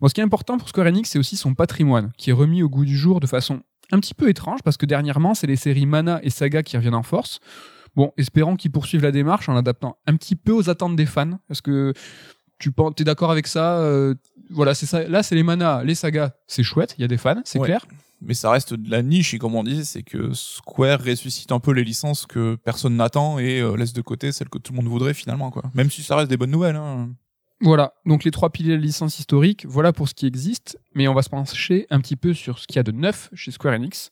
Bon, 0.00 0.08
ce 0.08 0.14
qui 0.14 0.20
est 0.20 0.24
important 0.24 0.58
pour 0.58 0.68
Square 0.68 0.86
Enix, 0.86 1.10
c'est 1.10 1.18
aussi 1.18 1.36
son 1.36 1.54
patrimoine, 1.54 2.12
qui 2.16 2.30
est 2.30 2.32
remis 2.32 2.62
au 2.62 2.68
goût 2.68 2.84
du 2.84 2.96
jour 2.96 3.20
de 3.20 3.26
façon 3.26 3.60
un 3.92 4.00
petit 4.00 4.14
peu 4.14 4.28
étrange, 4.28 4.60
parce 4.62 4.76
que 4.76 4.86
dernièrement, 4.86 5.34
c'est 5.34 5.46
les 5.46 5.56
séries 5.56 5.86
Mana 5.86 6.20
et 6.22 6.30
Saga 6.30 6.62
qui 6.62 6.76
reviennent 6.76 6.94
en 6.94 7.02
force. 7.02 7.40
Bon, 7.96 8.12
espérons 8.16 8.56
qu'ils 8.56 8.70
poursuivent 8.70 9.02
la 9.02 9.12
démarche 9.12 9.48
en 9.48 9.56
adaptant 9.56 9.96
un 10.06 10.14
petit 10.16 10.36
peu 10.36 10.52
aux 10.52 10.68
attentes 10.68 10.94
des 10.94 11.06
fans, 11.06 11.38
parce 11.48 11.60
que 11.60 11.94
tu 12.58 12.70
penses, 12.70 12.94
t'es 12.96 13.04
d'accord 13.04 13.30
avec 13.30 13.46
ça 13.46 13.78
euh, 13.78 14.14
Voilà, 14.50 14.74
c'est 14.74 14.86
ça. 14.86 15.04
Là, 15.08 15.22
c'est 15.22 15.34
les 15.36 15.42
Mana, 15.42 15.82
les 15.84 15.94
Sagas, 15.94 16.32
c'est 16.46 16.62
chouette. 16.62 16.94
Il 16.98 17.02
y 17.02 17.04
a 17.04 17.08
des 17.08 17.16
fans, 17.16 17.40
c'est 17.44 17.58
Ouais. 17.58 17.66
clair. 17.66 17.86
Mais 18.20 18.34
ça 18.34 18.50
reste 18.50 18.74
de 18.74 18.90
la 18.90 19.02
niche 19.02 19.34
et 19.34 19.38
comme 19.38 19.54
on 19.54 19.62
disait, 19.62 19.84
c'est 19.84 20.02
que 20.02 20.32
Square 20.32 21.04
ressuscite 21.04 21.52
un 21.52 21.60
peu 21.60 21.72
les 21.72 21.84
licences 21.84 22.26
que 22.26 22.56
personne 22.56 22.96
n'attend 22.96 23.38
et 23.38 23.60
euh, 23.60 23.76
laisse 23.76 23.92
de 23.92 24.02
côté 24.02 24.32
celles 24.32 24.48
que 24.48 24.58
tout 24.58 24.72
le 24.72 24.76
monde 24.78 24.88
voudrait 24.88 25.14
finalement 25.14 25.50
quoi. 25.50 25.62
Même 25.74 25.90
si 25.90 26.02
ça 26.02 26.16
reste 26.16 26.28
des 26.28 26.36
bonnes 26.36 26.50
nouvelles. 26.50 26.76
Hein. 26.76 27.10
Voilà, 27.60 27.94
donc 28.06 28.22
les 28.22 28.30
trois 28.30 28.50
piliers 28.50 28.76
de 28.76 28.82
licence 28.82 29.18
historique, 29.18 29.66
voilà 29.66 29.92
pour 29.92 30.08
ce 30.08 30.14
qui 30.14 30.26
existe, 30.26 30.78
mais 30.94 31.08
on 31.08 31.14
va 31.14 31.22
se 31.22 31.28
pencher 31.28 31.86
un 31.90 32.00
petit 32.00 32.14
peu 32.14 32.32
sur 32.32 32.58
ce 32.58 32.68
qu'il 32.68 32.76
y 32.76 32.78
a 32.78 32.84
de 32.84 32.92
neuf 32.92 33.30
chez 33.34 33.50
Square 33.50 33.74
Enix. 33.74 34.10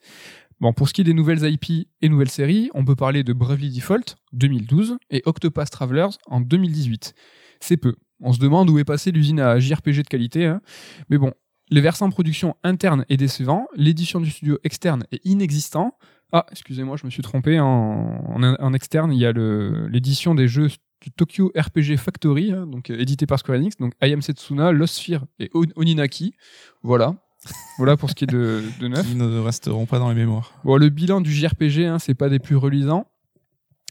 Bon, 0.59 0.73
pour 0.73 0.89
ce 0.89 0.95
qui 0.95 1.03
est 1.03 1.05
des 1.05 1.15
nouvelles 1.15 1.45
IP 1.45 1.87
et 2.01 2.09
nouvelles 2.09 2.31
séries, 2.31 2.71
on 2.75 2.85
peut 2.85 2.97
parler 2.97 3.23
de 3.23 3.33
Bravely 3.33 3.71
Default 3.71 4.17
2012 4.33 4.97
et 5.11 5.23
Octopath 5.27 5.71
Travelers 5.71 6.17
en 6.27 6.41
2018. 6.41 7.15
C'est 7.61 7.77
peu. 7.77 7.95
On 8.21 8.33
se 8.33 8.39
demande 8.39 8.71
où 8.71 8.79
est 8.79 8.85
passée 8.85 9.13
l'usine 9.13 9.39
à 9.39 9.59
JRPG 9.61 10.03
de 10.03 10.09
qualité, 10.09 10.47
hein. 10.47 10.61
mais 11.09 11.19
bon, 11.19 11.33
les 11.71 11.81
versants 11.81 12.11
production 12.11 12.57
interne 12.63 13.05
est 13.09 13.17
décevant, 13.17 13.67
l'édition 13.77 14.21
du 14.21 14.31
studio 14.31 14.59
externe 14.65 15.05
est 15.13 15.21
inexistant. 15.25 15.97
Ah, 16.33 16.47
excusez-moi, 16.51 16.97
je 16.97 17.05
me 17.07 17.11
suis 17.11 17.23
trompé. 17.23 17.59
En, 17.61 17.67
en, 17.67 18.43
en 18.43 18.73
externe, 18.75 19.13
il 19.13 19.19
y 19.19 19.27
a 19.27 19.33
le- 19.33 19.87
l'édition 19.89 20.35
des 20.35 20.49
jeux 20.49 20.69
du 21.01 21.11
Tokyo 21.13 21.53
RPG 21.57 21.97
Factory, 21.99 22.53
hein, 22.53 22.67
donc 22.67 22.91
euh, 22.91 22.99
édité 22.99 23.27
par 23.27 23.39
Square 23.39 23.59
Enix, 23.59 23.77
donc 23.77 23.93
I 24.03 24.17
Setsuna, 24.21 24.73
Lost 24.73 24.95
Sphere 24.97 25.25
et 25.39 25.51
On- 25.55 25.65
Oninaki. 25.77 26.35
Voilà. 26.83 27.15
voilà 27.79 27.97
pour 27.97 28.11
ce 28.11 28.15
qui 28.15 28.25
est 28.25 28.29
de, 28.29 28.63
de 28.81 28.89
neuf. 28.89 29.07
Qui 29.07 29.15
ne 29.15 29.39
resteront 29.39 29.87
pas 29.87 29.99
dans 29.99 30.09
les 30.09 30.15
mémoires. 30.17 30.53
Bon, 30.65 30.77
le 30.77 30.89
bilan 30.89 31.21
du 31.21 31.31
JRPG, 31.33 31.85
hein, 31.87 31.99
c'est 31.99 32.15
pas 32.15 32.29
des 32.29 32.39
plus 32.41 32.57
reluisants. 32.57 33.07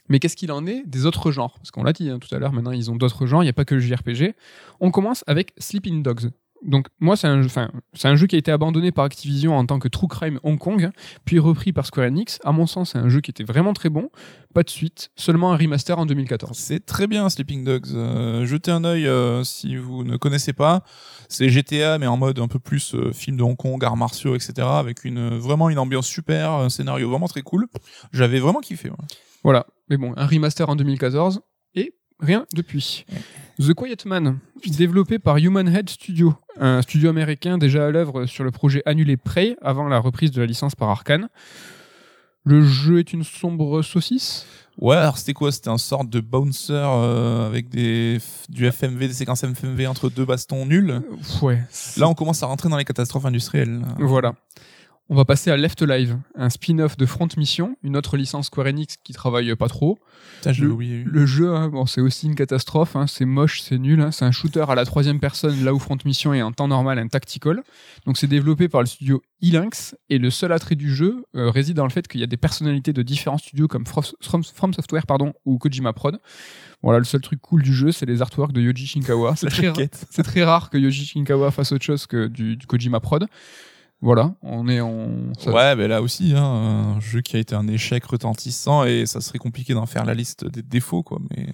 Mais 0.09 0.19
qu'est-ce 0.19 0.35
qu'il 0.35 0.51
en 0.51 0.65
est 0.67 0.83
des 0.85 1.05
autres 1.05 1.31
genres? 1.31 1.55
Parce 1.57 1.71
qu'on 1.71 1.83
l'a 1.83 1.93
dit 1.93 2.09
hein, 2.09 2.19
tout 2.19 2.33
à 2.35 2.37
l'heure, 2.37 2.53
maintenant 2.53 2.71
ils 2.71 2.91
ont 2.91 2.95
d'autres 2.95 3.25
genres, 3.25 3.41
il 3.43 3.47
n'y 3.47 3.49
a 3.49 3.53
pas 3.53 3.65
que 3.65 3.73
le 3.75 3.81
JRPG. 3.81 4.35
On 4.79 4.91
commence 4.91 5.23
avec 5.25 5.53
Sleeping 5.57 6.03
Dogs. 6.03 6.29
Donc 6.63 6.87
moi 6.99 7.15
c'est 7.15 7.27
un, 7.27 7.41
jeu- 7.41 7.47
enfin, 7.47 7.69
c'est 7.93 8.07
un 8.07 8.15
jeu 8.15 8.25
qui 8.27 8.35
a 8.35 8.39
été 8.39 8.51
abandonné 8.51 8.91
par 8.91 9.05
Activision 9.05 9.55
en 9.55 9.65
tant 9.65 9.77
que 9.77 9.87
True 9.87 10.07
Crime 10.07 10.39
Hong 10.43 10.57
Kong, 10.57 10.89
puis 11.25 11.37
repris 11.37 11.73
par 11.73 11.85
Square 11.85 12.07
Enix. 12.07 12.39
À 12.43 12.51
mon 12.51 12.65
sens 12.65 12.91
c'est 12.93 12.97
un 12.97 13.09
jeu 13.09 13.21
qui 13.21 13.29
était 13.31 13.43
vraiment 13.43 13.73
très 13.73 13.89
bon. 13.89 14.09
Pas 14.53 14.63
de 14.63 14.69
suite, 14.69 15.09
seulement 15.15 15.51
un 15.53 15.57
remaster 15.57 15.99
en 15.99 16.05
2014. 16.05 16.57
C'est 16.57 16.85
très 16.85 17.07
bien 17.07 17.29
Sleeping 17.29 17.63
Dogs. 17.65 17.87
Euh, 17.93 18.45
jetez 18.45 18.71
un 18.71 18.83
œil 18.83 19.05
euh, 19.05 19.43
si 19.43 19.75
vous 19.75 20.03
ne 20.03 20.17
connaissez 20.17 20.53
pas. 20.53 20.83
C'est 21.29 21.49
GTA 21.49 21.99
mais 21.99 22.07
en 22.07 22.17
mode 22.17 22.39
un 22.39 22.47
peu 22.47 22.59
plus 22.59 22.95
euh, 22.95 23.11
film 23.11 23.37
de 23.37 23.43
Hong 23.43 23.57
Kong, 23.57 23.83
arts 23.83 23.97
martiaux, 23.97 24.33
etc. 24.35 24.53
Avec 24.67 25.03
une 25.05 25.37
vraiment 25.37 25.69
une 25.69 25.77
ambiance 25.79 26.07
super, 26.07 26.51
un 26.51 26.69
scénario 26.69 27.09
vraiment 27.09 27.27
très 27.27 27.41
cool. 27.41 27.67
J'avais 28.13 28.39
vraiment 28.39 28.61
kiffé. 28.61 28.89
ouais. 28.89 28.95
Voilà. 29.43 29.67
Mais 29.89 29.97
bon, 29.97 30.13
un 30.17 30.25
remaster 30.25 30.67
en 30.69 30.75
2014 30.75 31.41
et 31.75 31.93
rien 32.19 32.45
depuis. 32.55 33.05
The 33.57 33.73
Quiet 33.73 33.97
Man, 34.05 34.39
développé 34.67 35.17
par 35.17 35.37
Human 35.37 35.65
Head 35.67 35.89
Studio, 35.89 36.35
un 36.59 36.81
studio 36.81 37.09
américain 37.09 37.57
déjà 37.57 37.85
à 37.85 37.89
l'œuvre 37.89 38.25
sur 38.25 38.43
le 38.43 38.51
projet 38.51 38.83
annulé 38.85 39.15
Prey 39.15 39.55
avant 39.61 39.87
la 39.87 39.99
reprise 39.99 40.31
de 40.31 40.41
la 40.41 40.45
licence 40.45 40.75
par 40.75 40.89
Arkane. 40.89 41.29
Le 42.43 42.65
jeu 42.65 42.99
est 42.99 43.13
une 43.13 43.23
sombre 43.23 43.81
saucisse. 43.81 44.45
Ouais, 44.77 44.97
alors 44.97 45.17
c'était 45.17 45.33
quoi? 45.33 45.53
C'était 45.53 45.69
un 45.69 45.77
sorte 45.77 46.09
de 46.09 46.19
bouncer 46.19 46.73
euh, 46.73 47.47
avec 47.47 47.69
des 47.69 48.19
du 48.49 48.65
FMV, 48.69 49.07
des 49.07 49.13
séquences 49.13 49.45
FMV 49.45 49.87
entre 49.87 50.09
deux 50.09 50.25
bastons 50.25 50.65
nuls? 50.65 51.01
Ouais. 51.41 51.63
Là, 51.95 52.09
on 52.09 52.13
commence 52.13 52.43
à 52.43 52.47
rentrer 52.47 52.67
dans 52.67 52.77
les 52.77 52.83
catastrophes 52.83 53.25
industrielles. 53.25 53.81
Voilà. 53.99 54.33
On 55.07 55.13
va 55.15 55.23
passer 55.23 55.51
à 55.51 55.57
Left 55.57 55.83
Live, 55.83 56.17
un 56.33 56.49
spin-off 56.49 56.97
de 56.97 57.05
Front 57.05 57.27
Mission, 57.37 57.77
une 57.83 57.95
autre 57.95 58.17
licence 58.17 58.47
Square 58.47 58.65
Enix 58.65 58.97
qui 59.03 59.13
travaille 59.13 59.55
pas 59.55 59.67
trop. 59.67 59.99
Putain, 60.37 60.51
je- 60.51 60.65
Le, 60.65 60.71
oui, 60.71 61.03
le 61.05 61.25
jeu, 61.27 61.53
hein, 61.55 61.69
bon, 61.69 61.85
c'est 61.85 62.01
aussi 62.01 62.25
une 62.25 62.33
catastrophe, 62.33 62.95
hein, 62.95 63.05
c'est 63.05 63.25
moche, 63.25 63.61
c'est 63.61 63.77
nul. 63.77 64.01
hein, 64.01 64.09
c'est 64.11 64.25
un 64.25 64.31
shooter 64.31 64.65
à 64.67 64.73
la 64.73 64.83
troisième 64.83 65.19
personne, 65.19 65.63
là 65.63 65.75
où 65.75 65.79
Front 65.79 65.97
Mission 66.05 66.33
est 66.33 66.41
en 66.41 66.51
temps 66.51 66.67
normal 66.67 66.97
un 66.97 67.07
tactical. 67.07 67.61
Donc 68.07 68.17
c'est 68.17 68.25
développé 68.25 68.67
par 68.67 68.81
le 68.81 68.87
studio 68.87 69.21
E-Lynx, 69.43 69.95
et 70.09 70.17
le 70.17 70.31
seul 70.31 70.51
attrait 70.51 70.73
du 70.73 70.91
jeu 70.95 71.23
euh, 71.35 71.51
réside 71.51 71.75
dans 71.77 71.83
le 71.85 71.91
fait 71.91 72.07
qu'il 72.07 72.19
y 72.19 72.23
a 72.23 72.27
des 72.27 72.37
personnalités 72.37 72.91
de 72.91 73.03
différents 73.03 73.37
studios 73.37 73.67
comme 73.67 73.85
From, 73.85 74.03
From 74.55 74.73
Software 74.73 75.05
pardon, 75.05 75.33
ou 75.45 75.59
Kojima 75.59 75.93
Prod. 75.93 76.17
Voilà, 76.81 76.97
le 76.97 77.05
seul 77.05 77.21
truc 77.21 77.39
cool 77.41 77.61
du 77.61 77.75
jeu, 77.75 77.91
c'est 77.91 78.07
les 78.07 78.23
artworks 78.23 78.53
de 78.53 78.61
Yoji 78.61 78.87
Shinkawa. 78.87 79.35
C'est 79.37 79.45
La 79.45 79.51
très, 79.51 79.67
ra- 79.67 79.73
jaquette. 79.75 80.05
c'est 80.09 80.23
très 80.23 80.43
rare 80.43 80.71
que 80.71 80.79
Yoji 80.79 81.05
Shinkawa 81.05 81.51
fasse 81.51 81.71
autre 81.73 81.85
chose 81.85 82.07
que 82.07 82.25
du, 82.25 82.55
du 82.57 82.65
Kojima 82.65 82.99
Prod. 82.99 83.27
Voilà, 84.01 84.35
on 84.41 84.67
est 84.67 84.81
en... 84.81 85.07
ça- 85.39 85.51
Ouais, 85.51 85.75
mais 85.75 85.87
là 85.87 86.01
aussi, 86.01 86.33
hein, 86.35 86.43
un 86.43 86.99
jeu 86.99 87.21
qui 87.21 87.37
a 87.37 87.39
été 87.39 87.55
un 87.55 87.67
échec 87.67 88.05
retentissant 88.05 88.83
et 88.83 89.05
ça 89.05 89.19
serait 89.21 89.39
compliqué 89.39 89.73
d'en 89.73 89.85
faire 89.85 90.05
la 90.05 90.13
liste 90.13 90.45
des 90.45 90.61
défauts, 90.61 91.01
quoi. 91.01 91.19
Mais 91.31 91.47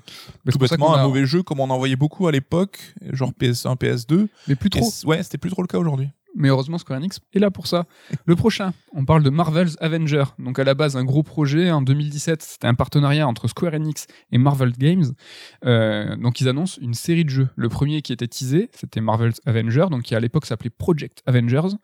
Mais 0.45 0.51
tout 0.51 0.57
bêtement, 0.57 0.93
a- 0.95 1.01
un 1.01 1.07
mauvais 1.07 1.25
jeu 1.25 1.43
comme 1.43 1.59
on 1.59 1.69
en 1.69 1.77
voyait 1.77 1.95
beaucoup 1.95 2.27
à 2.27 2.31
l'époque, 2.31 2.93
genre 3.11 3.31
PS1, 3.39 3.75
PS2. 3.77 4.27
Mais 4.47 4.55
plus 4.55 4.69
trop. 4.69 4.89
ouais, 5.05 5.23
c'était 5.23 5.37
plus 5.37 5.51
trop 5.51 5.61
le 5.61 5.67
cas 5.67 5.77
aujourd'hui. 5.77 6.09
Mais 6.33 6.47
heureusement, 6.47 6.77
Square 6.77 6.99
Enix 6.99 7.19
est 7.33 7.39
là 7.39 7.51
pour 7.51 7.67
ça. 7.67 7.83
Le 8.25 8.37
prochain, 8.37 8.71
on 8.93 9.03
parle 9.03 9.21
de 9.21 9.29
Marvel's 9.29 9.75
Avenger. 9.81 10.23
Donc 10.39 10.59
à 10.59 10.63
la 10.63 10.73
base, 10.75 10.95
un 10.95 11.03
gros 11.03 11.23
projet. 11.23 11.71
En 11.71 11.81
2017, 11.81 12.41
c'était 12.41 12.67
un 12.67 12.73
partenariat 12.73 13.27
entre 13.27 13.49
Square 13.49 13.73
Enix 13.73 14.07
et 14.31 14.37
Marvel 14.37 14.71
Games. 14.71 15.11
Euh, 15.65 16.15
donc 16.15 16.39
ils 16.39 16.47
annoncent 16.47 16.79
une 16.81 16.93
série 16.93 17.25
de 17.25 17.29
jeux. 17.29 17.49
Le 17.57 17.67
premier 17.67 18.01
qui 18.01 18.13
était 18.13 18.27
teasé, 18.29 18.69
c'était 18.73 19.01
Marvel's 19.01 19.41
Avenger, 19.45 19.87
donc 19.91 20.03
qui 20.03 20.15
à 20.15 20.21
l'époque 20.21 20.45
s'appelait 20.45 20.69
Project 20.69 21.21
Avengers. 21.25 21.75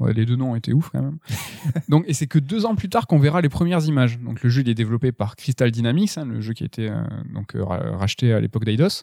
Ouais, 0.00 0.12
les 0.14 0.24
deux 0.26 0.34
noms 0.36 0.56
étaient 0.56 0.72
ouf 0.72 0.88
quand 0.90 1.02
même. 1.02 1.18
donc, 1.88 2.04
et 2.08 2.14
c'est 2.14 2.26
que 2.26 2.38
deux 2.38 2.64
ans 2.66 2.74
plus 2.74 2.88
tard 2.88 3.06
qu'on 3.06 3.18
verra 3.18 3.40
les 3.42 3.48
premières 3.50 3.84
images. 3.86 4.18
Donc 4.18 4.42
le 4.42 4.48
jeu 4.50 4.62
il 4.62 4.68
est 4.68 4.74
développé 4.74 5.12
par 5.12 5.36
Crystal 5.36 5.70
Dynamics, 5.70 6.12
hein, 6.16 6.24
le 6.24 6.40
jeu 6.40 6.54
qui 6.54 6.62
a 6.62 6.66
été 6.66 6.88
euh, 6.90 7.02
donc 7.34 7.54
euh, 7.54 7.62
ra- 7.62 7.96
racheté 7.98 8.32
à 8.32 8.40
l'époque 8.40 8.64
d'Eidos. 8.64 9.02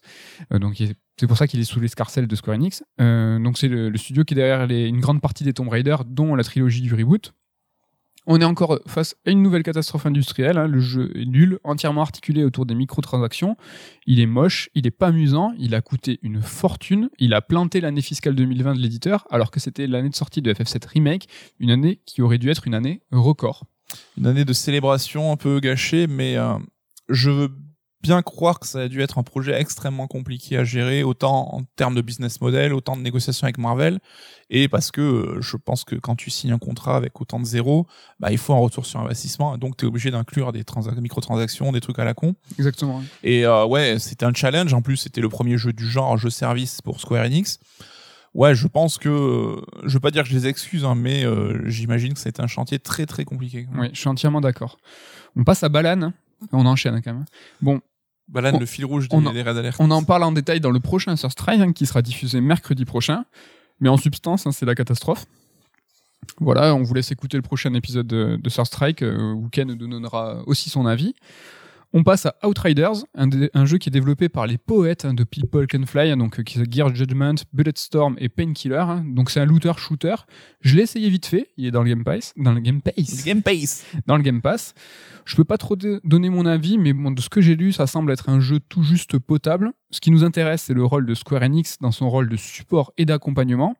Euh, 0.53 0.59
donc 0.59 0.75
c'est 1.19 1.27
pour 1.27 1.37
ça 1.37 1.47
qu'il 1.47 1.59
est 1.59 1.63
sous 1.65 1.79
l'escarcelle 1.79 2.27
de 2.27 2.35
Square 2.35 2.55
Enix. 2.57 2.83
Euh, 2.99 3.39
donc 3.39 3.57
c'est 3.57 3.67
le, 3.67 3.89
le 3.89 3.97
studio 3.97 4.23
qui 4.23 4.33
est 4.33 4.35
derrière 4.35 4.65
les- 4.67 4.87
une 4.87 4.99
grande 4.99 5.21
partie 5.21 5.43
des 5.43 5.53
Tomb 5.53 5.69
Raider, 5.69 5.95
dont 6.07 6.33
la 6.35 6.43
trilogie 6.43 6.81
du 6.81 6.93
reboot. 6.93 7.33
On 8.29 8.41
est 8.41 8.45
encore 8.45 8.79
face 8.87 9.15
à 9.25 9.31
une 9.31 9.41
nouvelle 9.41 9.63
catastrophe 9.63 10.05
industrielle. 10.05 10.57
hein. 10.57 10.67
Le 10.67 10.79
jeu 10.79 11.11
est 11.15 11.25
nul, 11.25 11.59
entièrement 11.63 12.01
articulé 12.01 12.43
autour 12.43 12.65
des 12.65 12.75
microtransactions. 12.75 13.55
Il 14.05 14.19
est 14.19 14.25
moche, 14.25 14.69
il 14.75 14.85
est 14.85 14.91
pas 14.91 15.07
amusant, 15.07 15.53
il 15.57 15.73
a 15.73 15.81
coûté 15.81 16.19
une 16.23 16.41
fortune, 16.41 17.09
il 17.19 17.33
a 17.33 17.41
planté 17.41 17.79
l'année 17.79 18.01
fiscale 18.01 18.35
2020 18.35 18.75
de 18.75 18.79
l'éditeur, 18.79 19.25
alors 19.31 19.49
que 19.49 19.61
c'était 19.61 19.87
l'année 19.87 20.09
de 20.09 20.15
sortie 20.15 20.41
de 20.41 20.53
FF7 20.53 20.87
Remake, 20.89 21.27
une 21.59 21.71
année 21.71 22.01
qui 22.05 22.21
aurait 22.21 22.37
dû 22.37 22.49
être 22.49 22.67
une 22.67 22.73
année 22.75 23.01
record. 23.11 23.63
Une 24.17 24.27
année 24.27 24.43
de 24.43 24.51
célébration 24.51 25.31
un 25.31 25.37
peu 25.37 25.61
gâchée, 25.61 26.07
mais 26.07 26.35
euh, 26.35 26.57
je 27.07 27.29
veux 27.31 27.49
bien 28.07 28.21
croire 28.21 28.59
que 28.59 28.67
ça 28.67 28.79
a 28.79 28.87
dû 28.87 29.01
être 29.01 29.17
un 29.17 29.23
projet 29.23 29.59
extrêmement 29.59 30.07
compliqué 30.07 30.57
à 30.57 30.63
gérer, 30.63 31.03
autant 31.03 31.53
en 31.53 31.63
termes 31.75 31.93
de 31.93 32.01
business 32.01 32.39
model, 32.39 32.73
autant 32.73 32.95
de 32.95 33.01
négociations 33.01 33.45
avec 33.45 33.57
Marvel, 33.57 33.99
et 34.49 34.69
parce 34.69 34.91
que 34.91 35.01
euh, 35.01 35.41
je 35.41 35.57
pense 35.57 35.83
que 35.83 35.95
quand 35.95 36.15
tu 36.15 36.29
signes 36.29 36.53
un 36.53 36.57
contrat 36.57 36.95
avec 36.95 37.19
autant 37.19 37.39
de 37.39 37.45
zéros, 37.45 37.85
bah, 38.19 38.31
il 38.31 38.37
faut 38.37 38.53
un 38.53 38.59
retour 38.59 38.85
sur 38.85 39.01
investissement, 39.01 39.55
et 39.55 39.57
donc 39.57 39.75
tu 39.75 39.83
es 39.83 39.87
obligé 39.87 40.09
d'inclure 40.09 40.53
des 40.53 40.63
transa- 40.63 40.97
microtransactions, 40.99 41.73
des 41.73 41.81
trucs 41.81 41.99
à 41.99 42.05
la 42.05 42.13
con. 42.13 42.35
Exactement. 42.57 43.03
Et 43.23 43.45
euh, 43.45 43.65
ouais, 43.65 43.99
c'était 43.99 44.25
un 44.25 44.33
challenge. 44.33 44.73
En 44.73 44.81
plus, 44.81 44.97
c'était 44.97 45.21
le 45.21 45.29
premier 45.29 45.57
jeu 45.57 45.73
du 45.73 45.85
genre, 45.85 46.17
jeu 46.17 46.29
service 46.29 46.81
pour 46.81 47.01
Square 47.01 47.25
Enix. 47.25 47.59
Ouais, 48.33 48.55
je 48.55 48.67
pense 48.67 48.97
que, 48.97 49.61
je 49.83 49.93
veux 49.93 49.99
pas 49.99 50.11
dire 50.11 50.23
que 50.23 50.29
je 50.29 50.35
les 50.35 50.47
excuse, 50.47 50.85
hein, 50.85 50.95
mais 50.95 51.25
euh, 51.25 51.67
j'imagine 51.67 52.13
que 52.13 52.19
c'était 52.19 52.41
un 52.41 52.47
chantier 52.47 52.79
très 52.79 53.05
très 53.05 53.25
compliqué. 53.25 53.67
Oui, 53.75 53.89
je 53.91 53.99
suis 53.99 54.09
entièrement 54.09 54.41
d'accord. 54.41 54.77
On 55.35 55.43
passe 55.43 55.63
à 55.63 55.69
Balan. 55.69 56.13
On 56.51 56.67
enchaîne 56.67 57.01
quand 57.01 57.13
même. 57.13 57.25
Bon, 57.61 57.81
Balan, 58.27 58.51
On- 58.55 58.59
le 58.59 58.65
fil 58.65 58.85
rouge 58.85 59.07
des, 59.07 59.15
en- 59.15 59.21
des. 59.21 59.43
On 59.79 59.89
en 59.91 60.03
parle 60.03 60.23
en 60.23 60.31
détail 60.31 60.59
dans 60.59 60.71
le 60.71 60.79
prochain 60.79 61.15
Sur 61.15 61.31
Strike 61.31 61.61
hein, 61.61 61.71
qui 61.73 61.85
sera 61.85 62.01
diffusé 62.01 62.41
mercredi 62.41 62.83
prochain. 62.85 63.25
Mais 63.79 63.89
en 63.89 63.97
substance, 63.97 64.45
hein, 64.47 64.51
c'est 64.51 64.65
la 64.65 64.75
catastrophe. 64.75 65.25
Voilà, 66.39 66.75
on 66.75 66.83
vous 66.83 66.93
laisse 66.93 67.11
écouter 67.11 67.37
le 67.37 67.43
prochain 67.43 67.73
épisode 67.73 68.07
de, 68.07 68.37
de 68.41 68.49
Strike 68.49 69.01
euh, 69.01 69.33
où 69.33 69.49
Ken 69.49 69.67
nous 69.67 69.75
donnera 69.75 70.41
aussi 70.45 70.69
son 70.69 70.85
avis. 70.85 71.15
On 71.93 72.03
passe 72.03 72.25
à 72.25 72.35
Outriders, 72.45 73.05
un, 73.15 73.65
jeu 73.65 73.77
qui 73.77 73.87
est 73.87 73.91
développé 73.91 74.27
par 74.27 74.45
les 74.45 74.57
poètes 74.57 75.05
hein, 75.05 75.13
de 75.13 75.23
People 75.23 75.67
Can 75.67 75.85
Fly, 75.85 76.11
hein, 76.11 76.17
donc 76.17 76.39
euh, 76.39 76.43
qui 76.43 76.59
Gear 76.69 76.93
Judgment, 76.93 77.35
Bulletstorm 77.53 78.17
et 78.19 78.27
Painkiller. 78.27 78.75
hein. 78.75 79.05
donc 79.07 79.31
c'est 79.31 79.39
un 79.39 79.45
looter-shooter. 79.45 80.15
Je 80.61 80.75
l'ai 80.75 80.83
essayé 80.83 81.09
vite 81.09 81.25
fait, 81.25 81.47
il 81.55 81.65
est 81.65 81.71
dans 81.71 81.83
le 81.83 81.89
Game 81.89 82.03
Pass. 82.03 82.33
Dans 82.35 82.53
le 82.53 82.59
Game 82.59 82.81
Pass 82.81 83.23
Game 83.23 83.41
Pace. 83.41 83.85
dans 84.05 84.17
le 84.17 84.23
Game 84.23 84.41
Pass. 84.41 84.73
Je 85.25 85.35
peux 85.35 85.45
pas 85.45 85.57
trop 85.57 85.75
donner 85.75 86.29
mon 86.29 86.45
avis, 86.45 86.77
mais 86.77 86.91
bon, 86.93 87.11
de 87.11 87.21
ce 87.21 87.29
que 87.29 87.41
j'ai 87.41 87.55
lu, 87.55 87.71
ça 87.71 87.87
semble 87.87 88.11
être 88.11 88.29
un 88.29 88.41
jeu 88.41 88.59
tout 88.59 88.83
juste 88.83 89.17
potable. 89.17 89.71
Ce 89.89 90.01
qui 90.01 90.11
nous 90.11 90.25
intéresse, 90.25 90.63
c'est 90.63 90.73
le 90.73 90.83
rôle 90.83 91.05
de 91.05 91.13
Square 91.13 91.43
Enix 91.43 91.77
dans 91.79 91.91
son 91.91 92.09
rôle 92.09 92.27
de 92.27 92.35
support 92.35 92.91
et 92.97 93.05
d'accompagnement. 93.05 93.75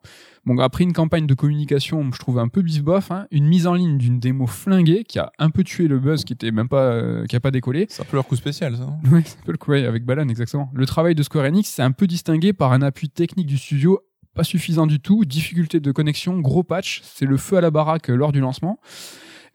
Bon, 0.46 0.58
après 0.58 0.84
une 0.84 0.94
campagne 0.94 1.26
de 1.26 1.34
communication, 1.34 2.10
je 2.12 2.18
trouve 2.18 2.38
un 2.38 2.48
peu 2.48 2.62
bif-bof, 2.62 3.10
hein, 3.10 3.26
une 3.30 3.46
mise 3.46 3.66
en 3.66 3.74
ligne 3.74 3.98
d'une 3.98 4.18
démo 4.18 4.46
flinguée 4.46 5.04
qui 5.04 5.18
a 5.18 5.30
un 5.38 5.50
peu 5.50 5.62
tué 5.64 5.86
le 5.86 5.98
buzz, 5.98 6.24
qui 6.24 6.32
était 6.32 6.50
même 6.50 6.68
pas, 6.68 6.84
euh, 6.84 7.26
qui 7.26 7.36
a 7.36 7.40
pas 7.40 7.50
décollé. 7.50 7.86
C'est 7.90 8.00
un 8.00 8.06
peu 8.06 8.16
leur 8.16 8.26
coup 8.26 8.36
spécial, 8.36 8.76
ça. 8.76 8.86
Ouais, 9.12 9.22
c'est 9.24 9.38
un 9.38 9.44
peu 9.44 9.52
le 9.52 9.58
coup, 9.58 9.72
ouais, 9.72 9.84
avec 9.84 10.06
Balan, 10.06 10.28
exactement. 10.28 10.70
Le 10.72 10.86
travail 10.86 11.14
de 11.14 11.22
Square 11.22 11.44
Enix, 11.44 11.68
c'est 11.68 11.82
un 11.82 11.92
peu 11.92 12.06
distingué 12.06 12.54
par 12.54 12.72
un 12.72 12.80
appui 12.80 13.10
technique 13.10 13.46
du 13.46 13.58
studio 13.58 14.00
pas 14.38 14.44
suffisant 14.44 14.86
du 14.86 15.00
tout, 15.00 15.24
difficulté 15.24 15.80
de 15.80 15.90
connexion, 15.90 16.38
gros 16.38 16.62
patch, 16.62 17.02
c'est 17.02 17.26
le 17.26 17.36
feu 17.36 17.56
à 17.56 17.60
la 17.60 17.72
baraque 17.72 18.08
euh, 18.08 18.14
lors 18.14 18.30
du 18.30 18.38
lancement. 18.38 18.78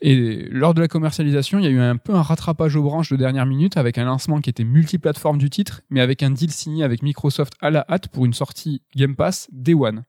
Et 0.01 0.47
lors 0.49 0.73
de 0.73 0.81
la 0.81 0.87
commercialisation, 0.87 1.59
il 1.59 1.65
y 1.65 1.67
a 1.67 1.71
eu 1.71 1.79
un 1.79 1.97
peu 1.97 2.13
un 2.13 2.21
rattrapage 2.21 2.75
aux 2.75 2.83
branches 2.83 3.09
de 3.09 3.15
dernière 3.15 3.45
minute 3.45 3.77
avec 3.77 3.97
un 3.97 4.05
lancement 4.05 4.41
qui 4.41 4.49
était 4.49 4.63
multiplateforme 4.63 5.37
du 5.37 5.49
titre, 5.49 5.81
mais 5.89 6.01
avec 6.01 6.23
un 6.23 6.31
deal 6.31 6.51
signé 6.51 6.83
avec 6.83 7.01
Microsoft 7.01 7.53
à 7.61 7.69
la 7.69 7.85
hâte 7.89 8.07
pour 8.09 8.25
une 8.25 8.33
sortie 8.33 8.81
Game 8.95 9.15
Pass 9.15 9.47
Day 9.51 9.73
One. 9.73 10.03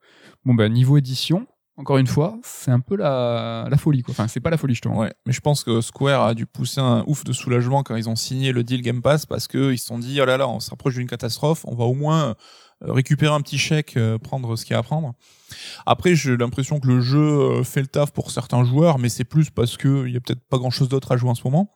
Bon 0.45 0.55
ben 0.55 0.73
niveau 0.73 0.97
édition, 0.97 1.47
encore 1.77 1.99
une 1.99 2.07
fois, 2.07 2.39
c'est 2.45 2.71
un 2.71 2.79
peu 2.79 2.97
la, 2.97 3.69
folie 3.79 4.03
quoi. 4.03 4.13
Enfin, 4.13 4.29
c'est 4.29 4.39
pas 4.41 4.51
la 4.51 4.57
folie 4.57 4.75
justement. 4.75 4.99
Ouais, 4.99 5.13
mais 5.27 5.33
je 5.33 5.41
pense 5.41 5.65
que 5.65 5.81
Square 5.81 6.23
a 6.23 6.35
dû 6.35 6.47
pousser 6.47 6.81
un 6.81 7.03
ouf 7.09 7.25
de 7.25 7.33
soulagement 7.33 7.83
quand 7.83 7.97
ils 7.97 8.09
ont 8.09 8.15
signé 8.15 8.53
le 8.53 8.63
deal 8.63 8.81
Game 8.81 9.03
Pass 9.03 9.27
parce 9.27 9.49
que 9.49 9.73
ils 9.73 9.79
se 9.79 9.87
sont 9.87 9.99
dit 9.99 10.21
oh 10.21 10.25
là 10.25 10.37
là, 10.37 10.47
on 10.49 10.61
s'approche 10.61 10.95
d'une 10.95 11.09
catastrophe, 11.09 11.65
on 11.67 11.75
va 11.75 11.85
au 11.85 11.95
moins 11.95 12.37
euh, 12.85 12.93
récupérer 12.93 13.35
un 13.35 13.41
petit 13.41 13.59
chèque, 13.59 13.97
euh, 13.97 14.19
prendre 14.19 14.55
ce 14.55 14.65
qu'il 14.65 14.75
y 14.75 14.77
a 14.77 14.79
à 14.79 14.83
prendre. 14.85 15.15
Après, 15.87 16.15
j'ai 16.15 16.37
l'impression 16.37 16.81
que 16.81 16.87
le 16.87 17.01
jeu 17.01 17.19
euh, 17.19 17.65
fait 17.65 17.81
le 17.81 17.87
taf 17.87 18.13
pour 18.13 18.31
certains 18.31 18.65
joueurs, 18.65 18.99
mais 18.99 19.09
c'est 19.09 19.25
plus 19.25 19.51
parce 19.51 19.77
que 19.77 20.07
il 20.07 20.15
y 20.15 20.17
a 20.17 20.21
peut-être 20.21 20.41
pas 20.49 20.59
grand-chose 20.59 20.89
d'autre 20.89 21.13
à 21.13 21.17
jouer 21.17 21.31
en 21.31 21.35
ce 21.35 21.43
moment. 21.45 21.71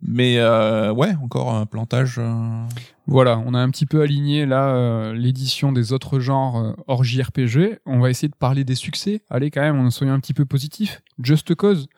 Mais 0.00 0.38
euh, 0.38 0.92
ouais, 0.92 1.14
encore 1.22 1.54
un 1.54 1.66
plantage. 1.66 2.16
euh, 2.18 2.62
Voilà, 3.06 3.38
on 3.46 3.54
a 3.54 3.58
un 3.58 3.70
petit 3.70 3.86
peu 3.86 4.02
aligné 4.02 4.44
là 4.46 5.12
l'édition 5.12 5.72
des 5.72 5.92
autres 5.92 6.18
genres 6.20 6.74
hors 6.86 7.04
JRPG. 7.04 7.78
On 7.86 8.00
va 8.00 8.10
essayer 8.10 8.28
de 8.28 8.36
parler 8.36 8.64
des 8.64 8.74
succès. 8.74 9.22
Allez 9.30 9.50
quand 9.50 9.62
même, 9.62 9.78
on 9.78 9.90
soyons 9.90 10.12
un 10.12 10.20
petit 10.20 10.34
peu 10.34 10.44
positif. 10.44 11.02
Just 11.22 11.54
Cause. 11.54 11.88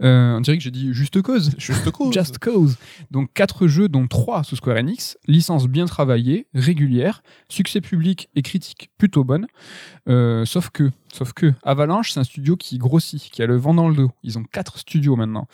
Euh, 0.00 0.36
on 0.36 0.40
dirait 0.40 0.56
que 0.56 0.62
j'ai 0.62 0.70
dit 0.70 0.92
juste 0.92 1.20
cause. 1.22 1.52
Juste 1.58 1.90
cause. 1.90 2.12
Just 2.12 2.38
Cause. 2.38 2.76
Donc 3.10 3.32
quatre 3.34 3.66
jeux, 3.66 3.88
dont 3.88 4.06
trois 4.06 4.44
sous 4.44 4.56
Square 4.56 4.76
Enix, 4.76 5.18
licence 5.26 5.66
bien 5.66 5.86
travaillée, 5.86 6.46
régulière, 6.54 7.22
succès 7.48 7.80
public 7.80 8.28
et 8.34 8.42
critique 8.42 8.90
plutôt 8.98 9.24
bonne. 9.24 9.46
Euh, 10.08 10.44
sauf 10.44 10.70
que, 10.70 10.90
sauf 11.12 11.32
que 11.32 11.52
Avalanche, 11.62 12.12
c'est 12.12 12.20
un 12.20 12.24
studio 12.24 12.56
qui 12.56 12.78
grossit, 12.78 13.30
qui 13.30 13.42
a 13.42 13.46
le 13.46 13.56
vent 13.56 13.74
dans 13.74 13.88
le 13.88 13.94
dos. 13.94 14.10
Ils 14.22 14.38
ont 14.38 14.44
quatre 14.44 14.78
studios 14.78 15.16
maintenant 15.16 15.46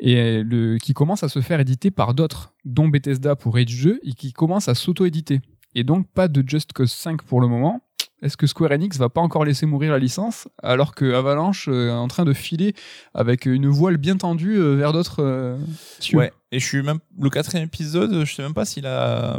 et 0.00 0.42
le 0.42 0.78
qui 0.78 0.94
commence 0.94 1.22
à 1.22 1.28
se 1.28 1.40
faire 1.40 1.60
éditer 1.60 1.90
par 1.90 2.14
d'autres, 2.14 2.54
dont 2.64 2.88
Bethesda 2.88 3.36
pour 3.36 3.54
2 3.54 4.00
et 4.02 4.12
qui 4.12 4.32
commence 4.32 4.68
à 4.68 4.74
s'auto-éditer. 4.74 5.40
Et 5.76 5.84
donc 5.84 6.08
pas 6.08 6.26
de 6.26 6.42
Just 6.44 6.72
Cause 6.72 6.90
5 6.90 7.22
pour 7.22 7.42
le 7.42 7.48
moment. 7.48 7.82
Est-ce 8.22 8.38
que 8.38 8.46
Square 8.46 8.72
Enix 8.72 8.96
va 8.96 9.10
pas 9.10 9.20
encore 9.20 9.44
laisser 9.44 9.66
mourir 9.66 9.92
la 9.92 9.98
licence 9.98 10.48
alors 10.62 10.94
que 10.94 11.12
Avalanche 11.12 11.68
euh, 11.68 11.90
est 11.90 11.92
en 11.92 12.08
train 12.08 12.24
de 12.24 12.32
filer 12.32 12.74
avec 13.12 13.44
une 13.44 13.68
voile 13.68 13.98
bien 13.98 14.16
tendue 14.16 14.56
euh, 14.56 14.74
vers 14.74 14.94
d'autres 14.94 15.22
euh, 15.22 15.58
cieux? 16.00 16.16
Ouais. 16.16 16.32
Et 16.50 16.60
je 16.60 16.64
suis 16.64 16.82
même 16.82 16.98
le 17.20 17.28
quatrième 17.28 17.66
épisode, 17.66 18.24
je 18.24 18.34
sais 18.34 18.42
même 18.42 18.54
pas 18.54 18.64
s'il 18.64 18.86
a 18.86 19.38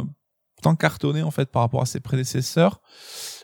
tant 0.62 0.76
cartonné 0.76 1.24
en 1.24 1.32
fait 1.32 1.50
par 1.50 1.62
rapport 1.62 1.82
à 1.82 1.86
ses 1.86 1.98
prédécesseurs. 1.98 2.80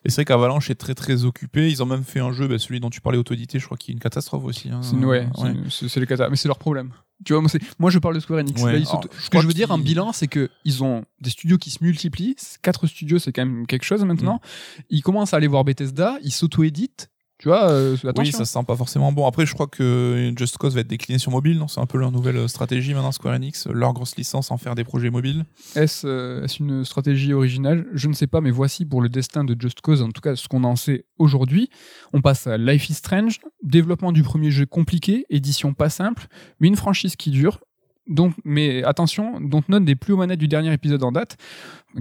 Et 0.05 0.11
c'est 0.11 0.17
vrai 0.17 0.25
qu'Avalanche 0.27 0.69
est 0.71 0.75
très 0.75 0.95
très 0.95 1.25
occupé. 1.25 1.71
Ils 1.71 1.83
ont 1.83 1.87
même 1.87 2.05
fait 2.05 2.21
un 2.21 2.33
jeu, 2.33 2.47
bah, 2.47 2.59
celui 2.59 2.79
dont 2.81 2.91
tu 2.91 3.01
parlais, 3.01 3.19
autodité, 3.19 3.59
je 3.59 3.65
crois 3.65 3.77
qu'il 3.79 3.93
est 3.93 3.95
une 3.95 4.01
catastrophe 4.01 4.45
aussi. 4.45 4.69
hein. 4.71 4.81
C'est 4.83 4.97
ouais, 4.97 5.27
c'est 5.71 6.01
les 6.01 6.07
cata, 6.07 6.29
mais 6.29 6.37
c'est 6.37 6.49
leur 6.49 6.59
problème. 6.59 6.91
Tu 7.25 7.33
vois, 7.33 7.43
moi, 7.79 7.91
je 7.91 7.99
parle 8.01 8.15
de 8.17 8.21
Square 8.21 8.41
Enix. 8.41 8.61
Ouais. 8.63 8.73
Là, 8.73 8.79
ils 8.79 8.89
Alors, 8.89 9.03
sont- 9.05 9.09
je 9.17 9.23
ce 9.25 9.31
que 9.31 9.41
je 9.41 9.47
veux 9.47 9.55
dire 9.55 9.69
qu'ils- 9.69 9.83
bilan, 9.83 10.13
c'est 10.13 10.27
que 10.27 10.51
ils 10.65 10.83
ont 10.85 11.05
des 11.21 11.31
studios 11.31 11.57
qui 11.59 11.71
se 11.71 11.83
multiplient. 11.83 12.37
Quatre 12.61 12.87
studios, 12.87 13.19
c'est 13.19 13.33
quand 13.33 13.47
même 13.47 13.67
quelque 13.67 13.85
chose 13.85 14.05
maintenant. 14.05 14.41
Mm. 14.79 14.83
Ils 14.91 15.03
commencent 15.03 15.33
à 15.33 15.39
aller 15.39 15.47
voir 15.47 15.65
Bethesda, 15.65 16.19
ils 16.23 16.33
s'auto-éditent. 16.33 17.11
Tu 17.45 17.49
vois, 17.49 17.69
euh, 17.69 17.95
Oui, 18.17 18.33
ça 18.33 18.47
sent 18.47 18.65
pas 18.67 18.75
forcément 18.75 19.13
bon. 19.13 19.27
Après, 19.27 19.45
je 19.45 19.53
crois 19.53 19.67
que 19.67 20.33
Just 20.35 20.57
Cause 20.57 20.75
va 20.75 20.81
être 20.81 20.87
décliné 20.87 21.19
sur 21.19 21.31
mobile, 21.31 21.59
non 21.59 21.69
C'est 21.69 21.79
un 21.79 21.85
peu 21.85 21.99
leur 21.99 22.11
nouvelle 22.11 22.49
stratégie 22.49 22.95
maintenant, 22.95 23.13
Square 23.13 23.35
Enix, 23.35 23.67
leur 23.67 23.93
grosse 23.93 24.17
licence 24.17 24.51
en 24.51 24.57
faire 24.57 24.75
des 24.75 24.83
projets 24.83 25.11
mobiles. 25.11 25.45
Est-ce 25.77 26.07
euh, 26.07 26.47
une 26.59 26.87
stratégie 26.87 27.35
originale? 27.35 27.85
Je 27.93 28.09
ne 28.09 28.15
sais 28.15 28.27
pas, 28.27 28.41
mais 28.41 28.51
voici 28.51 28.87
pour 28.87 29.03
le 29.03 29.11
destin 29.11 29.45
de 29.45 29.55
Just 29.61 29.83
Cause, 29.83 30.01
en 30.01 30.09
tout 30.09 30.23
cas 30.23 30.37
ce 30.37 30.49
qu'on 30.49 30.65
en 30.65 30.75
sait 30.75 31.05
aujourd'hui. 31.19 31.69
On 32.15 32.23
passe 32.23 32.47
à 32.47 32.57
Life 32.57 32.89
is 32.89 32.95
Strange, 32.95 33.41
développement 33.63 34.13
du 34.13 34.23
premier 34.23 34.51
jeu 34.51 34.65
compliqué, 34.65 35.27
édition 35.29 35.75
pas 35.75 35.91
simple, 35.91 36.29
mais 36.61 36.69
une 36.69 36.77
franchise 36.77 37.15
qui 37.15 37.31
dure. 37.31 37.61
Donc, 38.07 38.35
mais 38.45 38.85
attention, 38.85 39.41
Dontnod 39.41 39.83
n'est 39.83 39.95
plus 39.95 40.13
aux 40.13 40.19
manettes 40.19 40.39
du 40.39 40.49
dernier 40.49 40.73
épisode 40.73 41.03
en 41.03 41.13
date, 41.13 41.37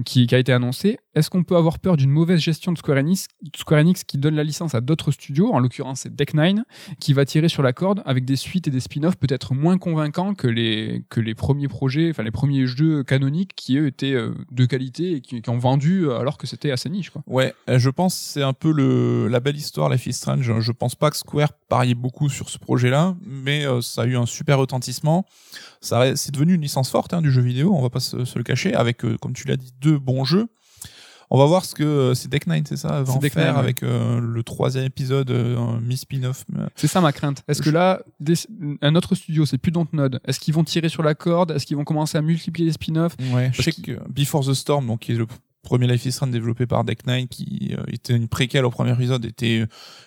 qui, 0.02 0.26
a 0.32 0.38
été 0.38 0.52
annoncé. 0.52 0.98
Est-ce 1.14 1.30
qu'on 1.30 1.44
peut 1.44 1.56
avoir 1.56 1.78
peur 1.78 1.96
d'une 1.96 2.10
mauvaise 2.10 2.40
gestion 2.40 2.72
de 2.72 2.78
Square 2.78 2.98
Enix, 2.98 3.28
Square 3.56 3.80
Enix 3.80 4.02
qui 4.02 4.18
donne 4.18 4.34
la 4.34 4.42
licence 4.42 4.74
à 4.74 4.80
d'autres 4.80 5.12
studios, 5.12 5.52
en 5.52 5.60
l'occurrence 5.60 6.00
c'est 6.00 6.14
Deck 6.14 6.34
Nine, 6.34 6.64
qui 6.98 7.12
va 7.12 7.24
tirer 7.24 7.48
sur 7.48 7.62
la 7.62 7.72
corde 7.72 8.02
avec 8.04 8.24
des 8.24 8.36
suites 8.36 8.66
et 8.66 8.70
des 8.70 8.80
spin-offs 8.80 9.16
peut-être 9.16 9.54
moins 9.54 9.78
convaincants 9.78 10.34
que 10.34 10.48
les, 10.48 11.04
que 11.10 11.20
les 11.20 11.34
premiers 11.34 11.68
projets, 11.68 12.10
enfin 12.10 12.24
les 12.24 12.32
premiers 12.32 12.66
jeux 12.66 13.04
canoniques 13.04 13.52
qui 13.54 13.76
eux 13.76 13.86
étaient 13.86 14.12
euh, 14.12 14.34
de 14.50 14.66
qualité 14.66 15.12
et 15.14 15.20
qui, 15.20 15.42
ont 15.48 15.58
vendu 15.58 16.06
euh, 16.06 16.18
alors 16.18 16.38
que 16.38 16.46
c'était 16.46 16.70
assez 16.70 16.90
niche, 16.90 17.10
quoi. 17.10 17.22
Ouais, 17.26 17.54
euh, 17.68 17.78
je 17.78 17.90
pense 17.90 18.14
c'est 18.14 18.42
un 18.42 18.52
peu 18.52 18.72
le, 18.72 19.28
la 19.28 19.40
belle 19.40 19.56
histoire, 19.56 19.88
Life 19.88 20.06
is 20.06 20.14
Strange. 20.14 20.58
Je 20.58 20.72
pense 20.72 20.96
pas 20.96 21.10
que 21.10 21.16
Square 21.16 21.52
pariait 21.68 21.94
beaucoup 21.94 22.28
sur 22.28 22.48
ce 22.48 22.58
projet-là, 22.58 23.14
mais 23.24 23.64
ça 23.82 24.02
a 24.02 24.06
eu 24.06 24.16
un 24.16 24.26
super 24.26 24.58
retentissement. 24.58 25.26
C'est 25.80 26.30
devenu 26.32 26.54
une 26.54 26.62
licence 26.62 26.90
forte 26.90 27.12
hein, 27.12 27.20
du 27.20 27.30
jeu 27.30 27.42
vidéo, 27.42 27.74
on 27.74 27.82
va 27.82 27.90
pas 27.90 28.00
se, 28.00 28.24
se 28.24 28.38
le 28.38 28.44
cacher, 28.44 28.74
avec, 28.74 29.02
comme 29.20 29.34
tu 29.34 29.46
l'as 29.46 29.56
dit, 29.56 29.72
deux 29.84 29.98
bons 29.98 30.24
jeux. 30.24 30.46
On 31.30 31.38
va 31.38 31.46
voir 31.46 31.64
ce 31.64 31.74
que 31.74 31.82
euh, 31.82 32.14
c'est 32.14 32.28
Deck 32.28 32.46
Nine, 32.46 32.64
c'est 32.68 32.76
ça, 32.76 33.02
va 33.02 33.12
en 33.12 33.16
Deck 33.18 33.32
faire 33.32 33.54
Nine, 33.54 33.58
avec 33.58 33.82
euh, 33.82 34.20
le 34.20 34.42
troisième 34.42 34.84
épisode, 34.84 35.30
euh, 35.30 35.56
un 35.58 35.80
mi-spin-off. 35.80 36.44
mais- 36.52 36.66
C'est 36.76 36.86
ça 36.86 37.00
ma 37.00 37.12
crainte. 37.12 37.42
Est-ce 37.48 37.62
que 37.62 37.70
là, 37.70 38.00
des- 38.20 38.34
un 38.82 38.94
autre 38.94 39.14
studio, 39.14 39.46
c'est 39.46 39.58
plus 39.58 39.72
Dontnod, 39.72 40.20
est-ce 40.26 40.38
qu'ils 40.38 40.54
vont 40.54 40.64
tirer 40.64 40.88
sur 40.90 41.02
la 41.02 41.14
corde? 41.14 41.50
Est-ce 41.50 41.64
qu'ils 41.66 41.76
vont 41.78 41.84
commencer 41.84 42.18
à 42.18 42.22
multiplier 42.22 42.66
les 42.66 42.72
spin-offs? 42.72 43.16
Ouais, 43.32 43.50
je 43.54 43.62
sais 43.62 43.72
que 43.72 43.98
Before 44.10 44.44
the 44.46 44.52
Storm, 44.54 44.86
donc 44.86 45.00
qui 45.00 45.12
est 45.12 45.16
le 45.16 45.26
premier 45.64 45.88
Life 45.88 46.04
is 46.06 46.12
Strange 46.12 46.30
développé 46.30 46.66
par 46.66 46.84
Deck 46.84 47.06
Nine, 47.06 47.26
qui 47.26 47.74
euh, 47.76 47.82
était 47.88 48.14
une 48.14 48.28
préquelle 48.28 48.64
au 48.64 48.70
premier 48.70 48.92
épisode, 48.92 49.24
était, 49.24 49.64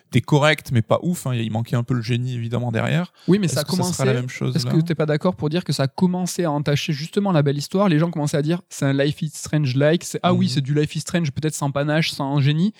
était 0.09 0.21
correct, 0.21 0.69
mais 0.71 0.81
pas 0.81 0.99
ouf. 1.01 1.27
hein. 1.27 1.33
Il 1.35 1.51
manquait 1.51 1.75
un 1.75 1.83
peu 1.83 1.93
le 1.93 2.01
génie 2.01 2.35
évidemment 2.35 2.71
derrière. 2.71 3.11
Oui, 3.27 3.39
mais 3.39 3.47
ça 3.49 3.59
a 3.61 3.63
ça 3.63 3.69
commencé. 3.69 3.93
sera 3.93 4.05
la 4.05 4.13
même 4.13 4.29
chose 4.29 4.55
Est-ce 4.55 4.65
que 4.65 4.79
t'es 4.81 4.95
pas 4.95 5.05
d'accord 5.05 5.35
pour 5.35 5.49
dire 5.49 5.63
que 5.65 5.73
ça 5.73 5.83
a 5.83 5.87
commencé 5.87 6.45
à 6.45 6.51
entacher 6.51 6.93
justement 6.93 7.31
la 7.33 7.41
belle 7.43 7.57
histoire? 7.57 7.89
Les 7.89 7.99
gens 7.99 8.09
commençaient 8.11 8.37
à 8.37 8.41
dire 8.41 8.61
c'est 8.69 8.85
un 8.85 8.93
Life 8.93 9.21
is 9.21 9.31
Strange 9.33 9.75
like, 9.75 10.03
c'est 10.05 10.19
ah 10.23 10.33
oui 10.33 10.45
Mhm. 10.45 10.51
c'est 10.53 10.61
du 10.61 10.73
Life 10.73 10.95
is 10.95 11.01
Strange 11.01 11.31
peut-être 11.31 11.55
sans 11.55 11.71
panache, 11.71 12.11
sans 12.11 12.39
génie. 12.39 12.73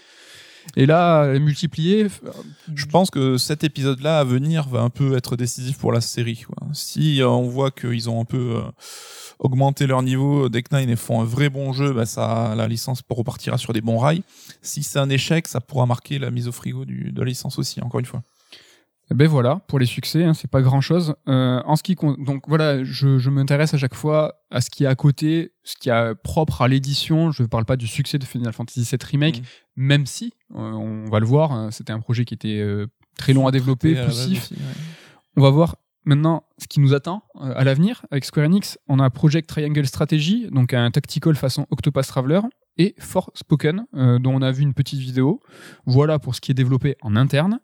Et 0.76 0.86
là 0.86 1.24
euh, 1.24 1.40
multiplié, 1.40 2.08
f- 2.08 2.20
Je 2.76 2.86
pense 2.88 3.10
que 3.10 3.38
cet 3.38 3.64
épisode-là 3.64 4.20
à 4.20 4.24
venir 4.26 4.68
va 4.68 4.82
un 4.82 4.90
peu 4.90 5.16
être 5.16 5.38
décisif 5.38 5.78
pour 5.78 5.94
la 5.94 6.02
série. 6.02 6.44
Quoi. 6.46 6.68
Si 6.74 7.22
euh, 7.22 7.30
on 7.30 7.48
voit 7.48 7.72
qu'ils 7.72 8.10
ont 8.10 8.20
un 8.22 8.26
peu 8.26 8.58
euh, 8.58 8.62
augmenté 9.40 9.88
leur 9.88 10.02
niveau, 10.04 10.50
Deck 10.50 10.72
Nine 10.72 10.90
et 10.90 10.96
font 10.96 11.22
un 11.22 11.26
vrai 11.26 11.50
bon 11.50 11.74
jeu, 11.74 11.94
bah 11.94 12.06
ça, 12.06 12.54
la 12.56 12.68
licence 12.68 13.02
repartira 13.10 13.58
sur 13.58 13.74
des 13.74 13.82
bons 13.82 13.98
rails. 13.98 14.24
Si 14.62 14.84
c'est 14.84 15.00
un 15.00 15.10
échec, 15.10 15.48
ça 15.48 15.62
pourra 15.62 15.86
marquer 15.86 16.20
la 16.20 16.32
mise 16.32 16.48
au 16.48 16.52
frigo 16.52 16.86
du, 16.86 17.12
de 17.12 17.20
la 17.22 17.28
licence 17.28 17.58
aussi, 17.60 17.82
encore 17.82 18.00
une 18.00 18.06
fois. 18.06 18.22
Eh 19.10 19.14
ben 19.14 19.26
voilà 19.26 19.62
pour 19.70 19.80
les 19.80 19.86
succès, 19.86 20.26
hein, 20.26 20.34
c'est 20.34 20.50
pas 20.52 20.62
grand 20.62 20.82
chose. 20.82 21.16
en 21.28 21.76
ce 21.78 21.84
qui 21.84 21.96
donc 21.96 22.44
voilà, 22.50 22.84
je, 22.84 23.18
je 23.20 23.30
m'intéresse 23.30 23.74
à 23.74 23.78
chaque 23.78 23.96
fois 23.96 24.34
à 24.52 24.60
ce 24.60 24.70
qui 24.70 24.84
est 24.84 24.88
à 24.88 24.96
côté, 24.96 25.54
ce 25.64 25.76
qui 25.80 25.90
est 25.90 26.16
propre 26.24 26.62
à 26.62 26.68
l'édition. 26.68 27.32
Je 27.32 27.44
parle 27.44 27.64
pas 27.64 27.78
du 27.78 27.88
succès 27.88 28.18
de 28.20 28.26
Final 28.26 28.52
Fantasy 28.52 28.82
VII 28.82 29.00
remake, 29.10 29.38
Mhm. 29.40 29.44
même 29.78 30.06
si 30.06 30.34
euh, 30.56 30.58
on 30.60 31.06
va 31.10 31.20
le 31.22 31.26
voir, 31.26 31.54
hein, 31.54 31.72
c'était 31.72 31.94
un 31.94 32.02
projet 32.02 32.26
qui 32.26 32.34
était 32.34 32.60
euh, 32.60 32.88
très 33.18 33.32
long 33.32 33.48
à 33.48 33.52
développer, 33.52 33.98
à 33.98 34.06
poussif. 34.08 34.44
aussi, 34.44 34.54
ouais. 34.56 34.60
On 35.38 35.42
va 35.42 35.52
voir 35.52 35.78
maintenant 36.08 36.44
ce 36.58 36.68
qui 36.68 36.80
nous 36.80 36.94
attend 36.94 37.24
euh, 37.36 37.54
à 37.56 37.64
l'avenir 37.64 38.06
avec 38.10 38.26
Square 38.26 38.48
Enix. 38.48 38.80
On 38.88 39.00
a 39.00 39.10
Project 39.10 39.48
Triangle 39.48 39.86
Strategy, 39.86 40.48
donc 40.52 40.74
un 40.74 40.90
tactical 40.90 41.36
façon 41.36 41.68
Octopus 41.70 42.08
Traveler, 42.08 42.42
et 42.78 42.96
Forspoken, 43.00 43.86
euh, 43.96 44.20
dont 44.20 44.34
on 44.36 44.42
a 44.42 44.52
vu 44.52 44.64
une 44.64 44.74
petite 44.74 45.00
vidéo. 45.00 45.42
Voilà 45.86 46.20
pour 46.20 46.36
ce 46.36 46.42
qui 46.42 46.52
est 46.52 46.56
développé 46.56 46.96
en 47.02 47.16
interne. 47.16 47.60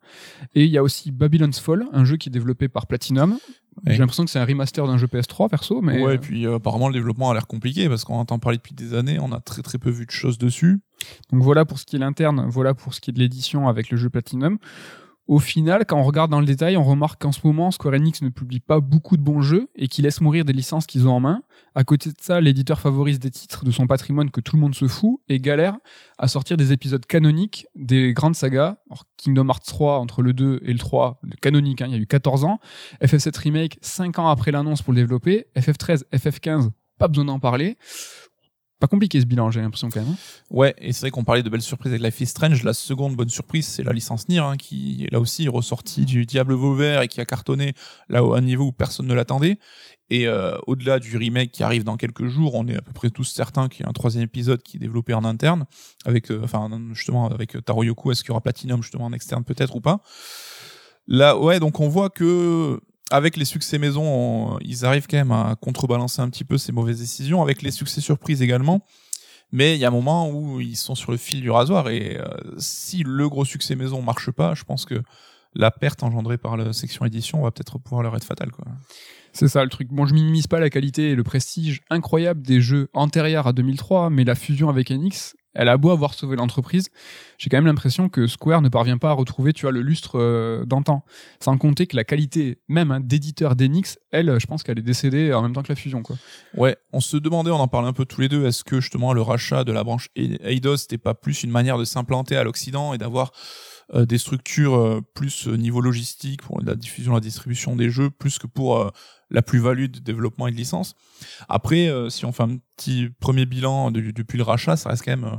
Et 0.56 0.66
il 0.66 0.72
y 0.72 0.78
a 0.78 0.84
aussi 0.84 1.12
Babylon's 1.12 1.60
Fall, 1.60 1.86
un 1.92 2.04
jeu 2.04 2.18
qui 2.18 2.30
est 2.30 2.32
développé 2.32 2.68
par 2.68 2.88
Platinum. 2.88 3.38
Ouais. 3.86 3.94
J'ai 3.94 4.00
l'impression 4.00 4.24
que 4.24 4.30
c'est 4.30 4.40
un 4.40 4.46
remaster 4.46 4.86
d'un 4.86 4.98
jeu 4.98 5.08
PS3 5.08 5.50
perso, 5.50 5.82
mais 5.82 6.02
ouais, 6.02 6.12
euh, 6.12 6.14
et 6.16 6.18
puis 6.20 6.46
euh, 6.46 6.56
apparemment 6.56 6.88
le 6.88 6.94
développement 6.94 7.32
a 7.32 7.34
l'air 7.34 7.48
compliqué 7.48 7.90
parce 7.90 8.04
qu'on 8.04 8.16
entend 8.16 8.38
parler 8.38 8.58
depuis 8.58 8.76
des 8.76 8.94
années, 8.94 9.18
on 9.20 9.32
a 9.32 9.40
très 9.40 9.64
très 9.64 9.80
peu 9.80 9.90
vu 9.90 10.06
de 10.06 10.12
choses 10.12 10.38
dessus. 10.38 10.80
Donc 11.32 11.42
voilà 11.42 11.66
pour 11.66 11.80
ce 11.80 11.86
qui 11.86 11.96
est 11.96 12.00
l'interne, 12.00 12.46
voilà 12.48 12.76
pour 12.76 12.94
ce 12.94 13.02
qui 13.02 13.10
est 13.10 13.14
de 13.14 13.20
l'édition 13.20 13.68
avec 13.68 13.90
le 13.90 13.98
jeu 13.98 14.10
Platinum. 14.10 14.60
Au 15.26 15.40
final, 15.40 15.86
quand 15.86 15.98
on 15.98 16.04
regarde 16.04 16.30
dans 16.32 16.42
le 16.42 16.46
détail, 16.46 16.76
on 16.76 16.84
remarque 16.84 17.22
qu'en 17.22 17.32
ce 17.32 17.40
moment, 17.46 17.72
Square 17.72 17.94
Enix 17.94 18.22
ne 18.22 18.30
publie 18.30 18.60
pas 18.60 18.82
beaucoup 18.82 19.16
de 19.16 19.22
bons 19.22 19.42
jeux 19.42 19.70
et 19.76 19.88
qu'ils 19.88 20.04
laissent 20.04 20.20
mourir 20.20 20.44
des 20.44 20.52
licences 20.52 20.86
qu'ils 20.86 21.08
ont 21.08 21.14
en 21.14 21.22
main. 21.22 21.44
À 21.76 21.86
côté 21.86 22.10
de 22.10 22.16
ça, 22.20 22.42
l'éditeur 22.42 22.80
favorise 22.80 23.20
des 23.20 23.32
titres 23.32 23.64
de 23.64 23.72
son 23.72 23.88
patrimoine 23.88 24.32
que 24.32 24.42
tout 24.42 24.58
le 24.58 24.62
monde 24.62 24.76
se 24.76 24.88
fout 24.88 25.22
et 25.30 25.40
galère 25.40 25.78
à 26.18 26.28
sortir 26.28 26.58
des 26.58 26.74
épisodes 26.74 27.06
canoniques 27.06 27.68
des 27.74 28.14
grandes 28.14 28.36
sagas. 28.36 28.76
Kingdom 29.16 29.48
Hearts 29.48 29.66
3, 29.66 30.00
entre 30.00 30.22
le 30.22 30.34
2 30.34 30.60
et 30.64 30.74
le 30.74 30.80
3, 30.80 31.22
le 31.24 31.36
canonique, 31.38 31.82
hein, 31.82 31.88
il 31.88 31.94
y 31.94 31.96
a 31.96 32.00
eu 32.00 32.08
14 32.08 32.44
ans. 32.44 32.60
FF7 33.02 33.38
Remake, 33.40 33.78
5 33.82 34.20
ans 34.20 34.28
après 34.28 34.52
l'annonce 34.52 34.82
pour 34.82 34.92
le 34.92 35.00
développer. 35.00 35.46
FF13, 35.56 36.04
FF15, 36.14 36.70
pas 36.98 37.08
besoin 37.08 37.26
d'en 37.26 37.40
parler. 37.40 37.78
Pas 38.84 38.88
compliqué 38.88 39.22
ce 39.22 39.26
bilan, 39.26 39.50
j'ai 39.50 39.62
l'impression 39.62 39.88
quand 39.90 40.02
même. 40.02 40.10
hein. 40.10 40.18
Ouais, 40.52 40.76
et 40.78 40.92
c'est 40.92 41.06
vrai 41.06 41.12
qu'on 41.12 41.24
parlait 41.24 41.42
de 41.42 41.48
belles 41.50 41.62
surprises 41.62 41.94
avec 41.94 42.04
Life 42.04 42.20
is 42.20 42.26
Strange. 42.26 42.64
La 42.64 42.74
seconde 42.74 43.16
bonne 43.16 43.30
surprise, 43.30 43.66
c'est 43.66 43.82
la 43.82 43.94
licence 43.94 44.28
Nier, 44.28 44.40
hein, 44.40 44.58
qui 44.58 45.08
là 45.10 45.22
aussi 45.22 45.46
est 45.46 45.48
ressortie 45.48 46.04
du 46.04 46.26
Diable 46.26 46.54
Vauvert 46.54 47.02
et 47.02 47.08
qui 47.08 47.22
a 47.22 47.26
cartonné 47.26 47.76
là 48.10 48.20
à 48.20 48.38
un 48.38 48.42
niveau 48.42 48.66
où 48.66 48.72
personne 48.74 49.08
ne 49.08 49.14
l'attendait. 49.14 49.58
Et 50.10 50.28
euh, 50.28 50.58
au-delà 50.68 51.00
du 51.00 51.16
remake 51.16 51.54
qui 51.54 51.64
arrive 51.64 51.86
dans 51.86 51.96
quelques 51.96 52.28
jours, 52.28 52.56
on 52.56 52.68
est 52.68 52.76
à 52.76 52.82
peu 52.82 52.92
près 52.92 53.10
tous 53.10 53.24
certains 53.24 53.70
qu'il 53.70 53.84
y 53.84 53.86
a 53.86 53.90
un 53.90 53.94
troisième 53.94 54.26
épisode 54.26 54.62
qui 54.62 54.76
est 54.76 54.82
développé 54.82 55.14
en 55.14 55.24
interne, 55.24 55.64
avec, 56.04 56.30
euh, 56.30 56.42
enfin 56.44 56.70
justement 56.92 57.30
avec 57.30 57.56
Taro 57.64 57.84
Yoko. 57.86 58.12
Est-ce 58.12 58.22
qu'il 58.22 58.32
y 58.32 58.34
aura 58.34 58.42
Platinum 58.42 58.84
justement 58.84 59.06
en 59.06 59.14
externe 59.14 59.46
peut-être 59.46 59.78
ou 59.78 59.80
pas? 59.80 60.02
Là, 61.08 61.38
ouais, 61.38 61.62
donc 61.62 61.80
on 61.80 61.88
voit 61.88 62.10
que 62.10 62.82
avec 63.12 63.38
les 63.38 63.46
succès 63.46 63.78
maison, 63.78 64.04
on- 64.04 64.60
ils 64.62 64.86
arrivent 64.86 65.08
quand 65.08 65.18
même 65.18 65.32
à 65.32 65.56
contrebalancer 65.60 66.22
un 66.22 66.30
petit 66.30 66.44
peu 66.46 66.58
ces 66.58 66.72
mauvaises 66.72 67.00
décisions, 67.00 67.42
avec 67.42 67.62
les 67.62 67.72
succès 67.72 68.02
surprises 68.02 68.42
également. 68.42 68.86
Mais 69.52 69.76
il 69.76 69.80
y 69.80 69.86
a 69.86 69.90
un 69.90 69.92
moment 69.92 70.30
où 70.32 70.60
ils 70.62 70.76
sont 70.78 70.96
sur 70.96 71.12
le 71.12 71.18
fil 71.18 71.42
du 71.42 71.52
rasoir 71.52 71.90
et 71.90 72.18
euh, 72.20 72.26
si 72.58 73.04
le 73.06 73.30
gros 73.30 73.46
succès 73.46 73.76
maison 73.76 74.02
marche 74.02 74.32
pas, 74.32 74.56
je 74.56 74.64
pense 74.64 74.86
que 74.86 75.02
la 75.54 75.70
perte 75.70 76.02
engendrée 76.02 76.40
par 76.40 76.58
la 76.58 76.74
section 76.74 77.06
édition 77.06 77.44
va 77.44 77.52
peut-être 77.52 77.78
pouvoir 77.78 78.02
leur 78.02 78.16
être 78.16 78.24
fatale. 78.24 78.50
C'est 79.32 79.48
ça 79.48 79.64
le 79.64 79.70
truc. 79.70 79.90
Bon, 79.90 80.08
je 80.08 80.16
minimise 80.16 80.48
pas 80.48 80.60
la 80.60 80.72
qualité 80.72 81.12
et 81.12 81.16
le 81.16 81.24
prestige 81.24 81.82
incroyable 81.92 82.42
des 82.42 82.62
jeux 82.62 82.90
antérieurs 82.96 83.46
à 83.46 83.54
2003, 83.54 84.10
mais 84.10 84.24
la 84.24 84.34
fusion 84.34 84.70
avec 84.70 84.90
Enix, 84.90 85.36
elle 85.54 85.70
a 85.70 85.78
beau 85.78 85.92
avoir 85.92 86.14
sauvé 86.14 86.36
l'entreprise, 86.36 86.90
j'ai 87.38 87.50
quand 87.50 87.58
même 87.58 87.66
l'impression 87.66 88.10
que 88.10 88.28
Square 88.28 88.62
ne 88.62 88.70
parvient 88.70 88.98
pas 88.98 89.10
à 89.10 89.14
retrouver, 89.14 89.54
tu 89.54 89.64
vois, 89.64 89.72
le 89.72 89.82
lustre 89.82 90.20
euh, 90.20 90.66
d'antan. 90.66 91.04
Sans 91.40 91.58
compter 91.58 91.88
que 91.88 91.96
la 91.96 92.04
qualité 92.04 92.60
même 92.68 92.92
hein, 92.92 93.00
d'éditeur 93.00 93.56
d'Enix, 93.56 94.00
elle, 94.12 94.40
je 94.40 94.46
pense 94.48 94.64
qu'elle 94.64 94.80
est 94.80 94.84
décédée 94.84 95.34
en 95.34 95.42
même 95.42 95.54
temps 95.54 95.64
que 95.64 95.70
la 95.70 95.76
fusion, 95.76 96.02
quoi. 96.02 96.16
Ouais, 96.56 96.78
on 96.92 97.00
se 97.00 97.18
demandait, 97.18 97.52
on 97.52 97.56
en 97.56 97.68
parlait 97.68 97.88
un 97.88 97.94
peu 97.94 98.06
tous 98.06 98.22
les 98.22 98.30
deux, 98.30 98.46
est-ce 98.46 98.64
que 98.64 98.80
justement 98.80 99.14
le 99.14 99.22
rachat 99.22 99.64
de 99.64 99.72
la 99.72 99.84
branche 99.84 100.10
Eidos 100.16 100.76
n'était 100.76 100.98
pas 100.98 101.14
plus 101.14 101.44
une 101.44 101.52
manière 101.52 101.78
de 101.78 101.86
s'implanter 101.86 102.36
à 102.36 102.44
l'Occident 102.44 102.94
et 102.94 102.98
d'avoir 102.98 103.32
euh, 103.32 103.73
des 103.94 104.18
structures 104.18 104.76
euh, 104.76 105.02
plus 105.14 105.48
euh, 105.48 105.56
niveau 105.56 105.82
logistique 105.82 106.42
pour 106.42 106.62
la 106.62 106.76
diffusion, 106.76 107.14
la 107.14 107.20
distribution 107.20 107.76
des 107.76 107.90
jeux, 107.90 108.10
plus 108.10 108.40
que 108.40 108.48
pour 108.48 108.78
euh, 108.78 108.90
la 109.30 109.42
plus-value 109.42 109.86
de 109.88 110.00
développement 110.00 110.48
et 110.48 110.52
de 110.52 110.56
licence. 110.56 110.96
Après, 111.50 111.88
euh, 111.88 112.10
si 112.10 112.26
on 112.26 112.32
fait 112.32 112.44
un 112.44 112.58
petit 112.78 113.10
premier 113.20 113.46
bilan 113.46 113.92
de- 113.92 114.12
depuis 114.12 114.38
le 114.38 114.44
rachat, 114.44 114.78
ça 114.78 114.90
reste 114.90 115.04
quand 115.04 115.12
même 115.12 115.26
euh, 115.26 115.38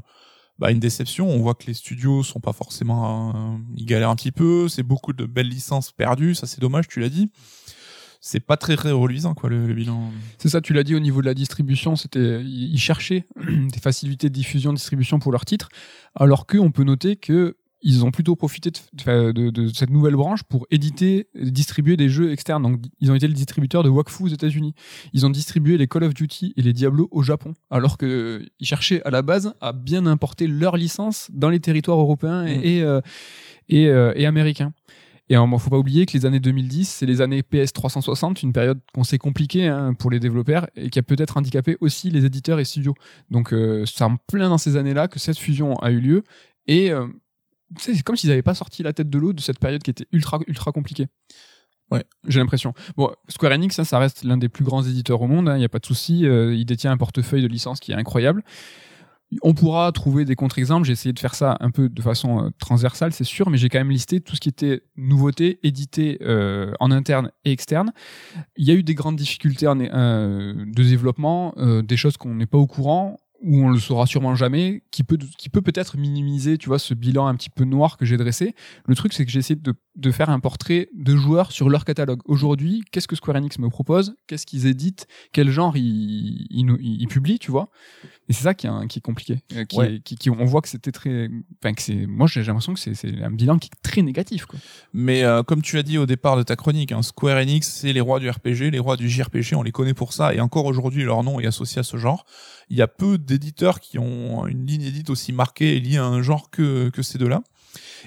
bah, 0.58 0.70
une 0.70 0.80
déception. 0.80 1.28
On 1.28 1.38
voit 1.38 1.54
que 1.54 1.66
les 1.66 1.74
studios 1.74 2.22
sont 2.22 2.40
pas 2.40 2.52
forcément, 2.52 3.30
euh, 3.34 3.58
ils 3.76 3.86
galèrent 3.86 4.10
un 4.10 4.16
petit 4.16 4.32
peu. 4.32 4.68
C'est 4.68 4.82
beaucoup 4.82 5.12
de 5.12 5.24
belles 5.24 5.48
licences 5.48 5.92
perdues. 5.92 6.34
Ça, 6.34 6.46
c'est 6.46 6.60
dommage. 6.60 6.88
Tu 6.88 7.00
l'as 7.00 7.08
dit. 7.08 7.30
C'est 8.26 8.40
pas 8.40 8.56
très, 8.56 8.74
très 8.74 8.90
reluisant, 8.90 9.34
quoi, 9.34 9.50
le, 9.50 9.74
bilan. 9.74 10.10
C'est 10.38 10.48
ça, 10.48 10.62
tu 10.62 10.72
l'as 10.72 10.82
dit 10.82 10.94
au 10.94 11.00
niveau 11.00 11.20
de 11.20 11.26
la 11.26 11.34
distribution, 11.34 11.94
c'était 11.94 12.40
ils 12.40 12.72
ils 12.72 12.78
cherchaient 12.78 13.26
des 13.46 13.80
facilités 13.80 14.30
de 14.30 14.34
diffusion, 14.34 14.72
de 14.72 14.78
distribution 14.78 15.18
pour 15.18 15.30
leurs 15.30 15.44
titres, 15.44 15.68
alors 16.14 16.46
que 16.46 16.56
on 16.56 16.70
peut 16.70 16.84
noter 16.84 17.16
que 17.16 17.58
ils 17.84 18.04
ont 18.04 18.10
plutôt 18.10 18.34
profité 18.34 18.70
de, 18.72 19.30
de- 19.32 19.50
de 19.50 19.68
cette 19.68 19.90
nouvelle 19.90 20.16
branche 20.16 20.42
pour 20.42 20.66
éditer, 20.70 21.28
distribuer 21.34 21.96
des 21.96 22.08
jeux 22.08 22.32
externes. 22.32 22.62
Donc, 22.62 22.80
ils 23.00 23.10
ont 23.12 23.14
été 23.14 23.28
le 23.28 23.34
distributeur 23.34 23.82
de 23.82 23.88
Wakfu 23.90 24.24
aux 24.24 24.28
États-Unis. 24.28 24.74
Ils 25.12 25.24
ont 25.26 25.30
distribué 25.30 25.76
les 25.78 25.86
Call 25.86 26.04
of 26.04 26.14
Duty 26.14 26.54
et 26.56 26.62
les 26.62 26.72
Diablo 26.72 27.08
au 27.12 27.22
Japon, 27.22 27.54
alors 27.70 27.96
que 27.98 28.06
euh, 28.06 28.46
ils 28.58 28.66
cherchaient 28.66 29.02
à 29.04 29.10
la 29.10 29.22
base 29.22 29.54
à 29.60 29.72
bien 29.72 30.06
importer 30.06 30.46
leur 30.46 30.76
licence 30.76 31.30
dans 31.32 31.50
les 31.50 31.60
territoires 31.60 31.98
européens 32.00 32.44
et, 32.46 32.56
Mm. 32.58 32.64
et, 32.64 32.82
euh, 32.82 33.00
et, 33.68 33.86
euh, 33.88 34.12
et 34.16 34.26
américains. 34.26 34.72
Et 35.30 35.36
il 35.36 35.58
faut 35.58 35.70
pas 35.70 35.78
oublier 35.78 36.04
que 36.04 36.12
les 36.12 36.26
années 36.26 36.38
2010, 36.40 36.86
c'est 36.86 37.06
les 37.06 37.22
années 37.22 37.42
PS 37.42 37.72
360, 37.72 38.42
une 38.42 38.52
période 38.52 38.78
qu'on 38.92 39.04
sait 39.04 39.16
compliquée 39.16 39.66
hein, 39.66 39.94
pour 39.94 40.10
les 40.10 40.20
développeurs 40.20 40.66
et 40.76 40.90
qui 40.90 40.98
a 40.98 41.02
peut-être 41.02 41.38
handicapé 41.38 41.78
aussi 41.80 42.10
les 42.10 42.26
éditeurs 42.26 42.60
et 42.60 42.64
studios. 42.66 42.94
Donc 43.30 43.54
euh, 43.54 43.86
c'est 43.86 44.04
en 44.04 44.16
plein 44.26 44.50
dans 44.50 44.58
ces 44.58 44.76
années-là 44.76 45.08
que 45.08 45.18
cette 45.18 45.38
fusion 45.38 45.76
a 45.76 45.90
eu 45.92 46.00
lieu 46.00 46.24
et 46.66 46.90
euh, 46.90 47.06
c'est 47.78 48.02
comme 48.02 48.16
s'ils 48.16 48.30
n'avaient 48.30 48.42
pas 48.42 48.54
sorti 48.54 48.82
la 48.82 48.92
tête 48.92 49.10
de 49.10 49.18
l'eau 49.18 49.32
de 49.32 49.40
cette 49.40 49.58
période 49.58 49.82
qui 49.82 49.90
était 49.90 50.06
ultra 50.12 50.38
ultra 50.46 50.72
compliquée. 50.72 51.06
Ouais. 51.90 52.04
J'ai 52.26 52.40
l'impression. 52.40 52.72
Bon, 52.96 53.10
Square 53.28 53.52
Enix, 53.52 53.74
ça, 53.74 53.84
ça 53.84 53.98
reste 53.98 54.24
l'un 54.24 54.36
des 54.36 54.48
plus 54.48 54.64
grands 54.64 54.82
éditeurs 54.82 55.20
au 55.20 55.26
monde, 55.26 55.50
il 55.54 55.58
n'y 55.58 55.64
a 55.64 55.68
pas 55.68 55.78
de 55.78 55.86
souci. 55.86 56.26
Euh, 56.26 56.54
il 56.54 56.64
détient 56.64 56.90
un 56.90 56.96
portefeuille 56.96 57.42
de 57.42 57.48
licences 57.48 57.78
qui 57.78 57.92
est 57.92 57.94
incroyable. 57.94 58.42
On 59.42 59.54
pourra 59.54 59.90
trouver 59.92 60.24
des 60.24 60.36
contre-exemples. 60.36 60.86
J'ai 60.86 60.92
essayé 60.92 61.12
de 61.12 61.18
faire 61.18 61.34
ça 61.34 61.56
un 61.60 61.70
peu 61.70 61.88
de 61.88 62.02
façon 62.02 62.44
euh, 62.44 62.50
transversale, 62.58 63.12
c'est 63.12 63.24
sûr, 63.24 63.50
mais 63.50 63.58
j'ai 63.58 63.68
quand 63.68 63.78
même 63.78 63.90
listé 63.90 64.20
tout 64.20 64.36
ce 64.36 64.40
qui 64.40 64.48
était 64.48 64.82
nouveauté, 64.96 65.58
édité 65.62 66.18
euh, 66.22 66.72
en 66.80 66.90
interne 66.90 67.30
et 67.44 67.52
externe. 67.52 67.92
Il 68.56 68.66
y 68.66 68.70
a 68.70 68.74
eu 68.74 68.82
des 68.82 68.94
grandes 68.94 69.16
difficultés 69.16 69.66
en, 69.66 69.80
euh, 69.80 70.54
de 70.54 70.82
développement, 70.82 71.54
des 71.56 71.96
choses 71.96 72.16
qu'on 72.16 72.34
n'est 72.34 72.46
pas 72.46 72.58
au 72.58 72.66
courant 72.66 73.18
où 73.44 73.64
on 73.64 73.68
le 73.68 73.78
saura 73.78 74.06
sûrement 74.06 74.34
jamais, 74.34 74.82
qui 74.90 75.04
peut 75.04 75.18
qui 75.38 75.50
peut 75.50 75.60
peut-être 75.62 75.98
minimiser, 75.98 76.58
tu 76.58 76.68
vois, 76.68 76.78
ce 76.78 76.94
bilan 76.94 77.26
un 77.26 77.34
petit 77.34 77.50
peu 77.50 77.64
noir 77.64 77.96
que 77.96 78.04
j'ai 78.04 78.16
dressé. 78.16 78.54
Le 78.86 78.94
truc, 78.94 79.12
c'est 79.12 79.24
que 79.24 79.30
j'ai 79.30 79.38
essayé 79.38 79.54
de, 79.56 79.74
de 79.96 80.10
faire 80.10 80.30
un 80.30 80.40
portrait 80.40 80.88
de 80.94 81.14
joueurs 81.14 81.52
sur 81.52 81.68
leur 81.68 81.84
catalogue. 81.84 82.20
Aujourd'hui, 82.24 82.82
qu'est-ce 82.90 83.06
que 83.06 83.16
Square 83.16 83.36
Enix 83.36 83.58
me 83.58 83.68
propose? 83.68 84.16
Qu'est-ce 84.26 84.46
qu'ils 84.46 84.66
éditent? 84.66 85.06
Quel 85.32 85.50
genre 85.50 85.76
ils, 85.76 86.46
ils, 86.50 86.76
ils 86.80 87.08
publient, 87.08 87.38
tu 87.38 87.50
vois? 87.50 87.70
Et 88.28 88.32
c'est 88.32 88.44
ça 88.44 88.54
qui 88.54 88.66
est, 88.66 88.86
qui 88.88 88.98
est 89.00 89.02
compliqué. 89.02 89.42
Euh, 89.54 89.64
Qui 89.66 89.76
Ouais. 89.76 89.94
est- 89.96 90.00
qui, 90.00 90.16
qui- 90.16 90.30
on 90.30 90.44
voit 90.46 90.62
que 90.62 90.68
c'était 90.68 90.92
très, 90.92 91.28
enfin 91.62 91.74
que 91.74 91.82
c'est, 91.82 92.06
moi 92.06 92.26
j'ai 92.26 92.42
l'impression 92.42 92.72
que 92.72 92.80
c'est 92.80 93.22
un 93.22 93.30
bilan 93.30 93.58
qui 93.58 93.68
est 93.68 93.82
très 93.82 94.00
négatif, 94.00 94.46
quoi. 94.46 94.58
Mais 94.94 95.24
euh, 95.24 95.42
comme 95.42 95.60
tu 95.60 95.76
as 95.78 95.82
dit 95.82 95.98
au 95.98 96.06
départ 96.06 96.36
de 96.38 96.42
ta 96.42 96.56
chronique, 96.56 96.92
hein, 96.92 97.02
Square 97.02 97.36
Enix, 97.36 97.68
c'est 97.70 97.92
les 97.92 98.00
rois 98.00 98.20
du 98.20 98.30
RPG, 98.30 98.70
les 98.70 98.78
rois 98.78 98.96
du 98.96 99.10
JRPG, 99.10 99.54
on 99.56 99.62
les 99.62 99.72
connaît 99.72 99.92
pour 99.94 100.12
ça, 100.14 100.34
et 100.34 100.40
encore 100.40 100.64
aujourd'hui, 100.64 101.04
leur 101.04 101.22
nom 101.22 101.38
est 101.40 101.46
associé 101.46 101.80
à 101.80 101.82
ce 101.82 101.96
genre. 101.98 102.24
Il 102.70 102.78
y 102.78 102.82
a 102.82 102.88
peu 102.88 103.18
d'éditeurs 103.18 103.78
qui 103.80 103.98
ont 103.98 104.46
une 104.46 104.64
ligne 104.66 104.82
édite 104.82 105.10
aussi 105.10 105.32
marquée 105.32 105.76
et 105.76 105.80
liée 105.80 105.98
à 105.98 106.04
un 106.06 106.22
genre 106.22 106.48
que, 106.50 106.88
que 106.88 107.02
ces 107.02 107.18
deux-là. 107.18 107.42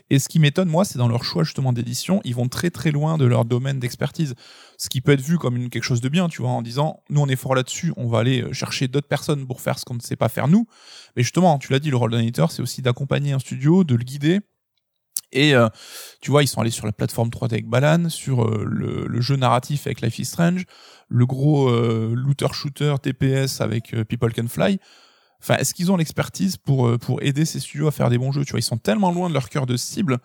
Et 0.09 0.19
ce 0.19 0.29
qui 0.29 0.39
m'étonne, 0.39 0.69
moi, 0.69 0.85
c'est 0.85 0.97
dans 0.97 1.07
leur 1.07 1.23
choix 1.23 1.43
justement 1.43 1.73
d'édition, 1.73 2.21
ils 2.23 2.35
vont 2.35 2.47
très 2.47 2.69
très 2.69 2.91
loin 2.91 3.17
de 3.17 3.25
leur 3.25 3.45
domaine 3.45 3.79
d'expertise. 3.79 4.35
Ce 4.77 4.89
qui 4.89 5.01
peut 5.01 5.13
être 5.13 5.21
vu 5.21 5.37
comme 5.37 5.55
une, 5.55 5.69
quelque 5.69 5.83
chose 5.83 6.01
de 6.01 6.09
bien, 6.09 6.29
tu 6.29 6.41
vois, 6.41 6.51
en 6.51 6.61
disant, 6.61 7.01
nous 7.09 7.21
on 7.21 7.27
est 7.27 7.35
fort 7.35 7.55
là-dessus, 7.55 7.93
on 7.97 8.07
va 8.07 8.19
aller 8.19 8.43
euh, 8.43 8.53
chercher 8.53 8.87
d'autres 8.87 9.07
personnes 9.07 9.47
pour 9.47 9.61
faire 9.61 9.79
ce 9.79 9.85
qu'on 9.85 9.95
ne 9.95 9.99
sait 9.99 10.15
pas 10.15 10.29
faire 10.29 10.47
nous. 10.47 10.67
Mais 11.15 11.23
justement, 11.23 11.57
tu 11.57 11.71
l'as 11.71 11.79
dit, 11.79 11.89
le 11.89 11.97
rôle 11.97 12.11
d'un 12.11 12.19
éditeur, 12.19 12.51
c'est 12.51 12.61
aussi 12.61 12.81
d'accompagner 12.81 13.33
un 13.33 13.39
studio, 13.39 13.83
de 13.83 13.95
le 13.95 14.03
guider, 14.03 14.41
et 15.31 15.55
euh, 15.55 15.67
tu 16.21 16.31
vois, 16.31 16.43
ils 16.43 16.47
sont 16.47 16.61
allés 16.61 16.71
sur 16.71 16.85
la 16.85 16.93
plateforme 16.93 17.29
3D 17.29 17.53
avec 17.53 17.67
Balan, 17.67 18.09
sur 18.09 18.45
euh, 18.45 18.63
le, 18.65 19.21
jeu 19.21 19.35
narratif 19.35 19.87
avec 19.87 20.01
Life 20.01 20.19
is 20.19 20.25
Strange, 20.25 20.65
le 21.09 21.25
gros 21.25 21.69
euh, 21.69 22.13
looter-shooter 22.15 22.95
TPS 23.01 23.61
avec 23.61 23.95
People 24.07 24.33
Can 24.33 24.47
Fly. 24.47 24.79
Enfin, 25.41 25.55
est-ce 25.57 25.73
qu'ils 25.73 25.91
ont 25.91 25.97
l'expertise 25.97 26.57
pour, 26.57 26.87
euh, 26.87 26.97
pour 26.97 27.21
aider 27.21 27.45
ces 27.45 27.59
studios 27.59 27.87
à 27.87 27.91
faire 27.91 28.09
des 28.09 28.17
bons 28.17 28.31
jeux 28.31 28.43
Tu 28.43 28.51
vois, 28.51 28.59
ils 28.59 28.63
sont 28.63 28.77
tellement 28.77 29.11
loin 29.11 29.29
de 29.29 29.33
leur 29.33 29.49
cœur 29.49 29.65
de 29.65 29.77
cible 29.77 30.19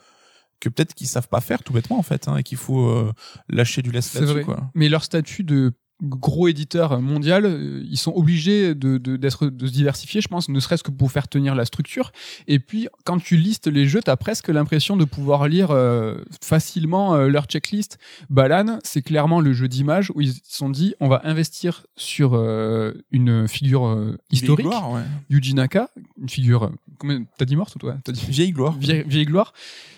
que 0.61 0.69
peut-être 0.69 0.95
qu'ils 0.95 1.09
savent 1.09 1.29
pas 1.29 1.41
faire 1.41 1.63
tout 1.63 1.73
bêtement 1.73 1.99
en 1.99 2.03
fait, 2.03 2.29
hein, 2.29 2.37
et 2.37 2.43
qu'il 2.43 2.59
faut 2.59 2.89
euh, 2.89 3.13
lâcher 3.49 3.83
du 3.83 3.91
lest 3.91 4.15
là-dessus. 4.15 4.45
Quoi. 4.45 4.71
Mais 4.75 4.89
leur 4.89 5.03
statut 5.03 5.43
de 5.43 5.73
gros 6.03 6.49
éditeur 6.49 7.01
mondial, 7.01 7.45
euh, 7.47 7.83
ils 7.89 7.97
sont 7.97 8.13
obligés 8.13 8.75
de, 8.75 8.99
de, 8.99 9.17
d'être, 9.17 9.47
de 9.47 9.67
se 9.67 9.73
diversifier, 9.73 10.21
je 10.21 10.29
pense, 10.29 10.49
ne 10.49 10.59
serait-ce 10.61 10.83
que 10.83 10.91
pour 10.91 11.13
faire 11.13 11.29
tenir 11.29 11.55
la 11.55 11.65
structure. 11.65 12.11
Et 12.49 12.59
puis, 12.59 12.89
quand 13.05 13.19
tu 13.23 13.37
listes 13.37 13.69
les 13.69 13.87
jeux, 13.87 14.01
t'as 14.05 14.17
presque 14.17 14.49
l'impression 14.49 14.97
de 14.97 15.05
pouvoir 15.05 15.47
lire 15.49 15.69
euh, 15.71 16.17
facilement 16.43 17.15
euh, 17.15 17.29
leur 17.29 17.45
checklist. 17.47 17.99
Balan, 18.31 18.79
c'est 18.83 19.03
clairement 19.03 19.41
le 19.41 19.53
jeu 19.53 19.69
d'image 19.69 20.11
où 20.15 20.21
ils 20.21 20.33
se 20.33 20.41
sont 20.45 20.71
dit, 20.71 20.95
on 21.01 21.09
va 21.09 21.21
investir 21.25 21.87
sur 21.97 22.35
euh, 22.35 22.93
une 23.13 23.47
figure 23.47 23.87
euh, 23.87 24.19
historique, 24.31 24.67
gloire, 24.67 24.91
ouais. 24.93 25.03
Yuji 25.31 25.55
Naka, 25.55 25.89
une 26.21 26.29
figure, 26.29 26.65
euh, 26.65 26.71
combien, 26.99 27.25
t'as 27.39 27.45
dit 27.45 27.57
morte 27.57 27.77
ou 27.77 27.79
toi? 27.79 27.97
T'as 28.05 28.13
dit 28.13 28.25
Vieille 28.29 28.53
gloire. 28.53 28.77
vieille, 28.79 29.05
vieille 29.07 29.25
gloire. 29.27 29.53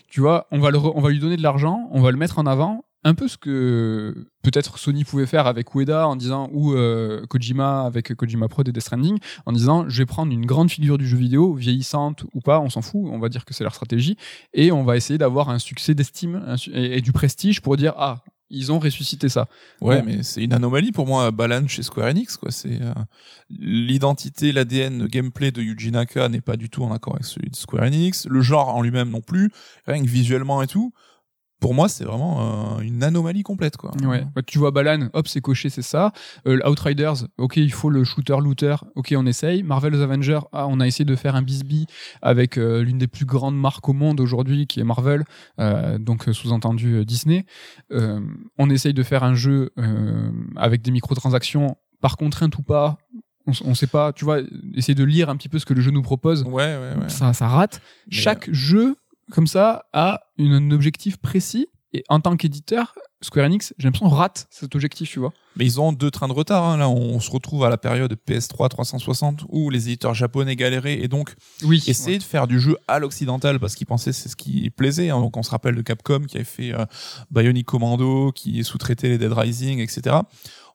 Tu 0.08 0.20
vois, 0.20 0.46
on 0.52 0.60
va, 0.60 0.70
le 0.70 0.78
re- 0.78 0.92
on 0.94 1.00
va 1.00 1.10
lui 1.10 1.18
donner 1.18 1.36
de 1.36 1.42
l'argent, 1.42 1.88
on 1.90 2.00
va 2.00 2.10
le 2.12 2.16
mettre 2.16 2.38
en 2.38 2.46
avant. 2.46 2.84
Un 3.06 3.14
peu 3.14 3.28
ce 3.28 3.36
que 3.36 4.14
peut-être 4.42 4.78
Sony 4.78 5.04
pouvait 5.04 5.26
faire 5.26 5.46
avec 5.46 5.74
Ueda 5.74 6.08
en 6.08 6.16
disant, 6.16 6.48
ou 6.52 6.72
euh, 6.72 7.26
Kojima 7.26 7.82
avec 7.84 8.14
Kojima 8.14 8.48
Prod 8.48 8.66
et 8.66 8.72
Death 8.72 8.82
Stranding, 8.82 9.18
en 9.44 9.52
disant, 9.52 9.86
je 9.88 9.98
vais 9.98 10.06
prendre 10.06 10.32
une 10.32 10.46
grande 10.46 10.70
figure 10.70 10.96
du 10.96 11.06
jeu 11.06 11.16
vidéo, 11.18 11.54
vieillissante 11.54 12.24
ou 12.32 12.40
pas, 12.40 12.60
on 12.60 12.70
s'en 12.70 12.80
fout, 12.82 13.02
on 13.04 13.18
va 13.18 13.28
dire 13.28 13.44
que 13.44 13.52
c'est 13.52 13.62
leur 13.64 13.74
stratégie, 13.74 14.16
et 14.54 14.72
on 14.72 14.84
va 14.84 14.96
essayer 14.96 15.18
d'avoir 15.18 15.50
un 15.50 15.58
succès 15.58 15.94
d'estime 15.94 16.56
et, 16.72 16.96
et 16.96 17.00
du 17.02 17.12
prestige 17.12 17.60
pour 17.60 17.76
dire, 17.76 17.92
ah, 17.98 18.22
ils 18.50 18.70
ont 18.72 18.78
ressuscité 18.78 19.28
ça. 19.28 19.48
Ouais, 19.80 19.98
Bon. 20.00 20.04
mais 20.06 20.22
c'est 20.22 20.42
une 20.44 20.52
anomalie 20.52 20.92
pour 20.92 21.06
moi, 21.06 21.30
Balan 21.30 21.66
chez 21.66 21.82
Square 21.82 22.08
Enix, 22.08 22.36
quoi. 22.36 22.50
C'est 22.50 22.80
euh, 22.80 22.92
l'identité, 23.50 24.52
l'ADN, 24.52 25.00
le 25.02 25.08
gameplay 25.08 25.50
de 25.50 25.62
Yuji 25.62 25.90
Naka 25.90 26.28
n'est 26.28 26.40
pas 26.40 26.56
du 26.56 26.68
tout 26.70 26.82
en 26.84 26.92
accord 26.92 27.14
avec 27.14 27.24
celui 27.26 27.50
de 27.50 27.56
Square 27.56 27.84
Enix. 27.84 28.26
Le 28.28 28.40
genre 28.42 28.68
en 28.74 28.82
lui-même 28.82 29.10
non 29.10 29.20
plus, 29.20 29.50
rien 29.86 30.02
que 30.02 30.08
visuellement 30.08 30.62
et 30.62 30.66
tout. 30.66 30.92
Pour 31.60 31.72
moi, 31.72 31.88
c'est 31.88 32.04
vraiment 32.04 32.78
euh, 32.78 32.80
une 32.80 33.02
anomalie 33.02 33.42
complète, 33.42 33.76
quoi. 33.78 33.92
Ouais. 34.02 34.26
Bah, 34.34 34.42
tu 34.46 34.58
vois 34.58 34.70
Balan, 34.70 35.08
hop, 35.14 35.28
c'est 35.28 35.40
coché, 35.40 35.70
c'est 35.70 35.82
ça. 35.82 36.12
Euh, 36.46 36.58
Outriders, 36.68 37.26
ok, 37.38 37.56
il 37.56 37.72
faut 37.72 37.88
le 37.88 38.04
shooter-looter, 38.04 38.76
ok, 38.96 39.14
on 39.16 39.24
essaye. 39.24 39.62
Marvel's 39.62 40.00
Avengers, 40.00 40.40
ah, 40.52 40.66
on 40.68 40.80
a 40.80 40.86
essayé 40.86 41.04
de 41.06 41.16
faire 41.16 41.36
un 41.36 41.42
bisbee 41.42 41.86
avec 42.20 42.58
euh, 42.58 42.82
l'une 42.82 42.98
des 42.98 43.06
plus 43.06 43.24
grandes 43.24 43.56
marques 43.58 43.88
au 43.88 43.94
monde 43.94 44.20
aujourd'hui, 44.20 44.66
qui 44.66 44.80
est 44.80 44.84
Marvel, 44.84 45.24
donc 46.00 46.24
sous-entendu 46.32 47.04
Disney. 47.06 47.46
On 48.58 48.70
essaye 48.70 48.92
de 48.94 49.02
faire 49.02 49.24
un 49.24 49.34
jeu 49.34 49.70
avec 50.56 50.82
des 50.82 50.90
microtransactions, 50.90 51.76
par 52.00 52.16
contrainte 52.16 52.58
ou 52.58 52.62
pas. 52.62 52.98
On, 53.46 53.52
on 53.64 53.74
sait 53.74 53.86
pas, 53.86 54.12
tu 54.12 54.24
vois, 54.24 54.40
essayer 54.74 54.94
de 54.94 55.04
lire 55.04 55.28
un 55.28 55.36
petit 55.36 55.48
peu 55.50 55.58
ce 55.58 55.66
que 55.66 55.74
le 55.74 55.80
jeu 55.82 55.90
nous 55.90 56.00
propose 56.02 56.42
Ouais, 56.44 56.76
ouais, 56.76 57.02
ouais. 57.02 57.08
ça, 57.08 57.32
ça 57.34 57.46
rate. 57.48 57.80
Mais, 58.06 58.16
Chaque 58.16 58.50
jeu, 58.52 58.96
comme 59.30 59.46
ça, 59.46 59.84
a 59.92 60.20
une- 60.38 60.52
un 60.52 60.70
objectif 60.70 61.16
précis. 61.18 61.68
Et 61.96 62.02
en 62.08 62.18
tant 62.18 62.36
qu'éditeur, 62.36 62.92
Square 63.22 63.46
Enix, 63.46 63.72
j'ai 63.78 63.86
l'impression, 63.86 64.08
rate 64.08 64.48
cet 64.50 64.74
objectif, 64.74 65.08
tu 65.08 65.20
vois. 65.20 65.32
Mais 65.54 65.64
ils 65.64 65.80
ont 65.80 65.92
deux 65.92 66.10
trains 66.10 66.26
de 66.26 66.32
retard. 66.32 66.64
Hein. 66.64 66.76
Là, 66.76 66.88
on 66.88 67.20
se 67.20 67.30
retrouve 67.30 67.62
à 67.64 67.68
la 67.70 67.76
période 67.78 68.12
PS3 68.26 68.68
360 68.68 69.44
où 69.48 69.70
les 69.70 69.86
éditeurs 69.88 70.12
japonais 70.12 70.56
galéraient 70.56 70.98
et 71.00 71.06
donc 71.06 71.34
Oui. 71.62 71.84
essayer 71.86 72.18
de 72.18 72.24
faire 72.24 72.48
du 72.48 72.58
jeu 72.58 72.76
à 72.88 72.98
l'occidental 72.98 73.60
parce 73.60 73.76
qu'ils 73.76 73.86
pensaient 73.86 74.12
c'est 74.12 74.28
ce 74.28 74.34
qui 74.34 74.68
plaisait. 74.70 75.10
hein. 75.10 75.20
Donc 75.20 75.36
on 75.36 75.44
se 75.44 75.50
rappelle 75.52 75.76
de 75.76 75.82
Capcom 75.82 76.22
qui 76.26 76.36
avait 76.36 76.44
fait 76.44 76.74
euh, 76.74 76.84
Bionic 77.30 77.64
Commando, 77.66 78.32
qui 78.32 78.64
sous-traitait 78.64 79.10
les 79.10 79.18
Dead 79.18 79.32
Rising, 79.32 79.78
etc. 79.78 80.16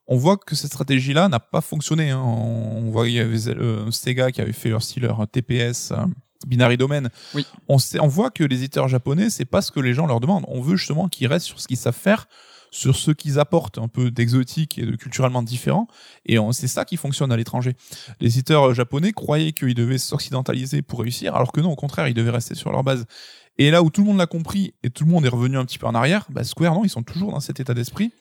On 0.08 0.16
voit 0.16 0.38
que 0.38 0.56
cette 0.56 0.72
stratégie-là 0.72 1.28
n'a 1.28 1.42
pas 1.42 1.60
fonctionné. 1.62 2.12
hein. 2.12 2.22
On 2.24 2.90
voit 2.92 3.04
qu'il 3.04 3.16
y 3.16 3.20
avait 3.20 3.46
euh, 3.50 3.92
Sega 3.92 4.32
qui 4.32 4.40
avait 4.40 4.54
fait 4.54 4.70
leur 4.70 4.82
style 4.82 5.04
leur 5.04 5.28
TPS. 5.28 5.92
Binary 6.48 6.78
Domain. 6.78 7.10
Oui. 7.34 7.46
On, 7.68 7.78
sait, 7.78 8.00
on 8.00 8.08
voit 8.08 8.32
que 8.32 8.44
les 8.44 8.58
éditeurs 8.58 8.88
japonais, 8.88 9.30
c'est 9.30 9.46
pas 9.46 9.62
ce 9.62 9.72
que 9.72 9.80
les 9.80 9.94
gens 9.94 10.08
leur 10.08 10.20
demandent. 10.20 10.46
On 10.48 10.62
veut 10.62 10.76
justement 10.76 11.08
qu'ils 11.10 11.28
restent 11.28 11.48
sur 11.48 11.60
ce 11.60 11.68
qu'ils 11.68 11.78
savent 11.78 11.96
faire, 11.96 12.28
sur 12.72 12.96
ce 12.96 13.12
qu'ils 13.12 13.40
apportent 13.40 13.78
un 13.78 13.88
peu 13.88 14.12
d'exotique 14.12 14.78
et 14.78 14.86
de 14.86 14.96
culturellement 14.96 15.44
différent. 15.44 15.88
Et 16.26 16.38
c'est 16.52 16.68
ça 16.68 16.86
qui 16.86 16.98
fonctionne 16.98 17.32
à 17.32 17.38
l'étranger. 17.38 17.76
Les 18.20 18.28
éditeurs 18.28 18.74
japonais 18.74 19.12
croyaient 19.12 19.52
qu'ils 19.52 19.76
devaient 19.76 19.98
s'occidentaliser 19.98 20.82
pour 20.82 21.02
réussir, 21.02 21.36
alors 21.36 21.52
que 21.52 21.62
non, 21.62 21.72
au 21.72 21.76
contraire, 21.76 22.08
ils 22.08 22.14
devaient 22.14 22.30
rester 22.30 22.56
sur 22.56 22.72
leur 22.72 22.84
base. 22.84 23.06
Et 23.58 23.72
là 23.72 23.84
où 23.84 23.90
tout 23.90 24.02
le 24.02 24.08
monde 24.08 24.18
l'a 24.18 24.28
compris 24.28 24.74
et 24.84 24.90
tout 24.90 25.04
le 25.04 25.12
monde 25.12 25.26
est 25.26 25.30
revenu 25.30 25.58
un 25.58 25.66
petit 25.66 25.78
peu 25.78 25.88
en 25.88 25.94
arrière, 25.94 26.26
bah 26.30 26.46
Square, 26.46 26.74
non, 26.74 26.86
ils 26.86 26.90
sont 26.90 27.04
toujours 27.04 27.32
dans 27.32 27.42
cet 27.42 27.60
état 27.60 27.74
d'esprit. 27.74 28.12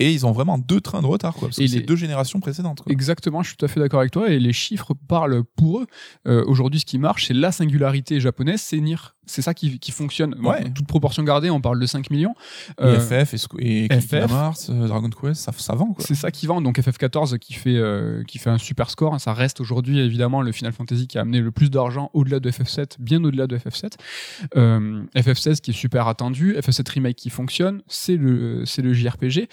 Et 0.00 0.12
ils 0.12 0.26
ont 0.26 0.32
vraiment 0.32 0.58
deux 0.58 0.80
trains 0.80 1.02
de 1.02 1.06
retard, 1.06 1.34
quoi. 1.34 1.48
Parce 1.48 1.58
que 1.58 1.62
Et 1.62 1.68
c'est 1.68 1.78
les- 1.80 1.84
deux 1.84 1.94
générations 1.96 2.40
précédentes, 2.40 2.80
quoi. 2.80 2.90
Exactement, 2.92 3.42
je 3.42 3.48
suis 3.48 3.56
tout 3.56 3.64
à 3.66 3.68
fait 3.68 3.78
d'accord 3.80 4.00
avec 4.00 4.12
toi. 4.12 4.30
Et 4.30 4.40
les 4.40 4.52
chiffres 4.52 4.94
parlent 5.08 5.44
pour 5.56 5.80
eux. 5.80 5.86
Euh, 6.26 6.42
Aujourd'hui, 6.46 6.80
ce 6.80 6.86
qui 6.86 6.98
marche, 6.98 7.26
c'est 7.26 7.34
la 7.34 7.52
singularité 7.52 8.18
japonaise, 8.18 8.60
c'est 8.60 8.78
NIR. 8.80 9.14
C'est 9.26 9.42
ça 9.42 9.54
qui, 9.54 9.78
qui 9.78 9.92
fonctionne. 9.92 10.34
Bon, 10.40 10.52
toute 10.74 10.88
proportion 10.88 11.22
gardée, 11.22 11.50
on 11.50 11.60
parle 11.60 11.78
de 11.78 11.86
5 11.86 12.10
millions. 12.10 12.34
Et 12.80 12.82
Euh, 12.84 12.98
FF 12.98 13.34
et, 13.60 13.84
et 13.84 14.00
FF. 14.00 14.70
Euh, 14.70 14.88
Dragon 14.88 15.08
Quest, 15.10 15.40
ça, 15.42 15.52
ça 15.56 15.74
vend. 15.76 15.94
C'est 16.00 16.16
ça 16.16 16.32
qui 16.32 16.46
vend. 16.48 16.60
Donc 16.60 16.80
FF14 16.80 17.38
qui 17.38 17.52
fait 17.52 17.76
euh, 17.76 18.24
qui 18.24 18.38
fait 18.38 18.50
un 18.50 18.58
super 18.58 18.90
score. 18.90 19.20
Ça 19.20 19.32
reste 19.32 19.60
aujourd'hui 19.60 20.00
évidemment 20.00 20.42
le 20.42 20.50
Final 20.50 20.72
Fantasy 20.72 21.06
qui 21.06 21.16
a 21.16 21.20
amené 21.20 21.40
le 21.40 21.52
plus 21.52 21.70
d'argent 21.70 22.10
au-delà 22.12 22.40
de 22.40 22.50
FF7, 22.50 22.96
bien 22.98 23.22
au-delà 23.22 23.46
de 23.46 23.56
FF7. 23.56 23.92
Euh, 24.56 25.02
FF16 25.14 25.60
qui 25.60 25.70
est 25.70 25.74
super 25.74 26.08
attendu, 26.08 26.56
FF7 26.56 26.90
remake 26.90 27.16
qui 27.16 27.30
fonctionne, 27.30 27.82
c'est 27.86 28.16
le 28.16 28.64
c'est 28.66 28.82
le 28.82 28.92
JRPG. 28.92 29.48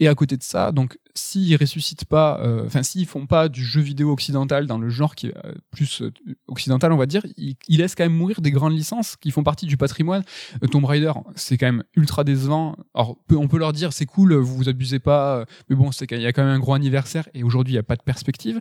Et 0.00 0.08
à 0.08 0.14
côté 0.14 0.38
de 0.38 0.42
ça, 0.42 0.72
donc 0.72 0.98
s'ils 1.14 1.54
ressuscitent 1.56 2.06
pas, 2.06 2.40
euh, 2.40 2.64
enfin 2.64 2.82
s'ils 2.82 3.06
font 3.06 3.26
pas 3.26 3.50
du 3.50 3.62
jeu 3.62 3.82
vidéo 3.82 4.10
occidental 4.10 4.66
dans 4.66 4.78
le 4.78 4.88
genre 4.88 5.14
qui 5.14 5.26
est 5.26 5.36
euh, 5.44 5.52
plus 5.70 6.00
euh, 6.00 6.10
occidental, 6.48 6.92
on 6.92 6.96
va 6.96 7.04
dire, 7.04 7.22
ils, 7.36 7.56
laissent 7.68 7.94
quand 7.94 8.04
même 8.04 8.16
mourir 8.16 8.40
des 8.40 8.50
grandes 8.50 8.72
licences 8.72 9.16
qui 9.16 9.30
font 9.30 9.42
partie 9.42 9.66
du 9.66 9.76
patrimoine. 9.76 10.22
Tomb 10.70 10.86
Raider, 10.86 11.12
c'est 11.34 11.58
quand 11.58 11.66
même 11.66 11.84
ultra 11.94 12.24
décevant. 12.24 12.76
Alors 12.94 13.18
on 13.30 13.46
peut 13.46 13.58
leur 13.58 13.74
dire 13.74 13.92
c'est 13.92 14.06
cool, 14.06 14.34
vous 14.34 14.56
vous 14.56 14.68
abusez 14.70 15.00
pas, 15.00 15.44
mais 15.68 15.76
bon, 15.76 15.92
c'est 15.92 16.06
qu'il 16.06 16.22
y 16.22 16.26
a 16.26 16.32
quand 16.32 16.44
même 16.44 16.54
un 16.54 16.58
gros 16.58 16.72
anniversaire 16.74 17.28
et 17.34 17.42
aujourd'hui 17.42 17.74
il 17.74 17.76
y 17.76 17.80
a 17.80 17.82
pas 17.82 17.96
de 17.96 18.02
perspective. 18.02 18.60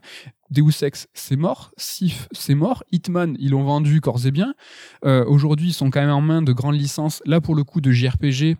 Deus 0.51 0.83
Ex, 0.83 1.07
c'est 1.13 1.37
mort. 1.37 1.71
Sif, 1.77 2.27
c'est 2.33 2.55
mort. 2.55 2.83
Hitman, 2.91 3.37
ils 3.39 3.51
l'ont 3.51 3.63
vendu 3.63 4.01
corps 4.01 4.25
et 4.25 4.31
bien. 4.31 4.55
Aujourd'hui, 5.03 5.69
ils 5.69 5.73
sont 5.73 5.89
quand 5.89 6.01
même 6.01 6.09
en 6.09 6.21
main 6.21 6.41
de 6.41 6.51
grandes 6.51 6.75
licences. 6.75 7.21
Là, 7.25 7.39
pour 7.39 7.55
le 7.55 7.63
coup, 7.63 7.81
de 7.81 7.91
JRPG 7.91 8.57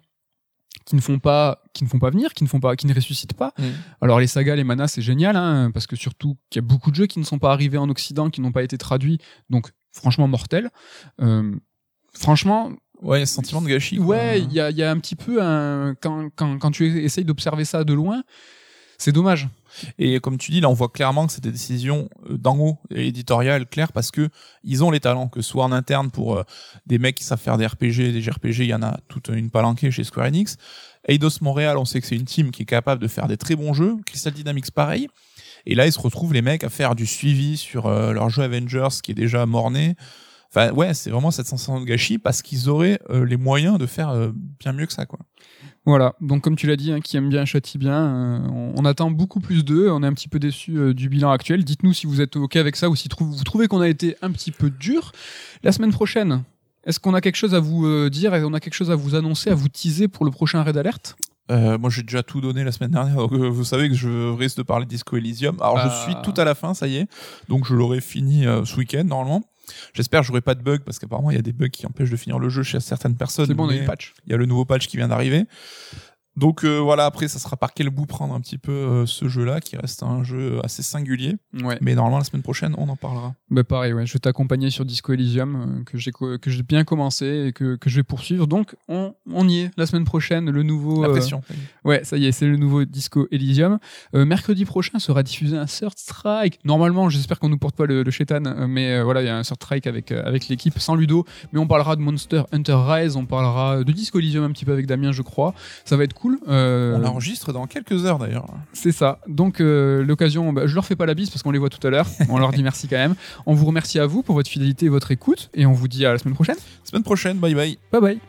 qui 0.90 0.96
ne 0.96 1.02
font 1.02 1.20
pas 1.20 1.62
qui 1.74 1.84
ne 1.84 1.90
font 1.90 2.00
pas 2.00 2.10
venir 2.10 2.34
qui 2.34 2.44
ne 2.44 2.50
font 2.50 2.60
pas 2.60 2.76
qui 2.76 2.88
ne 2.88 2.94
ressuscitent 2.94 3.34
pas 3.36 3.54
Mm. 3.60 3.64
alors 4.02 4.20
les 4.20 4.28
sagas 4.28 4.56
les 4.56 4.64
manas 4.64 4.88
c'est 4.90 5.02
génial 5.04 5.36
hein, 5.36 5.70
parce 5.74 5.86
que 5.88 5.96
surtout 5.96 6.36
qu'il 6.50 6.62
y 6.62 6.66
a 6.66 6.68
beaucoup 6.68 6.90
de 6.92 6.96
jeux 6.96 7.06
qui 7.08 7.20
ne 7.20 7.24
sont 7.26 7.40
pas 7.40 7.52
arrivés 7.54 7.78
en 7.78 7.88
occident 7.90 8.30
qui 8.30 8.42
n'ont 8.42 8.52
pas 8.52 8.64
été 8.64 8.78
traduits 8.78 9.20
donc 9.50 9.70
franchement 9.94 10.28
mortel 10.28 10.70
Euh, 11.22 11.56
franchement, 12.14 12.72
Ouais, 13.02 13.26
sentiment 13.26 13.62
de 13.62 13.68
gâchis. 13.70 13.96
quoi. 13.96 14.08
ouais, 14.08 14.42
il 14.42 14.52
y 14.52 14.60
a, 14.60 14.72
il 14.72 14.78
y 14.78 14.84
a 14.84 14.92
un 14.92 15.00
petit 15.00 15.16
peu 15.16 15.42
un 15.42 15.96
quand 16.02 16.30
quand 16.36 16.58
quand 16.60 16.72
tu 16.72 17.02
essayes 17.02 17.24
d'observer 17.24 17.64
ça 17.64 17.86
de 17.86 17.94
loin, 17.94 18.24
c'est 19.00 19.14
dommage. 19.14 19.48
Et 19.98 20.20
comme 20.20 20.38
tu 20.38 20.52
dis, 20.52 20.60
là, 20.60 20.70
on 20.70 20.74
voit 20.74 20.90
clairement 20.90 21.26
que 21.26 21.32
c'est 21.32 21.44
des 21.44 21.52
décisions 21.52 22.10
euh, 22.30 22.38
d'en 22.38 22.58
haut, 22.60 22.78
éditoriales, 22.92 23.66
claires, 23.66 23.94
parce 23.94 24.12
que 24.12 24.30
ils 24.64 24.84
ont 24.84 24.92
les 24.92 25.00
talents, 25.00 25.30
que 25.30 25.42
ce 25.42 25.50
soit 25.50 25.64
en 25.64 25.72
interne 25.72 26.12
pour 26.12 26.38
euh, 26.38 26.44
des 26.86 27.00
mecs 27.00 27.16
qui 27.16 27.24
savent 27.24 27.40
faire 27.40 27.58
des 27.58 27.66
RPG, 27.66 28.12
des 28.12 28.22
JRPG, 28.22 28.60
il 28.60 28.66
y 28.66 28.74
en 28.74 28.84
a 28.84 29.00
toute 29.08 29.30
une 29.30 29.50
palanquée 29.50 29.90
chez 29.90 30.04
Square 30.04 30.28
Enix. 30.28 30.58
Eidos 31.08 31.40
Montréal, 31.42 31.78
on 31.78 31.86
sait 31.86 32.02
que 32.02 32.08
c'est 32.08 32.18
une 32.18 32.26
team 32.26 32.52
qui 32.52 32.64
est 32.64 32.66
capable 32.66 33.02
de 33.02 33.08
faire 33.08 33.28
des 33.28 33.38
très 33.38 33.56
bons 33.56 33.74
jeux. 33.74 33.96
Crystal 34.06 34.34
Dynamics, 34.34 34.72
pareil. 34.72 35.08
Et 35.66 35.76
là, 35.76 35.86
ils 35.88 35.94
se 35.94 36.00
retrouvent, 36.00 36.34
les 36.34 36.42
mecs, 36.42 36.66
à 36.66 36.70
faire 36.70 36.94
du 36.94 37.06
suivi 37.06 37.56
sur 37.56 37.88
euh, 37.88 38.12
leur 38.12 38.30
jeu 38.30 38.44
Avengers, 38.44 39.00
qui 39.02 39.12
est 39.12 39.16
déjà 39.16 39.46
morné. 39.46 39.96
Enfin, 40.52 40.72
ouais, 40.72 40.94
c'est 40.94 41.10
vraiment 41.10 41.32
cette 41.32 41.48
sensation 41.48 41.80
de 41.80 41.86
gâchis, 41.86 42.18
parce 42.18 42.42
qu'ils 42.42 42.70
auraient 42.70 43.00
les 43.10 43.38
moyens 43.38 43.78
de 43.78 43.86
faire 43.86 44.32
bien 44.60 44.74
mieux 44.74 44.88
que 44.88 44.94
ça, 44.94 45.06
quoi. 45.06 45.20
Voilà, 45.90 46.14
donc 46.22 46.44
comme 46.44 46.56
tu 46.56 46.68
l'as 46.68 46.76
dit, 46.76 46.92
hein, 46.92 47.00
qui 47.02 47.18
aime 47.18 47.30
bien 47.30 47.46
châtie 47.46 47.78
bien, 47.80 47.94
euh, 48.00 48.40
on, 48.52 48.74
on 48.78 48.86
attend 48.86 49.10
beaucoup 49.10 49.40
plus 49.40 49.66
d'eux, 49.66 49.90
on 49.90 50.04
est 50.04 50.08
un 50.08 50.14
petit 50.14 50.28
peu 50.28 50.38
déçu 50.38 50.94
du 50.94 51.10
bilan 51.10 51.32
actuel. 51.32 51.64
Dites-nous 51.64 51.94
si 51.94 52.06
vous 52.06 52.22
êtes 52.22 52.36
OK 52.36 52.56
avec 52.58 52.76
ça 52.76 52.90
ou 52.90 52.96
si 52.96 53.10
trou- 53.10 53.26
vous 53.26 53.44
trouvez 53.44 53.68
qu'on 53.68 53.82
a 53.82 53.88
été 53.90 54.16
un 54.22 54.32
petit 54.32 54.52
peu 54.52 54.70
dur. 54.70 55.12
La 55.64 55.72
semaine 55.72 55.92
prochaine, 55.92 56.44
est-ce 56.86 57.00
qu'on 57.00 57.14
a 57.16 57.22
quelque 57.22 57.38
chose 57.38 57.56
à 57.56 57.60
vous 57.60 57.86
euh, 57.88 58.10
dire? 58.10 58.36
Et 58.36 58.44
on 58.44 58.54
a 58.54 58.60
quelque 58.60 58.76
chose 58.76 58.92
à 58.92 58.96
vous 58.96 59.16
annoncer, 59.16 59.50
à 59.50 59.56
vous 59.56 59.68
teaser 59.68 60.08
pour 60.08 60.26
le 60.26 60.32
prochain 60.32 60.62
Raid 60.62 60.78
Alert? 60.78 61.16
Euh, 61.52 61.80
moi, 61.80 61.90
j'ai 61.90 62.04
déjà 62.04 62.22
tout 62.22 62.42
donné 62.42 62.64
la 62.64 62.72
semaine 62.72 62.92
dernière, 62.92 63.16
donc 63.16 63.34
euh, 63.34 63.48
vous 63.50 63.64
savez 63.64 63.90
que 63.90 63.96
je 63.96 64.32
risque 64.38 64.58
de 64.58 64.62
parler 64.64 64.86
de 64.86 64.90
Disco 64.92 65.18
Elysium. 65.18 65.58
Alors, 65.60 65.80
je 65.80 65.90
suis 66.04 66.16
tout 66.24 66.40
à 66.40 66.44
la 66.46 66.54
fin, 66.54 66.76
ça 66.76 66.88
y 66.88 66.98
est, 66.98 67.08
donc 67.48 67.66
je 67.66 67.74
l'aurai 67.74 68.02
fini 68.02 68.46
euh, 68.46 68.64
ce 68.66 68.78
week-end 68.78 69.04
normalement. 69.04 69.42
J'espère 69.94 70.22
que 70.22 70.28
j'aurai 70.28 70.42
pas 70.42 70.56
de 70.56 70.62
bugs 70.62 70.80
parce 70.86 71.00
qu'apparemment 71.00 71.32
il 71.32 71.36
y 71.36 71.40
a 71.40 71.42
des 71.42 71.54
bugs 71.54 71.70
qui 71.70 71.86
empêchent 71.86 72.10
de 72.10 72.18
finir 72.18 72.40
le 72.40 72.50
jeu 72.50 72.64
chez 72.64 72.80
certaines 72.80 73.16
personnes. 73.16 73.48
C'est 73.48 73.54
bon, 73.54 73.66
on 73.66 73.70
a 73.70 73.74
mais 73.74 73.80
une 73.80 73.86
patch. 73.86 74.14
Il 74.26 74.32
y 74.32 74.34
a 74.34 74.38
le 74.38 74.46
nouveau 74.46 74.66
patch 74.66 74.88
qui 74.88 74.98
vient 74.98 75.08
d'arriver. 75.08 75.46
Donc 76.40 76.64
euh, 76.64 76.80
voilà, 76.80 77.06
après 77.06 77.28
ça 77.28 77.38
sera 77.38 77.58
par 77.58 77.74
quel 77.74 77.90
bout 77.90 78.06
prendre 78.06 78.34
un 78.34 78.40
petit 78.40 78.58
peu 78.58 78.72
euh, 78.72 79.06
ce 79.06 79.28
jeu-là, 79.28 79.60
qui 79.60 79.76
reste 79.76 80.04
un 80.04 80.24
jeu 80.24 80.60
assez 80.64 80.82
singulier. 80.82 81.36
Ouais. 81.62 81.78
Mais 81.82 81.96
normalement 81.96 82.18
la 82.18 82.24
semaine 82.24 82.44
prochaine, 82.44 82.74
on 82.78 82.88
en 82.88 82.96
parlera. 82.96 83.36
Bah 83.50 83.64
pareil, 83.64 83.94
ouais, 83.94 84.06
je 84.06 84.14
vais 84.14 84.20
t'accompagner 84.20 84.70
sur 84.70 84.86
Disco 84.86 85.12
Elysium 85.14 85.56
euh, 85.56 85.84
que 85.84 85.98
j'ai 85.98 86.12
co- 86.12 86.38
que 86.38 86.50
j'ai 86.50 86.64
bien 86.64 86.84
commencé 86.86 87.48
et 87.48 87.52
que, 87.54 87.76
que 87.76 87.90
je 87.90 87.98
vais 87.98 88.04
poursuivre. 88.04 88.48
Donc 88.48 88.76
on, 88.88 89.14
on 89.32 89.48
y 89.50 89.60
est 89.60 89.72
la 89.78 89.86
semaine 89.86 90.06
prochaine, 90.06 90.50
le 90.50 90.64
nouveau. 90.64 91.02
La 91.02 91.10
euh, 91.10 91.12
pression. 91.12 91.42
Ouais, 91.84 92.04
ça 92.04 92.16
y 92.18 92.26
est, 92.26 92.32
c'est 92.32 92.48
le 92.48 92.58
nouveau 92.58 92.86
Disco 92.86 93.28
Elysium. 93.32 93.80
Euh, 94.16 94.26
mercredi 94.26 94.64
prochain 94.66 95.00
sera 95.00 95.24
diffusé 95.24 95.58
un 95.58 95.66
Third 95.66 95.98
Strike. 95.98 96.60
Normalement, 96.64 97.10
j'espère 97.10 97.40
qu'on 97.40 97.50
nous 97.50 97.58
porte 97.58 97.76
pas 97.76 97.86
le, 97.86 98.04
le 98.04 98.12
chétan, 98.12 98.42
mais 98.68 98.94
euh, 98.94 99.04
voilà, 99.04 99.22
il 99.22 99.26
y 99.26 99.30
a 99.30 99.38
un 99.38 99.42
Third 99.42 99.62
Strike 99.62 99.88
avec 99.88 100.12
euh, 100.12 100.24
avec 100.26 100.48
l'équipe 100.48 100.80
sans 100.80 100.96
Ludo. 100.96 101.26
Mais 101.52 101.60
on 101.60 101.68
parlera 101.68 101.96
de 101.96 102.02
Monster 102.02 102.44
Hunter 102.54 102.78
Rise, 102.78 103.16
on 103.18 103.26
parlera 103.26 103.84
de 103.84 103.92
Disco 103.92 104.20
Elysium 104.20 104.46
un 104.46 104.52
petit 104.52 104.64
peu 104.66 104.72
avec 104.72 104.86
Damien, 104.86 105.12
je 105.12 105.22
crois. 105.22 105.54
Ça 105.84 105.98
va 105.98 106.04
être 106.06 106.14
cool. 106.38 106.40
Euh, 106.48 106.98
On 107.02 107.06
enregistre 107.06 107.52
dans 107.54 107.66
quelques 107.68 108.06
heures 108.06 108.20
d'ailleurs. 108.20 108.46
c'est 108.74 108.92
ça. 108.92 109.20
Donc 109.28 109.62
euh, 109.62 110.04
l'occasion, 110.04 110.52
bah, 110.54 110.68
je 110.68 110.76
leur 110.76 110.86
fais 110.86 110.96
pas 110.96 111.06
la 111.06 111.14
bise 111.14 111.30
parce 111.30 111.44
qu'on 111.44 111.52
les 111.52 111.60
voit 111.60 111.70
tout 111.70 111.86
à 111.86 111.90
l'heure. 111.90 112.08
On 112.30 112.38
leur 112.38 112.52
dit 112.52 112.64
merci 112.64 112.88
quand 112.88 112.98
même. 112.98 113.16
On 113.46 113.54
vous 113.54 113.66
remercie 113.66 114.00
à 114.00 114.06
vous 114.06 114.24
pour 114.24 114.36
votre 114.36 114.50
fidélité 114.50 114.86
et 114.86 114.90
votre 114.90 115.12
écoute, 115.12 115.50
et 115.54 115.66
on 115.66 115.74
vous 115.74 115.88
dit 115.88 116.06
à 116.06 116.12
la 116.14 116.18
semaine 116.18 116.36
prochaine. 116.36 116.58
Semaine 116.84 117.04
prochaine, 117.04 117.38
bye 117.38 117.54
bye. 117.54 117.78
Bye 117.92 118.02
bye. 118.02 118.20